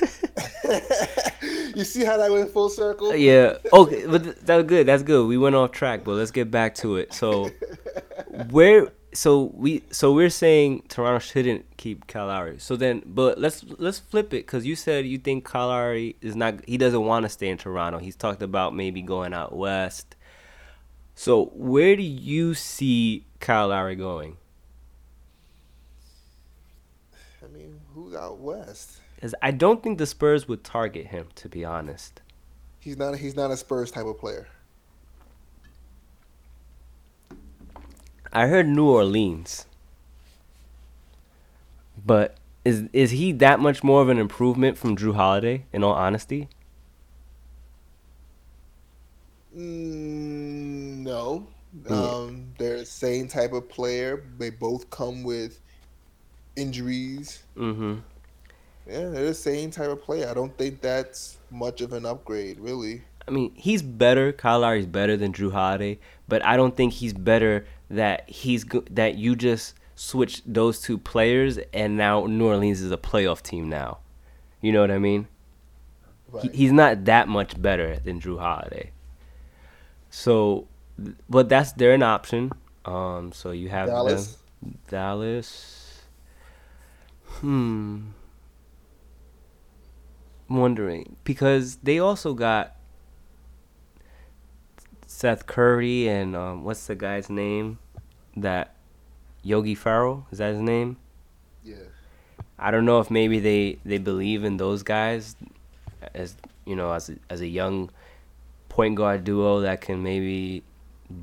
you 1.74 1.82
see 1.84 2.04
how 2.04 2.16
that 2.16 2.30
went 2.30 2.50
full 2.50 2.68
circle? 2.68 3.08
Uh, 3.08 3.14
yeah. 3.14 3.56
Okay, 3.72 4.06
but 4.06 4.46
that's 4.46 4.66
good. 4.68 4.86
That's 4.86 5.02
good. 5.02 5.26
We 5.26 5.38
went 5.38 5.56
off 5.56 5.72
track, 5.72 6.04
but 6.04 6.12
let's 6.12 6.30
get 6.30 6.50
back 6.50 6.76
to 6.76 6.96
it. 6.96 7.12
So, 7.12 7.50
where? 8.50 8.92
So 9.14 9.50
we. 9.54 9.82
So 9.90 10.12
we're 10.12 10.30
saying 10.30 10.84
Toronto 10.88 11.18
shouldn't 11.18 11.76
keep 11.76 12.06
Kyle 12.06 12.26
Lowry. 12.26 12.60
So 12.60 12.76
then, 12.76 13.02
but 13.04 13.38
let's 13.38 13.64
let's 13.78 13.98
flip 13.98 14.26
it 14.26 14.46
because 14.46 14.64
you 14.64 14.76
said 14.76 15.06
you 15.06 15.18
think 15.18 15.44
Kyle 15.44 15.68
Lowry 15.68 16.14
is 16.20 16.36
not. 16.36 16.64
He 16.68 16.78
doesn't 16.78 17.04
want 17.04 17.24
to 17.24 17.28
stay 17.28 17.48
in 17.48 17.58
Toronto. 17.58 17.98
He's 17.98 18.16
talked 18.16 18.42
about 18.42 18.76
maybe 18.76 19.02
going 19.02 19.34
out 19.34 19.56
west. 19.56 20.14
So 21.14 21.46
where 21.54 21.96
do 21.96 22.02
you 22.02 22.54
see 22.54 23.26
Kyle 23.40 23.68
Lowry 23.68 23.96
going? 23.96 24.36
I 27.44 27.48
mean, 27.48 27.80
who's 27.94 28.14
out 28.14 28.38
west? 28.38 29.00
Because 29.16 29.34
I 29.42 29.50
don't 29.52 29.82
think 29.82 29.98
the 29.98 30.06
Spurs 30.06 30.48
would 30.48 30.64
target 30.64 31.08
him, 31.08 31.28
to 31.36 31.48
be 31.48 31.64
honest. 31.64 32.22
He's 32.80 32.96
not. 32.96 33.16
He's 33.16 33.36
not 33.36 33.50
a 33.50 33.56
Spurs 33.56 33.90
type 33.90 34.06
of 34.06 34.18
player. 34.18 34.48
I 38.32 38.46
heard 38.46 38.66
New 38.66 38.88
Orleans, 38.88 39.66
but 42.04 42.36
is 42.64 42.84
is 42.92 43.10
he 43.12 43.32
that 43.32 43.60
much 43.60 43.84
more 43.84 44.02
of 44.02 44.08
an 44.08 44.18
improvement 44.18 44.78
from 44.78 44.96
Jrue 44.96 45.14
Holiday? 45.14 45.66
In 45.72 45.84
all 45.84 45.92
honesty, 45.94 46.48
mm, 49.56 51.01
no. 51.12 51.46
Um, 51.88 52.52
they're 52.58 52.78
the 52.78 52.86
same 52.86 53.28
type 53.28 53.52
of 53.52 53.68
player. 53.68 54.24
They 54.38 54.50
both 54.50 54.90
come 54.90 55.22
with 55.22 55.60
injuries. 56.56 57.42
Mm-hmm. 57.56 57.98
Yeah, 58.86 59.08
they're 59.08 59.26
the 59.26 59.34
same 59.34 59.70
type 59.70 59.88
of 59.88 60.02
player. 60.02 60.28
I 60.28 60.34
don't 60.34 60.56
think 60.58 60.80
that's 60.80 61.38
much 61.50 61.80
of 61.80 61.92
an 61.92 62.04
upgrade, 62.04 62.58
really. 62.58 63.02
I 63.26 63.30
mean, 63.30 63.52
he's 63.54 63.82
better. 63.82 64.32
Kyle 64.32 64.60
Lowry's 64.60 64.86
better 64.86 65.16
than 65.16 65.32
Jrue 65.32 65.52
Holiday, 65.52 65.98
but 66.28 66.44
I 66.44 66.56
don't 66.56 66.76
think 66.76 66.94
he's 66.94 67.12
better 67.12 67.66
that 67.90 68.28
he's 68.28 68.64
that 68.90 69.14
you 69.16 69.36
just 69.36 69.74
switch 69.94 70.42
those 70.44 70.80
two 70.80 70.98
players 70.98 71.58
and 71.72 71.96
now 71.96 72.26
New 72.26 72.46
Orleans 72.46 72.80
is 72.80 72.90
a 72.90 72.96
playoff 72.96 73.42
team 73.42 73.68
now. 73.68 73.98
You 74.60 74.72
know 74.72 74.80
what 74.80 74.90
I 74.90 74.98
mean? 74.98 75.28
Right. 76.28 76.44
He, 76.44 76.58
he's 76.58 76.72
not 76.72 77.04
that 77.04 77.28
much 77.28 77.60
better 77.60 77.98
than 77.98 78.20
Jrue 78.20 78.40
Holiday. 78.40 78.90
So, 80.10 80.66
but 81.28 81.48
that's 81.48 81.72
they're 81.72 81.94
an 81.94 82.02
option. 82.02 82.52
Um, 82.84 83.32
so 83.32 83.50
you 83.50 83.68
have 83.68 83.88
Dallas. 83.88 84.38
Them. 84.62 84.78
Dallas. 84.88 86.02
Hmm 87.24 88.10
wondering 90.52 91.16
because 91.24 91.76
they 91.76 91.98
also 91.98 92.34
got 92.34 92.76
Seth 95.06 95.46
Curry 95.46 96.08
and 96.08 96.36
um, 96.36 96.64
what's 96.64 96.86
the 96.86 96.94
guy's 96.94 97.30
name? 97.30 97.78
That 98.36 98.76
Yogi 99.42 99.74
Ferrell 99.74 100.26
is 100.30 100.38
that 100.38 100.52
his 100.52 100.62
name? 100.62 100.96
Yeah. 101.62 101.76
I 102.58 102.70
don't 102.70 102.84
know 102.84 103.00
if 103.00 103.10
maybe 103.10 103.40
they 103.40 103.78
they 103.84 103.98
believe 103.98 104.44
in 104.44 104.56
those 104.56 104.82
guys 104.82 105.36
as 106.14 106.36
you 106.64 106.76
know 106.76 106.92
as 106.92 107.10
a, 107.10 107.16
as 107.28 107.40
a 107.40 107.46
young 107.46 107.90
point 108.68 108.94
guard 108.94 109.24
duo 109.24 109.60
that 109.60 109.80
can 109.80 110.02
maybe 110.02 110.62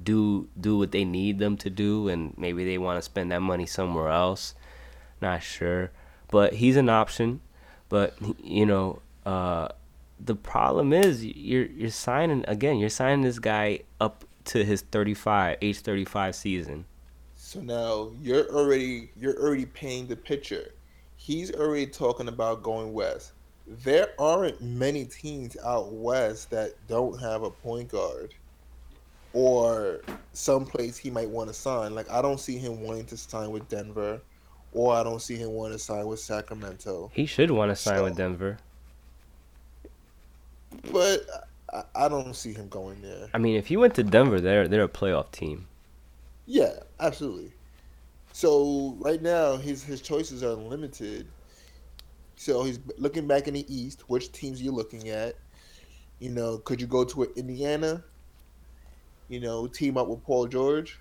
do 0.03 0.47
do 0.59 0.77
what 0.77 0.91
they 0.91 1.03
need 1.03 1.39
them 1.39 1.57
to 1.57 1.69
do 1.69 2.07
and 2.07 2.33
maybe 2.37 2.65
they 2.65 2.77
want 2.77 2.97
to 2.97 3.01
spend 3.01 3.31
that 3.31 3.41
money 3.41 3.65
somewhere 3.65 4.09
else. 4.09 4.55
Not 5.21 5.43
sure, 5.43 5.91
but 6.29 6.53
he's 6.53 6.77
an 6.77 6.89
option. 6.89 7.41
But 7.89 8.15
you 8.43 8.65
know, 8.65 9.01
uh, 9.25 9.69
the 10.19 10.35
problem 10.35 10.93
is 10.93 11.25
you're 11.25 11.65
you're 11.65 11.89
signing 11.89 12.45
again. 12.47 12.77
You're 12.77 12.89
signing 12.89 13.21
this 13.21 13.39
guy 13.39 13.81
up 13.99 14.25
to 14.45 14.63
his 14.63 14.81
35 14.81 15.57
age 15.61 15.79
35 15.79 16.35
season. 16.35 16.85
So 17.35 17.61
now 17.61 18.11
you're 18.21 18.47
already 18.49 19.11
you're 19.19 19.37
already 19.41 19.65
painting 19.65 20.07
the 20.07 20.15
picture. 20.15 20.73
He's 21.17 21.53
already 21.53 21.87
talking 21.87 22.27
about 22.27 22.63
going 22.63 22.93
west. 22.93 23.33
There 23.67 24.09
aren't 24.17 24.61
many 24.61 25.05
teams 25.05 25.57
out 25.63 25.91
west 25.91 26.49
that 26.51 26.73
don't 26.87 27.19
have 27.19 27.43
a 27.43 27.51
point 27.51 27.89
guard 27.89 28.33
or 29.33 30.01
someplace 30.33 30.97
he 30.97 31.09
might 31.09 31.29
want 31.29 31.49
to 31.49 31.53
sign. 31.53 31.95
Like 31.95 32.09
I 32.09 32.21
don't 32.21 32.39
see 32.39 32.57
him 32.57 32.81
wanting 32.81 33.05
to 33.05 33.17
sign 33.17 33.51
with 33.51 33.67
Denver, 33.69 34.21
or 34.73 34.95
I 34.95 35.03
don't 35.03 35.21
see 35.21 35.35
him 35.35 35.51
wanting 35.51 35.77
to 35.77 35.83
sign 35.83 36.05
with 36.07 36.19
Sacramento. 36.19 37.11
He 37.13 37.25
should 37.25 37.51
want 37.51 37.71
to 37.71 37.75
sign 37.75 37.97
so, 37.97 38.03
with 38.05 38.15
Denver 38.15 38.57
but 40.91 41.25
I, 41.73 42.05
I 42.05 42.09
don't 42.09 42.35
see 42.35 42.53
him 42.53 42.67
going 42.69 43.01
there. 43.01 43.29
I 43.33 43.37
mean, 43.37 43.55
if 43.55 43.67
he 43.67 43.77
went 43.77 43.95
to 43.95 44.03
Denver, 44.03 44.39
they're 44.39 44.67
they're 44.67 44.83
a 44.83 44.89
playoff 44.89 45.31
team. 45.31 45.67
Yeah, 46.45 46.79
absolutely. 46.99 47.51
So 48.33 48.95
right 48.99 49.21
now, 49.21 49.57
his 49.57 49.83
his 49.83 50.01
choices 50.01 50.43
are 50.43 50.53
limited. 50.53 51.27
So 52.35 52.63
he's 52.63 52.79
looking 52.97 53.27
back 53.27 53.47
in 53.47 53.53
the 53.53 53.73
East. 53.73 54.09
Which 54.09 54.31
teams 54.31 54.61
are 54.61 54.63
you 54.63 54.71
looking 54.71 55.09
at? 55.09 55.35
You 56.19 56.29
know, 56.29 56.57
could 56.57 56.79
you 56.81 56.87
go 56.87 57.03
to 57.05 57.23
Indiana? 57.35 58.03
You 59.29 59.39
know, 59.39 59.67
team 59.67 59.97
up 59.97 60.07
with 60.07 60.23
Paul 60.23 60.47
George. 60.47 60.99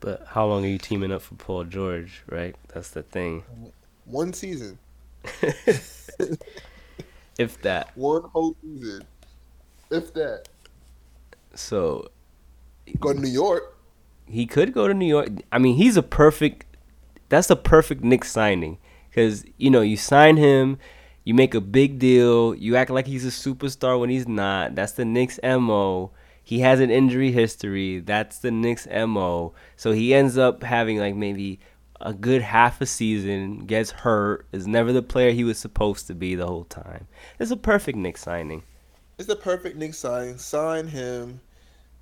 But 0.00 0.26
how 0.26 0.46
long 0.46 0.64
are 0.64 0.68
you 0.68 0.78
teaming 0.78 1.12
up 1.12 1.22
for 1.22 1.36
Paul 1.36 1.64
George? 1.64 2.22
Right, 2.28 2.56
that's 2.74 2.90
the 2.90 3.02
thing. 3.04 3.44
One 4.04 4.32
season. 4.32 4.78
if 7.38 7.62
that. 7.62 7.96
One 7.96 8.22
whole 8.22 8.56
season, 8.60 9.04
if 9.90 10.12
that. 10.14 10.48
So, 11.54 12.10
go 12.98 13.12
to 13.12 13.20
New 13.20 13.28
York. 13.28 13.78
He 14.26 14.46
could 14.46 14.72
go 14.72 14.88
to 14.88 14.94
New 14.94 15.06
York. 15.06 15.28
I 15.52 15.58
mean, 15.58 15.76
he's 15.76 15.96
a 15.96 16.02
perfect. 16.02 16.66
That's 17.28 17.48
a 17.48 17.56
perfect 17.56 18.02
Knicks 18.02 18.30
signing 18.30 18.78
because 19.08 19.44
you 19.56 19.70
know 19.70 19.82
you 19.82 19.96
sign 19.96 20.36
him, 20.36 20.78
you 21.24 21.34
make 21.34 21.54
a 21.54 21.60
big 21.60 21.98
deal, 21.98 22.54
you 22.54 22.76
act 22.76 22.90
like 22.90 23.06
he's 23.06 23.24
a 23.24 23.28
superstar 23.28 24.00
when 24.00 24.10
he's 24.10 24.26
not. 24.26 24.74
That's 24.74 24.92
the 24.92 25.04
Knicks 25.04 25.38
mo. 25.42 26.10
He 26.42 26.60
has 26.60 26.80
an 26.80 26.90
injury 26.90 27.30
history. 27.32 28.00
That's 28.00 28.38
the 28.38 28.50
Knicks 28.50 28.86
mo. 28.86 29.54
So 29.76 29.92
he 29.92 30.14
ends 30.14 30.36
up 30.36 30.62
having 30.62 30.98
like 30.98 31.14
maybe 31.14 31.60
a 32.00 32.12
good 32.12 32.42
half 32.42 32.80
a 32.80 32.86
season, 32.86 33.60
gets 33.60 33.90
hurt, 33.90 34.46
is 34.52 34.66
never 34.66 34.92
the 34.92 35.02
player 35.02 35.30
he 35.30 35.44
was 35.44 35.58
supposed 35.58 36.06
to 36.08 36.14
be 36.14 36.34
the 36.34 36.46
whole 36.46 36.64
time. 36.64 37.06
It's 37.38 37.50
a 37.50 37.56
perfect 37.56 37.96
Knick 37.96 38.16
signing. 38.16 38.64
It's 39.18 39.28
the 39.28 39.36
perfect 39.36 39.76
Knick 39.76 39.94
signing. 39.94 40.36
Sign 40.36 40.88
him, 40.88 41.40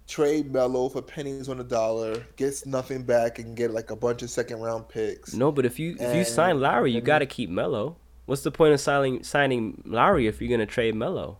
trade 0.08 0.50
Melo 0.50 0.88
for 0.88 1.02
pennies 1.02 1.48
on 1.50 1.60
a 1.60 1.64
dollar, 1.64 2.24
gets 2.36 2.64
nothing 2.64 3.02
back, 3.02 3.38
and 3.38 3.54
get 3.54 3.72
like 3.72 3.90
a 3.90 3.96
bunch 3.96 4.22
of 4.22 4.30
second 4.30 4.60
round 4.60 4.88
picks. 4.88 5.34
No, 5.34 5.52
but 5.52 5.66
if 5.66 5.78
you 5.78 5.90
and, 5.92 6.00
if 6.00 6.16
you 6.16 6.24
sign 6.24 6.60
Lowry, 6.60 6.92
you 6.92 7.02
got 7.02 7.18
to 7.18 7.26
keep 7.26 7.50
Melo. 7.50 7.96
What's 8.24 8.42
the 8.42 8.50
point 8.50 8.72
of 8.72 8.80
signing 8.80 9.22
signing 9.22 9.82
Lowry 9.84 10.26
if 10.26 10.40
you're 10.40 10.50
gonna 10.50 10.64
trade 10.64 10.94
Melo? 10.94 11.38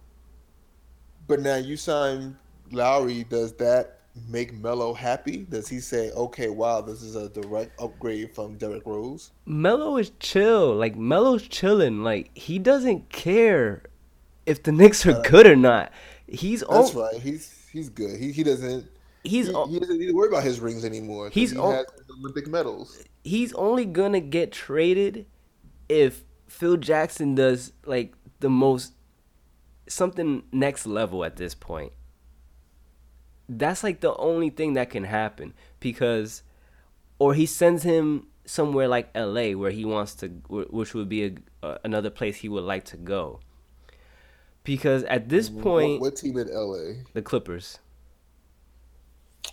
But 1.27 1.41
now 1.41 1.57
you 1.57 1.77
sign 1.77 2.37
Lowry. 2.73 3.25
Does 3.25 3.53
that 3.55 4.01
make 4.29 4.53
Melo 4.53 4.93
happy? 4.95 5.47
Does 5.49 5.69
he 5.69 5.81
say, 5.81 6.11
"Okay, 6.11 6.49
wow, 6.49 6.81
this 6.81 7.03
is 7.03 7.17
a 7.17 7.29
direct 7.29 7.81
upgrade 7.81 8.35
from 8.35 8.57
Derrick 8.57 8.85
Rose"? 8.87 9.31
Melo 9.47 9.97
is 9.97 10.11
chill. 10.21 10.75
Like 10.75 10.97
Melo's 10.97 11.47
chilling. 11.47 12.03
Like 12.03 12.31
he 12.37 12.59
doesn't 12.59 13.11
care 13.11 13.83
if 14.47 14.63
the 14.63 14.73
Knicks 14.73 15.07
are 15.07 15.13
uh, 15.13 15.23
good 15.23 15.47
or 15.47 15.57
not. 15.57 15.93
He's 16.27 16.63
that's 16.69 16.95
right. 16.95 17.15
He's 17.15 17.69
he's 17.73 17.89
good. 17.89 18.19
He 18.19 18.33
he 18.33 18.43
doesn't 18.43 18.87
he's 19.25 19.49
he, 19.49 19.65
he 19.69 19.81
doesn't 19.81 19.99
need 19.99 20.07
to 20.07 20.13
worry 20.13 20.29
about 20.29 20.45
his 20.45 20.61
rings 20.61 20.85
anymore. 20.85 21.31
He's 21.31 21.53
he 21.53 21.59
Olympic 21.59 22.47
medals. 22.47 23.05
he's 23.25 23.53
only 23.55 23.85
gonna 23.85 24.21
get 24.21 24.53
traded 24.53 25.27
if 25.89 26.25
Phil 26.49 26.77
Jackson 26.77 27.35
does 27.35 27.73
like 27.85 28.15
the 28.41 28.51
most 28.51 28.95
something 29.89 30.45
next 30.53 30.87
level 30.87 31.25
at 31.25 31.37
this 31.37 31.55
point. 31.55 31.93
That's 33.59 33.83
like 33.83 34.01
the 34.01 34.15
only 34.17 34.49
thing 34.51 34.75
that 34.75 34.91
can 34.91 35.05
happen 35.05 35.55
because, 35.81 36.43
or 37.19 37.35
he 37.35 37.47
sends 37.47 37.83
him 37.83 38.29
somewhere 38.45 38.87
like 38.87 39.11
L.A. 39.15 39.57
where 39.57 39.73
he 39.73 39.85
wants 39.85 40.15
to, 40.17 40.29
which 40.49 40.95
would 40.95 41.09
be 41.09 41.25
a, 41.27 41.33
uh, 41.63 41.79
another 41.85 42.11
place 42.11 42.37
he 42.37 42.49
would 42.49 42.65
like 42.65 42.85
to 42.85 42.97
go. 42.97 43.41
Because 44.63 45.03
at 45.05 45.29
this 45.29 45.49
point, 45.49 46.01
what, 46.01 46.13
what 46.13 46.17
team 46.17 46.39
in 46.39 46.49
LA? 46.49 47.03
the 47.13 47.23
Clippers. 47.23 47.81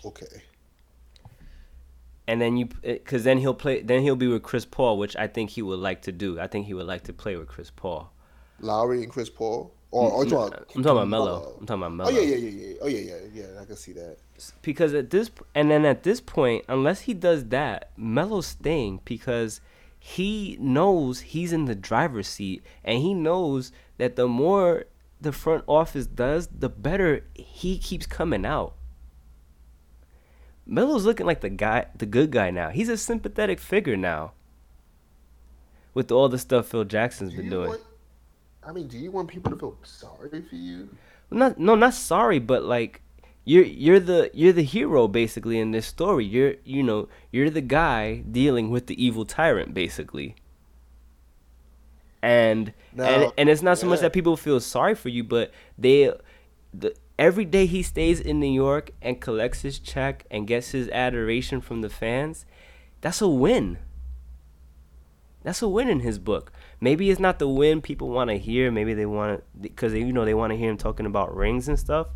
Okay. 0.05 0.43
and 2.27 2.41
then 2.41 2.57
you 2.57 2.67
because 2.83 3.23
then 3.23 3.37
he'll 3.39 3.53
play 3.53 3.81
then 3.81 4.01
he'll 4.01 4.15
be 4.15 4.27
with 4.27 4.43
Chris 4.43 4.65
Paul, 4.65 4.97
which 4.97 5.15
I 5.15 5.27
think 5.27 5.51
he 5.51 5.61
would 5.61 5.79
like 5.79 6.01
to 6.03 6.11
do. 6.11 6.39
I 6.39 6.47
think 6.47 6.67
he 6.67 6.73
would 6.73 6.85
like 6.85 7.03
to 7.05 7.13
play 7.13 7.35
with 7.37 7.47
Chris 7.47 7.71
Paul. 7.71 8.11
Lowry 8.59 9.03
and 9.03 9.11
Chris 9.11 9.29
Paul. 9.29 9.73
Or, 9.91 10.11
or 10.11 10.23
I'm, 10.23 10.29
you 10.29 10.37
I'm 10.37 10.49
talking 10.51 10.65
talking 10.67 10.81
about 10.83 11.07
Melo. 11.07 11.55
I'm 11.59 11.65
talking 11.65 11.83
about 11.83 11.93
Melo. 11.93 12.09
Oh 12.09 12.13
yeah, 12.13 12.21
yeah, 12.21 12.35
yeah, 12.35 12.67
yeah. 12.67 12.73
Oh 12.81 12.87
yeah, 12.87 12.99
yeah, 12.99 13.15
yeah. 13.33 13.61
I 13.61 13.65
can 13.65 13.75
see 13.77 13.93
that. 13.93 14.17
Because 14.61 14.93
at 14.93 15.09
this 15.09 15.31
and 15.55 15.71
then 15.71 15.85
at 15.85 16.03
this 16.03 16.19
point, 16.19 16.65
unless 16.67 17.01
he 17.01 17.13
does 17.13 17.45
that, 17.45 17.91
Melo's 17.97 18.47
staying 18.47 19.01
because 19.05 19.61
he 19.99 20.57
knows 20.59 21.21
he's 21.21 21.53
in 21.53 21.65
the 21.65 21.75
driver's 21.75 22.27
seat 22.27 22.63
and 22.83 22.99
he 22.99 23.13
knows 23.13 23.71
that 23.97 24.15
the 24.15 24.27
more 24.27 24.85
the 25.19 25.31
front 25.31 25.63
office 25.67 26.05
does, 26.05 26.47
the 26.47 26.69
better 26.69 27.25
he 27.33 27.77
keeps 27.77 28.05
coming 28.05 28.45
out. 28.45 28.75
Melo's 30.65 31.05
looking 31.05 31.25
like 31.25 31.41
the 31.41 31.49
guy, 31.49 31.87
the 31.95 32.05
good 32.05 32.29
guy 32.29 32.51
now. 32.51 32.69
He's 32.69 32.89
a 32.89 32.97
sympathetic 32.97 33.59
figure 33.59 33.97
now. 33.97 34.33
With 35.93 36.11
all 36.11 36.29
the 36.29 36.37
stuff 36.37 36.67
Phil 36.67 36.83
Jackson's 36.83 37.31
Do 37.31 37.37
been 37.37 37.45
you 37.45 37.51
doing. 37.51 37.69
want? 37.69 37.81
I 38.67 38.73
mean, 38.73 38.87
do 38.87 38.97
you 38.97 39.11
want 39.11 39.29
people 39.29 39.49
to 39.51 39.57
feel 39.57 39.77
sorry 39.83 40.41
for 40.41 40.55
you? 40.55 40.89
not 41.29 41.57
no 41.57 41.75
not 41.75 41.93
sorry 41.93 42.39
but 42.39 42.63
like 42.63 43.01
you're 43.43 43.63
you're 43.65 43.99
the 43.99 44.29
you're 44.33 44.53
the 44.53 44.63
hero 44.63 45.07
basically 45.07 45.57
in 45.59 45.71
this 45.71 45.87
story. 45.87 46.25
You're 46.25 46.55
you 46.65 46.83
know 46.83 47.07
you're 47.31 47.49
the 47.49 47.61
guy 47.61 48.23
dealing 48.29 48.69
with 48.69 48.87
the 48.87 49.01
evil 49.03 49.25
tyrant 49.25 49.73
basically. 49.73 50.35
And 52.21 52.73
and 52.97 53.21
Now- 53.23 53.33
and 53.37 53.49
it's 53.49 53.61
not 53.61 53.77
so 53.77 53.87
much 53.87 53.99
that 54.01 54.11
people 54.13 54.35
feel 54.37 54.59
sorry 54.59 54.95
for 54.95 55.09
you 55.09 55.23
but 55.23 55.51
they 55.77 56.11
the 56.73 56.93
every 57.19 57.45
day 57.45 57.65
he 57.65 57.81
stays 57.83 58.19
in 58.19 58.39
New 58.39 58.51
York 58.51 58.91
and 59.01 59.19
collects 59.21 59.61
his 59.61 59.79
check 59.79 60.25
and 60.29 60.47
gets 60.47 60.71
his 60.71 60.89
adoration 60.89 61.61
from 61.61 61.81
the 61.81 61.89
fans 61.89 62.45
that's 63.01 63.21
a 63.21 63.27
win 63.27 63.77
that's 65.47 65.61
a 65.61 65.67
win 65.69 65.87
in 65.87 66.01
his 66.01 66.19
book. 66.19 66.51
Maybe 66.81 67.09
it's 67.09 67.21
not 67.21 67.39
the 67.39 67.47
win 67.47 67.79
people 67.81 68.09
want 68.09 68.29
to 68.29 68.37
hear. 68.37 68.69
Maybe 68.69 68.93
they 68.93 69.05
want 69.05 69.39
to 69.39 69.43
because 69.61 69.93
you 69.93 70.11
know 70.11 70.25
they 70.25 70.33
want 70.33 70.51
to 70.51 70.57
hear 70.57 70.69
him 70.69 70.75
talking 70.75 71.05
about 71.05 71.33
rings 71.33 71.69
and 71.69 71.79
stuff. 71.79 72.07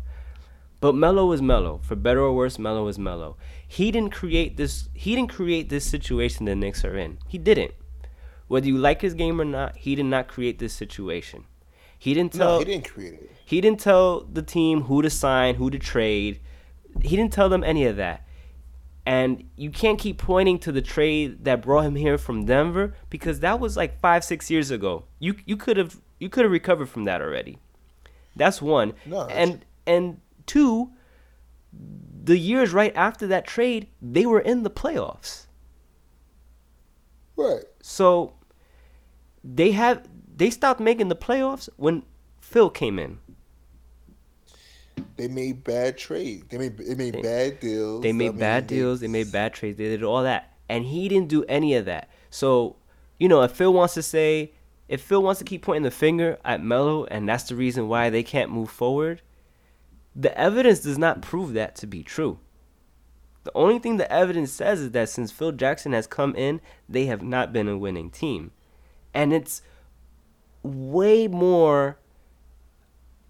But 0.80 0.94
Melo 0.94 1.32
is 1.32 1.40
Melo. 1.40 1.80
For 1.82 1.96
better 1.96 2.20
or 2.20 2.34
worse, 2.34 2.58
Melo 2.58 2.86
is 2.88 2.98
Melo. 2.98 3.38
He 3.66 3.90
didn't 3.90 4.10
create 4.10 4.58
this. 4.58 4.90
He 4.92 5.14
didn't 5.14 5.30
create 5.30 5.70
this 5.70 5.86
situation 5.86 6.44
the 6.44 6.54
Knicks 6.54 6.84
are 6.84 6.94
in. 6.94 7.20
He 7.26 7.38
didn't. 7.38 7.72
Whether 8.48 8.66
you 8.66 8.76
like 8.76 9.00
his 9.00 9.14
game 9.14 9.40
or 9.40 9.46
not, 9.46 9.76
he 9.76 9.94
did 9.94 10.04
not 10.04 10.28
create 10.28 10.58
this 10.58 10.74
situation. 10.74 11.46
He 11.98 12.12
didn't 12.12 12.34
tell. 12.34 12.56
No, 12.56 12.58
he 12.58 12.66
didn't 12.66 12.86
create 12.90 13.14
it. 13.14 13.30
He 13.46 13.62
didn't 13.62 13.80
tell 13.80 14.24
the 14.24 14.42
team 14.42 14.82
who 14.82 15.00
to 15.00 15.08
sign, 15.08 15.54
who 15.54 15.70
to 15.70 15.78
trade. 15.78 16.38
He 17.00 17.16
didn't 17.16 17.32
tell 17.32 17.48
them 17.48 17.64
any 17.64 17.86
of 17.86 17.96
that. 17.96 18.26
And 19.04 19.48
you 19.56 19.70
can't 19.70 19.98
keep 19.98 20.18
pointing 20.18 20.58
to 20.60 20.70
the 20.72 20.80
trade 20.82 21.44
that 21.44 21.62
brought 21.62 21.84
him 21.84 21.96
here 21.96 22.16
from 22.18 22.44
Denver 22.44 22.94
because 23.10 23.40
that 23.40 23.58
was 23.58 23.76
like 23.76 23.98
five, 24.00 24.22
six 24.24 24.48
years 24.50 24.70
ago. 24.70 25.04
You 25.18 25.34
you 25.44 25.56
could 25.56 25.76
have 25.76 26.00
you 26.20 26.28
could 26.28 26.44
have 26.44 26.52
recovered 26.52 26.88
from 26.88 27.04
that 27.04 27.20
already. 27.20 27.58
That's 28.36 28.62
one. 28.62 28.92
No, 29.04 29.26
that's- 29.26 29.36
and 29.36 29.64
and 29.86 30.20
two, 30.46 30.92
the 32.24 32.38
years 32.38 32.72
right 32.72 32.92
after 32.94 33.26
that 33.26 33.44
trade, 33.46 33.88
they 34.00 34.24
were 34.24 34.40
in 34.40 34.62
the 34.62 34.70
playoffs. 34.70 35.46
Right. 37.36 37.64
So 37.82 38.34
they 39.42 39.72
have 39.72 40.06
they 40.36 40.50
stopped 40.50 40.80
making 40.80 41.08
the 41.08 41.16
playoffs 41.16 41.68
when 41.76 42.04
Phil 42.40 42.70
came 42.70 42.98
in. 43.00 43.18
They 45.16 45.28
made 45.28 45.62
bad 45.64 45.98
trades. 45.98 46.44
They 46.48 46.58
made 46.58 46.76
they 46.78 46.94
made 46.94 47.14
They- 47.14 47.22
bad 47.22 47.60
deals. 47.60 48.02
They 48.02 48.08
I 48.10 48.12
made 48.12 48.30
mean, 48.30 48.38
bad 48.38 48.66
deals. 48.66 49.00
They 49.00 49.08
made 49.08 49.30
bad 49.32 49.54
trades. 49.54 49.78
They 49.78 49.84
did 49.88 50.02
all 50.02 50.22
that, 50.22 50.52
and 50.68 50.84
he 50.84 51.08
didn't 51.08 51.28
do 51.28 51.44
any 51.48 51.74
of 51.74 51.84
that. 51.84 52.08
So, 52.30 52.76
you 53.18 53.28
know, 53.28 53.42
if 53.42 53.52
Phil 53.52 53.72
wants 53.72 53.94
to 53.94 54.02
say, 54.02 54.52
if 54.88 55.00
Phil 55.02 55.22
wants 55.22 55.38
to 55.38 55.44
keep 55.44 55.62
pointing 55.62 55.82
the 55.84 55.90
finger 55.90 56.38
at 56.44 56.62
Melo, 56.62 57.04
and 57.04 57.28
that's 57.28 57.44
the 57.44 57.56
reason 57.56 57.88
why 57.88 58.10
they 58.10 58.22
can't 58.22 58.50
move 58.50 58.70
forward, 58.70 59.22
the 60.14 60.36
evidence 60.38 60.80
does 60.80 60.98
not 60.98 61.22
prove 61.22 61.52
that 61.54 61.76
to 61.76 61.86
be 61.86 62.02
true. 62.02 62.38
The 63.44 63.52
only 63.54 63.78
thing 63.78 63.96
the 63.96 64.10
evidence 64.12 64.52
says 64.52 64.80
is 64.80 64.90
that 64.92 65.08
since 65.08 65.32
Phil 65.32 65.52
Jackson 65.52 65.92
has 65.92 66.06
come 66.06 66.34
in, 66.36 66.60
they 66.88 67.06
have 67.06 67.22
not 67.22 67.52
been 67.52 67.68
a 67.68 67.78
winning 67.78 68.10
team, 68.10 68.52
and 69.14 69.32
it's 69.32 69.62
way 70.62 71.26
more 71.26 71.98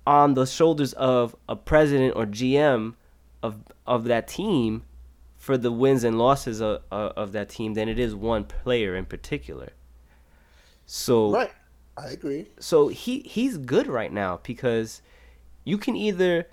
on 0.06 0.34
the 0.34 0.46
shoulders 0.46 0.92
of 0.94 1.36
a 1.48 1.56
president 1.56 2.14
or 2.16 2.26
GM 2.26 2.94
of 3.42 3.60
of 3.86 4.04
that 4.04 4.28
team 4.28 4.84
for 5.36 5.58
the 5.58 5.72
wins 5.72 6.04
and 6.04 6.18
losses 6.18 6.62
of, 6.62 6.82
of, 6.92 7.32
that 7.32 7.48
team 7.48 7.74
than 7.74 7.88
it 7.88 7.98
is 7.98 8.14
one 8.14 8.44
player 8.44 8.94
in 8.94 9.04
particular. 9.04 9.70
So 10.86 11.32
Right. 11.32 11.50
I 11.96 12.10
agree. 12.10 12.46
so 12.60 12.88
he 12.88 13.20
he's 13.20 13.58
good 13.58 13.86
right 13.86 14.12
now 14.12 14.40
because 14.44 15.02
you 15.64 15.78
can 15.78 15.96
either 15.96 16.46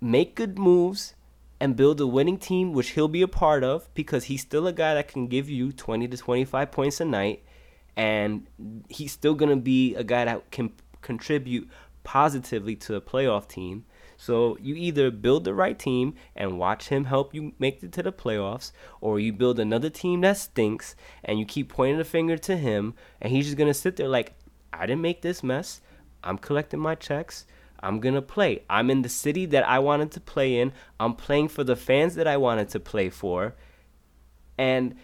make 0.00 0.36
good 0.36 0.58
moves 0.58 1.14
and 1.60 1.76
build 1.76 2.00
a 2.00 2.06
winning 2.06 2.38
team 2.38 2.72
which 2.72 2.90
he'll 2.90 3.08
be 3.08 3.22
a 3.22 3.28
part 3.28 3.62
of 3.64 3.92
because 3.94 4.24
he's 4.24 4.40
still 4.40 4.66
a 4.66 4.72
guy 4.72 4.94
that 4.94 5.08
can 5.08 5.26
give 5.26 5.50
you 5.50 5.72
20 5.72 6.08
to 6.08 6.16
25 6.16 6.70
points 6.70 7.00
a 7.00 7.04
night 7.04 7.42
and 7.96 8.46
he's 8.88 9.12
still 9.12 9.34
going 9.34 9.50
to 9.50 9.56
be 9.56 9.94
a 9.96 10.04
guy 10.04 10.24
that 10.24 10.50
can 10.50 10.72
contribute 11.02 11.68
positively 12.04 12.76
to 12.76 12.94
a 12.94 13.00
playoff 13.00 13.48
team. 13.48 13.84
So 14.16 14.56
you 14.60 14.76
either 14.76 15.10
build 15.10 15.44
the 15.44 15.54
right 15.54 15.78
team 15.78 16.14
and 16.36 16.58
watch 16.58 16.88
him 16.88 17.06
help 17.06 17.34
you 17.34 17.52
make 17.58 17.82
it 17.82 17.92
to 17.92 18.02
the 18.02 18.12
playoffs, 18.12 18.70
or 19.00 19.18
you 19.18 19.32
build 19.32 19.58
another 19.58 19.90
team 19.90 20.20
that 20.20 20.36
stinks 20.36 20.94
and 21.24 21.38
you 21.38 21.44
keep 21.44 21.68
pointing 21.68 21.98
the 21.98 22.04
finger 22.04 22.36
to 22.38 22.56
him, 22.56 22.94
and 23.20 23.32
he's 23.32 23.46
just 23.46 23.58
gonna 23.58 23.74
sit 23.74 23.96
there 23.96 24.08
like, 24.08 24.34
I 24.72 24.86
didn't 24.86 25.02
make 25.02 25.22
this 25.22 25.42
mess. 25.42 25.80
I'm 26.22 26.38
collecting 26.38 26.80
my 26.80 26.94
checks. 26.94 27.46
I'm 27.80 28.00
gonna 28.00 28.22
play. 28.22 28.62
I'm 28.70 28.90
in 28.90 29.02
the 29.02 29.08
city 29.08 29.46
that 29.46 29.68
I 29.68 29.78
wanted 29.78 30.12
to 30.12 30.20
play 30.20 30.58
in. 30.58 30.72
I'm 30.98 31.14
playing 31.14 31.48
for 31.48 31.64
the 31.64 31.76
fans 31.76 32.14
that 32.14 32.26
I 32.26 32.36
wanted 32.36 32.68
to 32.70 32.80
play 32.80 33.10
for. 33.10 33.54
And 34.56 34.94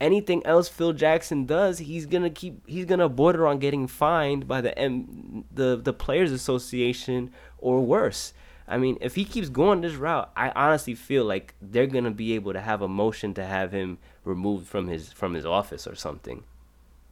anything 0.00 0.44
else 0.46 0.68
Phil 0.68 0.92
Jackson 0.92 1.46
does, 1.46 1.78
he's 1.78 2.06
gonna 2.06 2.30
keep 2.30 2.66
he's 2.66 2.84
gonna 2.84 3.08
border 3.08 3.46
on 3.46 3.58
getting 3.58 3.86
fined 3.86 4.46
by 4.46 4.60
the 4.60 4.76
M, 4.78 5.44
the 5.52 5.76
the 5.76 5.92
Players 5.92 6.32
Association 6.32 7.30
or 7.58 7.84
worse. 7.84 8.32
I 8.66 8.76
mean, 8.76 8.98
if 9.00 9.14
he 9.14 9.24
keeps 9.24 9.48
going 9.48 9.80
this 9.80 9.94
route, 9.94 10.30
I 10.36 10.50
honestly 10.50 10.94
feel 10.94 11.24
like 11.24 11.54
they're 11.60 11.86
gonna 11.86 12.10
be 12.10 12.34
able 12.34 12.52
to 12.52 12.60
have 12.60 12.82
a 12.82 12.88
motion 12.88 13.34
to 13.34 13.44
have 13.44 13.72
him 13.72 13.98
removed 14.24 14.66
from 14.66 14.88
his 14.88 15.12
from 15.12 15.34
his 15.34 15.46
office 15.46 15.86
or 15.86 15.94
something. 15.94 16.44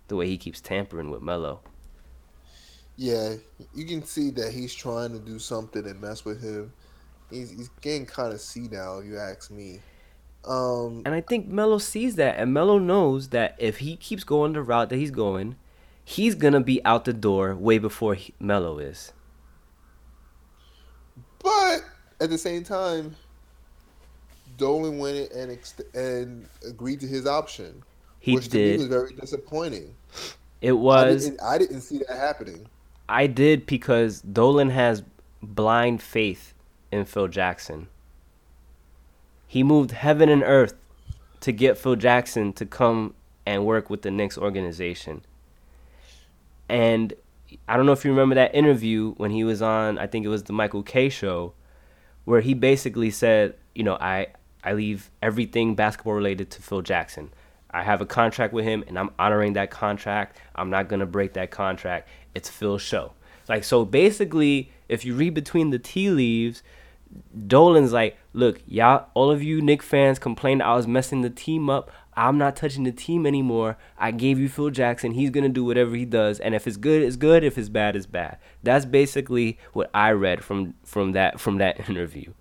The 0.08 0.16
way 0.16 0.28
he 0.28 0.38
keeps 0.38 0.60
tampering 0.60 1.10
with 1.10 1.22
Melo. 1.22 1.60
Yeah, 2.96 3.34
you 3.74 3.84
can 3.84 4.04
see 4.04 4.30
that 4.30 4.52
he's 4.52 4.74
trying 4.74 5.12
to 5.12 5.18
do 5.18 5.38
something 5.38 5.84
and 5.86 6.00
mess 6.00 6.24
with 6.24 6.42
him. 6.42 6.72
He's 7.30 7.50
he's 7.50 7.70
getting 7.80 8.06
kind 8.06 8.32
of 8.32 8.40
senile, 8.40 9.00
if 9.00 9.06
you 9.06 9.18
ask 9.18 9.50
me. 9.50 9.80
Um, 10.46 11.02
And 11.04 11.14
I 11.14 11.20
think 11.20 11.48
Melo 11.48 11.78
sees 11.78 12.14
that, 12.16 12.38
and 12.38 12.52
Melo 12.54 12.78
knows 12.78 13.28
that 13.30 13.56
if 13.58 13.78
he 13.78 13.96
keeps 13.96 14.22
going 14.24 14.52
the 14.52 14.62
route 14.62 14.90
that 14.90 14.96
he's 14.96 15.10
going, 15.10 15.56
he's 16.04 16.34
gonna 16.36 16.60
be 16.60 16.84
out 16.84 17.04
the 17.04 17.12
door 17.12 17.54
way 17.56 17.78
before 17.78 18.14
he, 18.14 18.32
Melo 18.38 18.78
is. 18.78 19.12
but 21.42 21.80
at 22.20 22.30
the 22.30 22.38
same 22.38 22.64
time, 22.64 23.14
Dolan 24.56 24.98
went 24.98 25.16
it 25.16 25.32
and 25.32 25.52
ex- 25.52 25.74
and 25.94 26.48
agreed 26.66 27.00
to 27.00 27.06
his 27.06 27.26
option, 27.26 27.82
He 28.20 28.34
which 28.34 28.48
to 28.48 28.56
me 28.56 28.64
did. 28.64 28.78
was 28.78 28.88
very 28.88 29.12
disappointing. 29.14 29.94
It 30.60 30.70
I 30.70 30.72
was. 30.72 31.24
didn't, 31.24 31.42
I 31.42 31.58
didn't 31.58 31.82
see 31.82 31.98
that 31.98 32.16
happening. 32.16 32.66
I 33.08 33.26
did 33.26 33.66
because 33.66 34.22
Dolan 34.22 34.70
has 34.70 35.02
blind 35.42 36.02
faith 36.02 36.54
in 36.90 37.04
Phil 37.04 37.28
Jackson. 37.28 37.88
He 39.46 39.62
moved 39.62 39.92
heaven 39.92 40.28
and 40.28 40.42
earth 40.42 40.74
to 41.40 41.52
get 41.52 41.78
Phil 41.78 41.96
Jackson 41.96 42.52
to 42.54 42.66
come 42.66 43.14
and 43.44 43.64
work 43.64 43.88
with 43.88 44.02
the 44.02 44.10
Knicks 44.10 44.36
organization. 44.36 45.22
And 46.68 47.14
I 47.68 47.76
don't 47.76 47.86
know 47.86 47.92
if 47.92 48.04
you 48.04 48.10
remember 48.10 48.34
that 48.34 48.54
interview 48.54 49.14
when 49.14 49.30
he 49.30 49.44
was 49.44 49.62
on, 49.62 49.98
I 49.98 50.06
think 50.06 50.24
it 50.24 50.28
was 50.28 50.44
the 50.44 50.52
Michael 50.52 50.82
Kay 50.82 51.08
show, 51.08 51.52
where 52.24 52.40
he 52.40 52.54
basically 52.54 53.10
said, 53.10 53.54
you 53.74 53.84
know, 53.84 53.96
I 54.00 54.28
I 54.64 54.72
leave 54.72 55.12
everything 55.22 55.76
basketball 55.76 56.14
related 56.14 56.50
to 56.50 56.62
Phil 56.62 56.82
Jackson. 56.82 57.30
I 57.70 57.84
have 57.84 58.00
a 58.00 58.06
contract 58.06 58.52
with 58.52 58.64
him 58.64 58.82
and 58.88 58.98
I'm 58.98 59.10
honoring 59.16 59.52
that 59.52 59.70
contract. 59.70 60.38
I'm 60.56 60.70
not 60.70 60.88
going 60.88 61.00
to 61.00 61.06
break 61.06 61.34
that 61.34 61.52
contract. 61.52 62.08
It's 62.34 62.48
Phil's 62.48 62.82
show. 62.82 63.12
Like 63.48 63.62
so 63.62 63.84
basically, 63.84 64.72
if 64.88 65.04
you 65.04 65.14
read 65.14 65.34
between 65.34 65.70
the 65.70 65.78
tea 65.78 66.10
leaves, 66.10 66.64
Dolan's 67.46 67.92
like, 67.92 68.16
look, 68.36 68.60
y'all, 68.66 69.08
all 69.14 69.30
of 69.30 69.42
you 69.42 69.60
Knick 69.62 69.82
fans 69.82 70.18
complained 70.18 70.62
I 70.62 70.76
was 70.76 70.86
messing 70.86 71.22
the 71.22 71.30
team 71.30 71.68
up. 71.70 71.90
I'm 72.14 72.38
not 72.38 72.54
touching 72.54 72.84
the 72.84 72.92
team 72.92 73.26
anymore. 73.26 73.76
I 73.98 74.10
gave 74.10 74.38
you 74.38 74.48
Phil 74.48 74.70
Jackson. 74.70 75.12
He's 75.12 75.30
gonna 75.30 75.48
do 75.48 75.64
whatever 75.64 75.96
he 75.96 76.04
does, 76.04 76.38
and 76.38 76.54
if 76.54 76.66
it's 76.66 76.76
good, 76.76 77.02
it's 77.02 77.16
good. 77.16 77.42
If 77.42 77.58
it's 77.58 77.68
bad, 77.68 77.96
it's 77.96 78.06
bad. 78.06 78.38
That's 78.62 78.84
basically 78.84 79.58
what 79.72 79.90
I 79.92 80.10
read 80.12 80.44
from 80.44 80.74
from 80.84 81.12
that 81.12 81.40
from 81.40 81.58
that 81.58 81.88
interview. 81.88 82.32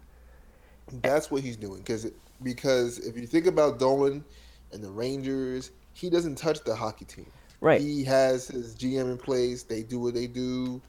That's 1.02 1.32
what 1.32 1.41
he's 1.41 1.58
doing 1.58 1.80
because 1.80 2.12
because 2.43 3.00
if 3.00 3.18
you 3.18 3.26
think 3.26 3.48
about 3.48 3.80
Dolan 3.80 4.24
and 4.72 4.84
the 4.84 4.91
Rangers, 4.91 5.72
he 5.93 6.10
doesn't 6.10 6.36
touch 6.36 6.60
the 6.64 6.76
hockey 6.76 7.06
team. 7.06 7.32
Right. 7.62 7.82
He 7.82 8.04
has 8.04 8.48
his 8.48 8.76
GM 8.76 9.12
in 9.12 9.18
place. 9.18 9.64
They 9.64 9.82
do 9.82 10.00
what 10.00 10.14
they 10.14 10.28
do. 10.28 10.82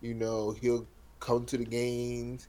You 0.00 0.14
know, 0.14 0.50
he'll 0.60 0.86
come 1.20 1.44
to 1.46 1.56
the 1.56 1.64
games. 1.64 2.48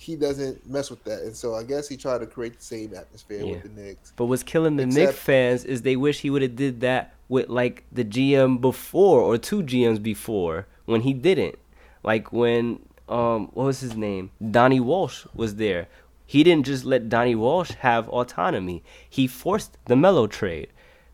He 0.00 0.14
doesn't 0.14 0.64
mess 0.70 0.90
with 0.90 1.02
that, 1.04 1.22
and 1.24 1.34
so 1.34 1.56
I 1.56 1.64
guess 1.64 1.88
he 1.88 1.96
tried 1.96 2.18
to 2.18 2.26
create 2.26 2.56
the 2.56 2.64
same 2.64 2.94
atmosphere 2.94 3.42
yeah. 3.42 3.54
with 3.54 3.62
the 3.64 3.80
Knicks. 3.80 4.12
But 4.14 4.26
what's 4.26 4.44
killing 4.44 4.76
the 4.76 4.84
Except, 4.84 5.06
Knicks 5.08 5.18
fans 5.18 5.64
is 5.64 5.82
they 5.82 5.96
wish 5.96 6.20
he 6.20 6.30
would 6.30 6.40
have 6.42 6.54
did 6.54 6.80
that 6.82 7.14
with 7.28 7.48
like 7.48 7.82
the 7.90 8.04
GM 8.04 8.60
before 8.60 9.20
or 9.20 9.38
two 9.38 9.60
GMs 9.64 10.00
before 10.00 10.68
when 10.84 11.00
he 11.00 11.12
didn't. 11.12 11.58
Like 12.04 12.32
when 12.32 12.78
um 13.08 13.48
what 13.54 13.64
was 13.64 13.80
his 13.80 13.96
name? 13.96 14.30
Donnie 14.50 14.78
Walsh 14.78 15.26
was 15.34 15.56
there. 15.56 15.88
He 16.24 16.44
didn't 16.44 16.66
just 16.66 16.84
let 16.84 17.08
Donnie 17.08 17.34
Walsh 17.34 17.72
have 17.80 18.08
autonomy. 18.08 18.84
He 19.10 19.26
forced 19.26 19.78
the 19.86 19.96
Melo 19.96 20.28
trade. 20.28 20.68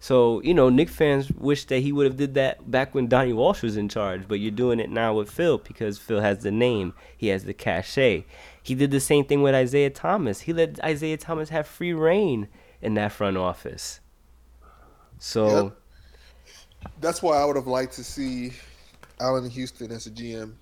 So, 0.05 0.42
you 0.42 0.52
know, 0.52 0.68
Knick 0.68 0.90
fans 0.90 1.30
wish 1.30 1.64
that 1.64 1.78
he 1.78 1.90
would 1.90 2.05
have 2.05 2.18
did 2.18 2.34
that 2.34 2.70
back 2.70 2.94
when 2.94 3.07
Donnie 3.07 3.32
Walsh 3.32 3.62
was 3.62 3.78
in 3.78 3.88
charge, 3.88 4.28
but 4.28 4.38
you're 4.38 4.50
doing 4.50 4.78
it 4.78 4.90
now 4.90 5.14
with 5.14 5.30
Phil 5.30 5.57
because 5.57 5.96
Phil 5.96 6.20
has 6.20 6.40
the 6.40 6.50
name, 6.50 6.92
he 7.16 7.28
has 7.28 7.44
the 7.44 7.55
cachet. 7.55 8.26
He 8.62 8.74
did 8.74 8.90
the 8.90 9.00
same 9.00 9.24
thing 9.24 9.40
with 9.40 9.55
Isiah 9.55 9.88
Thomas. 9.88 10.40
He 10.40 10.52
let 10.52 10.78
Isiah 10.86 11.16
Thomas 11.16 11.48
have 11.48 11.66
free 11.66 11.94
reign 11.94 12.48
in 12.82 12.92
that 12.94 13.12
front 13.12 13.38
office. 13.38 14.00
So 15.20 15.64
yep. 15.64 16.92
that's 17.00 17.22
why 17.22 17.38
I 17.38 17.46
would 17.46 17.57
have 17.57 17.66
liked 17.66 17.94
to 17.94 18.05
see 18.05 18.52
Allan 19.20 19.48
Houston 19.48 19.90
as 19.90 20.07
a 20.07 20.11
GM 20.11 20.52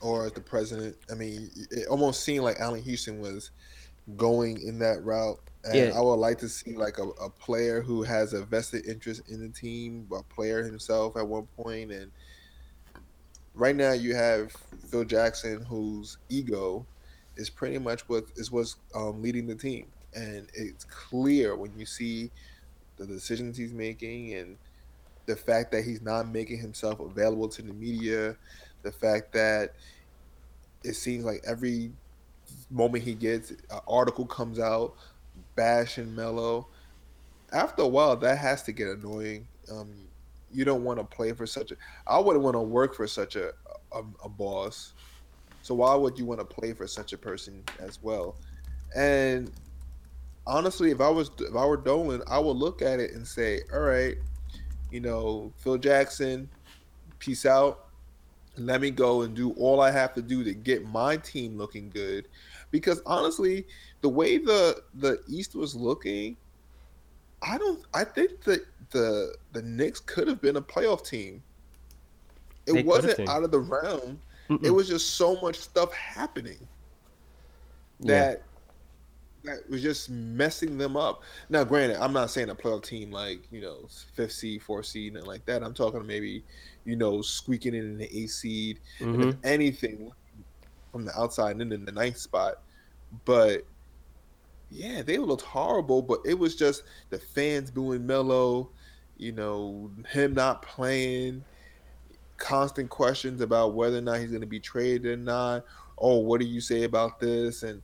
or 0.00 0.26
as 0.26 0.32
the 0.32 0.40
president. 0.40 0.96
I 1.08 1.14
mean, 1.14 1.50
it 1.70 1.86
almost 1.86 2.24
seemed 2.24 2.42
like 2.42 2.58
Allan 2.58 2.82
Houston 2.82 3.20
was 3.20 3.52
going 4.16 4.60
in 4.60 4.80
that 4.80 5.04
route 5.04 5.38
and 5.66 5.74
yeah. 5.74 5.98
I 5.98 6.00
would 6.00 6.14
like 6.14 6.38
to 6.38 6.48
see 6.48 6.76
like 6.76 6.98
a, 6.98 7.04
a 7.04 7.28
player 7.28 7.80
who 7.82 8.02
has 8.02 8.32
a 8.32 8.44
vested 8.44 8.86
interest 8.86 9.22
in 9.28 9.40
the 9.40 9.48
team, 9.48 10.06
a 10.12 10.22
player 10.22 10.62
himself 10.62 11.16
at 11.16 11.26
one 11.26 11.48
point. 11.56 11.90
And 11.90 12.10
right 13.54 13.74
now 13.74 13.92
you 13.92 14.14
have 14.14 14.52
Phil 14.88 15.04
Jackson, 15.04 15.64
whose 15.64 16.18
ego 16.28 16.86
is 17.36 17.50
pretty 17.50 17.78
much 17.78 18.08
what 18.08 18.26
is 18.36 18.52
what's 18.52 18.76
um, 18.94 19.22
leading 19.22 19.46
the 19.46 19.56
team. 19.56 19.86
And 20.14 20.48
it's 20.54 20.84
clear 20.84 21.56
when 21.56 21.76
you 21.76 21.84
see 21.84 22.30
the 22.96 23.06
decisions 23.06 23.56
he's 23.56 23.72
making 23.72 24.34
and 24.34 24.56
the 25.26 25.36
fact 25.36 25.72
that 25.72 25.84
he's 25.84 26.00
not 26.00 26.28
making 26.28 26.58
himself 26.58 27.00
available 27.00 27.48
to 27.48 27.62
the 27.62 27.72
media, 27.72 28.36
the 28.82 28.92
fact 28.92 29.32
that 29.32 29.74
it 30.84 30.94
seems 30.94 31.24
like 31.24 31.42
every 31.44 31.90
moment 32.70 33.02
he 33.02 33.14
gets, 33.14 33.50
an 33.50 33.80
article 33.88 34.24
comes 34.24 34.60
out 34.60 34.94
bashing 35.56 36.14
Melo. 36.14 36.68
After 37.52 37.82
a 37.82 37.88
while, 37.88 38.16
that 38.16 38.38
has 38.38 38.62
to 38.64 38.72
get 38.72 38.88
annoying. 38.88 39.46
Um, 39.70 39.90
you 40.52 40.64
don't 40.64 40.84
want 40.84 40.98
to 40.98 41.04
play 41.04 41.32
for 41.32 41.46
such 41.46 41.72
a. 41.72 41.76
I 42.06 42.18
wouldn't 42.18 42.44
want 42.44 42.54
to 42.54 42.60
work 42.60 42.94
for 42.94 43.06
such 43.06 43.36
a, 43.36 43.52
a, 43.92 44.02
a 44.24 44.28
boss. 44.28 44.92
So 45.62 45.74
why 45.74 45.94
would 45.94 46.18
you 46.18 46.24
want 46.24 46.40
to 46.40 46.46
play 46.46 46.72
for 46.72 46.86
such 46.86 47.12
a 47.12 47.18
person 47.18 47.64
as 47.80 48.00
well? 48.02 48.36
And 48.94 49.50
honestly, 50.46 50.90
if 50.90 51.00
I 51.00 51.08
was 51.08 51.30
if 51.40 51.56
I 51.56 51.66
were 51.66 51.76
Dolan, 51.76 52.22
I 52.28 52.38
would 52.38 52.56
look 52.56 52.82
at 52.82 53.00
it 53.00 53.12
and 53.12 53.26
say, 53.26 53.60
all 53.72 53.80
right, 53.80 54.16
you 54.90 55.00
know, 55.00 55.52
Phil 55.56 55.78
Jackson, 55.78 56.48
peace 57.18 57.44
out. 57.44 57.88
Let 58.56 58.80
me 58.80 58.90
go 58.90 59.22
and 59.22 59.34
do 59.34 59.50
all 59.52 59.80
I 59.80 59.90
have 59.90 60.14
to 60.14 60.22
do 60.22 60.42
to 60.44 60.54
get 60.54 60.86
my 60.86 61.18
team 61.18 61.58
looking 61.58 61.90
good. 61.90 62.28
Because 62.70 63.00
honestly, 63.06 63.66
the 64.00 64.08
way 64.08 64.38
the 64.38 64.82
the 64.94 65.20
East 65.28 65.54
was 65.54 65.74
looking, 65.74 66.36
I 67.42 67.58
don't. 67.58 67.84
I 67.94 68.04
think 68.04 68.42
that 68.44 68.66
the 68.90 69.34
the 69.52 69.62
Knicks 69.62 70.00
could 70.00 70.28
have 70.28 70.40
been 70.40 70.56
a 70.56 70.62
playoff 70.62 71.08
team. 71.08 71.42
It 72.66 72.72
they 72.72 72.82
wasn't 72.82 73.28
out 73.28 73.44
of 73.44 73.50
the 73.50 73.60
realm. 73.60 74.20
Mm-mm. 74.50 74.64
It 74.64 74.70
was 74.70 74.88
just 74.88 75.14
so 75.14 75.40
much 75.40 75.56
stuff 75.56 75.92
happening 75.92 76.58
that 78.00 78.42
yeah. 79.42 79.54
that 79.54 79.70
was 79.70 79.82
just 79.82 80.10
messing 80.10 80.78
them 80.78 80.96
up. 80.96 81.22
Now, 81.48 81.64
granted, 81.64 82.02
I'm 82.02 82.12
not 82.12 82.30
saying 82.30 82.50
a 82.50 82.54
playoff 82.54 82.84
team 82.84 83.10
like 83.10 83.40
you 83.50 83.60
know 83.60 83.88
fifth 84.14 84.32
seed, 84.32 84.62
fourth 84.62 84.86
seed, 84.86 85.16
and 85.16 85.26
like 85.26 85.44
that. 85.46 85.62
I'm 85.62 85.74
talking 85.74 86.06
maybe 86.06 86.44
you 86.84 86.96
know 86.96 87.22
squeaking 87.22 87.74
in, 87.74 87.84
in 87.84 87.98
the 87.98 88.24
A 88.24 88.26
seed, 88.26 88.80
mm-hmm. 89.00 89.30
anything 89.44 90.12
from 90.96 91.04
the 91.04 91.18
outside 91.18 91.52
and 91.52 91.60
then 91.60 91.72
in 91.72 91.84
the 91.84 91.92
ninth 91.92 92.16
spot. 92.16 92.62
But 93.24 93.64
yeah, 94.70 95.02
they 95.02 95.18
looked 95.18 95.42
horrible, 95.42 96.02
but 96.02 96.20
it 96.24 96.38
was 96.38 96.56
just 96.56 96.82
the 97.10 97.18
fans 97.18 97.70
booing 97.70 98.06
Melo, 98.06 98.70
you 99.16 99.32
know, 99.32 99.90
him 100.08 100.34
not 100.34 100.62
playing, 100.62 101.44
constant 102.38 102.90
questions 102.90 103.40
about 103.40 103.74
whether 103.74 103.98
or 103.98 104.02
not 104.02 104.20
he's 104.20 104.30
going 104.30 104.40
to 104.40 104.46
be 104.46 104.60
traded 104.60 105.06
or 105.06 105.16
not. 105.16 105.64
Oh, 105.98 106.18
what 106.18 106.40
do 106.40 106.46
you 106.46 106.60
say 106.60 106.84
about 106.84 107.20
this? 107.20 107.62
And 107.62 107.82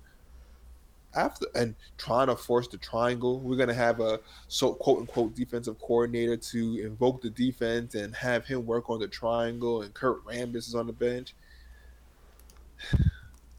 after 1.15 1.47
and 1.55 1.75
trying 1.99 2.29
to 2.29 2.37
force 2.37 2.69
the 2.69 2.79
triangle, 2.79 3.39
we're 3.41 3.57
going 3.57 3.69
to 3.69 3.75
have 3.75 4.01
a 4.01 4.21
so 4.49 4.73
quote 4.73 5.01
unquote 5.01 5.35
defensive 5.35 5.79
coordinator 5.79 6.37
to 6.37 6.83
invoke 6.85 7.21
the 7.23 7.31
defense 7.31 7.95
and 7.95 8.15
have 8.15 8.47
him 8.47 8.67
work 8.67 8.89
on 8.91 8.99
the 8.99 9.09
triangle. 9.09 9.83
And 9.83 9.93
Kurt 9.95 10.25
Rambis 10.25 10.69
is 10.69 10.75
on 10.75 10.87
the 10.87 10.93
bench 10.93 11.35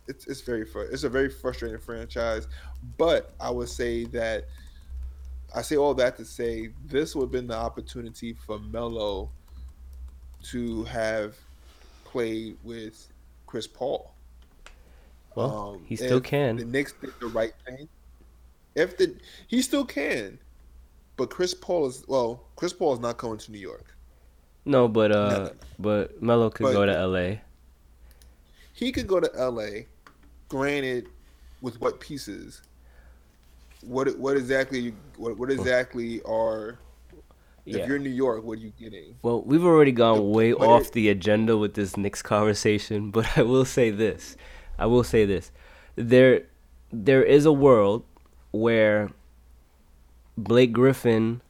it's 0.08 0.28
it's 0.28 0.42
very 0.42 0.66
it's 0.92 1.04
a 1.04 1.10
very 1.10 1.30
frustrating 1.30 1.80
franchise. 1.80 2.48
But 2.98 3.34
I 3.40 3.50
would 3.50 3.70
say 3.70 4.06
that 4.06 4.46
I 5.56 5.62
say 5.62 5.78
all 5.78 5.94
that 5.96 6.18
to 6.18 6.26
say 6.26 6.70
this 6.86 7.16
would 7.16 7.26
have 7.26 7.32
been 7.32 7.48
the 7.48 7.58
opportunity 7.58 8.34
for 8.34 8.60
Melo 8.60 9.30
to 10.44 10.84
have 10.86 11.36
played 12.06 12.58
with 12.64 13.08
Chris 13.46 13.68
Paul. 13.68 14.14
Well, 15.36 15.76
um, 15.76 15.86
he 15.86 15.96
still 15.96 16.22
can. 16.22 16.58
The 16.58 16.66
Knicks 16.66 16.94
did 16.94 17.12
the 17.20 17.28
right 17.28 17.54
thing. 17.66 17.88
If 18.76 18.98
the 18.98 19.16
he 19.48 19.62
still 19.62 19.86
can, 19.86 20.40
but 21.18 21.30
Chris 21.30 21.54
Paul 21.54 21.88
is 21.88 22.04
well. 22.08 22.44
Chris 22.56 22.74
Paul 22.74 22.94
is 22.94 23.00
not 23.00 23.18
coming 23.18 23.38
to 23.38 23.52
New 23.52 23.60
York. 23.60 23.96
No, 24.66 24.88
but 24.88 25.12
uh, 25.12 25.30
no, 25.30 25.38
no, 25.38 25.44
no. 25.44 25.52
but 25.80 26.22
Melo 26.22 26.50
could 26.50 26.64
but, 26.64 26.74
go 26.74 26.86
to 26.86 26.96
L.A. 26.96 27.42
He 28.74 28.92
could 28.92 29.08
go 29.08 29.20
to 29.20 29.30
L.A 29.36 29.88
granted, 30.54 31.08
with 31.62 31.82
what 31.82 32.00
pieces? 32.00 32.62
What 33.82 34.18
what 34.20 34.38
exactly 34.38 34.94
what 35.18 35.36
what 35.36 35.50
exactly 35.50 36.22
are 36.22 36.78
yeah. 37.66 37.80
if 37.80 37.88
you're 37.88 37.96
in 37.98 38.04
New 38.04 38.12
York, 38.12 38.44
what 38.44 38.60
are 38.60 38.62
you 38.62 38.72
getting? 38.80 39.16
Well, 39.24 39.42
we've 39.42 39.66
already 39.66 39.92
gone 39.92 40.18
the, 40.18 40.22
way 40.22 40.54
off 40.54 40.92
the 40.92 41.10
agenda 41.10 41.58
with 41.58 41.74
this 41.74 41.98
Knicks 41.98 42.22
conversation, 42.22 43.10
but 43.16 43.36
I 43.36 43.42
will 43.42 43.66
say 43.66 43.90
this. 43.90 44.38
I 44.78 44.86
will 44.86 45.04
say 45.04 45.26
this. 45.26 45.52
There 45.96 46.44
there 46.92 47.24
is 47.24 47.46
a 47.46 47.52
world 47.52 48.06
where 48.52 49.10
Blake 50.38 50.72
Griffin 50.72 51.42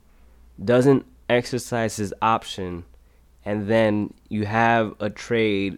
doesn't 0.63 1.05
exercise 1.29 1.97
his 1.97 2.13
option 2.21 2.85
and 3.43 3.67
then 3.67 4.13
you 4.29 4.45
have 4.45 4.93
a 5.01 5.09
trade 5.09 5.77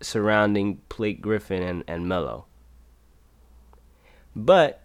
surrounding 0.00 0.80
Blake 0.88 1.20
Griffin 1.20 1.62
and, 1.62 1.84
and 1.86 2.08
Melo. 2.08 2.46
But 4.34 4.82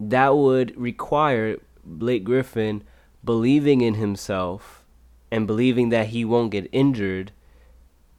that 0.00 0.36
would 0.36 0.78
require 0.78 1.58
Blake 1.84 2.24
Griffin 2.24 2.84
believing 3.24 3.80
in 3.80 3.94
himself 3.94 4.84
and 5.30 5.46
believing 5.46 5.90
that 5.90 6.08
he 6.08 6.24
won't 6.24 6.50
get 6.50 6.68
injured 6.72 7.32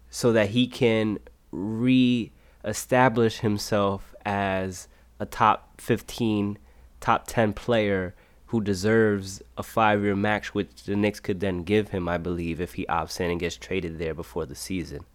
so 0.10 0.32
that 0.32 0.50
he 0.50 0.68
can 0.68 1.20
re-establish 1.52 3.40
himself 3.40 4.14
as 4.26 4.88
a 5.20 5.26
top 5.26 5.82
15 5.82 6.58
top 7.00 7.26
10 7.28 7.54
player 7.54 8.14
who 8.48 8.62
deserves 8.62 9.42
a 9.58 9.64
five-year 9.64 10.16
max 10.16 10.54
which 10.54 10.84
the 10.84 10.96
Knicks 10.96 11.20
could 11.20 11.40
then 11.40 11.64
give 11.64 11.90
him 11.90 12.10
I 12.10 12.18
believe 12.18 12.60
if 12.60 12.74
he 12.74 12.86
opts 12.88 13.20
in 13.20 13.32
and 13.32 13.40
gets 13.40 13.56
traded 13.56 13.98
there 13.98 14.14
before 14.14 14.46
the 14.46 14.56
season 14.56 15.06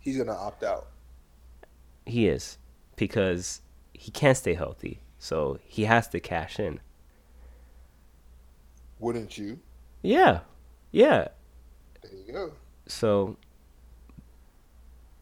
he's 0.00 0.16
gonna 0.16 0.32
opt 0.32 0.64
out. 0.64 0.88
He 2.06 2.26
is 2.26 2.58
because 2.96 3.60
he 3.92 4.10
can't 4.10 4.36
stay 4.36 4.54
healthy. 4.54 5.00
So 5.18 5.58
he 5.62 5.84
has 5.84 6.08
to 6.08 6.20
cash 6.20 6.58
in. 6.58 6.80
Wouldn't 8.98 9.38
you? 9.38 9.60
Yeah. 10.02 10.40
Yeah. 10.90 11.28
There 12.02 12.12
you 12.26 12.32
go. 12.32 12.52
So 12.86 13.36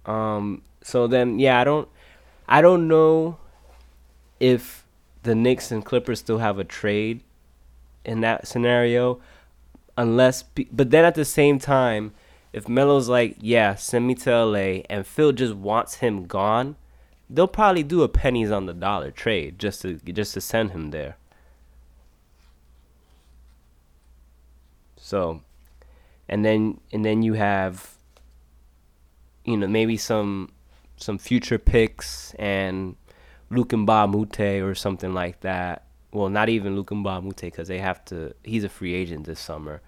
um 0.07 0.63
so 0.83 1.07
then 1.07 1.39
yeah, 1.39 1.61
I 1.61 1.65
don't 1.65 1.89
I 2.49 2.63
don't 2.63 2.89
know 2.89 3.37
if 4.41 4.85
the 5.25 5.35
Knicks 5.35 5.71
and 5.71 5.85
Clippers 5.85 6.21
still 6.21 6.39
have 6.39 6.59
a 6.59 6.65
trade 6.65 7.21
in 8.05 8.21
that 8.21 8.47
scenario 8.47 9.21
unless 9.97 10.45
but 10.73 10.91
then 10.91 11.05
at 11.05 11.17
the 11.17 11.25
same 11.25 11.59
time 11.59 12.15
if 12.59 12.69
Melo's 12.69 13.09
like, 13.09 13.37
"Yeah, 13.41 13.77
send 13.77 14.07
me 14.09 14.15
to 14.17 14.31
LA," 14.31 14.83
and 14.91 15.07
Phil 15.07 15.31
just 15.31 15.55
wants 15.55 15.97
him 15.97 16.27
gone, 16.27 16.75
they'll 17.31 17.47
probably 17.47 17.85
do 17.85 18.03
a 18.03 18.09
pennies 18.09 18.51
on 18.51 18.67
the 18.67 18.75
dollar 18.75 19.13
trade 19.13 19.61
just 19.61 19.83
to 19.83 19.95
just 19.99 20.35
to 20.35 20.41
send 20.41 20.73
him 20.73 20.91
there. 20.91 21.17
So, 24.97 25.43
and 26.29 26.45
then 26.45 26.81
and 26.93 27.05
then 27.05 27.23
you 27.23 27.35
have 27.35 27.95
you 29.45 29.57
know 29.57 29.69
maybe 29.69 29.97
some 29.97 30.51
some 30.97 31.17
future 31.17 31.59
picks 31.59 32.35
and 32.41 32.97
Luc 33.51 33.69
Mbah 33.69 34.05
a 34.05 34.09
Moute 34.09 34.63
or 34.63 34.75
something 34.75 35.15
like 35.15 35.41
that. 35.43 35.85
Well, 36.11 36.29
not 36.29 36.49
even 36.49 36.75
Luc 36.75 36.91
Mbah 36.91 37.19
a 37.19 37.23
Moute 37.23 37.53
because 37.53 37.69
they 37.69 37.79
have 37.79 38.05
to. 38.07 38.35
He's 38.43 38.65
a 38.65 38.69
free 38.69 38.95
agent 38.95 39.27
this 39.27 39.39
summer. 39.39 39.81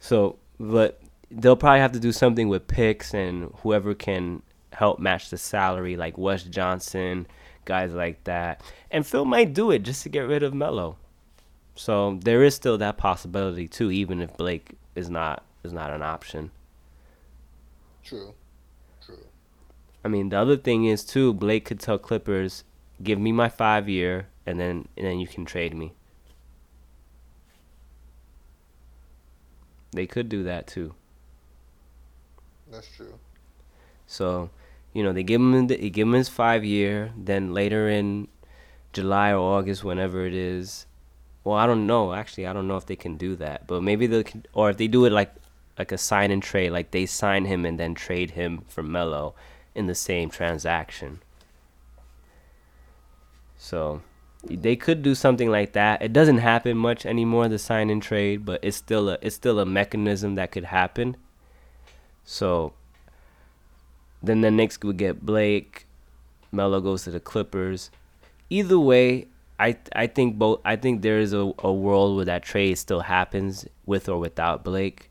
So, 0.00 0.38
but 0.58 1.00
they'll 1.30 1.56
probably 1.56 1.80
have 1.80 1.92
to 1.92 2.00
do 2.00 2.12
something 2.12 2.48
with 2.48 2.66
picks 2.66 3.14
and 3.14 3.52
whoever 3.62 3.94
can 3.94 4.42
help 4.72 4.98
match 4.98 5.30
the 5.30 5.38
salary, 5.38 5.96
like 5.96 6.16
Wes 6.16 6.42
Johnson, 6.42 7.26
guys 7.64 7.92
like 7.92 8.24
that. 8.24 8.62
And 8.90 9.06
Phil 9.06 9.24
might 9.24 9.52
do 9.52 9.70
it 9.70 9.80
just 9.80 10.02
to 10.04 10.08
get 10.08 10.20
rid 10.20 10.42
of 10.42 10.54
Melo. 10.54 10.96
So 11.74 12.18
there 12.22 12.42
is 12.42 12.54
still 12.54 12.78
that 12.78 12.96
possibility 12.96 13.68
too, 13.68 13.90
even 13.90 14.20
if 14.20 14.36
Blake 14.36 14.72
is 14.94 15.08
not 15.08 15.44
is 15.62 15.72
not 15.72 15.90
an 15.90 16.02
option. 16.02 16.50
True. 18.02 18.34
True. 19.04 19.26
I 20.04 20.08
mean, 20.08 20.30
the 20.30 20.38
other 20.38 20.56
thing 20.56 20.86
is 20.86 21.04
too, 21.04 21.32
Blake 21.34 21.64
could 21.64 21.80
tell 21.80 21.98
Clippers, 21.98 22.64
"Give 23.02 23.18
me 23.18 23.32
my 23.32 23.48
five 23.48 23.88
year, 23.88 24.28
and 24.46 24.58
then 24.58 24.88
and 24.96 25.06
then 25.06 25.20
you 25.20 25.26
can 25.26 25.44
trade 25.44 25.74
me." 25.74 25.92
They 29.92 30.06
could 30.06 30.28
do 30.28 30.42
that 30.42 30.66
too. 30.66 30.94
That's 32.70 32.88
true. 32.94 33.18
So, 34.06 34.50
you 34.92 35.02
know, 35.02 35.12
they 35.12 35.22
give 35.22 35.40
him 35.40 35.66
the, 35.66 35.76
they 35.76 35.90
give 35.90 36.08
him 36.08 36.14
his 36.14 36.28
five 36.28 36.64
year. 36.64 37.12
Then 37.16 37.52
later 37.52 37.88
in 37.88 38.28
July 38.92 39.32
or 39.32 39.58
August, 39.58 39.84
whenever 39.84 40.26
it 40.26 40.34
is, 40.34 40.86
well, 41.44 41.56
I 41.56 41.66
don't 41.66 41.86
know. 41.86 42.12
Actually, 42.12 42.46
I 42.46 42.52
don't 42.52 42.68
know 42.68 42.76
if 42.76 42.86
they 42.86 42.96
can 42.96 43.16
do 43.16 43.36
that. 43.36 43.66
But 43.66 43.82
maybe 43.82 44.06
they 44.06 44.24
can, 44.24 44.44
or 44.52 44.70
if 44.70 44.76
they 44.76 44.88
do 44.88 45.04
it 45.04 45.12
like 45.12 45.34
like 45.78 45.92
a 45.92 45.98
sign 45.98 46.30
and 46.30 46.42
trade, 46.42 46.70
like 46.70 46.90
they 46.90 47.06
sign 47.06 47.44
him 47.44 47.64
and 47.64 47.78
then 47.78 47.94
trade 47.94 48.32
him 48.32 48.64
for 48.66 48.82
Melo 48.82 49.34
in 49.74 49.86
the 49.86 49.94
same 49.94 50.28
transaction. 50.28 51.20
So 53.56 54.02
they 54.44 54.76
could 54.76 55.02
do 55.02 55.14
something 55.14 55.50
like 55.50 55.72
that. 55.74 56.02
It 56.02 56.12
doesn't 56.12 56.38
happen 56.38 56.76
much 56.76 57.06
anymore, 57.06 57.48
the 57.48 57.58
sign 57.58 57.90
and 57.90 58.02
trade, 58.02 58.44
but 58.44 58.60
it's 58.62 58.76
still 58.76 59.08
a 59.08 59.18
it's 59.22 59.36
still 59.36 59.60
a 59.60 59.66
mechanism 59.66 60.34
that 60.34 60.50
could 60.50 60.64
happen. 60.64 61.16
So 62.30 62.74
then 64.22 64.42
the 64.42 64.50
Knicks 64.50 64.78
would 64.82 64.98
get 64.98 65.24
Blake. 65.24 65.86
Melo 66.52 66.78
goes 66.78 67.04
to 67.04 67.10
the 67.10 67.20
Clippers. 67.20 67.90
Either 68.50 68.78
way, 68.78 69.28
I 69.58 69.78
I 69.96 70.08
think 70.08 70.36
both. 70.36 70.60
I 70.62 70.76
think 70.76 71.00
there 71.00 71.18
is 71.18 71.32
a, 71.32 71.50
a 71.60 71.72
world 71.72 72.16
where 72.16 72.26
that 72.26 72.42
trade 72.42 72.76
still 72.76 73.00
happens 73.00 73.66
with 73.86 74.10
or 74.10 74.18
without 74.18 74.62
Blake. 74.62 75.10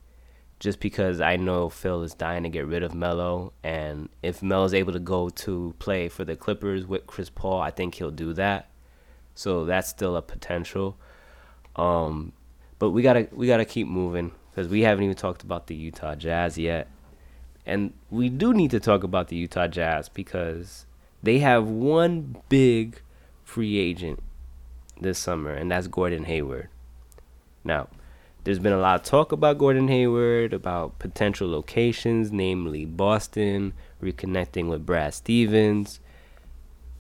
Just 0.59 0.80
because 0.80 1.20
I 1.20 1.38
know 1.38 1.70
Phil 1.70 2.03
is 2.03 2.13
dying 2.13 2.43
to 2.43 2.49
get 2.49 2.68
rid 2.68 2.84
of 2.84 2.93
Melo, 2.93 3.51
and 3.63 4.09
if 4.22 4.43
Melo's 4.43 4.76
able 4.76 4.93
to 4.93 4.99
go 4.99 5.30
to 5.30 5.74
play 5.80 6.09
for 6.09 6.24
the 6.24 6.36
Clippers 6.36 6.86
with 6.86 7.07
Chris 7.07 7.32
Paul, 7.32 7.59
I 7.61 7.72
think 7.72 7.95
he'll 7.95 8.11
do 8.11 8.34
that. 8.34 8.70
So 9.34 9.65
that's 9.65 9.89
still 9.89 10.15
a 10.15 10.22
potential. 10.22 10.97
Um, 11.76 12.34
but 12.78 12.91
we 12.91 13.01
gotta 13.01 13.28
we 13.32 13.47
gotta 13.47 13.65
keep 13.65 13.88
moving 13.88 14.34
because 14.51 14.68
we 14.68 14.82
haven't 14.82 15.03
even 15.03 15.15
talked 15.15 15.41
about 15.41 15.65
the 15.65 15.76
Utah 15.76 16.13
Jazz 16.13 16.59
yet. 16.59 16.88
And 17.68 17.93
we 18.09 18.30
do 18.30 18.53
need 18.53 18.72
to 18.72 18.80
talk 18.80 19.03
about 19.03 19.28
the 19.28 19.36
Utah 19.36 19.68
Jazz 19.68 20.07
because 20.07 20.86
they 21.22 21.39
have 21.39 21.68
one 21.68 22.38
big 22.47 23.01
free 23.43 23.78
agent 23.78 24.24
this 25.01 25.20
summer, 25.20 25.51
and 25.51 25.70
that's 25.70 25.88
Gordon 25.88 26.24
Hayward. 26.24 26.70
Now, 27.65 27.89
there's 28.45 28.59
been 28.59 28.72
a 28.72 28.78
lot 28.78 29.01
of 29.01 29.05
talk 29.05 29.34
about 29.34 29.57
Gordon 29.57 29.89
Hayward, 29.89 30.53
about 30.53 30.97
potential 30.97 31.49
locations, 31.49 32.32
namely 32.32 32.86
Boston, 32.86 33.74
reconnecting 34.01 34.70
with 34.70 34.86
Brad 34.86 35.13
Stevens. 35.13 35.99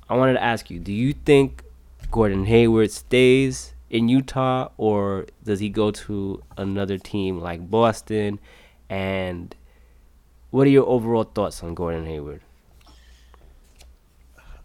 I 0.09 0.17
wanted 0.17 0.33
to 0.33 0.43
ask 0.43 0.69
you 0.69 0.79
do 0.79 0.91
you 0.91 1.13
think 1.13 1.63
Gordon 2.11 2.43
Hayward 2.43 2.91
stays 2.91 3.73
in 3.89 4.09
Utah, 4.09 4.67
or 4.75 5.27
does 5.45 5.61
he 5.61 5.69
go 5.69 5.91
to 5.91 6.43
another 6.57 6.97
team 6.97 7.39
like 7.39 7.71
Boston? 7.71 8.41
And 8.89 9.55
what 10.51 10.67
are 10.67 10.69
your 10.69 10.87
overall 10.87 11.23
thoughts 11.23 11.63
on 11.63 11.73
Gordon 11.75 12.05
Hayward? 12.05 12.41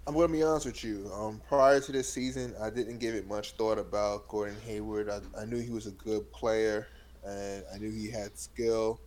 I'm 0.07 0.14
going 0.14 0.28
to 0.28 0.33
be 0.33 0.43
honest 0.43 0.66
with 0.66 0.83
you. 0.83 1.11
Um, 1.14 1.41
prior 1.49 1.80
to 1.80 1.93
this 1.93 2.12
season, 2.12 2.55
I 2.61 2.70
didn't 2.70 2.99
give 2.99 3.14
it 3.14 3.28
much 3.28 3.53
thought 3.53 3.78
about 3.78 4.26
Gordon 4.28 4.57
Hayward. 4.66 5.09
I, 5.09 5.20
I 5.41 5.45
knew 5.45 5.61
he 5.61 5.70
was 5.70 5.87
a 5.87 5.93
good 5.93 6.30
player, 6.33 6.89
and 7.24 7.64
I 7.72 7.78
knew 7.78 7.91
he 7.91 8.11
had 8.11 8.37
skill, 8.37 9.01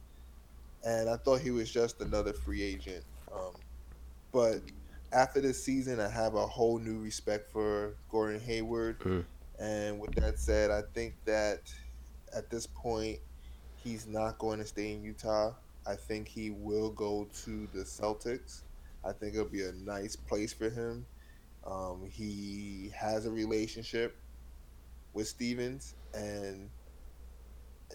and 0.85 1.09
I 1.09 1.17
thought 1.17 1.41
he 1.41 1.51
was 1.51 1.69
just 1.69 1.99
another 2.01 2.31
free 2.31 2.61
agent. 2.61 3.03
Um, 3.33 3.51
but 4.31 4.61
after 5.11 5.41
this 5.41 5.61
season, 5.61 5.99
I 5.99 6.09
have 6.09 6.35
a 6.35 6.47
whole 6.47 6.79
new 6.79 6.99
respect 6.99 7.51
for 7.51 7.95
Gordon 8.09 8.39
Hayward. 8.41 8.99
Mm. 8.99 9.25
And 9.59 9.99
with 9.99 10.15
that 10.15 10.39
said, 10.39 10.71
I 10.71 10.81
think 10.93 11.13
that 11.25 11.73
at 12.35 12.49
this 12.49 12.67
point, 12.67 13.19
he's 13.75 14.07
not 14.07 14.37
going 14.37 14.59
to 14.59 14.65
stay 14.65 14.93
in 14.93 15.03
Utah. 15.03 15.53
I 15.87 15.95
think 15.95 16.27
he 16.27 16.49
will 16.51 16.89
go 16.89 17.27
to 17.43 17.67
the 17.73 17.81
Celtics. 17.81 18.61
I 19.03 19.11
think 19.11 19.35
it'll 19.35 19.45
be 19.45 19.63
a 19.63 19.71
nice 19.73 20.15
place 20.15 20.51
for 20.51 20.69
him. 20.69 21.05
Um, 21.65 22.07
he 22.09 22.91
has 22.95 23.25
a 23.25 23.31
relationship 23.31 24.17
with 25.13 25.27
Stevens, 25.27 25.95
and 26.13 26.69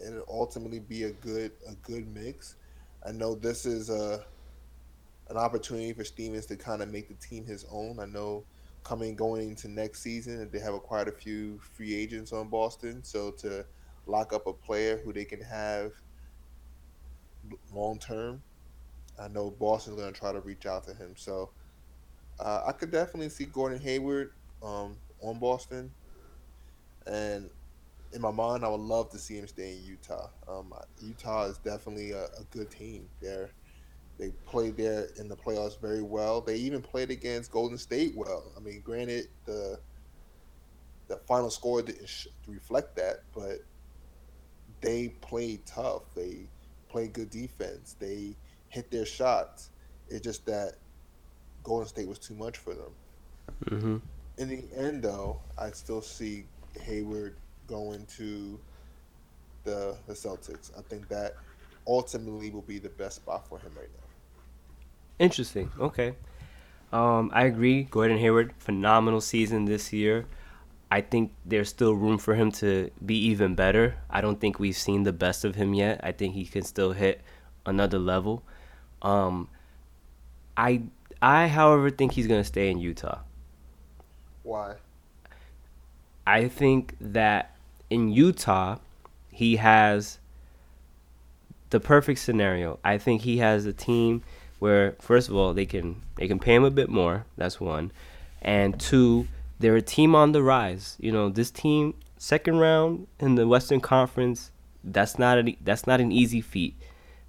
it'll 0.04 0.24
ultimately 0.28 0.80
be 0.80 1.04
a 1.04 1.10
good 1.10 1.52
a 1.68 1.74
good 1.76 2.06
mix. 2.14 2.56
I 3.06 3.12
know 3.12 3.34
this 3.34 3.66
is 3.66 3.90
a 3.90 4.24
an 5.28 5.36
opportunity 5.36 5.92
for 5.92 6.04
Stevens 6.04 6.46
to 6.46 6.56
kind 6.56 6.82
of 6.82 6.88
make 6.88 7.08
the 7.08 7.14
team 7.14 7.44
his 7.44 7.64
own. 7.70 7.98
I 8.00 8.06
know 8.06 8.44
coming 8.82 9.14
going 9.14 9.50
into 9.50 9.68
next 9.68 10.00
season, 10.02 10.48
they 10.50 10.58
have 10.58 10.74
quite 10.82 11.08
a 11.08 11.12
few 11.12 11.60
free 11.74 11.94
agents 11.94 12.32
on 12.32 12.48
Boston, 12.48 13.04
so 13.04 13.30
to 13.32 13.64
lock 14.06 14.32
up 14.32 14.46
a 14.46 14.52
player 14.52 15.00
who 15.04 15.12
they 15.12 15.24
can 15.24 15.40
have 15.40 15.92
long 17.72 17.98
term. 17.98 18.42
I 19.18 19.28
know 19.28 19.50
Boston's 19.50 19.96
going 19.96 20.12
to 20.12 20.18
try 20.18 20.32
to 20.32 20.40
reach 20.40 20.66
out 20.66 20.84
to 20.84 20.94
him. 20.94 21.14
So 21.16 21.50
uh, 22.38 22.62
I 22.66 22.72
could 22.72 22.90
definitely 22.90 23.28
see 23.28 23.44
Gordon 23.44 23.80
Hayward 23.80 24.32
um, 24.62 24.96
on 25.20 25.38
Boston. 25.38 25.90
And 27.06 27.50
in 28.12 28.20
my 28.20 28.30
mind, 28.30 28.64
I 28.64 28.68
would 28.68 28.80
love 28.80 29.10
to 29.10 29.18
see 29.18 29.38
him 29.38 29.46
stay 29.46 29.76
in 29.76 29.84
Utah. 29.84 30.28
Um, 30.48 30.72
Utah 31.02 31.44
is 31.44 31.58
definitely 31.58 32.12
a, 32.12 32.24
a 32.24 32.44
good 32.50 32.70
team. 32.70 33.08
They're, 33.20 33.50
they 34.18 34.30
played 34.46 34.76
there 34.76 35.08
in 35.18 35.28
the 35.28 35.36
playoffs 35.36 35.80
very 35.80 36.02
well. 36.02 36.40
They 36.40 36.56
even 36.56 36.82
played 36.82 37.10
against 37.10 37.50
Golden 37.50 37.78
State 37.78 38.14
well. 38.16 38.52
I 38.56 38.60
mean, 38.60 38.80
granted, 38.84 39.28
the 39.44 39.78
the 41.08 41.16
final 41.26 41.50
score 41.50 41.82
didn't 41.82 42.26
reflect 42.46 42.94
that, 42.96 43.24
but 43.34 43.58
they 44.80 45.08
played 45.20 45.66
tough. 45.66 46.02
They 46.14 46.46
play 46.90 47.08
good 47.08 47.30
defense. 47.30 47.96
They 47.98 48.34
hit 48.68 48.90
their 48.90 49.06
shots. 49.06 49.70
It's 50.08 50.22
just 50.22 50.44
that 50.46 50.74
Golden 51.62 51.88
State 51.88 52.08
was 52.08 52.18
too 52.18 52.34
much 52.34 52.58
for 52.58 52.74
them. 52.74 52.92
Mm-hmm. 53.66 53.96
In 54.38 54.48
the 54.48 54.64
end, 54.76 55.02
though, 55.02 55.40
I 55.58 55.70
still 55.70 56.02
see 56.02 56.44
Hayward 56.80 57.36
going 57.66 58.06
to 58.16 58.58
the 59.64 59.96
the 60.06 60.14
Celtics. 60.14 60.76
I 60.76 60.82
think 60.82 61.08
that 61.08 61.36
ultimately 61.86 62.50
will 62.50 62.62
be 62.62 62.78
the 62.78 62.88
best 62.88 63.16
spot 63.16 63.48
for 63.48 63.58
him 63.58 63.72
right 63.76 63.88
now. 63.92 64.06
Interesting. 65.18 65.70
Okay. 65.78 66.14
Um, 66.92 67.30
I 67.32 67.44
agree. 67.44 67.84
Gordon 67.84 68.18
Hayward, 68.18 68.54
phenomenal 68.58 69.20
season 69.20 69.66
this 69.66 69.92
year. 69.92 70.26
I 70.90 71.00
think 71.00 71.32
there's 71.46 71.68
still 71.68 71.94
room 71.94 72.18
for 72.18 72.34
him 72.34 72.50
to 72.52 72.90
be 73.04 73.16
even 73.26 73.54
better. 73.54 73.96
I 74.10 74.20
don't 74.20 74.40
think 74.40 74.58
we've 74.58 74.76
seen 74.76 75.04
the 75.04 75.12
best 75.12 75.44
of 75.44 75.54
him 75.54 75.72
yet. 75.72 76.00
I 76.02 76.12
think 76.12 76.34
he 76.34 76.44
can 76.44 76.62
still 76.62 76.92
hit 76.92 77.20
another 77.64 77.98
level. 77.98 78.42
Um, 79.02 79.48
I 80.56 80.82
I 81.22 81.46
however 81.48 81.90
think 81.90 82.12
he's 82.12 82.26
gonna 82.26 82.44
stay 82.44 82.70
in 82.70 82.78
Utah. 82.78 83.20
Why? 84.42 84.76
I 86.26 86.48
think 86.48 86.96
that 87.00 87.56
in 87.88 88.10
Utah, 88.10 88.78
he 89.30 89.56
has 89.56 90.18
the 91.70 91.80
perfect 91.80 92.18
scenario. 92.18 92.78
I 92.84 92.98
think 92.98 93.22
he 93.22 93.38
has 93.38 93.64
a 93.64 93.72
team 93.72 94.22
where 94.58 94.96
first 95.00 95.28
of 95.28 95.34
all 95.36 95.54
they 95.54 95.66
can 95.66 96.02
they 96.16 96.28
can 96.28 96.38
pay 96.38 96.54
him 96.54 96.64
a 96.64 96.70
bit 96.70 96.88
more. 96.88 97.26
That's 97.36 97.60
one, 97.60 97.92
and 98.42 98.78
two, 98.78 99.28
they're 99.60 99.76
a 99.76 99.82
team 99.82 100.14
on 100.14 100.32
the 100.32 100.42
rise. 100.42 100.96
You 100.98 101.12
know, 101.12 101.28
this 101.28 101.50
team 101.50 101.94
second 102.16 102.58
round 102.58 103.06
in 103.20 103.36
the 103.36 103.46
Western 103.46 103.80
Conference. 103.80 104.50
That's 104.82 105.18
not 105.18 105.44
that's 105.62 105.86
not 105.86 106.00
an 106.00 106.10
easy 106.10 106.40
feat. 106.40 106.74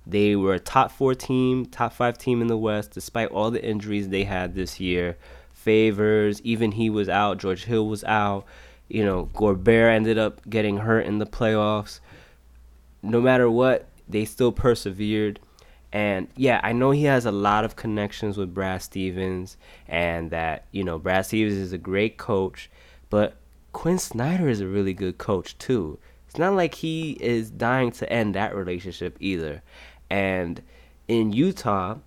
They 0.08 0.36
were 0.36 0.56
a 0.56 0.60
top 0.60 0.92
four 0.92 1.14
team, 1.14 1.66
top 1.66 1.94
five 1.94 2.18
team 2.18 2.42
in 2.42 2.48
the 2.48 2.58
West, 2.58 2.92
despite 2.92 3.30
all 3.30 3.52
the 3.52 3.64
injuries 3.64 4.10
they 4.10 4.24
had 4.24 4.56
this 4.56 4.80
year. 4.80 5.18
Favors, 5.54 6.42
even 6.42 6.72
he 6.72 6.90
was 6.90 7.08
out. 7.08 7.38
George 7.38 7.66
Hill 7.66 7.88
was 7.88 8.04
out. 8.06 8.46
You 8.88 9.06
know, 9.06 9.30
Gobert 9.34 9.94
ended 9.94 10.18
up 10.18 10.50
getting 10.50 10.78
hurt 10.78 11.06
in 11.06 11.20
the 11.20 11.26
playoffs. 11.26 12.00
No 13.04 13.22
matter 13.22 13.50
what, 13.50 13.88
they 14.08 14.26
still 14.26 14.52
persevered. 14.52 15.40
And 15.94 16.28
yeah, 16.38 16.62
I 16.64 16.72
know 16.72 16.92
he 16.92 17.04
has 17.04 17.26
a 17.26 17.32
lot 17.32 17.66
of 17.66 17.76
connections 17.76 18.38
with 18.38 18.54
Brad 18.54 18.82
Stevens, 18.82 19.58
and 19.88 20.32
that 20.32 20.66
you 20.72 20.84
know 20.84 20.98
Brad 20.98 21.26
Stevens 21.26 21.58
is 21.58 21.74
a 21.74 21.78
great 21.78 22.18
coach, 22.18 22.70
but 23.10 23.36
Quinn 23.74 24.00
Snyder 24.00 24.48
is 24.50 24.62
a 24.62 24.68
really 24.68 24.94
good 24.94 25.18
coach 25.18 25.58
too. 25.58 26.00
It's 26.28 26.40
not 26.40 26.56
like 26.56 26.76
he 26.76 27.12
is 27.20 27.52
dying 27.52 27.92
to 27.94 28.12
end 28.12 28.36
that 28.36 28.56
relationship 28.56 29.18
either. 29.20 29.62
And 30.10 30.62
in 31.10 31.34
Utah, 31.34 31.98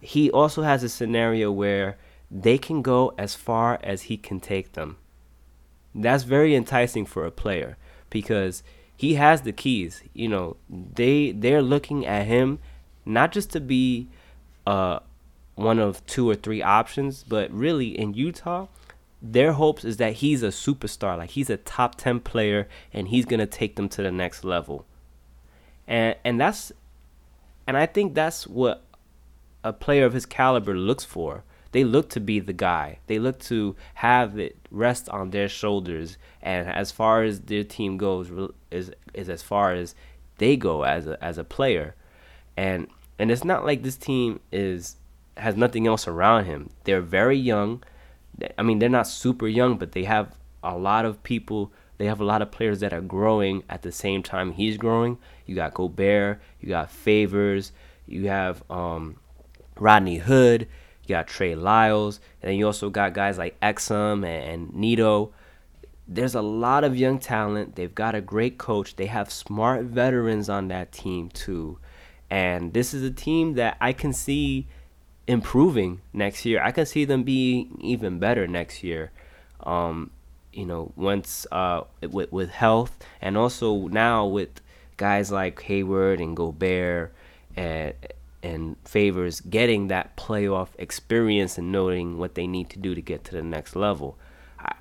he 0.00 0.30
also 0.30 0.62
has 0.62 0.82
a 0.82 0.88
scenario 0.88 1.52
where 1.52 1.96
they 2.28 2.58
can 2.58 2.82
go 2.82 3.14
as 3.16 3.36
far 3.36 3.78
as 3.84 4.02
he 4.02 4.16
can 4.16 4.40
take 4.40 4.72
them. 4.72 4.96
That's 5.94 6.24
very 6.24 6.56
enticing 6.56 7.06
for 7.06 7.24
a 7.24 7.30
player 7.30 7.76
because 8.10 8.64
he 8.96 9.14
has 9.14 9.42
the 9.42 9.52
keys. 9.52 10.02
You 10.12 10.28
know, 10.28 10.56
they 10.68 11.30
they're 11.30 11.62
looking 11.62 12.04
at 12.04 12.26
him 12.26 12.58
not 13.06 13.32
just 13.32 13.50
to 13.52 13.60
be 13.60 14.08
uh 14.66 14.98
one 15.54 15.78
of 15.78 16.04
two 16.06 16.28
or 16.28 16.34
three 16.34 16.62
options, 16.62 17.24
but 17.24 17.50
really 17.50 17.98
in 17.98 18.12
Utah, 18.12 18.66
their 19.22 19.52
hopes 19.52 19.84
is 19.84 19.96
that 19.96 20.14
he's 20.14 20.42
a 20.42 20.48
superstar, 20.48 21.16
like 21.16 21.30
he's 21.30 21.50
a 21.50 21.56
top 21.56 21.96
10 21.96 22.20
player 22.20 22.68
and 22.92 23.08
he's 23.08 23.24
going 23.24 23.40
to 23.40 23.46
take 23.46 23.76
them 23.76 23.88
to 23.88 24.02
the 24.02 24.12
next 24.12 24.44
level. 24.44 24.84
And 25.88 26.16
and 26.24 26.40
that's 26.40 26.72
and 27.66 27.76
I 27.76 27.86
think 27.86 28.14
that's 28.14 28.46
what 28.46 28.82
a 29.64 29.72
player 29.72 30.04
of 30.04 30.12
his 30.12 30.26
caliber 30.26 30.76
looks 30.76 31.04
for. 31.04 31.42
They 31.72 31.84
look 31.84 32.08
to 32.10 32.20
be 32.20 32.38
the 32.38 32.52
guy. 32.52 32.98
They 33.06 33.18
look 33.18 33.38
to 33.40 33.76
have 33.94 34.38
it 34.38 34.56
rest 34.70 35.08
on 35.08 35.30
their 35.30 35.48
shoulders. 35.48 36.16
And 36.40 36.68
as 36.68 36.90
far 36.90 37.22
as 37.22 37.40
their 37.40 37.64
team 37.64 37.96
goes, 37.96 38.30
is 38.70 38.92
is 39.14 39.28
as 39.28 39.42
far 39.42 39.72
as 39.72 39.94
they 40.38 40.56
go 40.56 40.84
as 40.84 41.06
a 41.06 41.22
as 41.22 41.38
a 41.38 41.44
player. 41.44 41.94
And 42.56 42.88
and 43.18 43.30
it's 43.30 43.44
not 43.44 43.64
like 43.64 43.82
this 43.82 43.96
team 43.96 44.40
is 44.52 44.96
has 45.36 45.56
nothing 45.56 45.86
else 45.86 46.08
around 46.08 46.44
him. 46.44 46.70
They're 46.84 47.00
very 47.00 47.36
young. 47.36 47.82
I 48.58 48.62
mean, 48.62 48.78
they're 48.78 48.88
not 48.88 49.06
super 49.06 49.46
young, 49.46 49.76
but 49.76 49.92
they 49.92 50.04
have 50.04 50.34
a 50.62 50.76
lot 50.76 51.04
of 51.04 51.22
people. 51.22 51.72
They 51.98 52.06
have 52.06 52.20
a 52.20 52.24
lot 52.24 52.42
of 52.42 52.50
players 52.50 52.80
that 52.80 52.92
are 52.92 53.00
growing 53.00 53.62
at 53.68 53.82
the 53.82 53.92
same 53.92 54.22
time 54.22 54.52
he's 54.52 54.76
growing. 54.76 55.18
You 55.46 55.54
got 55.54 55.74
Gobert, 55.74 56.40
you 56.60 56.68
got 56.68 56.90
Favors, 56.90 57.72
you 58.06 58.28
have 58.28 58.62
um, 58.70 59.16
Rodney 59.78 60.18
Hood, 60.18 60.68
you 61.02 61.08
got 61.08 61.26
Trey 61.26 61.54
Lyles, 61.54 62.20
and 62.42 62.50
then 62.50 62.58
you 62.58 62.66
also 62.66 62.90
got 62.90 63.14
guys 63.14 63.38
like 63.38 63.58
Exum 63.60 64.26
and, 64.26 64.26
and 64.26 64.74
Neto. 64.74 65.32
There's 66.08 66.34
a 66.34 66.42
lot 66.42 66.84
of 66.84 66.96
young 66.96 67.18
talent. 67.18 67.76
They've 67.76 67.94
got 67.94 68.14
a 68.14 68.20
great 68.20 68.58
coach. 68.58 68.96
They 68.96 69.06
have 69.06 69.30
smart 69.30 69.84
veterans 69.84 70.48
on 70.48 70.68
that 70.68 70.92
team 70.92 71.30
too. 71.30 71.78
And 72.30 72.72
this 72.72 72.92
is 72.92 73.02
a 73.02 73.10
team 73.10 73.54
that 73.54 73.76
I 73.80 73.92
can 73.92 74.12
see 74.12 74.66
improving 75.26 76.00
next 76.12 76.44
year. 76.44 76.62
I 76.62 76.72
can 76.72 76.86
see 76.86 77.04
them 77.04 77.22
being 77.22 77.78
even 77.80 78.18
better 78.18 78.46
next 78.46 78.82
year. 78.82 79.10
Um, 79.60 80.10
you 80.52 80.64
know, 80.64 80.92
once 80.96 81.46
uh, 81.52 81.82
with 82.00 82.32
with 82.32 82.50
health 82.50 82.96
and 83.20 83.36
also 83.36 83.88
now 83.88 84.26
with 84.26 84.60
guys 84.96 85.30
like 85.30 85.60
Hayward 85.62 86.20
and 86.20 86.36
Gobert 86.36 87.12
and 87.54 87.94
and 88.42 88.76
Favors 88.84 89.40
getting 89.40 89.88
that 89.88 90.16
playoff 90.16 90.68
experience 90.78 91.58
and 91.58 91.72
knowing 91.72 92.16
what 92.18 92.34
they 92.34 92.46
need 92.46 92.70
to 92.70 92.78
do 92.78 92.94
to 92.94 93.02
get 93.02 93.24
to 93.24 93.32
the 93.32 93.42
next 93.42 93.76
level. 93.76 94.16
I, 94.58 94.74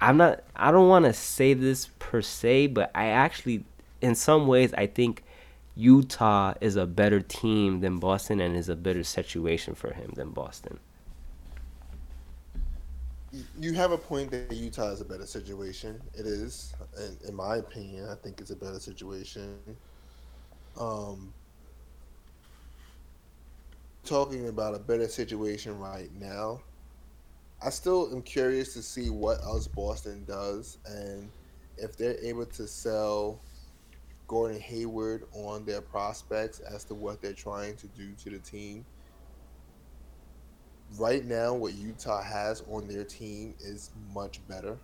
I'm 0.00 0.16
not. 0.16 0.42
I 0.56 0.70
don't 0.70 0.88
want 0.88 1.04
to 1.04 1.12
say 1.12 1.54
this 1.54 1.90
per 1.98 2.22
se, 2.22 2.68
but 2.68 2.90
I 2.94 3.06
actually, 3.06 3.64
in 4.00 4.14
some 4.14 4.46
ways, 4.46 4.72
I 4.74 4.86
think 4.86 5.22
Utah 5.74 6.54
is 6.60 6.76
a 6.76 6.86
better 6.86 7.20
team 7.20 7.80
than 7.80 7.98
Boston 7.98 8.40
and 8.40 8.56
is 8.56 8.68
a 8.68 8.76
better 8.76 9.02
situation 9.02 9.74
for 9.74 9.92
him 9.92 10.12
than 10.16 10.30
Boston. 10.30 10.78
You 13.58 13.72
have 13.72 13.92
a 13.92 13.98
point 13.98 14.30
that 14.32 14.52
Utah 14.52 14.90
is 14.90 15.00
a 15.00 15.06
better 15.06 15.24
situation. 15.26 16.00
It 16.12 16.26
is, 16.26 16.74
in, 16.98 17.28
in 17.28 17.34
my 17.34 17.56
opinion, 17.56 18.06
I 18.10 18.14
think 18.14 18.40
it's 18.40 18.50
a 18.50 18.56
better 18.56 18.78
situation. 18.78 19.58
Um, 20.78 21.32
talking 24.04 24.48
about 24.48 24.74
a 24.74 24.78
better 24.78 25.08
situation 25.08 25.78
right 25.78 26.10
now, 26.20 26.60
I 27.64 27.70
still 27.70 28.10
am 28.12 28.20
curious 28.22 28.74
to 28.74 28.82
see 28.82 29.08
what 29.08 29.40
else 29.42 29.68
Boston 29.68 30.24
does 30.26 30.78
and 30.84 31.30
if 31.78 31.96
they're 31.96 32.18
able 32.20 32.46
to 32.46 32.66
sell 32.66 33.38
Gordon 34.26 34.60
Hayward 34.60 35.24
on 35.32 35.64
their 35.64 35.80
prospects 35.80 36.60
as 36.60 36.84
to 36.84 36.94
what 36.94 37.20
they're 37.20 37.32
trying 37.32 37.76
to 37.76 37.86
do 37.88 38.12
to 38.24 38.30
the 38.30 38.38
team. 38.38 38.84
Right 40.98 41.24
now, 41.24 41.54
what 41.54 41.74
Utah 41.74 42.22
has 42.22 42.62
on 42.70 42.86
their 42.86 43.04
team 43.04 43.54
is 43.60 43.90
much 44.14 44.46
better. 44.48 44.78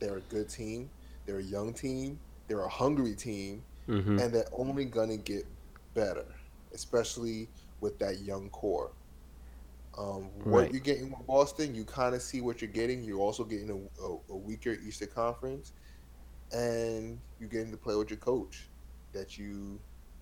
They're 0.00 0.18
a 0.18 0.22
good 0.22 0.48
team. 0.48 0.90
They're 1.24 1.38
a 1.38 1.42
young 1.42 1.72
team. 1.72 2.18
They're 2.48 2.64
a 2.64 2.68
hungry 2.68 3.14
team, 3.14 3.62
mm-hmm. 3.88 4.18
and 4.18 4.32
they're 4.32 4.48
only 4.52 4.84
gonna 4.84 5.16
get 5.16 5.46
better, 5.94 6.24
especially 6.72 7.48
with 7.80 7.98
that 7.98 8.20
young 8.20 8.48
core. 8.50 8.92
Um, 9.98 10.28
what 10.44 10.60
right. 10.60 10.72
you're 10.72 10.80
getting 10.80 11.10
with 11.10 11.26
Boston, 11.26 11.74
you 11.74 11.84
kind 11.84 12.14
of 12.14 12.22
see 12.22 12.40
what 12.40 12.60
you're 12.60 12.70
getting. 12.70 13.02
You're 13.02 13.20
also 13.20 13.44
getting 13.44 13.70
a, 13.70 14.04
a, 14.04 14.18
a 14.30 14.36
weaker 14.36 14.76
Eastern 14.86 15.08
Conference, 15.08 15.72
and 16.52 17.18
you're 17.40 17.48
getting 17.48 17.70
to 17.70 17.76
play 17.76 17.94
with 17.94 18.10
your 18.10 18.18
coach 18.18 18.64
that 19.12 19.38
you 19.38 19.78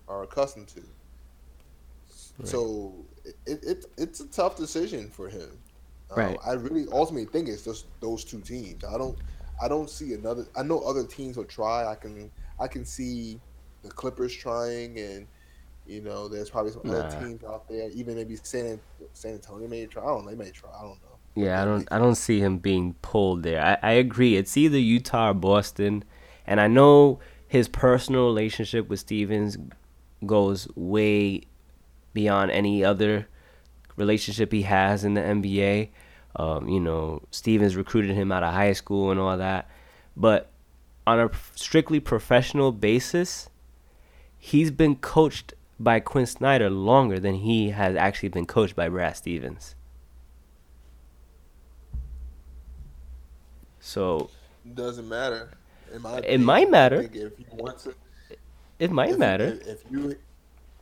are 0.07 0.23
accustomed 0.23 0.67
to. 0.69 0.81
Right. 2.37 2.47
So 2.47 2.93
it, 3.23 3.63
it 3.63 3.85
it's 3.97 4.19
a 4.19 4.27
tough 4.27 4.57
decision 4.57 5.09
for 5.09 5.29
him. 5.29 5.57
Um, 6.11 6.19
right. 6.19 6.37
I 6.45 6.53
really 6.53 6.85
ultimately 6.91 7.25
think 7.25 7.47
it's 7.47 7.63
just 7.63 7.85
those 8.01 8.23
two 8.23 8.41
teams. 8.41 8.83
I 8.83 8.97
don't 8.97 9.17
I 9.61 9.67
don't 9.67 9.89
see 9.89 10.13
another. 10.13 10.45
I 10.55 10.63
know 10.63 10.79
other 10.81 11.05
teams 11.05 11.37
will 11.37 11.45
try. 11.45 11.89
I 11.89 11.95
can 11.95 12.29
I 12.59 12.67
can 12.67 12.85
see 12.85 13.39
the 13.83 13.89
Clippers 13.89 14.35
trying, 14.35 14.99
and 14.99 15.27
you 15.87 16.01
know 16.01 16.27
there's 16.27 16.49
probably 16.49 16.71
some 16.71 16.81
nah. 16.83 16.93
other 16.93 17.19
teams 17.19 17.43
out 17.43 17.67
there. 17.69 17.89
Even 17.91 18.15
maybe 18.15 18.35
San 18.35 18.79
San 19.13 19.33
Antonio 19.35 19.67
may 19.67 19.85
try. 19.85 20.03
I 20.03 20.07
don't 20.07 20.25
know. 20.25 20.31
They 20.31 20.37
may 20.37 20.51
try. 20.51 20.69
I 20.77 20.81
don't 20.81 21.01
know. 21.01 21.15
Yeah, 21.35 21.61
I 21.61 21.65
don't 21.65 21.87
I 21.91 21.97
don't 21.99 22.15
see 22.15 22.39
him 22.39 22.57
being 22.57 22.95
pulled 23.01 23.43
there. 23.43 23.63
I, 23.63 23.89
I 23.89 23.91
agree. 23.93 24.35
It's 24.35 24.55
either 24.57 24.77
Utah 24.77 25.31
or 25.31 25.33
Boston, 25.33 26.03
and 26.47 26.61
I 26.61 26.67
know 26.67 27.19
his 27.47 27.67
personal 27.67 28.25
relationship 28.25 28.89
with 28.89 28.99
Stevens 28.99 29.57
goes 30.25 30.67
way 30.75 31.43
beyond 32.13 32.51
any 32.51 32.83
other 32.83 33.27
relationship 33.95 34.51
he 34.51 34.63
has 34.63 35.03
in 35.03 35.13
the 35.13 35.21
NBA. 35.21 35.89
Um, 36.35 36.67
you 36.67 36.79
know, 36.79 37.21
Stevens 37.31 37.75
recruited 37.75 38.11
him 38.15 38.31
out 38.31 38.43
of 38.43 38.53
high 38.53 38.73
school 38.73 39.11
and 39.11 39.19
all 39.19 39.37
that. 39.37 39.69
But 40.17 40.51
on 41.07 41.19
a 41.19 41.29
strictly 41.55 41.99
professional 41.99 42.71
basis, 42.71 43.49
he's 44.37 44.71
been 44.71 44.95
coached 44.95 45.53
by 45.79 45.99
Quinn 45.99 46.25
Snyder 46.25 46.69
longer 46.69 47.19
than 47.19 47.35
he 47.35 47.69
has 47.71 47.95
actually 47.95 48.29
been 48.29 48.45
coached 48.45 48.75
by 48.75 48.89
Brad 48.89 49.15
Stevens. 49.17 49.75
So 53.79 54.29
doesn't 54.73 55.07
matter 55.07 55.51
it 55.95 56.19
opinion, 56.19 56.43
might 56.43 56.69
matter. 56.69 57.01
If 57.01 57.15
you 57.15 57.45
want 57.51 57.79
to, 57.79 57.95
it 58.79 58.91
might 58.91 59.11
if, 59.11 59.17
matter. 59.17 59.59
If, 59.61 59.67
if 59.67 59.83
you 59.91 60.15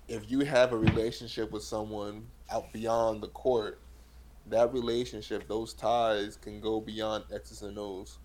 if 0.07 0.31
you 0.31 0.41
have 0.41 0.73
a 0.73 0.77
relationship 0.77 1.51
with 1.51 1.63
someone 1.63 2.27
out 2.51 2.71
beyond 2.73 3.21
the 3.21 3.29
court, 3.29 3.79
that 4.47 4.73
relationship, 4.73 5.47
those 5.47 5.73
ties 5.73 6.37
can 6.37 6.59
go 6.61 6.81
beyond 6.81 7.25
X's 7.33 7.61
and 7.61 7.77
O's. 7.77 8.19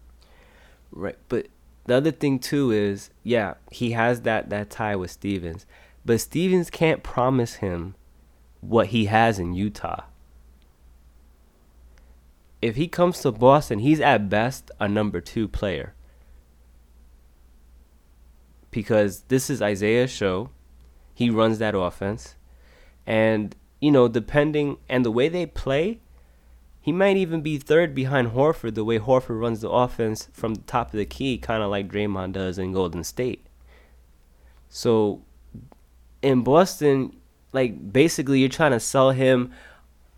Right, 0.91 1.19
but 1.29 1.49
the 1.87 1.95
other 1.95 2.11
thing 2.11 2.39
too 2.39 2.71
is, 2.71 3.11
yeah, 3.23 3.55
he 3.71 3.93
has 3.93 4.23
that 4.23 4.51
that 4.51 4.71
tie 4.71 4.97
with 4.97 5.11
Stevens, 5.11 5.67
but 6.05 6.21
Stevens 6.21 6.71
can't 6.71 7.03
promise 7.03 7.57
him 7.57 7.95
what 8.61 8.89
he 8.89 9.07
has 9.07 9.39
in 9.39 9.55
Utah. 9.55 10.05
if 12.61 12.77
he 12.77 12.89
comes 12.89 13.21
to 13.21 13.33
Boston, 13.33 13.81
he's 13.81 14.01
at 14.01 14.29
best 14.29 14.71
a 14.81 14.89
number 14.89 15.21
two 15.21 15.49
player. 15.49 15.95
Because 18.71 19.21
this 19.29 19.49
is 19.51 19.63
Isaiah's 19.63 20.11
show. 20.11 20.51
He 21.15 21.31
runs 21.31 21.59
that 21.59 21.75
offense. 21.75 22.35
And, 23.07 23.57
you 23.81 23.91
know, 23.91 24.09
depending 24.09 24.77
and 24.89 25.05
the 25.05 25.11
way 25.11 25.29
they 25.29 25.47
play, 25.47 26.01
he 26.81 26.93
might 26.93 27.17
even 27.17 27.41
be 27.41 27.59
third 27.59 27.95
behind 27.95 28.29
Horford 28.29 28.75
the 28.75 28.85
way 28.85 28.99
Horford 28.99 29.41
runs 29.41 29.61
the 29.61 29.71
offense 29.71 30.29
from 30.33 30.55
the 30.55 30.63
top 30.63 30.89
of 30.89 30.99
the 30.99 31.07
key, 31.07 31.39
kind 31.39 31.63
of 31.63 31.71
like 31.71 31.91
Draymond 31.91 32.33
does 32.33 32.59
in 32.59 32.73
Golden 32.73 33.05
State. 33.05 33.47
So 34.69 35.23
in 36.23 36.43
Boston, 36.43 37.17
like 37.53 37.93
basically 37.93 38.41
you're 38.41 38.49
trying 38.49 38.73
to 38.73 38.81
sell 38.81 39.11
him 39.11 39.51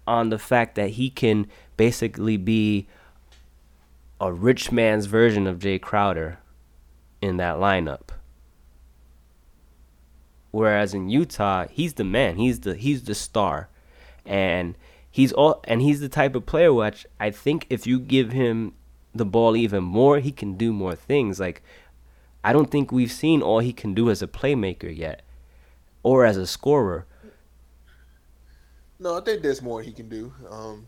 on 0.06 0.30
the 0.30 0.38
fact 0.38 0.74
that 0.74 0.90
he 0.90 1.10
can 1.10 1.46
basically 1.76 2.36
be 2.36 2.88
a 4.20 4.32
rich 4.32 4.70
man's 4.70 5.06
version 5.06 5.46
of 5.46 5.58
Jay 5.58 5.78
Crowder 5.78 6.38
in 7.22 7.36
that 7.38 7.56
lineup. 7.56 8.10
Whereas 10.50 10.94
in 10.94 11.08
Utah, 11.08 11.66
he's 11.70 11.94
the 11.94 12.04
man. 12.04 12.36
He's 12.36 12.60
the 12.60 12.74
he's 12.74 13.04
the 13.04 13.14
star. 13.14 13.68
And 14.26 14.76
he's 15.10 15.32
all 15.32 15.60
and 15.64 15.80
he's 15.80 16.00
the 16.00 16.08
type 16.08 16.34
of 16.34 16.46
player 16.46 16.72
which 16.72 17.06
I 17.18 17.30
think 17.30 17.66
if 17.70 17.86
you 17.86 17.98
give 17.98 18.32
him 18.32 18.74
the 19.14 19.24
ball 19.24 19.56
even 19.56 19.84
more, 19.84 20.18
he 20.18 20.32
can 20.32 20.56
do 20.56 20.72
more 20.72 20.94
things. 20.94 21.40
Like 21.40 21.62
I 22.42 22.52
don't 22.52 22.70
think 22.70 22.90
we've 22.90 23.12
seen 23.12 23.42
all 23.42 23.60
he 23.60 23.72
can 23.72 23.94
do 23.94 24.10
as 24.10 24.22
a 24.22 24.26
playmaker 24.26 24.94
yet 24.94 25.22
or 26.02 26.24
as 26.24 26.36
a 26.36 26.46
scorer. 26.46 27.06
No, 28.98 29.18
I 29.18 29.20
think 29.22 29.42
there's 29.42 29.62
more 29.62 29.82
he 29.82 29.92
can 29.92 30.08
do. 30.08 30.32
Um, 30.48 30.86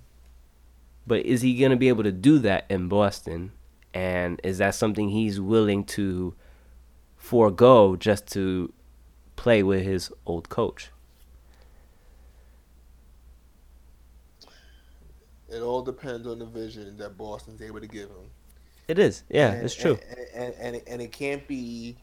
but 1.06 1.24
is 1.24 1.43
he 1.43 1.59
going 1.59 1.70
to 1.70 1.76
be 1.76 1.89
able 1.89 2.05
to 2.05 2.12
do 2.12 2.39
that 2.40 2.66
in 2.68 2.89
Boston? 2.89 3.52
And 3.94 4.40
is 4.44 4.59
that 4.59 4.74
something 4.74 5.09
he's 5.09 5.40
willing 5.40 5.84
to 5.84 6.34
forego 7.16 7.97
just 7.97 8.26
to 8.32 8.72
play 9.36 9.62
with 9.62 9.82
his 9.82 10.10
old 10.26 10.48
coach? 10.48 10.90
It 15.48 15.60
all 15.60 15.82
depends 15.82 16.26
on 16.26 16.38
the 16.38 16.46
vision 16.46 16.96
that 16.96 17.18
Boston's 17.18 17.60
able 17.60 17.80
to 17.80 17.86
give 17.86 18.09
him. 18.09 18.30
It 18.88 18.98
is, 18.98 19.22
yeah, 19.28 19.52
and, 19.52 19.64
it's 19.64 19.74
true. 19.74 19.98
And, 20.34 20.54
and, 20.54 20.74
and, 20.74 20.82
and 20.86 21.02
it 21.02 21.12
can't 21.12 21.46
be. 21.46 21.96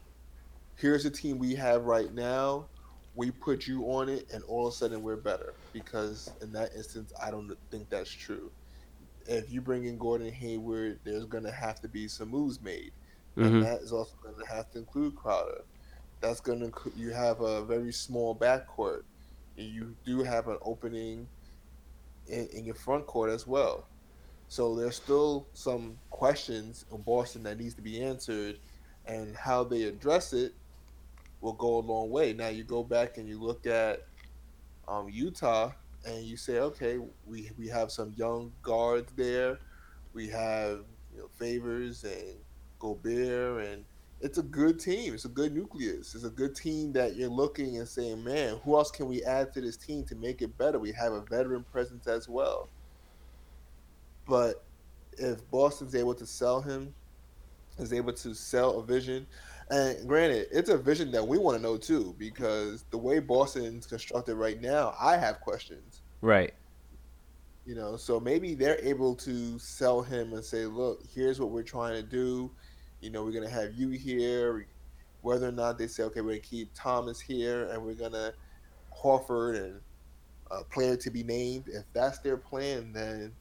Here's 0.76 1.04
the 1.04 1.10
team 1.10 1.38
we 1.38 1.54
have 1.56 1.84
right 1.84 2.12
now 2.14 2.66
we 3.14 3.30
put 3.30 3.66
you 3.66 3.84
on 3.84 4.08
it 4.08 4.26
and 4.32 4.42
all 4.44 4.66
of 4.66 4.72
a 4.72 4.76
sudden 4.76 5.02
we're 5.02 5.16
better 5.16 5.54
because 5.72 6.30
in 6.40 6.52
that 6.52 6.70
instance 6.74 7.12
i 7.22 7.30
don't 7.30 7.52
think 7.70 7.88
that's 7.90 8.10
true 8.10 8.50
if 9.26 9.52
you 9.52 9.60
bring 9.60 9.84
in 9.84 9.98
gordon 9.98 10.32
hayward 10.32 10.98
there's 11.04 11.24
going 11.24 11.44
to 11.44 11.50
have 11.50 11.80
to 11.80 11.88
be 11.88 12.06
some 12.06 12.28
moves 12.28 12.60
made 12.62 12.92
mm-hmm. 13.36 13.42
and 13.42 13.62
that 13.62 13.80
is 13.80 13.92
also 13.92 14.14
going 14.22 14.34
to 14.36 14.46
have 14.46 14.70
to 14.70 14.78
include 14.78 15.14
crowder 15.16 15.62
that's 16.20 16.40
to 16.40 16.72
you 16.96 17.10
have 17.10 17.40
a 17.40 17.64
very 17.64 17.92
small 17.92 18.34
backcourt 18.34 19.02
you 19.56 19.94
do 20.06 20.22
have 20.22 20.48
an 20.48 20.56
opening 20.62 21.26
in, 22.28 22.46
in 22.52 22.64
your 22.64 22.74
front 22.74 23.06
court 23.06 23.30
as 23.30 23.46
well 23.46 23.86
so 24.48 24.74
there's 24.74 24.96
still 24.96 25.46
some 25.52 25.98
questions 26.10 26.84
in 26.92 27.02
boston 27.02 27.42
that 27.42 27.58
needs 27.58 27.74
to 27.74 27.82
be 27.82 28.02
answered 28.02 28.58
and 29.06 29.36
how 29.36 29.64
they 29.64 29.84
address 29.84 30.32
it 30.32 30.54
will 31.40 31.52
go 31.54 31.78
a 31.78 31.80
long 31.80 32.10
way. 32.10 32.32
Now 32.32 32.48
you 32.48 32.64
go 32.64 32.82
back 32.82 33.18
and 33.18 33.28
you 33.28 33.40
look 33.40 33.66
at 33.66 34.06
um, 34.88 35.08
Utah 35.08 35.72
and 36.06 36.24
you 36.24 36.36
say, 36.36 36.58
okay, 36.58 36.98
we 37.26 37.50
we 37.58 37.68
have 37.68 37.90
some 37.90 38.12
young 38.16 38.52
guards 38.62 39.12
there. 39.16 39.58
We 40.12 40.28
have 40.28 40.80
you 41.14 41.20
know, 41.20 41.28
Favors 41.38 42.04
and 42.04 42.36
Gobert, 42.78 43.66
and 43.66 43.84
it's 44.20 44.38
a 44.38 44.42
good 44.42 44.78
team. 44.78 45.14
It's 45.14 45.24
a 45.24 45.30
good 45.30 45.54
nucleus. 45.54 46.14
It's 46.14 46.24
a 46.24 46.30
good 46.30 46.54
team 46.54 46.92
that 46.92 47.16
you're 47.16 47.30
looking 47.30 47.78
and 47.78 47.88
saying, 47.88 48.22
man, 48.22 48.58
who 48.64 48.76
else 48.76 48.90
can 48.90 49.08
we 49.08 49.22
add 49.24 49.52
to 49.54 49.60
this 49.60 49.76
team 49.76 50.04
to 50.04 50.14
make 50.14 50.42
it 50.42 50.56
better? 50.58 50.78
We 50.78 50.92
have 50.92 51.12
a 51.12 51.22
veteran 51.22 51.64
presence 51.72 52.06
as 52.06 52.28
well. 52.28 52.68
But 54.26 54.62
if 55.18 55.48
Boston's 55.50 55.94
able 55.94 56.14
to 56.14 56.26
sell 56.26 56.60
him, 56.60 56.94
is 57.78 57.92
able 57.92 58.12
to 58.12 58.34
sell 58.34 58.78
a 58.78 58.84
vision, 58.84 59.26
and 59.70 60.06
granted, 60.06 60.48
it's 60.50 60.68
a 60.68 60.76
vision 60.76 61.10
that 61.12 61.26
we 61.26 61.38
want 61.38 61.56
to 61.56 61.62
know 61.62 61.76
too, 61.76 62.14
because 62.18 62.84
the 62.90 62.98
way 62.98 63.20
Boston's 63.20 63.86
constructed 63.86 64.34
right 64.34 64.60
now, 64.60 64.94
I 65.00 65.16
have 65.16 65.40
questions. 65.40 66.02
Right. 66.20 66.52
You 67.64 67.74
know, 67.74 67.96
so 67.96 68.20
maybe 68.20 68.54
they're 68.54 68.80
able 68.82 69.14
to 69.16 69.58
sell 69.58 70.02
him 70.02 70.32
and 70.32 70.44
say, 70.44 70.66
"Look, 70.66 71.02
here's 71.14 71.40
what 71.40 71.50
we're 71.50 71.62
trying 71.62 71.94
to 71.94 72.02
do. 72.02 72.50
You 73.00 73.10
know, 73.10 73.24
we're 73.24 73.32
gonna 73.32 73.48
have 73.48 73.74
you 73.74 73.90
here." 73.90 74.66
Whether 75.22 75.48
or 75.48 75.52
not 75.52 75.78
they 75.78 75.86
say, 75.86 76.02
"Okay, 76.04 76.20
we're 76.20 76.30
gonna 76.30 76.40
keep 76.40 76.70
Thomas 76.74 77.20
here, 77.20 77.64
and 77.70 77.84
we're 77.84 77.94
gonna 77.94 78.32
Horford 78.96 79.62
and 79.62 79.80
a 80.50 80.64
player 80.64 80.96
to 80.96 81.10
be 81.10 81.22
named," 81.22 81.68
if 81.68 81.84
that's 81.92 82.18
their 82.18 82.36
plan, 82.36 82.92
then 82.92 83.32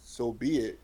so 0.00 0.32
be 0.32 0.58
it. 0.58 0.78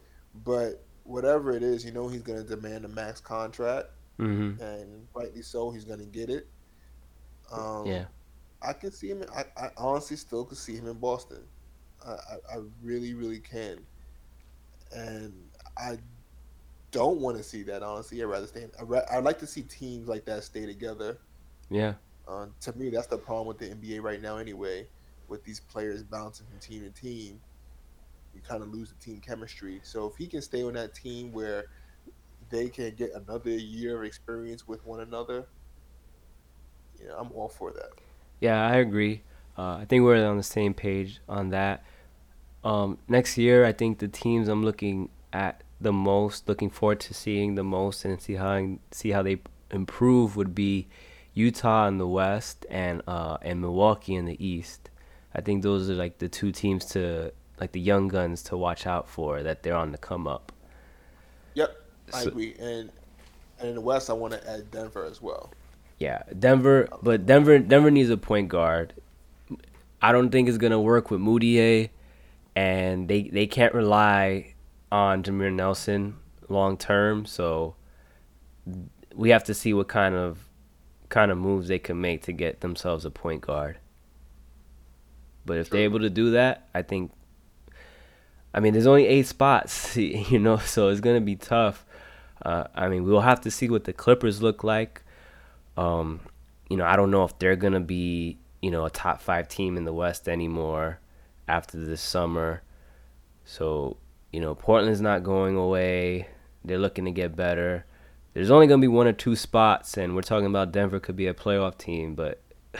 But 0.45 0.83
whatever 1.05 1.53
it 1.53 1.63
is, 1.63 1.85
you 1.85 1.93
know 1.93 2.09
he's 2.09 2.23
going 2.23 2.43
to 2.43 2.49
demand 2.49 2.85
a 2.85 2.89
max 2.89 3.21
contract, 3.21 3.89
mm-hmm. 4.19 4.63
and 4.63 5.07
rightly 5.15 5.43
so, 5.43 5.71
he's 5.71 5.85
going 5.85 5.99
to 5.99 6.07
get 6.07 6.31
it. 6.31 6.47
Um, 7.53 7.87
yeah, 7.87 8.05
I 8.63 8.73
can 8.73 8.93
see 8.93 9.09
him. 9.11 9.25
I, 9.35 9.45
I 9.57 9.71
honestly 9.77 10.17
still 10.17 10.45
could 10.45 10.59
see 10.59 10.77
him 10.77 10.87
in 10.87 10.99
Boston. 10.99 11.43
I, 12.07 12.11
I, 12.11 12.57
I 12.57 12.61
really, 12.83 13.15
really 13.15 13.41
can, 13.41 13.79
and 14.93 15.33
I 15.77 15.99
don't 16.91 17.21
want 17.21 17.37
to 17.37 17.43
see 17.43 17.63
that. 17.65 17.83
Honestly, 17.83 18.23
I'd 18.23 18.27
rather 18.27 18.47
stay. 18.47 18.67
I 18.79 18.85
would 18.85 19.25
like 19.25 19.39
to 19.41 19.47
see 19.47 19.63
teams 19.63 20.09
like 20.09 20.25
that 20.27 20.45
stay 20.45 20.67
together. 20.67 21.19
Yeah. 21.71 21.95
Uh, 22.27 22.47
to 22.61 22.77
me, 22.77 22.91
that's 22.91 23.07
the 23.07 23.19
problem 23.19 23.47
with 23.47 23.59
the 23.59 23.75
NBA 23.75 24.03
right 24.03 24.21
now. 24.21 24.37
Anyway, 24.37 24.87
with 25.29 25.45
these 25.45 25.61
players 25.61 26.03
bouncing 26.03 26.47
from 26.47 26.59
team 26.59 26.83
to 26.83 26.91
team, 26.91 27.41
you 28.35 28.41
kind 28.41 28.63
of 28.63 28.73
lose 28.73 28.91
the 28.91 29.05
team 29.05 29.21
chemistry. 29.21 29.81
So 29.83 30.07
if 30.07 30.17
he 30.17 30.27
can 30.27 30.43
stay 30.43 30.63
on 30.63 30.75
that 30.75 30.95
team 30.95 31.33
where 31.33 31.67
they 32.51 32.69
can 32.69 32.95
get 32.95 33.13
another 33.15 33.51
year 33.51 33.99
of 33.99 34.05
experience 34.05 34.67
with 34.67 34.85
one 34.85 35.01
another, 35.01 35.47
yeah, 37.03 37.13
I'm 37.19 37.31
all 37.33 37.49
for 37.49 37.73
that. 37.73 37.91
Yeah, 38.41 38.65
I 38.67 38.77
agree. 38.77 39.23
Uh, 39.59 39.77
I 39.77 39.85
think 39.85 40.05
we're 40.05 40.25
on 40.27 40.37
the 40.37 40.43
same 40.43 40.75
page 40.75 41.21
on 41.29 41.51
that. 41.51 41.85
Um, 42.63 42.99
next 43.09 43.39
year, 43.39 43.65
I 43.65 43.73
think 43.73 43.99
the 43.99 44.09
teams 44.09 44.49
I'm 44.49 44.63
looking 44.63 45.09
at 45.33 45.63
the 45.81 45.93
most, 45.93 46.49
looking 46.49 46.71
forward 46.71 47.01
to 47.01 47.15
seeing 47.15 47.55
the 47.55 47.65
most, 47.65 48.05
and 48.05 48.21
see 48.21 48.35
how 48.35 48.79
see 48.91 49.11
how 49.11 49.23
they 49.23 49.41
improve 49.71 50.37
would 50.37 50.55
be 50.55 50.89
Utah 51.35 51.87
in 51.89 51.99
the 51.99 52.07
West 52.07 52.67
and 52.69 53.03
uh, 53.07 53.39
and 53.43 53.61
Milwaukee 53.61 54.15
in 54.15 54.27
the 54.27 54.45
East. 54.45 54.91
I 55.35 55.41
think 55.41 55.63
those 55.63 55.89
are 55.89 55.95
like 55.95 56.19
the 56.19 56.29
two 56.29 56.53
teams 56.53 56.85
to 56.87 57.33
like 57.61 57.73
the 57.73 57.81
young 57.81 58.09
guns 58.09 58.43
to 58.45 58.57
watch 58.57 58.87
out 58.87 59.09
for 59.09 59.43
that 59.43 59.63
they're 59.63 59.77
on 59.77 59.93
the 59.93 59.99
come 59.99 60.27
up. 60.27 60.53
Yep, 61.55 61.77
I 62.13 62.23
agree. 62.23 62.55
And 62.59 62.91
and 63.59 63.69
in 63.69 63.75
the 63.75 63.81
West, 63.81 64.11
I 64.11 64.15
want 64.15 64.35
to 64.35 64.51
add 64.51 64.71
Denver 64.71 65.05
as 65.05 65.23
well. 65.23 65.53
Yeah, 65.99 66.23
Denver, 66.39 66.89
but 67.03 67.27
Denver 67.27 67.59
Denver 67.59 67.91
needs 67.91 68.11
a 68.11 68.17
point 68.17 68.49
guard. 68.49 68.95
I 70.03 70.13
don't 70.13 70.31
think 70.31 70.49
it's 70.49 70.59
gonna 70.59 70.81
work 70.81 71.11
with 71.11 71.21
Mudiay, 71.21 71.91
and 72.57 73.07
they 73.07 73.25
they 73.25 73.47
can't 73.47 73.75
rely 73.75 74.55
on 74.91 75.23
Jameer 75.23 75.53
Nelson 75.53 76.17
long 76.49 76.77
term. 76.77 77.27
So 77.27 77.75
we 79.15 79.31
have 79.31 79.45
to 79.45 79.55
see 79.55 79.73
what 79.73 79.89
kind 79.89 80.15
of 80.15 80.39
kind 81.09 81.31
of 81.31 81.39
moves 81.39 81.69
they 81.69 81.79
can 81.79 82.01
make 82.01 82.23
to 82.23 82.33
get 82.33 82.61
themselves 82.61 83.05
a 83.05 83.11
point 83.11 83.41
guard. 83.43 83.79
But 85.45 85.59
if 85.59 85.69
True. 85.69 85.79
they're 85.79 85.85
able 85.85 86.01
to 86.01 86.11
do 86.11 86.33
that, 86.33 86.69
I 86.75 86.83
think 86.83 87.13
I 88.53 88.61
mean, 88.61 88.73
there's 88.73 88.87
only 88.87 89.07
eight 89.07 89.27
spots, 89.27 89.97
you 89.97 90.39
know, 90.39 90.59
so 90.59 90.89
it's 90.89 91.01
gonna 91.01 91.21
be 91.21 91.37
tough. 91.37 91.85
Uh, 92.45 92.65
I 92.75 92.89
mean, 92.89 93.05
we'll 93.05 93.21
have 93.21 93.41
to 93.43 93.51
see 93.51 93.69
what 93.69 93.85
the 93.85 93.93
Clippers 93.93 94.43
look 94.43 94.65
like. 94.65 95.03
Um, 95.77 96.21
you 96.69 96.77
know, 96.77 96.85
I 96.85 96.97
don't 96.97 97.11
know 97.11 97.25
if 97.25 97.39
they're 97.39 97.57
gonna 97.57 97.81
be, 97.81 98.39
you 98.61 98.71
know, 98.71 98.85
a 98.85 98.91
top 98.91 99.21
five 99.21 99.49
team 99.49 99.77
in 99.77 99.85
the 99.85 99.93
West 99.93 100.29
anymore 100.29 101.01
after 101.47 101.79
this 101.79 102.01
summer. 102.01 102.63
So, 103.45 103.97
you 104.33 104.41
know, 104.41 104.55
Portland's 104.55 105.01
not 105.01 105.23
going 105.23 105.57
away. 105.57 106.29
They're 106.65 106.79
looking 106.79 107.05
to 107.07 107.11
get 107.11 107.37
better. 107.37 107.85
There's 108.35 108.51
only 108.51 108.67
gonna 108.67 108.81
be 108.81 108.89
one 108.89 109.07
or 109.07 109.13
two 109.13 109.35
spots, 109.35 109.97
and 109.97 110.15
we're 110.15 110.23
talking 110.23 110.47
about 110.47 110.73
Denver 110.73 111.01
could 111.01 111.17
be 111.17 111.27
a 111.27 111.35
playoff 111.35 111.79
team, 111.79 112.15
but 112.15 112.41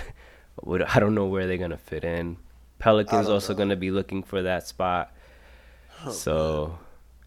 I 0.67 1.01
don't 1.01 1.15
know 1.15 1.27
where 1.27 1.47
they're 1.47 1.59
gonna 1.59 1.77
fit 1.77 2.05
in. 2.05 2.37
Pelicans 2.79 3.29
also 3.29 3.55
gonna 3.55 3.77
be 3.77 3.91
looking 3.91 4.23
for 4.23 4.43
that 4.43 4.67
spot. 4.67 5.13
Oh, 6.05 6.13
so, 6.13 6.79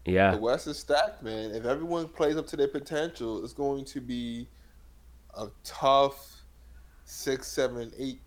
man. 0.06 0.14
yeah. 0.14 0.30
The 0.32 0.38
West 0.38 0.66
is 0.66 0.78
stacked, 0.78 1.22
man. 1.22 1.52
If 1.52 1.64
everyone 1.64 2.08
plays 2.08 2.36
up 2.36 2.46
to 2.48 2.56
their 2.56 2.68
potential, 2.68 3.44
it's 3.44 3.52
going 3.52 3.84
to 3.86 4.00
be 4.00 4.48
a 5.36 5.48
tough 5.62 6.42
six, 7.04 7.46
seven, 7.46 7.92
eight, 7.98 8.20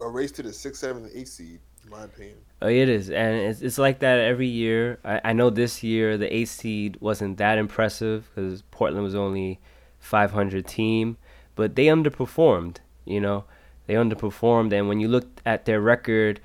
a 0.00 0.08
race 0.08 0.32
to 0.32 0.42
the 0.42 0.52
six, 0.52 0.78
seven, 0.78 1.10
eight 1.14 1.28
seed. 1.28 1.60
My 1.90 2.04
opinion. 2.04 2.38
Oh, 2.60 2.68
it 2.68 2.88
is, 2.88 3.10
and 3.10 3.36
it's 3.36 3.60
it's 3.60 3.78
like 3.78 3.98
that 4.00 4.20
every 4.20 4.46
year. 4.46 4.98
I, 5.04 5.20
I 5.24 5.32
know 5.32 5.50
this 5.50 5.82
year 5.82 6.16
the 6.16 6.34
eight 6.34 6.48
seed 6.48 6.96
wasn't 7.00 7.38
that 7.38 7.58
impressive 7.58 8.30
because 8.34 8.62
Portland 8.70 9.04
was 9.04 9.14
only 9.14 9.60
500 9.98 10.66
team, 10.66 11.16
but 11.56 11.74
they 11.74 11.86
underperformed. 11.86 12.76
You 13.04 13.20
know, 13.20 13.44
they 13.86 13.94
underperformed, 13.94 14.72
and 14.72 14.88
when 14.88 15.00
you 15.00 15.08
look 15.08 15.26
at 15.44 15.64
their 15.64 15.80
record, 15.80 16.40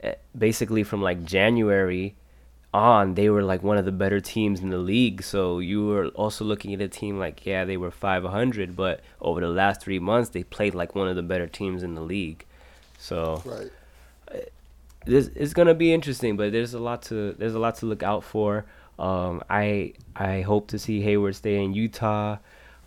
eh, 0.00 0.14
basically 0.36 0.84
from 0.84 1.00
like 1.00 1.24
January 1.24 2.14
on, 2.74 3.14
they 3.14 3.30
were 3.30 3.42
like 3.42 3.62
one 3.62 3.78
of 3.78 3.84
the 3.84 3.92
better 3.92 4.20
teams 4.20 4.60
in 4.60 4.70
the 4.70 4.78
league. 4.78 5.22
So 5.22 5.60
you 5.60 5.86
were 5.86 6.08
also 6.08 6.44
looking 6.44 6.74
at 6.74 6.80
a 6.80 6.88
team 6.88 7.18
like, 7.18 7.46
yeah, 7.46 7.64
they 7.64 7.76
were 7.76 7.92
500, 7.92 8.76
but 8.76 9.00
over 9.20 9.40
the 9.40 9.48
last 9.48 9.80
three 9.80 10.00
months, 10.00 10.30
they 10.30 10.42
played 10.42 10.74
like 10.74 10.94
one 10.94 11.08
of 11.08 11.16
the 11.16 11.22
better 11.22 11.46
teams 11.46 11.82
in 11.82 11.94
the 11.94 12.02
league. 12.02 12.44
So 12.98 13.42
right. 13.46 13.70
This 15.06 15.30
it's 15.34 15.52
gonna 15.52 15.74
be 15.74 15.92
interesting, 15.92 16.36
but 16.36 16.52
there's 16.52 16.74
a 16.74 16.78
lot 16.78 17.02
to 17.02 17.32
there's 17.32 17.54
a 17.54 17.58
lot 17.58 17.76
to 17.76 17.86
look 17.86 18.02
out 18.02 18.24
for. 18.24 18.64
Um, 18.98 19.42
I 19.50 19.94
I 20.14 20.42
hope 20.42 20.68
to 20.68 20.78
see 20.78 21.00
Hayward 21.02 21.36
stay 21.36 21.62
in 21.62 21.74
Utah. 21.74 22.38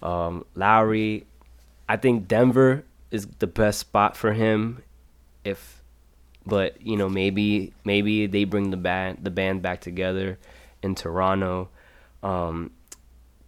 Um, 0.02 0.46
Lowry, 0.56 1.26
I 1.90 1.98
think 1.98 2.28
Denver 2.28 2.84
is 3.12 3.28
the 3.40 3.48
best 3.48 3.80
spot 3.80 4.16
for 4.16 4.34
him. 4.34 4.84
If, 5.44 5.82
but 6.46 6.82
you 6.82 6.98
know 6.98 7.10
maybe 7.10 7.74
maybe 7.84 8.28
they 8.28 8.44
bring 8.44 8.72
the 8.72 8.78
band 8.78 9.20
the 9.22 9.32
band 9.32 9.62
back 9.62 9.82
together 9.82 10.38
in 10.82 10.96
Toronto. 10.96 11.70
Um, 12.24 12.72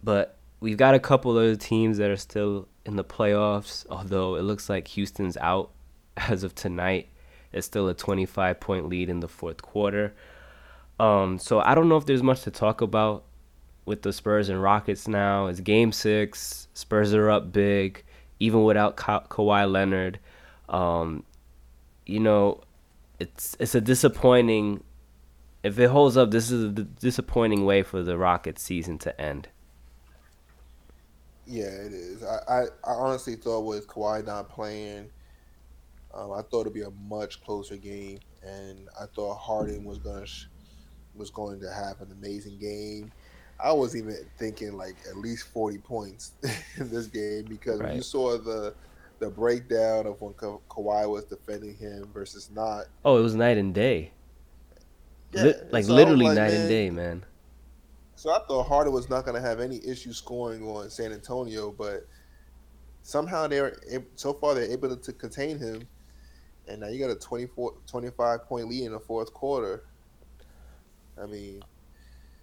but 0.02 0.36
we've 0.60 0.76
got 0.76 0.94
a 0.94 1.00
couple 1.00 1.36
other 1.36 1.56
teams 1.56 1.98
that 1.98 2.10
are 2.10 2.16
still 2.16 2.68
in 2.84 2.96
the 2.96 3.04
playoffs. 3.04 3.86
Although 3.90 4.36
it 4.36 4.42
looks 4.42 4.68
like 4.68 4.88
Houston's 4.88 5.36
out 5.38 5.70
as 6.16 6.44
of 6.44 6.54
tonight. 6.54 7.08
It's 7.52 7.66
still 7.66 7.88
a 7.88 7.94
25 7.94 8.60
point 8.60 8.88
lead 8.88 9.08
in 9.08 9.20
the 9.20 9.28
fourth 9.28 9.62
quarter. 9.62 10.14
Um, 10.98 11.38
so 11.38 11.60
I 11.60 11.74
don't 11.74 11.88
know 11.88 11.96
if 11.96 12.06
there's 12.06 12.22
much 12.22 12.42
to 12.42 12.50
talk 12.50 12.80
about 12.80 13.24
with 13.86 14.02
the 14.02 14.12
Spurs 14.12 14.48
and 14.48 14.62
Rockets 14.62 15.08
now. 15.08 15.46
It's 15.46 15.60
game 15.60 15.92
six. 15.92 16.68
Spurs 16.74 17.14
are 17.14 17.30
up 17.30 17.52
big, 17.52 18.04
even 18.38 18.64
without 18.64 18.96
Ka- 18.96 19.24
Kawhi 19.28 19.70
Leonard. 19.70 20.18
Um, 20.68 21.24
you 22.06 22.20
know, 22.20 22.60
it's 23.18 23.56
it's 23.58 23.74
a 23.74 23.80
disappointing. 23.80 24.84
If 25.62 25.78
it 25.78 25.90
holds 25.90 26.16
up, 26.16 26.30
this 26.30 26.50
is 26.50 26.64
a 26.64 26.68
disappointing 26.68 27.64
way 27.66 27.82
for 27.82 28.02
the 28.02 28.16
Rockets 28.16 28.62
season 28.62 28.98
to 28.98 29.20
end. 29.20 29.48
Yeah, 31.46 31.64
it 31.64 31.92
is. 31.92 32.22
I, 32.22 32.38
I, 32.48 32.62
I 32.84 32.92
honestly 32.92 33.34
thought 33.36 33.62
with 33.62 33.88
Kawhi 33.88 34.24
not 34.24 34.48
playing 34.48 35.10
um, 36.14 36.32
I 36.32 36.42
thought 36.42 36.62
it'd 36.62 36.74
be 36.74 36.82
a 36.82 36.90
much 37.08 37.42
closer 37.42 37.76
game, 37.76 38.18
and 38.42 38.88
I 39.00 39.06
thought 39.06 39.36
Harden 39.36 39.84
was 39.84 39.98
gonna 39.98 40.26
sh- 40.26 40.46
was 41.14 41.30
going 41.30 41.60
to 41.60 41.72
have 41.72 42.00
an 42.00 42.12
amazing 42.12 42.58
game. 42.58 43.12
I 43.62 43.72
was 43.72 43.94
even 43.94 44.16
thinking 44.38 44.72
like 44.72 44.96
at 45.08 45.16
least 45.16 45.48
forty 45.48 45.78
points 45.78 46.32
in 46.76 46.90
this 46.90 47.06
game 47.06 47.44
because 47.44 47.80
right. 47.80 47.94
you 47.94 48.02
saw 48.02 48.38
the 48.38 48.74
the 49.20 49.28
breakdown 49.28 50.06
of 50.06 50.20
when 50.20 50.32
Ka- 50.34 50.58
Kawhi 50.68 51.08
was 51.08 51.24
defending 51.24 51.76
him 51.76 52.08
versus 52.12 52.50
not. 52.52 52.86
Oh, 53.04 53.18
it 53.18 53.22
was 53.22 53.34
night 53.34 53.58
and 53.58 53.74
day. 53.74 54.12
Yeah, 55.32 55.42
Li- 55.44 55.54
like 55.70 55.84
so 55.84 55.94
literally 55.94 56.26
like, 56.26 56.36
night 56.36 56.50
man, 56.50 56.60
and 56.60 56.68
day, 56.68 56.90
man. 56.90 57.24
So 58.16 58.30
I 58.30 58.40
thought 58.48 58.66
Harden 58.66 58.92
was 58.92 59.08
not 59.08 59.24
going 59.24 59.40
to 59.40 59.46
have 59.46 59.60
any 59.60 59.80
issue 59.86 60.12
scoring 60.12 60.62
on 60.62 60.90
San 60.90 61.12
Antonio, 61.12 61.70
but 61.70 62.06
somehow 63.02 63.46
they're 63.46 63.76
so 64.16 64.32
far 64.32 64.54
they're 64.54 64.70
able 64.70 64.94
to 64.96 65.12
contain 65.12 65.58
him 65.58 65.86
and 66.70 66.80
now 66.80 66.88
you 66.88 66.98
got 66.98 67.10
a 67.10 67.16
24, 67.16 67.74
25 67.86 68.46
point 68.46 68.68
lead 68.68 68.84
in 68.84 68.92
the 68.92 69.00
fourth 69.00 69.34
quarter. 69.34 69.84
I 71.20 71.26
mean, 71.26 71.62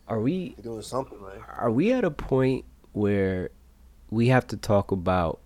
are 0.08 0.20
we 0.20 0.56
doing 0.62 0.82
something 0.82 1.20
right? 1.22 1.40
Are 1.58 1.72
we 1.72 1.92
at 1.94 2.04
a 2.04 2.12
point 2.12 2.66
where 2.92 3.50
we 4.10 4.28
have 4.28 4.46
to 4.48 4.58
talk 4.58 4.92
about 4.92 5.40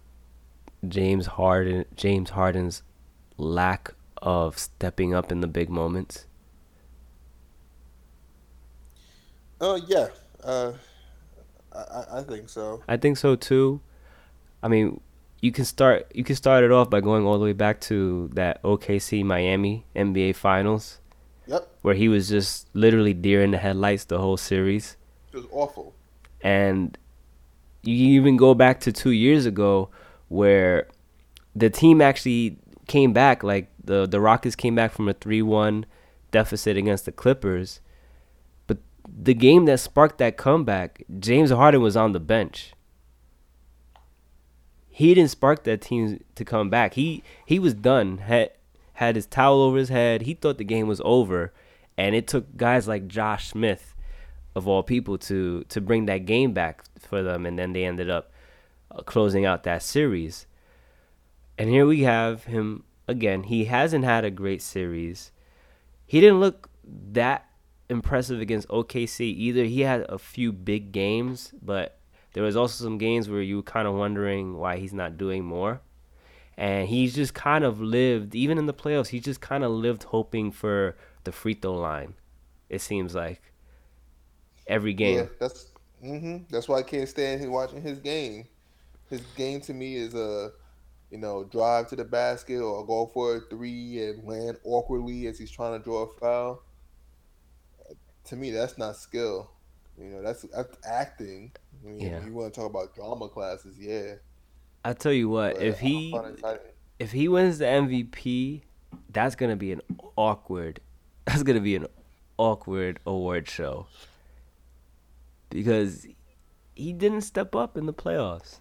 James 0.87 1.27
Harden, 1.27 1.85
James 1.95 2.31
Harden's 2.31 2.83
lack 3.37 3.93
of 4.21 4.57
stepping 4.57 5.13
up 5.13 5.31
in 5.31 5.41
the 5.41 5.47
big 5.47 5.69
moments? 5.69 6.25
Oh 9.59 9.75
uh, 9.75 9.79
yeah, 9.87 10.07
uh, 10.43 10.73
I, 11.71 12.19
I 12.19 12.23
think 12.23 12.49
so. 12.49 12.81
I 12.87 12.97
think 12.97 13.17
so 13.17 13.35
too. 13.35 13.79
I 14.63 14.67
mean, 14.67 14.99
you 15.41 15.51
can 15.51 15.65
start 15.65 16.09
you 16.13 16.23
can 16.23 16.35
start 16.35 16.63
it 16.63 16.71
off 16.71 16.89
by 16.89 17.01
going 17.01 17.25
all 17.25 17.37
the 17.37 17.43
way 17.43 17.53
back 17.53 17.81
to 17.81 18.29
that 18.33 18.61
OKC 18.63 19.25
Miami 19.25 19.85
NBA 19.95 20.35
Finals. 20.35 20.99
Yep. 21.47 21.67
Where 21.81 21.95
he 21.95 22.07
was 22.07 22.29
just 22.29 22.69
literally 22.73 23.13
deer 23.13 23.43
in 23.43 23.51
the 23.51 23.57
headlights 23.57 24.05
the 24.05 24.19
whole 24.19 24.37
series. 24.37 24.95
It 25.33 25.37
was 25.37 25.47
awful. 25.51 25.93
And 26.41 26.97
you 27.81 28.19
even 28.19 28.37
go 28.37 28.53
back 28.53 28.79
to 28.81 28.91
two 28.91 29.09
years 29.09 29.47
ago 29.47 29.89
where 30.29 30.87
the 31.55 31.69
team 31.69 31.99
actually 31.99 32.59
came 32.87 33.11
back 33.11 33.43
like 33.43 33.71
the 33.83 34.05
the 34.05 34.21
Rockets 34.21 34.55
came 34.55 34.75
back 34.75 34.91
from 34.91 35.09
a 35.09 35.13
3-1 35.15 35.85
deficit 36.29 36.77
against 36.77 37.05
the 37.05 37.11
Clippers. 37.11 37.81
But 38.67 38.77
the 39.07 39.33
game 39.33 39.65
that 39.65 39.79
sparked 39.79 40.19
that 40.19 40.37
comeback, 40.37 41.03
James 41.19 41.49
Harden 41.49 41.81
was 41.81 41.97
on 41.97 42.11
the 42.11 42.19
bench 42.19 42.73
he 44.93 45.13
didn't 45.13 45.31
spark 45.31 45.63
that 45.63 45.81
team 45.81 46.21
to 46.35 46.45
come 46.45 46.69
back. 46.69 46.95
He 46.95 47.23
he 47.45 47.57
was 47.57 47.73
done. 47.73 48.19
Had 48.19 48.51
had 48.93 49.15
his 49.15 49.25
towel 49.25 49.61
over 49.61 49.77
his 49.77 49.89
head. 49.89 50.23
He 50.23 50.33
thought 50.33 50.57
the 50.57 50.65
game 50.65 50.87
was 50.87 51.01
over, 51.05 51.53
and 51.97 52.13
it 52.13 52.27
took 52.27 52.57
guys 52.57 52.89
like 52.89 53.07
Josh 53.07 53.47
Smith, 53.47 53.95
of 54.53 54.67
all 54.67 54.83
people, 54.83 55.17
to 55.19 55.63
to 55.69 55.79
bring 55.79 56.07
that 56.07 56.25
game 56.25 56.51
back 56.51 56.83
for 56.99 57.23
them. 57.23 57.45
And 57.45 57.57
then 57.57 57.71
they 57.71 57.85
ended 57.85 58.09
up 58.09 58.31
uh, 58.91 59.01
closing 59.03 59.45
out 59.45 59.63
that 59.63 59.81
series. 59.81 60.45
And 61.57 61.69
here 61.69 61.85
we 61.85 62.01
have 62.01 62.43
him 62.43 62.83
again. 63.07 63.43
He 63.43 63.65
hasn't 63.65 64.03
had 64.03 64.25
a 64.25 64.31
great 64.31 64.61
series. 64.61 65.31
He 66.05 66.19
didn't 66.19 66.41
look 66.41 66.69
that 66.83 67.47
impressive 67.89 68.41
against 68.41 68.67
OKC 68.67 69.21
either. 69.21 69.63
He 69.63 69.81
had 69.81 70.05
a 70.09 70.17
few 70.17 70.51
big 70.51 70.91
games, 70.91 71.53
but 71.61 71.97
there 72.33 72.43
was 72.43 72.55
also 72.55 72.83
some 72.83 72.97
games 72.97 73.29
where 73.29 73.41
you 73.41 73.57
were 73.57 73.63
kind 73.63 73.87
of 73.87 73.95
wondering 73.95 74.57
why 74.57 74.77
he's 74.77 74.93
not 74.93 75.17
doing 75.17 75.43
more. 75.43 75.81
And 76.57 76.87
he's 76.87 77.15
just 77.15 77.33
kind 77.33 77.63
of 77.63 77.81
lived, 77.81 78.35
even 78.35 78.57
in 78.57 78.65
the 78.65 78.73
playoffs, 78.73 79.07
he 79.07 79.19
just 79.19 79.41
kind 79.41 79.63
of 79.63 79.71
lived 79.71 80.03
hoping 80.03 80.51
for 80.51 80.95
the 81.23 81.31
free 81.31 81.53
throw 81.53 81.73
line. 81.73 82.13
It 82.69 82.81
seems 82.81 83.15
like 83.15 83.41
every 84.67 84.93
game. 84.93 85.17
Yeah, 85.17 85.25
that's 85.39 85.71
mm-hmm. 86.03 86.43
that's 86.49 86.67
why 86.67 86.79
I 86.79 86.83
can't 86.83 87.09
stand 87.09 87.41
here 87.41 87.49
watching 87.49 87.81
his 87.81 87.99
game. 87.99 88.47
His 89.09 89.21
game 89.35 89.59
to 89.61 89.73
me 89.73 89.95
is 89.95 90.13
a, 90.13 90.51
you 91.09 91.17
know, 91.17 91.43
drive 91.43 91.89
to 91.89 91.95
the 91.95 92.05
basket 92.05 92.61
or 92.61 92.85
go 92.85 93.07
for 93.07 93.37
a 93.37 93.39
three 93.49 94.01
and 94.01 94.23
land 94.23 94.57
awkwardly 94.63 95.27
as 95.27 95.37
he's 95.37 95.51
trying 95.51 95.77
to 95.77 95.83
draw 95.83 96.03
a 96.03 96.07
foul. 96.07 96.63
To 98.25 98.35
me, 98.35 98.51
that's 98.51 98.77
not 98.77 98.95
skill. 98.95 99.49
You 99.97 100.09
know, 100.09 100.21
that's 100.21 100.43
that's 100.43 100.77
acting. 100.85 101.51
I 101.83 101.87
mean, 101.87 101.99
yeah. 101.99 102.25
You 102.25 102.33
want 102.33 102.53
to 102.53 102.59
talk 102.59 102.69
about 102.69 102.93
drama 102.93 103.27
classes? 103.29 103.77
Yeah. 103.79 104.15
I 104.83 104.93
tell 104.93 105.13
you 105.13 105.29
what, 105.29 105.55
but 105.55 105.63
if 105.63 105.79
he 105.79 106.15
if 106.99 107.11
he 107.11 107.27
wins 107.27 107.59
the 107.59 107.65
MVP, 107.65 108.61
that's 109.09 109.35
gonna 109.35 109.55
be 109.55 109.71
an 109.71 109.81
awkward. 110.15 110.79
That's 111.25 111.43
gonna 111.43 111.61
be 111.61 111.75
an 111.75 111.85
awkward 112.37 112.99
award 113.05 113.47
show 113.47 113.85
because 115.49 116.07
he 116.73 116.93
didn't 116.93 117.21
step 117.21 117.55
up 117.55 117.77
in 117.77 117.85
the 117.85 117.93
playoffs. 117.93 118.59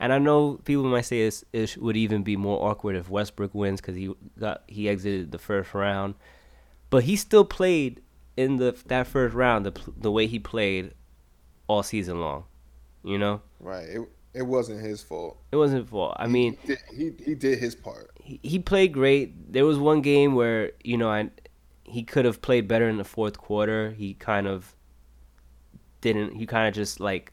And 0.00 0.12
I 0.12 0.18
know 0.18 0.54
people 0.64 0.84
might 0.84 1.02
say 1.02 1.24
this, 1.24 1.44
it 1.52 1.76
would 1.76 1.96
even 1.96 2.24
be 2.24 2.36
more 2.36 2.68
awkward 2.68 2.96
if 2.96 3.08
Westbrook 3.08 3.54
wins 3.54 3.80
because 3.80 3.94
he 3.94 4.12
got 4.38 4.64
he 4.66 4.88
exited 4.88 5.30
the 5.30 5.38
first 5.38 5.72
round, 5.72 6.16
but 6.90 7.04
he 7.04 7.14
still 7.14 7.44
played 7.44 8.02
in 8.36 8.56
the 8.56 8.76
that 8.86 9.06
first 9.06 9.34
round 9.34 9.64
the 9.64 9.72
the 9.96 10.10
way 10.10 10.26
he 10.26 10.40
played 10.40 10.92
all 11.66 11.82
season 11.82 12.20
long. 12.20 12.44
You 13.02 13.18
know. 13.18 13.42
Right. 13.60 13.88
It 13.88 14.08
it 14.34 14.42
wasn't 14.42 14.80
his 14.80 15.00
fault. 15.00 15.38
It 15.52 15.56
wasn't 15.56 15.82
his 15.82 15.90
fault. 15.90 16.16
I 16.16 16.26
he, 16.26 16.32
mean, 16.32 16.58
he 16.62 16.66
did, 16.66 16.78
he, 16.92 17.24
he 17.24 17.34
did 17.34 17.58
his 17.58 17.74
part. 17.74 18.10
He, 18.20 18.40
he 18.42 18.58
played 18.58 18.92
great. 18.92 19.52
There 19.52 19.64
was 19.64 19.78
one 19.78 20.00
game 20.02 20.34
where 20.34 20.72
you 20.82 20.96
know 20.96 21.10
I 21.10 21.30
he 21.84 22.02
could 22.02 22.24
have 22.24 22.42
played 22.42 22.66
better 22.66 22.88
in 22.88 22.96
the 22.96 23.04
fourth 23.04 23.38
quarter. 23.38 23.92
He 23.92 24.14
kind 24.14 24.46
of 24.46 24.74
didn't. 26.00 26.34
He 26.34 26.46
kind 26.46 26.66
of 26.66 26.74
just 26.74 26.98
like 26.98 27.32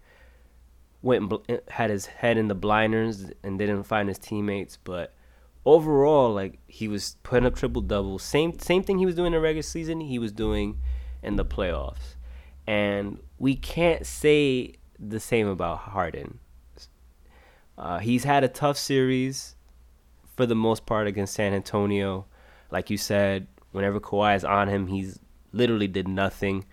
went 1.02 1.32
and 1.48 1.62
had 1.70 1.90
his 1.90 2.06
head 2.06 2.38
in 2.38 2.48
the 2.48 2.56
blinders 2.56 3.32
and 3.44 3.58
didn't 3.58 3.84
find 3.84 4.08
his 4.08 4.20
teammates. 4.20 4.78
But 4.78 5.14
overall, 5.66 6.32
like 6.34 6.60
he 6.68 6.88
was 6.88 7.18
putting 7.24 7.45
up 7.45 7.56
triple 7.56 7.82
doubles. 7.82 8.24
Same 8.24 8.60
same 8.60 8.84
thing 8.84 8.99
he 8.99 9.06
was 9.06 9.16
doing 9.16 9.28
in 9.28 9.34
the 9.34 9.40
regular 9.40 9.64
season. 9.64 10.02
He 10.02 10.20
was 10.20 10.32
doing 10.32 10.80
in 11.24 11.36
the 11.36 11.45
playoffs, 11.45 12.16
and 12.68 13.20
we 13.41 13.55
can't 13.55 14.05
say 14.05 14.76
the 14.99 15.19
same 15.19 15.47
about 15.47 15.80
Harden. 15.80 16.38
Uh, 17.76 17.97
he's 17.97 18.23
had 18.23 18.43
a 18.43 18.47
tough 18.47 18.77
series 18.77 19.55
for 20.35 20.45
the 20.45 20.53
most 20.53 20.85
part 20.85 21.07
against 21.07 21.34
San 21.34 21.51
Antonio. 21.51 22.27
Like 22.69 22.91
you 22.91 22.97
said, 22.97 23.47
Whenever 23.72 23.99
Kawhi 23.99 24.35
is 24.35 24.43
on 24.43 24.68
him, 24.68 24.88
he's 24.88 25.18
literally 25.53 25.88
did 25.88 26.07
nothing, 26.07 26.65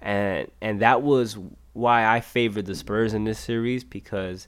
and 0.00 0.48
and 0.60 0.80
that 0.80 1.02
was 1.02 1.36
why 1.72 2.06
I 2.06 2.20
favored 2.20 2.66
the 2.66 2.76
Spurs 2.76 3.12
in 3.14 3.24
this 3.24 3.38
series 3.38 3.82
because 3.82 4.46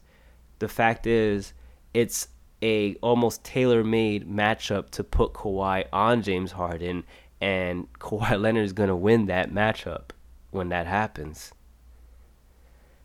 the 0.60 0.68
fact 0.68 1.06
is 1.06 1.52
it's 1.92 2.28
a 2.62 2.94
almost 2.96 3.42
tailor-made 3.44 4.28
matchup 4.28 4.90
to 4.90 5.02
put 5.02 5.32
Kawhi 5.32 5.86
on 5.92 6.22
James 6.22 6.52
Harden, 6.52 7.02
and 7.40 7.92
Kawhi 7.94 8.40
Leonard 8.40 8.64
is 8.64 8.72
gonna 8.72 8.96
win 8.96 9.26
that 9.26 9.50
matchup 9.50 10.10
when 10.52 10.68
that 10.68 10.86
happens. 10.86 11.52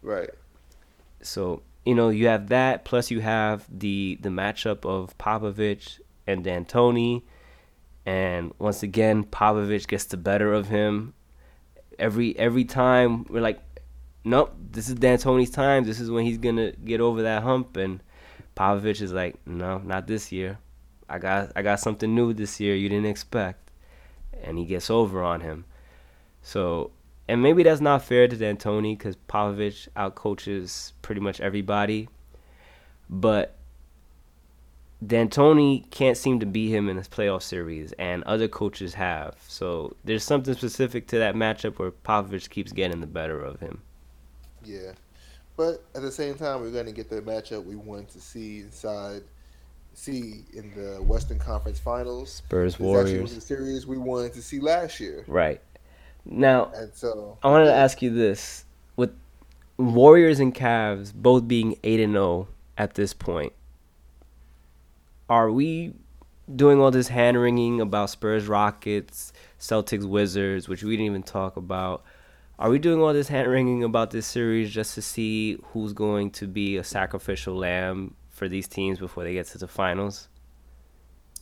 Right. 0.04 0.30
So 1.22 1.64
you 1.86 1.96
know 1.96 2.10
you 2.10 2.28
have 2.28 2.50
that 2.50 2.86
plus 2.86 3.10
you 3.10 3.22
have 3.22 3.66
the 3.72 4.20
the 4.22 4.30
matchup 4.30 4.86
of 4.86 5.18
Popovich 5.18 6.00
and 6.28 6.44
D'Antoni, 6.44 7.24
and 8.06 8.54
once 8.60 8.84
again 8.84 9.24
Popovich 9.24 9.88
gets 9.88 10.06
the 10.06 10.18
better 10.18 10.54
of 10.54 10.68
him. 10.68 11.14
Every 11.98 12.38
every 12.38 12.66
time 12.66 13.26
we're 13.30 13.42
like, 13.42 13.62
nope, 14.26 14.54
this 14.72 14.90
is 14.90 14.96
D'Antoni's 14.96 15.50
time. 15.50 15.86
This 15.86 16.00
is 16.00 16.12
when 16.12 16.26
he's 16.26 16.38
gonna 16.38 16.74
get 16.74 17.00
over 17.00 17.22
that 17.22 17.44
hump, 17.44 17.78
and 17.78 18.04
Popovich 18.56 19.02
is 19.02 19.14
like, 19.14 19.36
no, 19.48 19.80
not 19.80 20.08
this 20.08 20.32
year. 20.32 20.60
I 21.08 21.18
got 21.20 21.54
I 21.56 21.62
got 21.62 21.80
something 21.80 22.14
new 22.14 22.34
this 22.34 22.60
year 22.60 22.76
you 22.76 22.90
didn't 22.90 23.06
expect, 23.06 23.72
and 24.44 24.58
he 24.58 24.66
gets 24.66 24.90
over 24.90 25.24
on 25.24 25.42
him. 25.42 25.66
So, 26.42 26.92
and 27.28 27.41
maybe 27.41 27.64
that's 27.64 27.82
not 27.82 28.04
fair 28.04 28.28
to 28.28 28.36
D'Antoni 28.36 28.98
because 28.98 29.16
Popovich 29.30 29.88
outcoaches 29.95 30.94
pretty 31.02 31.22
much 31.22 31.40
everybody, 31.40 32.10
but 33.10 33.56
D'Antoni 35.06 35.90
can't 35.90 36.18
seem 36.18 36.40
to 36.40 36.45
beat 36.45 36.70
him 36.70 36.90
in 36.90 36.98
this 36.98 37.08
playoff 37.08 37.41
series, 37.41 37.94
and 37.94 38.24
other 38.24 38.48
coaches 38.48 38.94
have. 38.94 39.36
So 39.48 39.95
there's 40.04 40.24
something 40.24 40.54
specific 40.54 41.08
to 41.08 41.20
that 41.20 41.36
matchup 41.36 41.80
where 41.80 41.91
Popovich 41.91 42.50
keeps 42.50 42.72
getting 42.72 43.02
the 43.02 43.08
better 43.08 43.40
of 43.40 43.60
him. 43.60 43.82
Yeah. 44.64 44.94
But 45.56 45.84
at 45.94 46.02
the 46.02 46.12
same 46.12 46.36
time, 46.36 46.62
we're 46.62 46.72
going 46.72 46.86
to 46.86 46.91
get 46.91 47.10
the 47.10 47.22
matchup 47.22 47.66
we 47.66 47.76
want 47.76 48.10
to 48.10 48.22
see 48.22 48.62
inside, 48.62 49.24
see 49.94 50.45
in 50.54 50.74
the 50.74 51.02
Western 51.04 51.38
Conference 51.38 51.80
Finals. 51.80 52.32
Spurs 52.32 52.80
Warriors. 52.80 53.36
the 53.36 53.41
series 53.41 53.86
we 53.86 53.98
wanted 53.98 54.34
to 54.34 54.41
see 54.41 54.60
last 54.60 55.00
year. 55.00 55.24
Right. 55.28 55.62
Now, 56.26 56.72
and 56.76 56.94
so 56.94 57.38
I 57.44 57.50
wanted 57.50 57.66
to 57.66 57.74
ask 57.74 58.02
you 58.02 58.14
this: 58.14 58.66
with 58.95 59.12
Warriors 59.78 60.40
and 60.40 60.54
Cavs 60.54 61.14
both 61.14 61.48
being 61.48 61.78
eight 61.84 62.00
and 62.00 62.14
zero 62.14 62.24
oh 62.26 62.48
at 62.78 62.95
this 62.95 63.14
point, 63.14 63.54
are 65.30 65.52
we 65.52 65.94
doing 66.54 66.80
all 66.80 66.91
this 66.91 67.08
hand 67.08 67.40
wringing 67.40 67.82
about 67.82 68.10
Spurs 68.10 68.48
Rockets, 68.48 69.34
Celtics 69.60 70.06
Wizards, 70.06 70.68
which 70.68 70.84
we 70.84 70.91
didn't 70.91 71.08
even 71.08 71.24
talk 71.24 71.58
about? 71.58 72.04
Are 72.60 72.70
we 72.70 72.80
doing 72.80 73.02
all 73.02 73.14
this 73.14 73.28
hand 73.28 73.50
wringing 73.50 73.84
about 73.84 74.12
this 74.12 74.28
series 74.28 74.72
just 74.72 74.95
to 74.95 75.02
see 75.02 75.58
who's 75.72 75.91
going 75.91 76.32
to 76.32 76.48
be 76.48 76.78
a 76.78 76.84
sacrificial 76.84 77.56
lamb 77.56 78.16
for 78.30 78.48
these 78.48 78.68
teams 78.68 79.00
before 79.00 79.24
they 79.24 79.34
get 79.34 79.48
to 79.48 79.58
the 79.58 79.68
finals? 79.68 80.30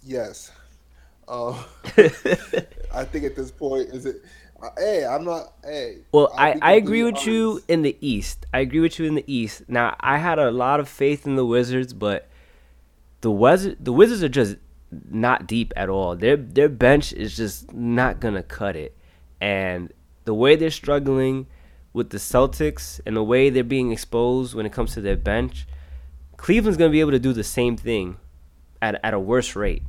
Yes. 0.04 0.52
Uh, 1.28 1.52
I 2.94 3.04
think 3.06 3.26
at 3.26 3.36
this 3.36 3.52
point, 3.52 3.90
is 3.90 4.06
it? 4.06 4.24
Hey, 4.78 5.06
I'm 5.06 5.24
not. 5.24 5.54
Hey. 5.64 6.00
Well, 6.12 6.32
I, 6.38 6.58
I 6.62 6.74
agree 6.74 7.04
with 7.04 7.16
honest. 7.16 7.28
you 7.28 7.64
in 7.68 7.82
the 7.82 7.98
East. 8.00 8.46
I 8.54 8.60
agree 8.60 8.80
with 8.80 9.00
you 9.00 9.06
in 9.06 9.16
the 9.16 9.24
East. 9.28 9.64
Now, 9.68 9.96
I 10.00 10.18
had 10.18 10.40
a 10.40 10.52
lot 10.52 10.80
of 10.80 10.88
faith 10.88 11.26
in 11.26 11.36
the 11.36 11.46
Wizards, 11.46 11.94
but 11.94 12.28
the 13.22 13.32
Wizards, 13.32 13.78
the 13.80 13.94
Wizards 13.94 14.24
are 14.24 14.30
just 14.30 14.58
not 15.10 15.48
deep 15.48 15.74
at 15.76 15.90
all. 15.90 16.16
Their 16.16 16.38
their 16.38 16.70
bench 16.70 17.14
is 17.14 17.36
just 17.36 17.74
not 17.74 18.20
gonna 18.20 18.44
cut 18.44 18.76
it, 18.76 18.96
and 19.40 19.92
the 20.26 20.34
way 20.34 20.56
they're 20.56 20.70
struggling 20.70 21.48
with 21.94 22.10
the 22.10 22.18
Celtics 22.18 23.00
and 23.06 23.16
the 23.16 23.24
way 23.24 23.50
they're 23.50 23.64
being 23.64 23.92
exposed 23.92 24.56
when 24.56 24.66
it 24.66 24.72
comes 24.72 24.94
to 24.94 25.02
their 25.02 25.18
bench, 25.18 25.68
Cleveland's 26.38 26.78
going 26.78 26.90
to 26.90 26.94
be 26.94 27.02
able 27.02 27.12
to 27.12 27.20
do 27.20 27.34
the 27.34 27.44
same 27.44 27.76
thing 27.76 28.18
at, 28.82 29.00
at 29.04 29.14
a 29.14 29.20
worse 29.20 29.56
rate. 29.56 29.84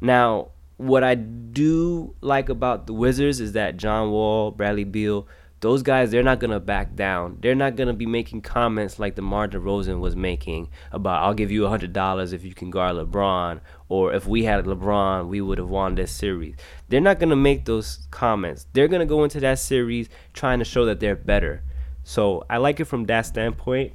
Now, 0.00 0.51
what 0.76 1.04
I 1.04 1.14
do 1.14 2.14
like 2.20 2.48
about 2.48 2.86
the 2.86 2.92
Wizards 2.92 3.40
is 3.40 3.52
that 3.52 3.76
John 3.76 4.10
Wall, 4.10 4.50
Bradley 4.50 4.84
Beal, 4.84 5.28
those 5.60 5.82
guys, 5.82 6.10
they're 6.10 6.24
not 6.24 6.40
gonna 6.40 6.58
back 6.58 6.96
down. 6.96 7.38
They're 7.40 7.54
not 7.54 7.76
gonna 7.76 7.92
be 7.92 8.04
making 8.04 8.40
comments 8.40 8.98
like 8.98 9.14
the 9.14 9.22
DeMar 9.22 9.46
DeRozan 9.46 10.00
was 10.00 10.16
making 10.16 10.68
about 10.90 11.22
"I'll 11.22 11.34
give 11.34 11.52
you 11.52 11.64
a 11.64 11.68
hundred 11.68 11.92
dollars 11.92 12.32
if 12.32 12.44
you 12.44 12.52
can 12.52 12.70
guard 12.70 12.96
LeBron," 12.96 13.60
or 13.88 14.12
"If 14.12 14.26
we 14.26 14.42
had 14.42 14.64
LeBron, 14.64 15.28
we 15.28 15.40
would 15.40 15.58
have 15.58 15.68
won 15.68 15.94
this 15.94 16.10
series." 16.10 16.56
They're 16.88 17.00
not 17.00 17.20
gonna 17.20 17.36
make 17.36 17.64
those 17.64 18.08
comments. 18.10 18.66
They're 18.72 18.88
gonna 18.88 19.06
go 19.06 19.22
into 19.22 19.38
that 19.38 19.60
series 19.60 20.08
trying 20.32 20.58
to 20.58 20.64
show 20.64 20.84
that 20.86 20.98
they're 20.98 21.14
better. 21.14 21.62
So 22.02 22.44
I 22.50 22.56
like 22.56 22.80
it 22.80 22.86
from 22.86 23.04
that 23.04 23.26
standpoint. 23.26 23.92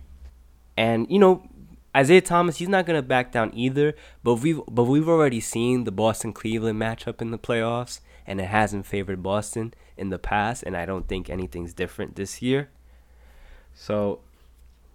And 0.77 1.05
you 1.09 1.19
know, 1.19 1.43
Isaiah 1.97 2.21
Thomas, 2.21 2.57
he's 2.57 2.69
not 2.69 2.85
gonna 2.85 3.01
back 3.01 3.31
down 3.31 3.51
either. 3.55 3.95
But 4.23 4.35
we've 4.35 4.61
but 4.69 4.83
we've 4.83 5.09
already 5.09 5.39
seen 5.39 5.83
the 5.83 5.91
Boston 5.91 6.31
Cleveland 6.31 6.79
matchup 6.79 7.21
in 7.21 7.31
the 7.31 7.39
playoffs, 7.39 8.01
and 8.27 8.39
it 8.39 8.45
hasn't 8.45 8.85
favored 8.85 9.23
Boston 9.23 9.73
in 9.97 10.09
the 10.09 10.19
past, 10.19 10.61
and 10.63 10.77
I 10.77 10.85
don't 10.85 11.07
think 11.07 11.29
anything's 11.29 11.73
different 11.73 12.15
this 12.15 12.41
year. 12.41 12.69
So 13.73 14.19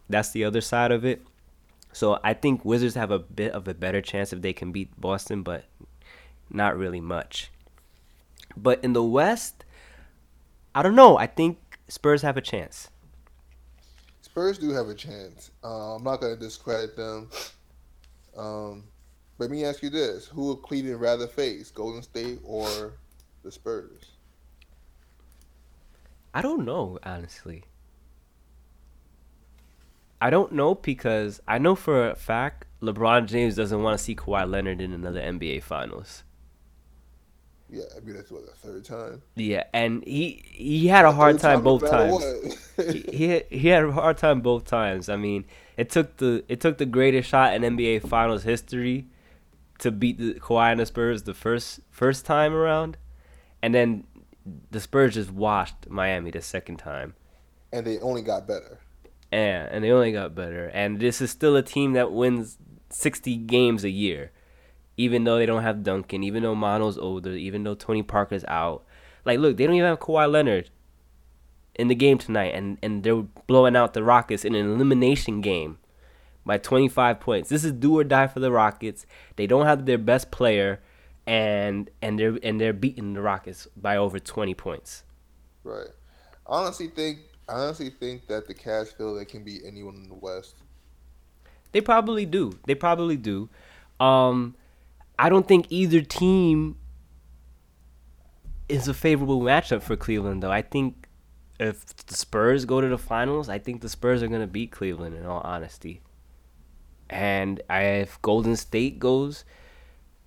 that's 0.08 0.30
the 0.30 0.44
other 0.44 0.60
side 0.60 0.92
of 0.92 1.04
it. 1.04 1.22
So 1.92 2.20
I 2.22 2.34
think 2.34 2.64
Wizards 2.64 2.94
have 2.94 3.10
a 3.10 3.18
bit 3.18 3.52
of 3.52 3.66
a 3.66 3.74
better 3.74 4.00
chance 4.00 4.32
if 4.32 4.40
they 4.40 4.52
can 4.52 4.70
beat 4.70 4.98
Boston, 5.00 5.42
but 5.42 5.64
not 6.48 6.76
really 6.76 7.00
much. 7.00 7.50
But 8.56 8.82
in 8.84 8.92
the 8.92 9.02
West, 9.02 9.64
I 10.74 10.82
don't 10.82 10.94
know. 10.94 11.18
I 11.18 11.26
think 11.26 11.58
Spurs 11.88 12.22
have 12.22 12.36
a 12.36 12.40
chance. 12.40 12.90
Spurs 14.32 14.56
do 14.56 14.70
have 14.70 14.88
a 14.88 14.94
chance. 14.94 15.50
Uh, 15.62 15.96
I'm 15.96 16.04
not 16.04 16.22
going 16.22 16.34
to 16.34 16.40
discredit 16.40 16.96
them. 16.96 17.28
Um, 18.34 18.84
let 19.36 19.50
me 19.50 19.62
ask 19.62 19.82
you 19.82 19.90
this: 19.90 20.24
Who 20.24 20.46
would 20.46 20.62
Cleveland 20.62 21.02
rather 21.02 21.26
face, 21.26 21.70
Golden 21.70 22.02
State 22.02 22.38
or 22.42 22.94
the 23.42 23.52
Spurs? 23.52 24.12
I 26.32 26.40
don't 26.40 26.64
know, 26.64 26.98
honestly. 27.02 27.64
I 30.18 30.30
don't 30.30 30.52
know 30.52 30.76
because 30.76 31.42
I 31.46 31.59
know 31.59 31.74
for 31.74 32.09
a 32.09 32.14
fact 32.14 32.64
LeBron 32.80 33.26
James 33.26 33.54
doesn't 33.54 33.82
want 33.82 33.98
to 33.98 34.02
see 34.02 34.16
Kawhi 34.16 34.50
Leonard 34.50 34.80
in 34.80 34.94
another 34.94 35.20
NBA 35.20 35.62
Finals. 35.62 36.22
Yeah, 37.73 37.85
I 37.97 38.01
mean 38.01 38.16
that's 38.16 38.31
what 38.31 38.44
the 38.44 38.53
third 38.53 38.85
time. 38.85 39.23
Yeah, 39.35 39.65
and 39.73 40.05
he 40.05 40.44
he 40.53 40.89
had 40.89 41.07
a 41.07 41.12
hard 41.12 41.39
time, 41.39 41.57
time 41.57 41.65
both 41.65 41.90
times. 41.90 42.70
he, 42.77 43.01
he 43.11 43.43
he 43.49 43.69
had 43.69 43.85
a 43.85 43.93
hard 43.93 44.19
time 44.19 44.43
both 44.43 44.66
times. 44.66 45.09
I 45.09 45.16
mean, 45.16 45.47
it 45.78 45.89
took 45.89 46.19
the 46.19 46.44
it 46.49 46.61
took 46.61 46.77
the 46.77 46.85
greatest 46.85 47.31
shot 47.31 47.55
in 47.55 47.62
NBA 47.62 48.07
Finals 48.07 48.43
history 48.43 49.07
to 49.78 49.90
beat 49.90 50.19
the 50.19 50.35
Kawhi 50.35 50.73
and 50.73 50.81
the 50.81 50.86
Spurs 50.86 51.23
the 51.23 51.32
first 51.32 51.81
first 51.90 52.27
time 52.27 52.53
around, 52.53 52.99
and 53.62 53.74
then 53.74 54.05
the 54.70 54.81
Spurs 54.81 55.15
just 55.15 55.31
washed 55.31 55.89
Miami 55.89 56.31
the 56.31 56.43
second 56.43 56.77
time. 56.77 57.15
And 57.73 57.86
they 57.86 57.99
only 58.01 58.20
got 58.20 58.47
better. 58.47 58.81
Yeah, 59.32 59.66
and 59.70 59.82
they 59.82 59.90
only 59.90 60.12
got 60.12 60.35
better. 60.35 60.70
And 60.74 61.01
this 61.01 61.23
is 61.23 61.31
still 61.31 61.57
a 61.57 61.62
team 61.62 61.94
that 61.94 62.12
wins 62.12 62.59
60 62.90 63.35
games 63.36 63.82
a 63.82 63.89
year. 63.89 64.31
Even 64.97 65.24
though 65.24 65.39
they 65.39 65.47
don't 65.47 65.62
have 65.62 65.82
Duncan, 65.82 66.23
even 66.23 66.43
though 66.43 66.55
Manu's 66.55 66.98
older, 66.98 67.32
even 67.32 67.64
though 67.64 67.74
Tony 67.74 68.02
Parker's 68.02 68.44
out. 68.47 68.85
Like, 69.24 69.39
look, 69.39 69.56
they 69.56 69.66
don't 69.66 69.77
even 69.77 69.89
have 69.89 70.01
Kawhi 70.01 70.31
Leonard 70.31 70.70
in 71.74 71.89
the 71.89 71.94
game 71.94 72.19
tonight, 72.19 72.55
and, 72.55 72.77
and 72.82 73.02
they're 73.02 73.23
blowing 73.47 73.77
out 73.77 73.94
the 73.94 74.02
Rockets 74.02 74.44
in 74.44 74.55
an 74.55 74.70
elimination 74.70 75.40
game 75.40 75.78
by 76.44 76.59
25 76.59 77.20
points. 77.20 77.48
This 77.48 77.64
is 77.64 77.73
do 77.73 77.98
or 77.98 78.05
die 78.05 78.27
for 78.27 78.40
the 78.40 78.52
Rockets. 78.52 79.06
They 79.36 79.47
don't 79.47 79.66
have 79.66 79.86
their 79.86 79.98
best 79.98 80.31
player 80.31 80.81
and 81.27 81.89
and 82.01 82.19
they're 82.19 82.39
and 82.43 82.60
they're 82.60 82.73
beating 82.73 83.14
the 83.14 83.23
Rockets 83.23 83.69
by 83.77 83.97
over 83.97 84.19
20 84.19 84.55
points. 84.55 85.05
Right. 85.64 85.89
I 86.47 86.56
honestly 86.56 86.89
think 86.89 87.20
I 87.48 87.55
honestly 87.55 87.90
think 87.90 88.27
that 88.27 88.47
the 88.47 88.55
Cavs 88.55 88.97
feel 88.97 89.14
they 89.14 89.24
can 89.24 89.44
beat 89.44 89.62
anyone 89.64 89.94
in 89.97 90.09
the 90.09 90.14
West. 90.14 90.56
They 91.73 91.81
probably 91.81 92.27
do. 92.27 92.59
They 92.66 92.74
probably 92.74 93.16
do. 93.16 93.48
Um, 93.98 94.56
I 95.23 95.28
don't 95.28 95.47
think 95.47 95.66
either 95.70 96.01
team 96.01 96.78
is 98.69 98.89
a 98.89 98.94
favorable 98.94 99.40
matchup 99.40 99.81
for 99.81 99.94
Cleveland, 99.94 100.43
though. 100.43 100.51
I 100.51 100.62
think 100.62 101.07
if 101.61 101.94
the 102.07 102.15
Spurs 102.15 102.65
go 102.65 102.81
to 102.81 102.89
the 102.89 102.99
finals, 102.99 103.49
I 103.49 103.61
think 103.61 103.82
the 103.82 103.89
Spurs 103.89 104.20
are 104.24 104.27
going 104.27 104.40
to 104.40 104.49
beat 104.49 104.73
Cleveland. 104.73 105.15
In 105.15 105.24
all 105.24 105.40
honesty, 105.44 106.01
and 107.09 107.62
if 107.70 108.20
Golden 108.20 108.57
State 108.57 108.99
goes 108.99 109.44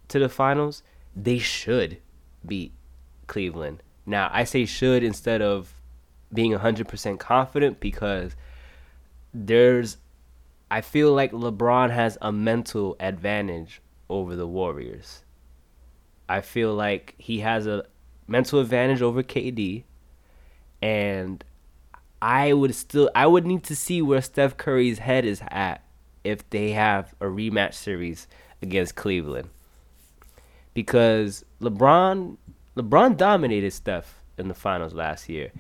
to 0.08 0.18
the 0.18 0.30
finals, 0.30 0.82
they 1.14 1.40
should 1.40 1.98
beat 2.46 2.72
Cleveland. 3.28 3.84
Now, 4.06 4.30
I 4.32 4.46
say 4.46 4.64
should 4.64 5.04
instead 5.04 5.42
of 5.42 5.74
being 6.34 6.54
100% 6.54 7.20
confident 7.20 7.82
because 7.82 8.38
there's 9.34 9.98
I 10.72 10.80
feel 10.80 11.12
like 11.12 11.34
LeBron 11.34 11.90
has 11.90 12.18
a 12.22 12.32
mental 12.32 12.96
advantage 13.02 13.82
over 14.10 14.36
the 14.36 14.48
Warriors. 14.48 15.24
I 16.28 16.42
feel 16.42 16.74
like 16.74 17.16
he 17.18 17.40
has 17.40 17.68
a 17.68 17.86
mental 18.28 18.60
advantage 18.60 19.02
over 19.02 19.24
KD, 19.24 19.84
and 20.82 21.44
I 22.22 22.54
would 22.54 22.74
still 22.74 23.10
I 23.14 23.28
would 23.28 23.46
need 23.46 23.64
to 23.66 23.76
see 23.76 24.02
where 24.02 24.22
Steph 24.22 24.58
Curry's 24.58 25.00
head 25.00 25.26
is 25.26 25.42
at 25.50 25.84
if 26.24 26.48
they 26.50 26.72
have 26.72 27.14
a 27.20 27.26
rematch 27.26 27.76
series 27.76 28.28
against 28.62 28.96
Cleveland. 28.96 29.50
Because 30.74 31.46
LeBron 31.62 32.38
LeBron 32.76 33.18
dominated 33.18 33.72
Steph 33.72 34.22
in 34.38 34.48
the 34.48 34.54
finals 34.54 34.94
last 34.94 35.30
year. 35.30 35.52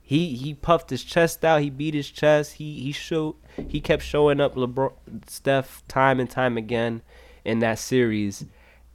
He 0.00 0.36
he 0.36 0.54
puffed 0.54 0.90
his 0.90 1.04
chest 1.04 1.44
out, 1.44 1.62
he 1.62 1.70
beat 1.70 1.94
his 1.94 2.10
chest, 2.10 2.54
he 2.54 2.80
he 2.80 2.92
showed 2.92 3.36
he 3.68 3.80
kept 3.80 4.02
showing 4.02 4.40
up 4.40 4.54
LeBron 4.54 4.92
Steph 5.28 5.82
time 5.88 6.20
and 6.20 6.28
time 6.28 6.56
again 6.56 7.02
in 7.44 7.58
that 7.60 7.78
series 7.78 8.44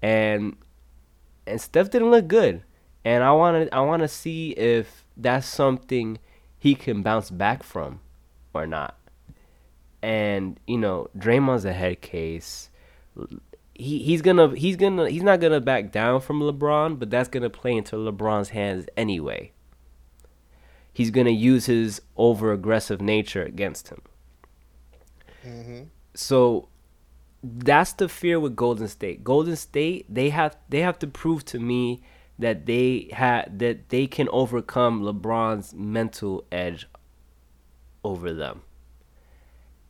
and 0.02 0.56
and 1.46 1.60
Steph 1.60 1.90
didn't 1.90 2.12
look 2.12 2.28
good. 2.28 2.64
And 3.04 3.24
I 3.24 3.32
want 3.32 3.70
to 3.70 3.76
I 3.76 3.82
want 3.82 4.02
to 4.02 4.08
see 4.08 4.52
if 4.52 5.06
that's 5.18 5.48
something 5.48 6.20
he 6.58 6.76
can 6.76 7.02
bounce 7.02 7.30
back 7.30 7.64
from 7.64 8.02
or 8.54 8.68
not. 8.68 8.98
And 10.02 10.60
you 10.68 10.78
know, 10.78 11.10
Draymond's 11.18 11.66
a 11.66 11.74
head 11.74 12.02
case. 12.02 12.70
He 13.74 14.00
he's 14.00 14.22
gonna 14.22 14.56
he's 14.56 14.76
gonna 14.76 15.10
he's 15.10 15.24
not 15.24 15.40
gonna 15.40 15.62
back 15.62 15.92
down 15.92 16.22
from 16.22 16.42
LeBron, 16.42 17.00
but 17.00 17.10
that's 17.10 17.30
gonna 17.30 17.50
play 17.50 17.76
into 17.76 17.96
LeBron's 17.96 18.50
hands 18.50 18.86
anyway. 18.96 19.52
He's 20.92 21.12
gonna 21.12 21.30
use 21.30 21.66
his 21.66 22.02
over 22.18 22.52
aggressive 22.52 23.02
nature 23.02 23.44
against 23.44 23.90
him. 23.90 24.02
Mm-hmm. 25.46 25.84
So 26.14 26.68
that's 27.44 27.94
the 27.94 28.10
fear 28.10 28.40
with 28.40 28.56
Golden 28.56 28.88
State. 28.88 29.24
Golden 29.24 29.56
State 29.56 30.06
they 30.10 30.30
have 30.30 30.58
they 30.68 30.82
have 30.82 31.00
to 31.00 31.08
prove 31.08 31.46
to 31.46 31.60
me 31.60 32.02
that 32.38 32.66
they 32.66 33.10
had 33.14 33.60
that 33.60 33.90
they 33.90 34.08
can 34.08 34.28
overcome 34.32 35.02
LeBron's 35.02 35.74
mental 35.74 36.46
edge 36.52 36.88
over 38.04 38.34
them. 38.34 38.62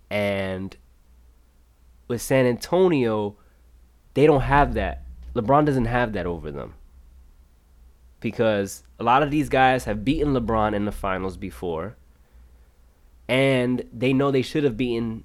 And 0.10 0.76
with 2.08 2.22
San 2.22 2.46
Antonio, 2.46 3.38
they 4.16 4.26
don't 4.26 4.42
have 4.42 4.74
that. 4.74 5.04
LeBron 5.36 5.66
doesn't 5.66 5.86
have 5.86 6.14
that 6.14 6.26
over 6.26 6.52
them. 6.52 6.74
Because 8.20 8.84
a 9.00 9.04
lot 9.04 9.24
of 9.24 9.32
these 9.32 9.48
guys 9.48 9.86
have 9.86 10.04
beaten 10.04 10.34
LeBron 10.34 10.74
in 10.74 10.86
the 10.86 10.92
finals 10.92 11.38
before. 11.38 11.96
And 13.28 13.84
they 13.94 14.12
know 14.12 14.32
they 14.32 14.42
should 14.42 14.64
have 14.64 14.76
beaten 14.76 15.24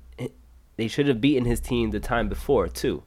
they 0.77 0.89
should 0.89 1.07
have 1.09 1.21
beaten 1.21 1.45
his 1.45 1.61
team 1.61 1.91
the 1.91 2.01
time 2.01 2.29
before 2.29 2.69
too. 2.69 3.03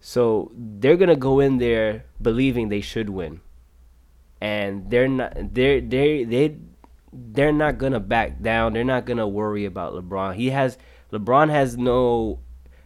So 0.00 0.52
they're 0.54 0.96
gonna 0.96 1.16
go 1.16 1.40
in 1.40 1.58
there 1.58 2.04
believing 2.20 2.68
they 2.68 2.80
should 2.80 3.10
win, 3.10 3.40
and 4.40 4.88
they're 4.90 5.08
not. 5.08 5.54
They're 5.54 5.80
they 5.80 6.24
they 6.24 6.56
they're 7.12 7.52
not 7.52 7.78
gonna 7.78 8.00
back 8.00 8.40
down. 8.40 8.74
They're 8.74 8.84
not 8.84 9.06
gonna 9.06 9.26
worry 9.26 9.64
about 9.64 9.94
LeBron. 9.94 10.36
He 10.36 10.50
has 10.50 10.78
LeBron 11.12 11.50
has 11.50 11.76
no 11.76 12.40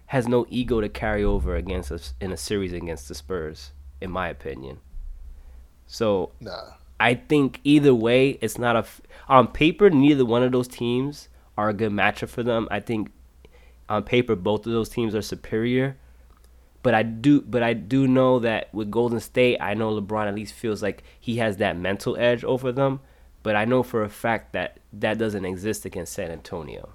has 0.07 0.27
no 0.27 0.47
ego 0.49 0.81
to 0.81 0.89
carry 0.89 1.23
over 1.23 1.55
against 1.57 1.93
us 1.93 2.15
in 2.21 2.33
a 2.33 2.37
series 2.37 2.73
against 2.73 3.09
the 3.09 3.15
Spurs, 3.15 3.73
in 4.01 4.11
my 4.11 4.29
opinion. 4.29 4.79
So 5.87 6.33
nah. 6.41 6.75
I 6.99 7.15
think 7.15 7.61
either 7.65 7.95
way, 7.95 8.39
it's 8.41 8.59
not 8.59 8.77
a 8.77 8.85
on 9.29 9.49
paper. 9.49 9.91
Neither 9.91 10.25
one 10.25 10.43
of 10.43 10.53
those 10.53 10.69
teams 10.69 11.29
are 11.61 11.69
a 11.69 11.75
good 11.75 11.93
matchup 11.93 12.31
for 12.31 12.43
them. 12.43 12.67
I 12.71 12.81
think 12.81 13.13
on 13.87 14.03
paper 14.03 14.35
both 14.35 14.65
of 14.67 14.73
those 14.73 14.89
teams 14.89 15.15
are 15.15 15.21
superior. 15.23 15.99
But 16.83 16.95
I 16.95 17.03
do 17.03 17.43
but 17.43 17.63
I 17.63 17.75
do 17.75 18.09
know 18.09 18.39
that 18.39 18.73
with 18.73 18.91
Golden 18.91 19.21
State, 19.21 19.59
I 19.61 19.75
know 19.75 20.01
LeBron 20.01 20.27
at 20.27 20.35
least 20.35 20.55
feels 20.55 20.83
like 20.83 21.03
he 21.21 21.37
has 21.37 21.59
that 21.59 21.77
mental 21.77 22.17
edge 22.17 22.43
over 22.45 22.73
them. 22.73 23.01
But 23.43 23.57
I 23.57 23.67
know 23.67 23.83
for 23.83 24.03
a 24.03 24.09
fact 24.09 24.55
that 24.55 24.81
that 24.95 25.19
doesn't 25.19 25.45
exist 25.45 25.85
against 25.85 26.15
San 26.15 26.31
Antonio. 26.31 26.95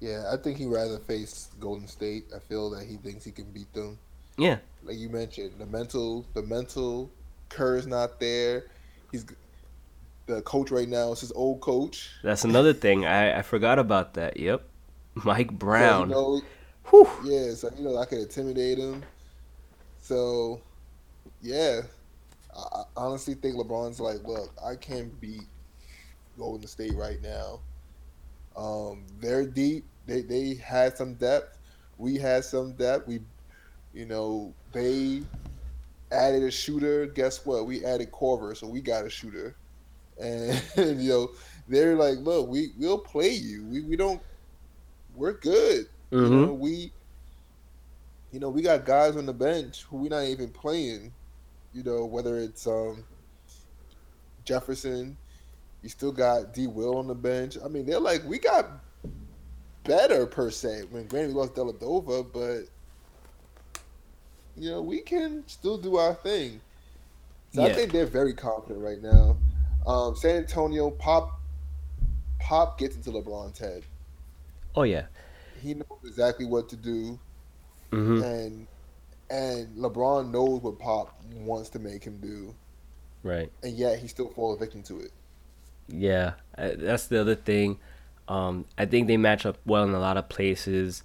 Yeah, 0.00 0.30
I 0.32 0.36
think 0.36 0.56
he'd 0.58 0.66
rather 0.66 0.98
face 0.98 1.50
Golden 1.60 1.88
State. 1.88 2.26
I 2.34 2.38
feel 2.38 2.70
that 2.70 2.86
he 2.86 2.96
thinks 2.96 3.24
he 3.24 3.32
can 3.32 3.50
beat 3.50 3.72
them. 3.74 3.98
Yeah. 4.38 4.58
Like 4.82 4.96
you 4.96 5.10
mentioned, 5.10 5.52
the 5.58 5.66
mental 5.66 6.24
the 6.32 6.42
mental 6.42 7.10
Kerr's 7.50 7.86
not 7.86 8.20
there. 8.20 8.66
He's 9.12 9.26
the 10.28 10.42
coach 10.42 10.70
right 10.70 10.88
now 10.88 11.10
is 11.10 11.20
his 11.20 11.32
old 11.32 11.60
coach. 11.60 12.10
That's 12.22 12.44
another 12.44 12.74
thing. 12.74 13.06
I, 13.06 13.38
I 13.38 13.42
forgot 13.42 13.78
about 13.78 14.14
that. 14.14 14.38
Yep. 14.38 14.62
Mike 15.24 15.50
Brown. 15.50 16.10
So, 16.10 16.36
you 16.36 16.42
know. 16.92 17.10
Yeah, 17.24 17.54
so 17.54 17.70
you 17.76 17.84
know 17.84 17.98
I 17.98 18.04
could 18.04 18.18
intimidate 18.20 18.78
him. 18.78 19.02
So, 20.00 20.60
yeah, 21.42 21.80
I, 22.56 22.82
honestly 22.96 23.34
think 23.34 23.56
LeBron's 23.56 24.00
like, 24.00 24.22
look, 24.24 24.54
I 24.64 24.74
can't 24.76 25.18
beat 25.20 25.42
Golden 26.38 26.66
State 26.66 26.94
right 26.94 27.20
now. 27.20 27.60
Um, 28.56 29.04
they're 29.20 29.46
deep. 29.46 29.84
They 30.06 30.22
they 30.22 30.54
had 30.54 30.96
some 30.96 31.14
depth. 31.14 31.58
We 31.98 32.16
had 32.16 32.44
some 32.44 32.72
depth. 32.72 33.06
We, 33.06 33.20
you 33.92 34.06
know, 34.06 34.54
they 34.72 35.22
added 36.10 36.42
a 36.42 36.50
shooter. 36.50 37.06
Guess 37.06 37.44
what? 37.44 37.66
We 37.66 37.84
added 37.84 38.12
Korver, 38.12 38.56
so 38.56 38.66
we 38.66 38.80
got 38.80 39.04
a 39.04 39.10
shooter. 39.10 39.56
And, 40.20 40.60
you 41.00 41.08
know, 41.08 41.30
they're 41.68 41.94
like, 41.94 42.18
look, 42.18 42.48
we 42.48 42.70
we'll 42.78 42.98
play 42.98 43.30
you. 43.30 43.64
We 43.64 43.82
we 43.82 43.96
don't. 43.96 44.20
We're 45.14 45.34
good. 45.34 45.86
Mm-hmm. 46.12 46.32
You 46.32 46.46
know, 46.46 46.52
we 46.52 46.92
you 48.32 48.40
know, 48.40 48.50
we 48.50 48.62
got 48.62 48.84
guys 48.84 49.16
on 49.16 49.26
the 49.26 49.32
bench 49.32 49.84
who 49.84 49.98
we're 49.98 50.10
not 50.10 50.24
even 50.24 50.48
playing. 50.48 51.12
You 51.72 51.82
know, 51.82 52.04
whether 52.04 52.38
it's 52.38 52.66
um, 52.66 53.04
Jefferson, 54.44 55.16
you 55.82 55.88
still 55.88 56.12
got 56.12 56.54
D 56.54 56.66
Will 56.66 56.96
on 56.96 57.06
the 57.06 57.14
bench. 57.14 57.56
I 57.62 57.68
mean, 57.68 57.86
they're 57.86 58.00
like 58.00 58.24
we 58.24 58.38
got 58.38 58.66
better 59.84 60.26
per 60.26 60.50
se. 60.50 60.84
When 60.90 61.06
granted, 61.06 61.34
we 61.34 61.40
lost 61.40 61.54
Deladova, 61.54 62.26
but 62.32 62.68
you 64.56 64.70
know, 64.70 64.82
we 64.82 65.00
can 65.00 65.44
still 65.46 65.78
do 65.78 65.96
our 65.96 66.14
thing. 66.14 66.60
So 67.54 67.62
yeah. 67.64 67.68
I 67.68 67.74
think 67.74 67.92
they're 67.92 68.06
very 68.06 68.34
confident 68.34 68.80
right 68.84 69.00
now. 69.00 69.36
Um, 69.88 70.14
San 70.14 70.36
Antonio 70.36 70.90
Pop 70.90 71.40
Pop 72.38 72.78
gets 72.78 72.94
into 72.94 73.10
LeBron's 73.10 73.58
head. 73.58 73.84
Oh 74.74 74.82
yeah, 74.82 75.06
he 75.60 75.74
knows 75.74 75.98
exactly 76.04 76.44
what 76.44 76.68
to 76.68 76.76
do, 76.76 77.18
mm-hmm. 77.90 78.22
and 78.22 78.66
and 79.30 79.76
LeBron 79.76 80.30
knows 80.30 80.62
what 80.62 80.78
Pop 80.78 81.18
wants 81.34 81.70
to 81.70 81.78
make 81.78 82.04
him 82.04 82.18
do. 82.18 82.54
Right. 83.22 83.50
And 83.62 83.76
yet 83.76 83.98
he 83.98 84.08
still 84.08 84.28
falls 84.28 84.58
victim 84.58 84.82
to 84.84 85.00
it. 85.00 85.10
Yeah, 85.88 86.34
that's 86.56 87.06
the 87.06 87.20
other 87.20 87.34
thing. 87.34 87.78
Um, 88.28 88.66
I 88.76 88.84
think 88.84 89.06
they 89.06 89.16
match 89.16 89.46
up 89.46 89.58
well 89.64 89.84
in 89.84 89.94
a 89.94 89.98
lot 89.98 90.18
of 90.18 90.28
places. 90.28 91.02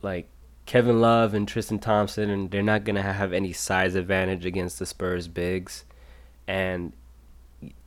Like 0.00 0.28
Kevin 0.64 1.00
Love 1.00 1.34
and 1.34 1.46
Tristan 1.46 1.78
Thompson, 1.78 2.30
and 2.30 2.50
they're 2.50 2.62
not 2.62 2.84
gonna 2.84 3.02
have 3.02 3.34
any 3.34 3.52
size 3.52 3.94
advantage 3.94 4.46
against 4.46 4.78
the 4.78 4.86
Spurs 4.86 5.28
bigs. 5.28 5.84
And 6.48 6.94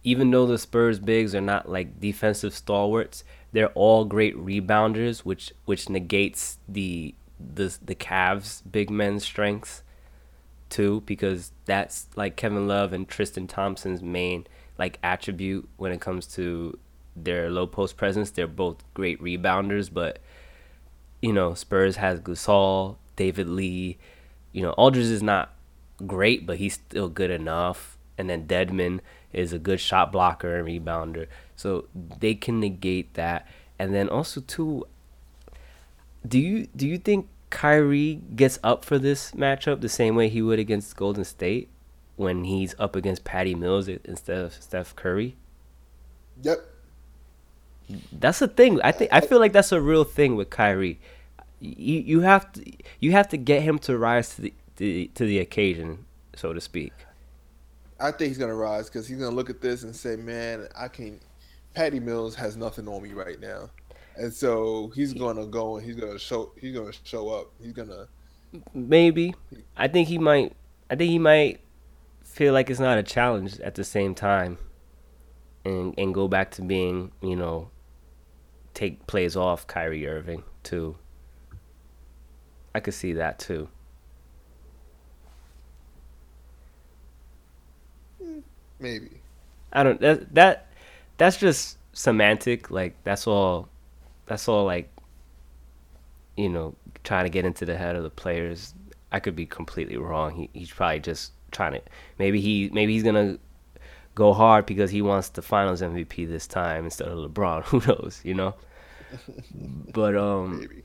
even 0.03 0.31
though 0.31 0.45
the 0.45 0.57
Spurs 0.57 0.99
bigs 0.99 1.35
are 1.35 1.41
not 1.41 1.69
like 1.69 1.99
defensive 1.99 2.53
stalwarts, 2.53 3.23
they're 3.51 3.69
all 3.69 4.05
great 4.05 4.35
rebounders, 4.37 5.19
which 5.19 5.51
which 5.65 5.89
negates 5.89 6.57
the 6.67 7.13
the 7.39 7.77
the 7.83 7.95
Cavs 7.95 8.61
big 8.69 8.89
men's 8.89 9.23
strengths 9.23 9.83
too, 10.69 11.01
because 11.05 11.51
that's 11.65 12.07
like 12.15 12.35
Kevin 12.35 12.67
Love 12.67 12.93
and 12.93 13.07
Tristan 13.07 13.47
Thompson's 13.47 14.01
main 14.01 14.45
like 14.77 14.99
attribute 15.03 15.67
when 15.77 15.91
it 15.91 16.01
comes 16.01 16.27
to 16.27 16.77
their 17.15 17.49
low 17.49 17.67
post 17.67 17.97
presence. 17.97 18.31
They're 18.31 18.47
both 18.47 18.83
great 18.93 19.21
rebounders, 19.21 19.91
but 19.91 20.19
you 21.21 21.33
know 21.33 21.53
Spurs 21.53 21.97
has 21.97 22.19
Gasol, 22.19 22.97
David 23.15 23.49
Lee. 23.49 23.97
You 24.51 24.61
know 24.61 24.71
Aldridge 24.71 25.05
is 25.05 25.23
not 25.23 25.53
great, 26.05 26.45
but 26.45 26.57
he's 26.57 26.75
still 26.75 27.09
good 27.09 27.31
enough. 27.31 27.97
And 28.17 28.29
then 28.29 28.47
Dedmon 28.47 28.99
is 29.37 29.53
a 29.53 29.59
good 29.59 29.79
shot 29.79 30.11
blocker 30.11 30.57
and 30.57 30.67
rebounder. 30.67 31.27
So 31.55 31.85
they 32.19 32.35
can 32.35 32.59
negate 32.59 33.13
that. 33.13 33.47
And 33.79 33.93
then 33.93 34.09
also 34.09 34.41
too, 34.41 34.85
do 36.27 36.39
you 36.39 36.67
do 36.75 36.87
you 36.87 36.97
think 36.97 37.27
Kyrie 37.49 38.21
gets 38.35 38.59
up 38.63 38.83
for 38.83 38.97
this 38.97 39.31
matchup 39.31 39.81
the 39.81 39.89
same 39.89 40.15
way 40.15 40.27
he 40.29 40.41
would 40.41 40.59
against 40.59 40.95
Golden 40.97 41.23
State 41.23 41.69
when 42.15 42.43
he's 42.43 42.75
up 42.79 42.95
against 42.95 43.23
Patty 43.23 43.55
Mills 43.55 43.87
instead 43.87 44.37
of 44.39 44.53
Steph 44.53 44.95
Curry? 44.95 45.35
Yep. 46.41 46.59
That's 48.11 48.39
the 48.39 48.47
thing. 48.47 48.81
I 48.81 48.91
think 48.91 49.13
I 49.13 49.21
feel 49.21 49.39
like 49.39 49.53
that's 49.53 49.71
a 49.71 49.79
real 49.79 50.03
thing 50.03 50.35
with 50.35 50.49
Kyrie. 50.49 50.99
You 51.59 51.99
you 51.99 52.19
have 52.21 52.51
to 52.53 52.71
you 52.99 53.11
have 53.11 53.29
to 53.29 53.37
get 53.37 53.61
him 53.61 53.79
to 53.79 53.97
rise 53.97 54.35
to 54.35 54.41
the, 54.41 54.53
the 54.75 55.11
to 55.15 55.25
the 55.25 55.39
occasion, 55.39 56.05
so 56.35 56.53
to 56.53 56.59
speak. 56.59 56.93
I 57.99 58.11
think 58.11 58.29
he's 58.29 58.37
gonna 58.37 58.55
rise 58.55 58.89
because 58.89 59.07
he's 59.07 59.17
gonna 59.17 59.35
look 59.35 59.49
at 59.49 59.61
this 59.61 59.83
and 59.83 59.95
say, 59.95 60.15
"Man, 60.15 60.67
I 60.75 60.87
can." 60.87 61.19
Patty 61.73 61.99
Mills 61.99 62.35
has 62.35 62.57
nothing 62.57 62.87
on 62.87 63.03
me 63.03 63.13
right 63.13 63.39
now, 63.39 63.69
and 64.15 64.33
so 64.33 64.91
he's 64.95 65.13
gonna 65.13 65.45
go 65.45 65.77
and 65.77 65.85
he's 65.85 65.95
gonna 65.95 66.19
show. 66.19 66.51
He's 66.59 66.75
gonna 66.75 66.93
show 67.03 67.29
up. 67.29 67.51
He's 67.61 67.73
gonna 67.73 68.07
Maybe. 68.73 69.35
I 69.75 69.87
think 69.87 70.07
he 70.07 70.17
might. 70.17 70.55
I 70.89 70.95
think 70.95 71.09
he 71.09 71.19
might 71.19 71.59
feel 72.23 72.53
like 72.53 72.69
it's 72.69 72.79
not 72.79 72.97
a 72.97 73.03
challenge 73.03 73.59
at 73.59 73.75
the 73.75 73.83
same 73.83 74.15
time, 74.15 74.57
and 75.65 75.93
and 75.97 76.13
go 76.13 76.27
back 76.27 76.51
to 76.51 76.61
being 76.61 77.11
you 77.21 77.35
know. 77.35 77.69
Take 78.73 79.07
plays 79.07 79.35
off 79.35 79.65
Kyrie 79.65 80.07
Irving 80.07 80.43
too. 80.61 80.97
I 82.75 82.79
could 82.79 82.93
see 82.93 83.13
that 83.13 83.39
too. 83.39 83.69
Maybe. 88.79 89.21
I 89.73 89.83
don't 89.83 89.99
that 90.01 90.33
that 90.35 90.67
that's 91.17 91.37
just 91.37 91.77
semantic. 91.93 92.71
Like 92.71 92.95
that's 93.03 93.27
all. 93.27 93.69
That's 94.25 94.47
all. 94.47 94.65
Like 94.65 94.89
you 96.35 96.49
know, 96.49 96.75
trying 97.03 97.25
to 97.25 97.29
get 97.29 97.45
into 97.45 97.65
the 97.65 97.77
head 97.77 97.95
of 97.95 98.03
the 98.03 98.09
players. 98.09 98.73
I 99.11 99.19
could 99.19 99.35
be 99.35 99.45
completely 99.45 99.97
wrong. 99.97 100.33
He 100.35 100.49
he's 100.53 100.71
probably 100.71 100.99
just 100.99 101.31
trying 101.51 101.73
to. 101.73 101.81
Maybe 102.19 102.39
he 102.41 102.69
maybe 102.73 102.93
he's 102.93 103.03
gonna 103.03 103.39
go 104.15 104.33
hard 104.33 104.65
because 104.65 104.91
he 104.91 105.01
wants 105.01 105.29
the 105.29 105.41
Finals 105.41 105.81
MVP 105.81 106.27
this 106.27 106.47
time 106.47 106.85
instead 106.85 107.07
of 107.07 107.17
LeBron. 107.17 107.63
Who 107.65 107.81
knows? 107.87 108.21
You 108.23 108.35
know. 108.35 108.55
but 109.93 110.15
um. 110.15 110.59
Maybe. 110.61 110.83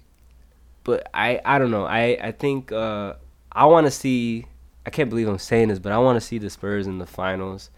But 0.85 1.09
I 1.14 1.40
I 1.44 1.59
don't 1.59 1.70
know. 1.70 1.85
I 1.85 2.19
I 2.20 2.32
think 2.32 2.73
uh 2.73 3.14
I 3.52 3.66
want 3.66 3.86
to 3.86 3.90
see. 3.90 4.47
I 4.85 4.90
can't 4.90 5.10
believe 5.10 5.28
I'm 5.28 5.39
saying 5.39 5.69
this, 5.69 5.78
but 5.78 5.93
I 5.93 5.98
want 5.98 6.16
to 6.16 6.20
see 6.20 6.39
the 6.39 6.51
Spurs 6.51 6.86
in 6.89 6.98
the 6.98 7.06
finals. 7.06 7.70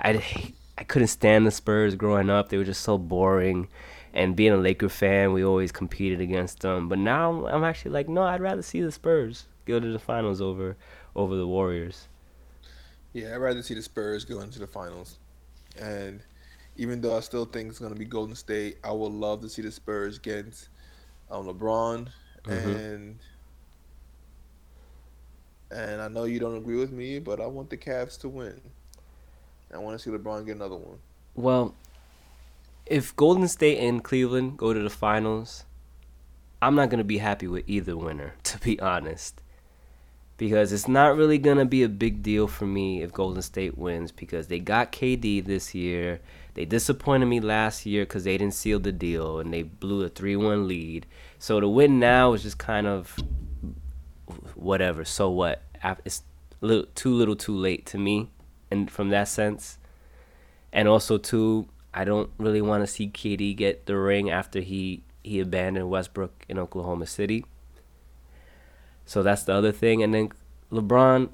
I 0.00 0.54
I 0.76 0.84
couldn't 0.84 1.08
stand 1.08 1.46
the 1.46 1.50
Spurs 1.50 1.94
growing 1.94 2.30
up. 2.30 2.48
They 2.48 2.56
were 2.56 2.64
just 2.64 2.82
so 2.82 2.98
boring. 2.98 3.68
And 4.14 4.34
being 4.34 4.52
a 4.52 4.56
Laker 4.56 4.88
fan, 4.88 5.32
we 5.32 5.44
always 5.44 5.70
competed 5.70 6.20
against 6.20 6.60
them. 6.60 6.88
But 6.88 6.98
now 6.98 7.46
I'm 7.46 7.62
actually 7.62 7.90
like, 7.90 8.08
no, 8.08 8.22
I'd 8.22 8.40
rather 8.40 8.62
see 8.62 8.80
the 8.80 8.90
Spurs 8.90 9.46
go 9.66 9.78
to 9.78 9.92
the 9.92 9.98
finals 9.98 10.40
over 10.40 10.76
over 11.14 11.36
the 11.36 11.46
Warriors. 11.46 12.08
Yeah, 13.12 13.34
I'd 13.34 13.38
rather 13.38 13.62
see 13.62 13.74
the 13.74 13.82
Spurs 13.82 14.24
go 14.24 14.40
into 14.40 14.58
the 14.58 14.66
finals. 14.66 15.18
And 15.80 16.20
even 16.76 17.00
though 17.00 17.16
I 17.16 17.20
still 17.20 17.44
think 17.44 17.70
it's 17.70 17.78
going 17.78 17.92
to 17.92 17.98
be 17.98 18.04
Golden 18.04 18.34
State, 18.34 18.78
I 18.82 18.92
would 18.92 19.12
love 19.12 19.42
to 19.42 19.48
see 19.48 19.62
the 19.62 19.72
Spurs 19.72 20.16
against 20.16 20.68
um, 21.30 21.46
LeBron 21.46 22.08
mm-hmm. 22.48 22.70
and 22.70 23.18
and 25.70 26.00
I 26.00 26.08
know 26.08 26.24
you 26.24 26.40
don't 26.40 26.56
agree 26.56 26.76
with 26.76 26.92
me, 26.92 27.18
but 27.18 27.40
I 27.40 27.46
want 27.46 27.68
the 27.68 27.76
Cavs 27.76 28.18
to 28.20 28.28
win. 28.28 28.58
I 29.72 29.78
want 29.78 29.98
to 29.98 30.02
see 30.02 30.10
LeBron 30.10 30.46
get 30.46 30.56
another 30.56 30.76
one. 30.76 30.98
Well, 31.34 31.74
if 32.86 33.14
Golden 33.16 33.48
State 33.48 33.78
and 33.78 34.02
Cleveland 34.02 34.56
go 34.56 34.72
to 34.72 34.80
the 34.80 34.90
finals, 34.90 35.64
I'm 36.62 36.74
not 36.74 36.88
going 36.88 36.98
to 36.98 37.04
be 37.04 37.18
happy 37.18 37.46
with 37.46 37.64
either 37.66 37.96
winner, 37.96 38.34
to 38.44 38.58
be 38.58 38.80
honest. 38.80 39.40
Because 40.36 40.72
it's 40.72 40.86
not 40.86 41.16
really 41.16 41.38
going 41.38 41.58
to 41.58 41.64
be 41.64 41.82
a 41.82 41.88
big 41.88 42.22
deal 42.22 42.46
for 42.46 42.64
me 42.64 43.02
if 43.02 43.12
Golden 43.12 43.42
State 43.42 43.76
wins 43.76 44.12
because 44.12 44.46
they 44.46 44.60
got 44.60 44.92
KD 44.92 45.44
this 45.44 45.74
year. 45.74 46.20
They 46.54 46.64
disappointed 46.64 47.26
me 47.26 47.40
last 47.40 47.84
year 47.84 48.04
because 48.04 48.24
they 48.24 48.38
didn't 48.38 48.54
seal 48.54 48.78
the 48.78 48.92
deal 48.92 49.40
and 49.40 49.52
they 49.52 49.64
blew 49.64 50.04
a 50.04 50.08
3 50.08 50.36
1 50.36 50.68
lead. 50.68 51.06
So 51.40 51.58
to 51.58 51.68
win 51.68 51.98
now 51.98 52.34
is 52.34 52.44
just 52.44 52.58
kind 52.58 52.86
of 52.86 53.16
whatever. 54.54 55.04
So 55.04 55.28
what? 55.28 55.62
It's 56.04 56.22
little, 56.60 56.86
too 56.94 57.12
little 57.12 57.36
too 57.36 57.56
late 57.56 57.84
to 57.86 57.98
me 57.98 58.30
and 58.70 58.90
from 58.90 59.10
that 59.10 59.28
sense. 59.28 59.78
And 60.72 60.88
also 60.88 61.18
too, 61.18 61.68
I 61.94 62.04
don't 62.04 62.30
really 62.38 62.62
want 62.62 62.82
to 62.82 62.86
see 62.86 63.08
KD 63.08 63.56
get 63.56 63.86
the 63.86 63.96
ring 63.96 64.30
after 64.30 64.60
he 64.60 65.02
he 65.22 65.40
abandoned 65.40 65.90
Westbrook 65.90 66.44
in 66.48 66.58
Oklahoma 66.58 67.06
City. 67.06 67.44
So 69.04 69.22
that's 69.22 69.42
the 69.42 69.52
other 69.52 69.72
thing. 69.72 70.02
And 70.02 70.14
then 70.14 70.30
LeBron, 70.72 71.28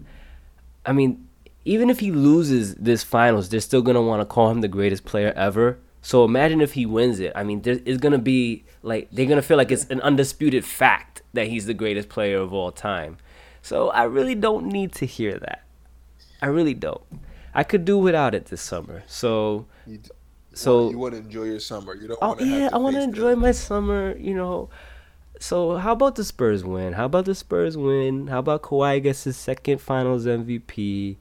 I 0.87 0.93
mean, 0.93 1.29
even 1.65 1.91
if 1.91 2.01
he 2.01 2.11
loses 2.11 2.75
this 2.77 3.03
finals, 3.03 3.49
they're 3.49 3.61
still 3.61 3.83
gonna 3.83 4.03
want 4.03 4.21
to 4.21 4.27
call 4.27 4.51
him 4.51 4.61
the 4.61 4.69
greatest 4.69 5.05
player 5.05 5.33
ever. 5.37 5.79
So 6.03 6.25
imagine 6.25 6.61
if 6.61 6.75
he 6.75 6.87
wins 6.87 7.19
it. 7.19 7.33
I 7.35 7.43
mean, 7.43 7.63
there 7.63 7.79
is 7.85 7.99
gonna 7.99 8.19
be 8.19 8.65
like 8.83 9.09
they're 9.11 9.27
gonna 9.27 9.43
feel 9.43 9.57
like 9.57 9.73
it's 9.73 9.87
an 9.87 10.01
undisputed 10.03 10.65
fact 10.65 11.23
that 11.33 11.49
he's 11.49 11.67
the 11.67 11.75
greatest 11.75 12.09
player 12.09 12.39
of 12.39 12.53
all 12.53 12.71
time. 12.71 13.17
So 13.63 13.89
I 13.89 14.05
really 14.05 14.35
don't 14.35 14.67
need 14.67 14.93
to 14.95 15.07
hear 15.07 15.39
that. 15.39 15.64
I 16.43 16.47
really 16.47 16.75
don't. 16.75 17.03
I 17.55 17.63
could 17.63 17.85
do 17.85 17.97
without 17.97 18.35
it 18.35 18.47
this 18.47 18.61
summer. 18.61 19.05
So, 19.07 19.67
you, 19.87 20.01
so 20.53 20.91
you 20.91 20.99
want 20.99 21.15
to 21.15 21.21
enjoy 21.21 21.45
your 21.45 21.61
summer. 21.61 21.95
You 21.95 22.09
don't. 22.09 22.19
Oh 22.21 22.37
yeah, 22.41 22.69
I 22.73 22.79
want 22.79 22.97
to 22.97 23.03
enjoy 23.03 23.31
them. 23.31 23.41
my 23.41 23.53
summer. 23.53 24.17
You 24.17 24.35
know. 24.35 24.71
So 25.41 25.77
how 25.77 25.93
about 25.93 26.15
the 26.15 26.25
Spurs 26.25 26.65
win? 26.65 26.95
How 26.95 27.07
about 27.07 27.27
the 27.27 27.35
Spurs 27.35 27.77
win? 27.77 28.29
How 28.29 28.39
about 28.39 28.63
Kawhi 28.63 29.03
gets 29.03 29.25
his 29.25 29.37
second 29.37 29.81
Finals 29.81 30.27
MVP? 30.27 31.17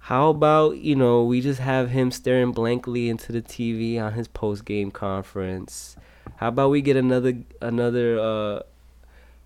How 0.00 0.30
about 0.30 0.78
you 0.78 0.96
know 0.96 1.24
we 1.24 1.40
just 1.40 1.60
have 1.60 1.90
him 1.90 2.10
staring 2.10 2.52
blankly 2.52 3.08
into 3.08 3.32
the 3.32 3.42
TV 3.42 4.00
on 4.00 4.14
his 4.14 4.28
post 4.28 4.64
game 4.64 4.90
conference? 4.90 5.96
How 6.36 6.48
about 6.48 6.70
we 6.70 6.82
get 6.82 6.96
another 6.96 7.38
another 7.60 8.18
uh, 8.18 8.62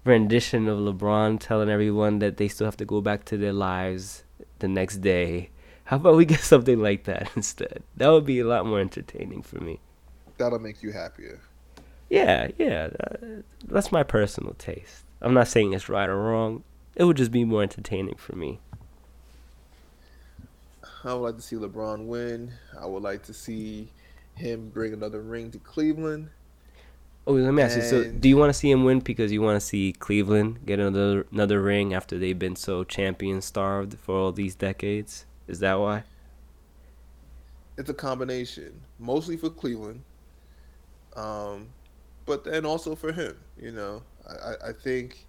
rendition 0.04 0.68
of 0.68 0.78
LeBron 0.78 1.40
telling 1.40 1.68
everyone 1.68 2.18
that 2.20 2.36
they 2.36 2.48
still 2.48 2.66
have 2.66 2.76
to 2.78 2.84
go 2.84 3.00
back 3.00 3.24
to 3.26 3.36
their 3.36 3.52
lives 3.52 4.24
the 4.62 4.68
next 4.68 5.02
day. 5.02 5.50
How 5.84 5.96
about 5.96 6.16
we 6.16 6.24
get 6.34 6.40
something 6.40 6.80
like 6.80 7.04
that 7.04 7.30
instead? 7.36 7.82
That 7.96 8.08
would 8.08 8.24
be 8.24 8.40
a 8.40 8.46
lot 8.46 8.64
more 8.64 8.80
entertaining 8.80 9.42
for 9.42 9.60
me. 9.60 9.80
That'll 10.38 10.58
make 10.58 10.82
you 10.82 10.92
happier. 10.92 11.40
Yeah, 12.08 12.48
yeah. 12.58 12.90
that's 13.66 13.92
my 13.92 14.02
personal 14.02 14.54
taste. 14.54 15.04
I'm 15.20 15.34
not 15.34 15.48
saying 15.48 15.72
it's 15.72 15.88
right 15.88 16.08
or 16.08 16.16
wrong. 16.16 16.64
It 16.94 17.04
would 17.04 17.16
just 17.16 17.30
be 17.30 17.44
more 17.44 17.62
entertaining 17.62 18.16
for 18.16 18.34
me. 18.34 18.60
I 21.04 21.14
would 21.14 21.20
like 21.20 21.36
to 21.36 21.42
see 21.42 21.56
LeBron 21.56 22.06
win. 22.06 22.52
I 22.78 22.86
would 22.86 23.02
like 23.02 23.24
to 23.24 23.34
see 23.34 23.88
him 24.34 24.70
bring 24.70 24.92
another 24.92 25.20
ring 25.20 25.50
to 25.50 25.58
Cleveland. 25.58 26.30
Oh, 27.26 27.34
let 27.34 27.54
me 27.54 27.62
ask 27.62 27.74
and 27.74 27.84
you. 27.84 27.88
So, 27.88 28.10
do 28.10 28.28
you 28.28 28.36
want 28.36 28.50
to 28.50 28.54
see 28.54 28.70
him 28.70 28.84
win 28.84 28.98
because 28.98 29.30
you 29.30 29.42
want 29.42 29.60
to 29.60 29.64
see 29.64 29.92
Cleveland 29.92 30.66
get 30.66 30.80
another 30.80 31.26
another 31.30 31.62
ring 31.62 31.94
after 31.94 32.18
they've 32.18 32.38
been 32.38 32.56
so 32.56 32.82
champion 32.82 33.40
starved 33.40 33.96
for 33.98 34.16
all 34.16 34.32
these 34.32 34.56
decades? 34.56 35.24
Is 35.46 35.60
that 35.60 35.74
why? 35.78 36.02
It's 37.78 37.88
a 37.88 37.94
combination, 37.94 38.80
mostly 38.98 39.36
for 39.36 39.50
Cleveland, 39.50 40.02
um, 41.14 41.68
but 42.26 42.44
then 42.44 42.66
also 42.66 42.96
for 42.96 43.12
him. 43.12 43.36
You 43.56 43.70
know, 43.70 44.02
I, 44.28 44.70
I 44.70 44.72
think 44.72 45.26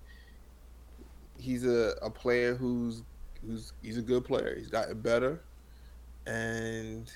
he's 1.38 1.64
a, 1.64 1.94
a 2.02 2.10
player 2.10 2.56
who's 2.56 3.03
who's 3.45 3.72
he's 3.84 3.99
a 3.99 4.02
good 4.02 4.26
player. 4.26 4.56
He's 4.57 4.70
gotten 4.70 4.99
better, 4.99 5.44
and 6.26 7.11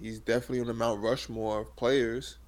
he's 0.00 0.18
definitely 0.18 0.62
on 0.62 0.66
the 0.66 0.74
Mount 0.74 1.00
Rushmore 1.00 1.60
of 1.60 1.76
players 1.76 2.38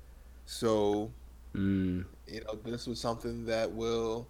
so, 0.47 1.11
mm. 1.55 2.05
you 2.27 2.41
know, 2.45 2.59
this 2.65 2.87
was 2.87 3.01
something 3.01 3.47
that 3.47 3.73
will 3.73 4.29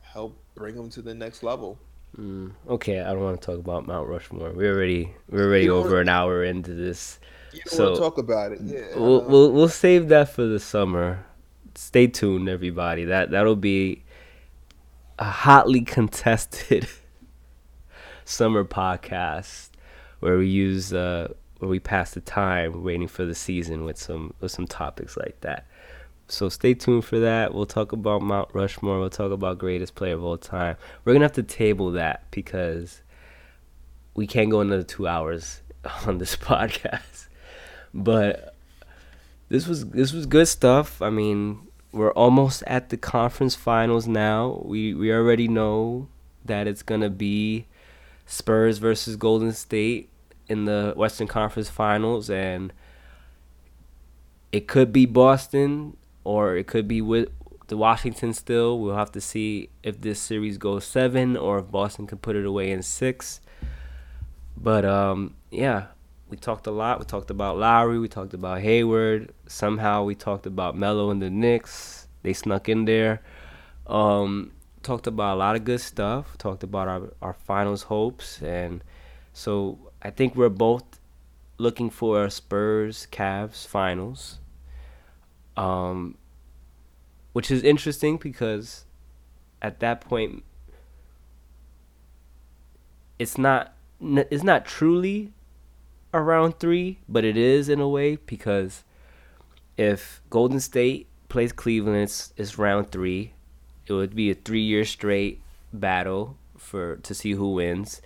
help 0.00 0.38
bring 0.54 0.74
them 0.74 0.90
to 0.90 1.02
the 1.02 1.14
next 1.14 1.42
level. 1.42 1.78
Mm. 2.18 2.52
Okay, 2.68 3.00
I 3.00 3.12
don't 3.12 3.22
want 3.22 3.40
to 3.40 3.46
talk 3.46 3.58
about 3.58 3.86
Mount 3.86 4.08
Rushmore. 4.08 4.52
We're 4.52 4.74
already 4.74 5.14
we're 5.30 5.46
already 5.46 5.64
you 5.64 5.76
over 5.76 6.00
an 6.00 6.08
hour 6.08 6.44
into 6.44 6.74
this. 6.74 7.18
You 7.52 7.60
don't 7.64 7.74
so 7.74 7.96
talk 7.96 8.18
about 8.18 8.52
it. 8.52 8.60
Yeah. 8.62 8.96
We'll, 8.96 9.22
we'll 9.22 9.52
we'll 9.52 9.68
save 9.68 10.08
that 10.08 10.28
for 10.28 10.44
the 10.44 10.60
summer. 10.60 11.24
Stay 11.74 12.06
tuned, 12.06 12.50
everybody. 12.50 13.06
That 13.06 13.30
that'll 13.30 13.56
be 13.56 14.04
a 15.18 15.24
hotly 15.24 15.80
contested 15.80 16.86
summer 18.24 18.64
podcast 18.64 19.70
where 20.20 20.36
we 20.36 20.48
use 20.48 20.92
uh, 20.92 21.32
where 21.62 21.70
we 21.70 21.78
pass 21.78 22.10
the 22.10 22.20
time 22.20 22.82
waiting 22.82 23.06
for 23.06 23.24
the 23.24 23.36
season 23.36 23.84
with 23.84 23.96
some 23.96 24.34
with 24.40 24.50
some 24.50 24.66
topics 24.66 25.16
like 25.16 25.40
that. 25.42 25.64
So 26.26 26.48
stay 26.48 26.74
tuned 26.74 27.04
for 27.04 27.20
that. 27.20 27.54
We'll 27.54 27.66
talk 27.66 27.92
about 27.92 28.20
Mount 28.20 28.48
Rushmore. 28.52 28.98
We'll 28.98 29.10
talk 29.10 29.30
about 29.30 29.58
greatest 29.58 29.94
player 29.94 30.14
of 30.14 30.24
all 30.24 30.36
time. 30.36 30.76
We're 31.04 31.12
gonna 31.12 31.24
have 31.24 31.34
to 31.34 31.42
table 31.44 31.92
that 31.92 32.24
because 32.32 33.02
we 34.14 34.26
can't 34.26 34.50
go 34.50 34.60
another 34.60 34.82
two 34.82 35.06
hours 35.06 35.60
on 36.04 36.18
this 36.18 36.34
podcast. 36.50 37.28
But 37.94 38.56
this 39.48 39.68
was 39.68 39.86
this 39.90 40.12
was 40.12 40.26
good 40.26 40.48
stuff. 40.48 41.00
I 41.00 41.10
mean, 41.10 41.68
we're 41.92 42.10
almost 42.10 42.64
at 42.66 42.88
the 42.88 42.96
conference 42.96 43.54
finals 43.54 44.08
now. 44.08 44.62
We 44.64 44.94
we 44.94 45.12
already 45.12 45.46
know 45.46 46.08
that 46.44 46.66
it's 46.66 46.82
gonna 46.82 47.10
be 47.10 47.66
Spurs 48.26 48.78
versus 48.78 49.14
Golden 49.14 49.52
State 49.52 50.08
in 50.52 50.66
the 50.66 50.92
Western 50.96 51.26
Conference 51.26 51.70
Finals, 51.70 52.30
and 52.30 52.72
it 54.52 54.68
could 54.68 54.92
be 54.92 55.06
Boston 55.06 55.96
or 56.24 56.56
it 56.56 56.66
could 56.66 56.86
be 56.86 57.00
with 57.00 57.30
the 57.68 57.76
Washington 57.76 58.32
still. 58.34 58.78
We'll 58.78 58.96
have 58.96 59.12
to 59.12 59.20
see 59.20 59.70
if 59.82 60.00
this 60.00 60.20
series 60.20 60.58
goes 60.58 60.84
seven 60.84 61.36
or 61.36 61.58
if 61.58 61.70
Boston 61.70 62.06
can 62.06 62.18
put 62.18 62.36
it 62.36 62.44
away 62.44 62.70
in 62.70 62.82
six. 62.82 63.40
But 64.56 64.84
um, 64.84 65.34
yeah, 65.50 65.86
we 66.28 66.36
talked 66.36 66.66
a 66.66 66.70
lot. 66.70 66.98
We 66.98 67.06
talked 67.06 67.30
about 67.30 67.56
Lowry. 67.58 67.98
We 67.98 68.08
talked 68.08 68.34
about 68.34 68.60
Hayward. 68.60 69.32
Somehow 69.46 70.04
we 70.04 70.14
talked 70.14 70.46
about 70.46 70.76
Melo 70.76 71.10
and 71.10 71.20
the 71.20 71.30
Knicks. 71.30 72.06
They 72.22 72.34
snuck 72.34 72.68
in 72.68 72.84
there. 72.84 73.22
Um, 73.86 74.52
talked 74.82 75.06
about 75.06 75.34
a 75.36 75.38
lot 75.38 75.56
of 75.56 75.64
good 75.64 75.80
stuff. 75.80 76.36
Talked 76.38 76.62
about 76.62 76.88
our 76.88 77.12
our 77.22 77.32
finals 77.32 77.84
hopes, 77.84 78.42
and 78.42 78.84
so 79.32 79.91
I 80.02 80.10
think 80.10 80.34
we're 80.34 80.48
both 80.48 81.00
looking 81.58 81.90
for 81.90 82.28
Spurs 82.28 83.06
Cavs 83.10 83.66
finals. 83.66 84.38
Um, 85.56 86.16
which 87.32 87.50
is 87.50 87.62
interesting 87.62 88.16
because 88.16 88.84
at 89.60 89.80
that 89.80 90.00
point 90.00 90.44
it's 93.18 93.38
not 93.38 93.74
it's 94.00 94.42
not 94.42 94.64
truly 94.64 95.32
around 96.12 96.58
3, 96.58 96.98
but 97.08 97.24
it 97.24 97.36
is 97.36 97.68
in 97.68 97.80
a 97.80 97.88
way 97.88 98.16
because 98.16 98.82
if 99.76 100.20
Golden 100.28 100.60
State 100.60 101.06
plays 101.28 101.52
Cleveland 101.52 101.96
it's, 102.02 102.34
it's 102.36 102.58
round 102.58 102.90
3, 102.90 103.32
it 103.86 103.92
would 103.92 104.14
be 104.14 104.30
a 104.30 104.34
3-year 104.34 104.84
straight 104.84 105.40
battle 105.72 106.36
for 106.58 106.96
to 106.96 107.14
see 107.14 107.32
who 107.32 107.52
wins. 107.52 108.02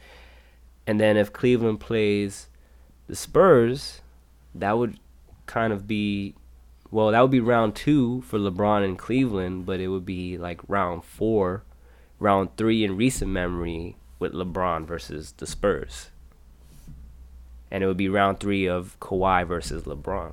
And 0.87 1.01
then 1.01 1.17
if 1.17 1.33
Cleveland 1.33 1.81
plays 1.81 2.49
the 3.09 3.17
Spurs, 3.17 4.01
that 4.55 4.79
would 4.79 4.99
kind 5.47 5.73
of 5.73 5.87
be 5.87 6.35
well, 6.91 7.11
that 7.11 7.21
would 7.21 7.31
be 7.31 7.41
round 7.41 7.75
two 7.75 8.21
for 8.23 8.39
LeBron 8.39 8.85
and 8.85 8.99
Cleveland, 8.99 9.67
but 9.67 9.81
it 9.81 9.89
would 9.89 10.07
be 10.07 10.39
like 10.39 10.61
round 10.69 11.05
four, 11.05 11.65
round 12.19 12.57
three 12.57 12.85
in 12.85 12.97
recent 12.97 13.31
memory 13.31 13.97
with 14.19 14.33
LeBron 14.33 14.87
versus 14.87 15.35
the 15.37 15.47
Spurs. 15.47 16.11
And 17.71 17.83
it 17.83 17.87
would 17.87 17.97
be 17.97 18.09
round 18.09 18.39
three 18.39 18.67
of 18.67 18.99
Kawhi 19.01 19.47
versus 19.47 19.83
LeBron. 19.83 20.33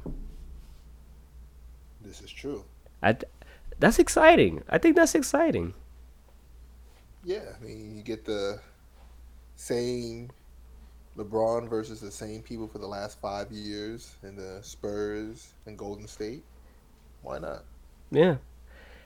This 2.02 2.22
is 2.22 2.32
true. 2.32 2.64
I, 3.02 3.18
that's 3.80 3.98
exciting. 3.98 4.64
I 4.70 4.78
think 4.78 4.96
that's 4.96 5.16
exciting. 5.16 5.74
Yeah, 7.24 7.56
I 7.60 7.64
mean, 7.64 7.98
you 7.98 8.04
get 8.04 8.26
the 8.26 8.60
same 9.56 10.30
LeBron 11.18 11.70
versus 11.70 12.02
the 12.02 12.12
same 12.12 12.42
people 12.42 12.68
for 12.68 12.80
the 12.80 12.88
last 12.88 13.20
five 13.22 13.52
years 13.52 14.16
in 14.24 14.36
the 14.36 14.60
Spurs 14.62 15.54
and 15.66 15.78
Golden 15.78 16.08
State. 16.08 16.44
Why 17.22 17.40
not? 17.40 17.64
Yeah, 18.12 18.38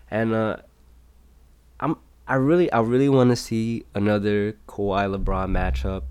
and 0.10 0.34
uh, 0.34 0.58
I'm 1.80 1.98
I 2.28 2.36
really 2.36 2.72
I 2.72 2.80
really 2.82 3.10
want 3.10 3.30
to 3.30 3.36
see 3.36 3.86
another 3.94 4.54
Kawhi 4.68 5.16
LeBron 5.16 5.50
matchup. 5.50 6.04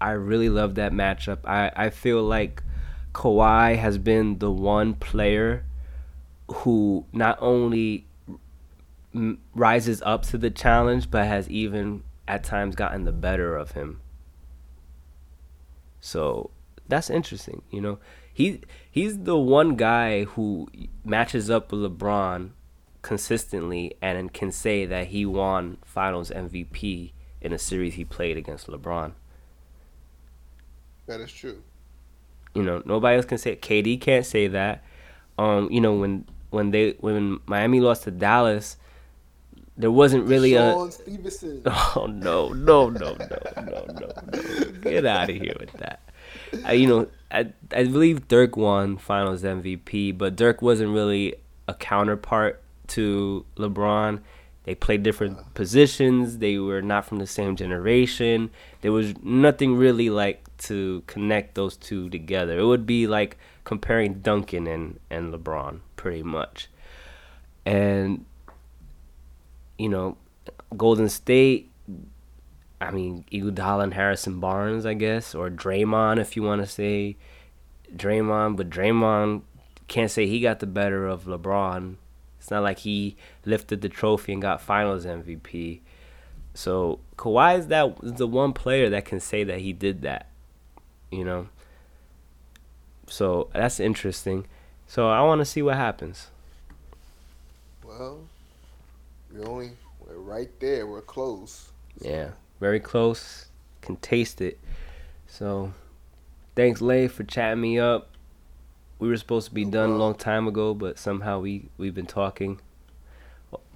I 0.00 0.10
really 0.10 0.48
love 0.48 0.74
that 0.74 0.92
matchup. 0.92 1.38
I 1.44 1.70
I 1.74 1.90
feel 1.90 2.22
like 2.22 2.62
Kawhi 3.12 3.78
has 3.78 3.96
been 3.98 4.38
the 4.38 4.50
one 4.50 4.94
player 4.94 5.64
who 6.48 7.06
not 7.12 7.38
only 7.40 8.06
rises 9.54 10.02
up 10.02 10.24
to 10.24 10.38
the 10.38 10.50
challenge, 10.50 11.10
but 11.10 11.26
has 11.26 11.48
even 11.48 12.02
at 12.26 12.42
times 12.42 12.74
gotten 12.74 13.04
the 13.04 13.12
better 13.12 13.56
of 13.56 13.72
him. 13.72 14.00
So 16.04 16.50
that's 16.86 17.08
interesting. 17.08 17.62
You 17.70 17.80
know, 17.80 17.98
he 18.32 18.60
he's 18.90 19.20
the 19.20 19.38
one 19.38 19.74
guy 19.74 20.24
who 20.24 20.68
matches 21.02 21.48
up 21.48 21.72
with 21.72 21.80
LeBron 21.80 22.50
consistently 23.00 23.96
and 24.02 24.30
can 24.34 24.52
say 24.52 24.84
that 24.84 25.06
he 25.06 25.24
won 25.24 25.78
Finals 25.82 26.30
MVP 26.30 27.12
in 27.40 27.54
a 27.54 27.58
series 27.58 27.94
he 27.94 28.04
played 28.04 28.36
against 28.36 28.66
LeBron. 28.66 29.12
That 31.06 31.20
is 31.20 31.32
true. 31.32 31.62
You 32.54 32.62
know, 32.64 32.82
nobody 32.84 33.16
else 33.16 33.24
can 33.24 33.38
say 33.38 33.52
it. 33.52 33.62
KD 33.62 33.98
can't 33.98 34.26
say 34.26 34.46
that. 34.48 34.84
Um, 35.38 35.70
you 35.70 35.80
know, 35.80 35.94
when 35.94 36.26
when 36.50 36.70
they 36.70 36.96
when 37.00 37.40
Miami 37.46 37.80
lost 37.80 38.04
to 38.04 38.10
Dallas, 38.10 38.76
there 39.76 39.90
wasn't 39.90 40.24
really 40.26 40.52
Sean 40.52 40.88
a. 40.88 40.92
Stevenson. 40.92 41.62
Oh 41.66 42.06
no 42.06 42.48
no 42.48 42.88
no 42.90 43.16
no 43.16 43.38
no 43.56 43.86
no 43.86 44.12
no! 44.32 44.72
Get 44.82 45.04
out 45.04 45.30
of 45.30 45.36
here 45.36 45.56
with 45.58 45.72
that. 45.74 46.00
I, 46.64 46.72
you 46.72 46.86
know, 46.86 47.08
I 47.30 47.52
I 47.72 47.84
believe 47.84 48.28
Dirk 48.28 48.56
won 48.56 48.96
Finals 48.96 49.42
MVP, 49.42 50.16
but 50.16 50.36
Dirk 50.36 50.62
wasn't 50.62 50.92
really 50.92 51.34
a 51.66 51.74
counterpart 51.74 52.62
to 52.88 53.44
LeBron. 53.56 54.20
They 54.64 54.74
played 54.74 55.02
different 55.02 55.38
uh. 55.38 55.42
positions. 55.54 56.38
They 56.38 56.58
were 56.58 56.82
not 56.82 57.04
from 57.04 57.18
the 57.18 57.26
same 57.26 57.56
generation. 57.56 58.50
There 58.80 58.92
was 58.92 59.14
nothing 59.22 59.76
really 59.76 60.10
like 60.10 60.44
to 60.58 61.02
connect 61.06 61.54
those 61.54 61.76
two 61.76 62.08
together. 62.10 62.58
It 62.58 62.64
would 62.64 62.86
be 62.86 63.06
like 63.06 63.38
comparing 63.64 64.20
Duncan 64.20 64.66
and, 64.66 65.00
and 65.10 65.32
LeBron, 65.32 65.80
pretty 65.96 66.22
much. 66.22 66.68
And 67.66 68.24
you 69.78 69.88
know, 69.88 70.16
Golden 70.76 71.08
State. 71.08 71.70
I 72.80 72.90
mean, 72.90 73.24
Iguodala 73.32 73.84
and 73.84 73.94
Harrison 73.94 74.40
Barnes, 74.40 74.84
I 74.84 74.94
guess, 74.94 75.34
or 75.34 75.48
Draymond, 75.48 76.18
if 76.18 76.36
you 76.36 76.42
want 76.42 76.60
to 76.62 76.66
say 76.66 77.16
Draymond. 77.94 78.56
But 78.56 78.68
Draymond 78.68 79.42
can't 79.88 80.10
say 80.10 80.26
he 80.26 80.40
got 80.40 80.60
the 80.60 80.66
better 80.66 81.06
of 81.06 81.24
LeBron. 81.24 81.96
It's 82.38 82.50
not 82.50 82.62
like 82.62 82.80
he 82.80 83.16
lifted 83.46 83.80
the 83.80 83.88
trophy 83.88 84.32
and 84.32 84.42
got 84.42 84.60
Finals 84.60 85.06
MVP. 85.06 85.80
So 86.52 87.00
Kawhi 87.16 87.58
is 87.58 87.68
that 87.68 87.96
is 88.02 88.14
the 88.14 88.26
one 88.26 88.52
player 88.52 88.90
that 88.90 89.04
can 89.04 89.18
say 89.18 89.44
that 89.44 89.60
he 89.60 89.72
did 89.72 90.02
that. 90.02 90.28
You 91.10 91.24
know. 91.24 91.48
So 93.06 93.48
that's 93.52 93.80
interesting. 93.80 94.46
So 94.86 95.08
I 95.08 95.22
want 95.22 95.40
to 95.40 95.44
see 95.44 95.62
what 95.62 95.76
happens. 95.76 96.28
Well, 97.82 98.20
we're 99.34 99.48
only 99.48 99.70
we're 100.00 100.16
right 100.16 100.48
there. 100.60 100.86
We're 100.86 101.02
close. 101.02 101.72
So. 102.00 102.08
Yeah, 102.08 102.30
very 102.60 102.80
close. 102.80 103.46
Can 103.80 103.96
taste 103.96 104.40
it. 104.40 104.58
So, 105.26 105.72
thanks, 106.54 106.80
Leif, 106.80 107.12
for 107.12 107.24
chatting 107.24 107.60
me 107.60 107.78
up. 107.78 108.10
We 108.98 109.08
were 109.08 109.16
supposed 109.16 109.48
to 109.48 109.54
be 109.54 109.64
no 109.64 109.70
done 109.70 109.88
problem. 109.88 110.00
a 110.00 110.04
long 110.04 110.14
time 110.14 110.46
ago, 110.46 110.74
but 110.74 110.98
somehow 110.98 111.40
we 111.40 111.68
we've 111.76 111.94
been 111.94 112.06
talking 112.06 112.60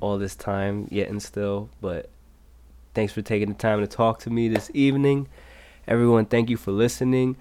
all 0.00 0.18
this 0.18 0.36
time, 0.36 0.86
yet 0.90 1.08
and 1.08 1.22
still. 1.22 1.70
But 1.80 2.08
thanks 2.94 3.12
for 3.12 3.22
taking 3.22 3.48
the 3.48 3.54
time 3.54 3.80
to 3.80 3.86
talk 3.86 4.20
to 4.20 4.30
me 4.30 4.48
this 4.48 4.70
evening. 4.74 5.28
Everyone, 5.86 6.26
thank 6.26 6.50
you 6.50 6.56
for 6.56 6.70
listening. 6.70 7.36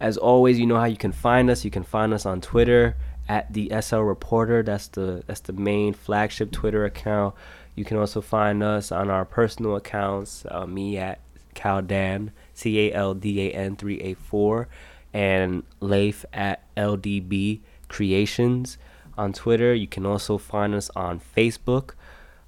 As 0.00 0.16
always, 0.16 0.60
you 0.60 0.66
know 0.66 0.76
how 0.76 0.84
you 0.84 0.96
can 0.96 1.12
find 1.12 1.50
us. 1.50 1.64
You 1.64 1.70
can 1.70 1.82
find 1.82 2.14
us 2.14 2.24
on 2.24 2.40
Twitter 2.40 2.96
at 3.28 3.52
the 3.52 3.70
SL 3.80 3.98
Reporter. 3.98 4.62
That's 4.62 4.88
the 4.88 5.22
that's 5.26 5.40
the 5.40 5.52
main 5.52 5.92
flagship 5.92 6.50
Twitter 6.50 6.84
account. 6.84 7.34
You 7.74 7.84
can 7.84 7.96
also 7.96 8.20
find 8.20 8.62
us 8.62 8.90
on 8.90 9.10
our 9.10 9.24
personal 9.24 9.76
accounts. 9.76 10.44
Uh, 10.50 10.66
me 10.66 10.96
at 10.96 11.20
Caldan 11.54 12.30
C 12.54 12.88
A 12.88 12.94
L 12.94 13.14
D 13.14 13.48
A 13.48 13.52
N 13.52 13.76
three 13.76 14.00
eight 14.00 14.18
four, 14.18 14.68
and 15.12 15.62
Leif 15.80 16.24
at 16.32 16.62
LDB 16.76 17.60
Creations 17.88 18.78
on 19.16 19.32
Twitter. 19.32 19.74
You 19.74 19.86
can 19.86 20.06
also 20.06 20.38
find 20.38 20.74
us 20.74 20.90
on 20.96 21.20
Facebook. 21.20 21.92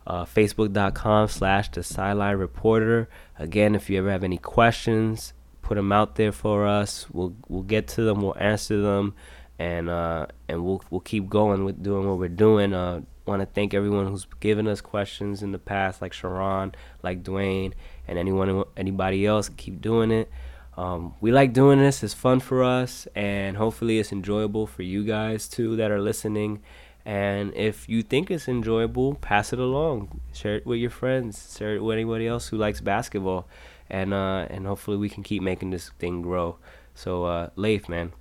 Uh, 0.06 0.24
facebook.com 0.24 1.28
slash 1.28 1.70
the 1.70 1.82
sideline 1.82 2.36
reporter 2.36 3.08
again 3.38 3.74
if 3.74 3.90
you 3.90 3.98
ever 3.98 4.10
have 4.10 4.24
any 4.24 4.38
questions 4.38 5.34
put 5.60 5.76
them 5.76 5.92
out 5.92 6.16
there 6.16 6.32
for 6.32 6.66
us 6.66 7.06
we'll 7.12 7.36
we'll 7.48 7.62
get 7.62 7.86
to 7.86 8.02
them 8.02 8.22
we'll 8.22 8.36
answer 8.38 8.80
them 8.80 9.14
and 9.60 9.90
uh, 9.90 10.26
and 10.48 10.64
we'll 10.64 10.82
we'll 10.90 11.02
keep 11.02 11.28
going 11.28 11.66
with 11.66 11.82
doing 11.82 12.08
what 12.08 12.18
we're 12.18 12.28
doing. 12.28 12.72
Uh, 12.72 13.02
Want 13.26 13.42
to 13.42 13.46
thank 13.46 13.74
everyone 13.74 14.08
who's 14.08 14.26
given 14.40 14.66
us 14.66 14.80
questions 14.80 15.42
in 15.42 15.52
the 15.52 15.58
past, 15.58 16.02
like 16.02 16.12
Sharon, 16.12 16.74
like 17.02 17.22
Dwayne, 17.22 17.74
and 18.08 18.18
anyone 18.18 18.64
anybody 18.76 19.24
else. 19.24 19.50
Keep 19.50 19.80
doing 19.80 20.10
it. 20.10 20.28
Um, 20.76 21.14
we 21.20 21.30
like 21.30 21.52
doing 21.52 21.78
this. 21.78 22.02
It's 22.02 22.14
fun 22.14 22.40
for 22.40 22.64
us, 22.64 23.06
and 23.14 23.56
hopefully, 23.56 24.00
it's 24.00 24.10
enjoyable 24.10 24.66
for 24.66 24.82
you 24.82 25.04
guys 25.04 25.46
too 25.46 25.76
that 25.76 25.92
are 25.92 26.00
listening. 26.00 26.62
And 27.04 27.54
if 27.54 27.88
you 27.88 28.02
think 28.02 28.30
it's 28.30 28.48
enjoyable, 28.48 29.14
pass 29.16 29.52
it 29.52 29.58
along. 29.60 30.22
Share 30.32 30.56
it 30.56 30.66
with 30.66 30.80
your 30.80 30.90
friends. 30.90 31.54
Share 31.56 31.76
it 31.76 31.84
with 31.84 31.94
anybody 31.94 32.26
else 32.26 32.48
who 32.48 32.56
likes 32.56 32.80
basketball, 32.80 33.46
and 33.90 34.12
uh, 34.14 34.46
and 34.50 34.66
hopefully, 34.66 34.96
we 34.96 35.10
can 35.10 35.22
keep 35.22 35.42
making 35.42 35.70
this 35.70 35.90
thing 36.00 36.22
grow. 36.22 36.56
So, 36.94 37.24
uh, 37.24 37.50
Leif, 37.54 37.88
man, 37.88 38.12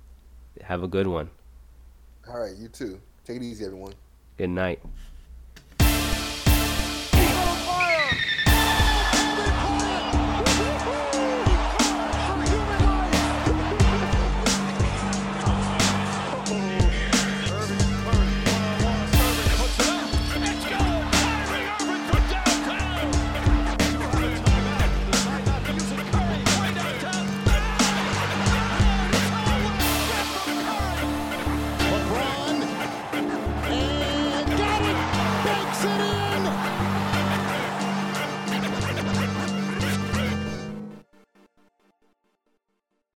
have 0.62 0.82
a 0.82 0.88
good 0.88 1.06
one. 1.06 1.30
All 2.28 2.38
right, 2.38 2.56
you 2.56 2.68
too. 2.68 3.00
Take 3.24 3.36
it 3.36 3.42
easy, 3.42 3.64
everyone. 3.64 3.94
Good 4.36 4.50
night. 4.50 4.80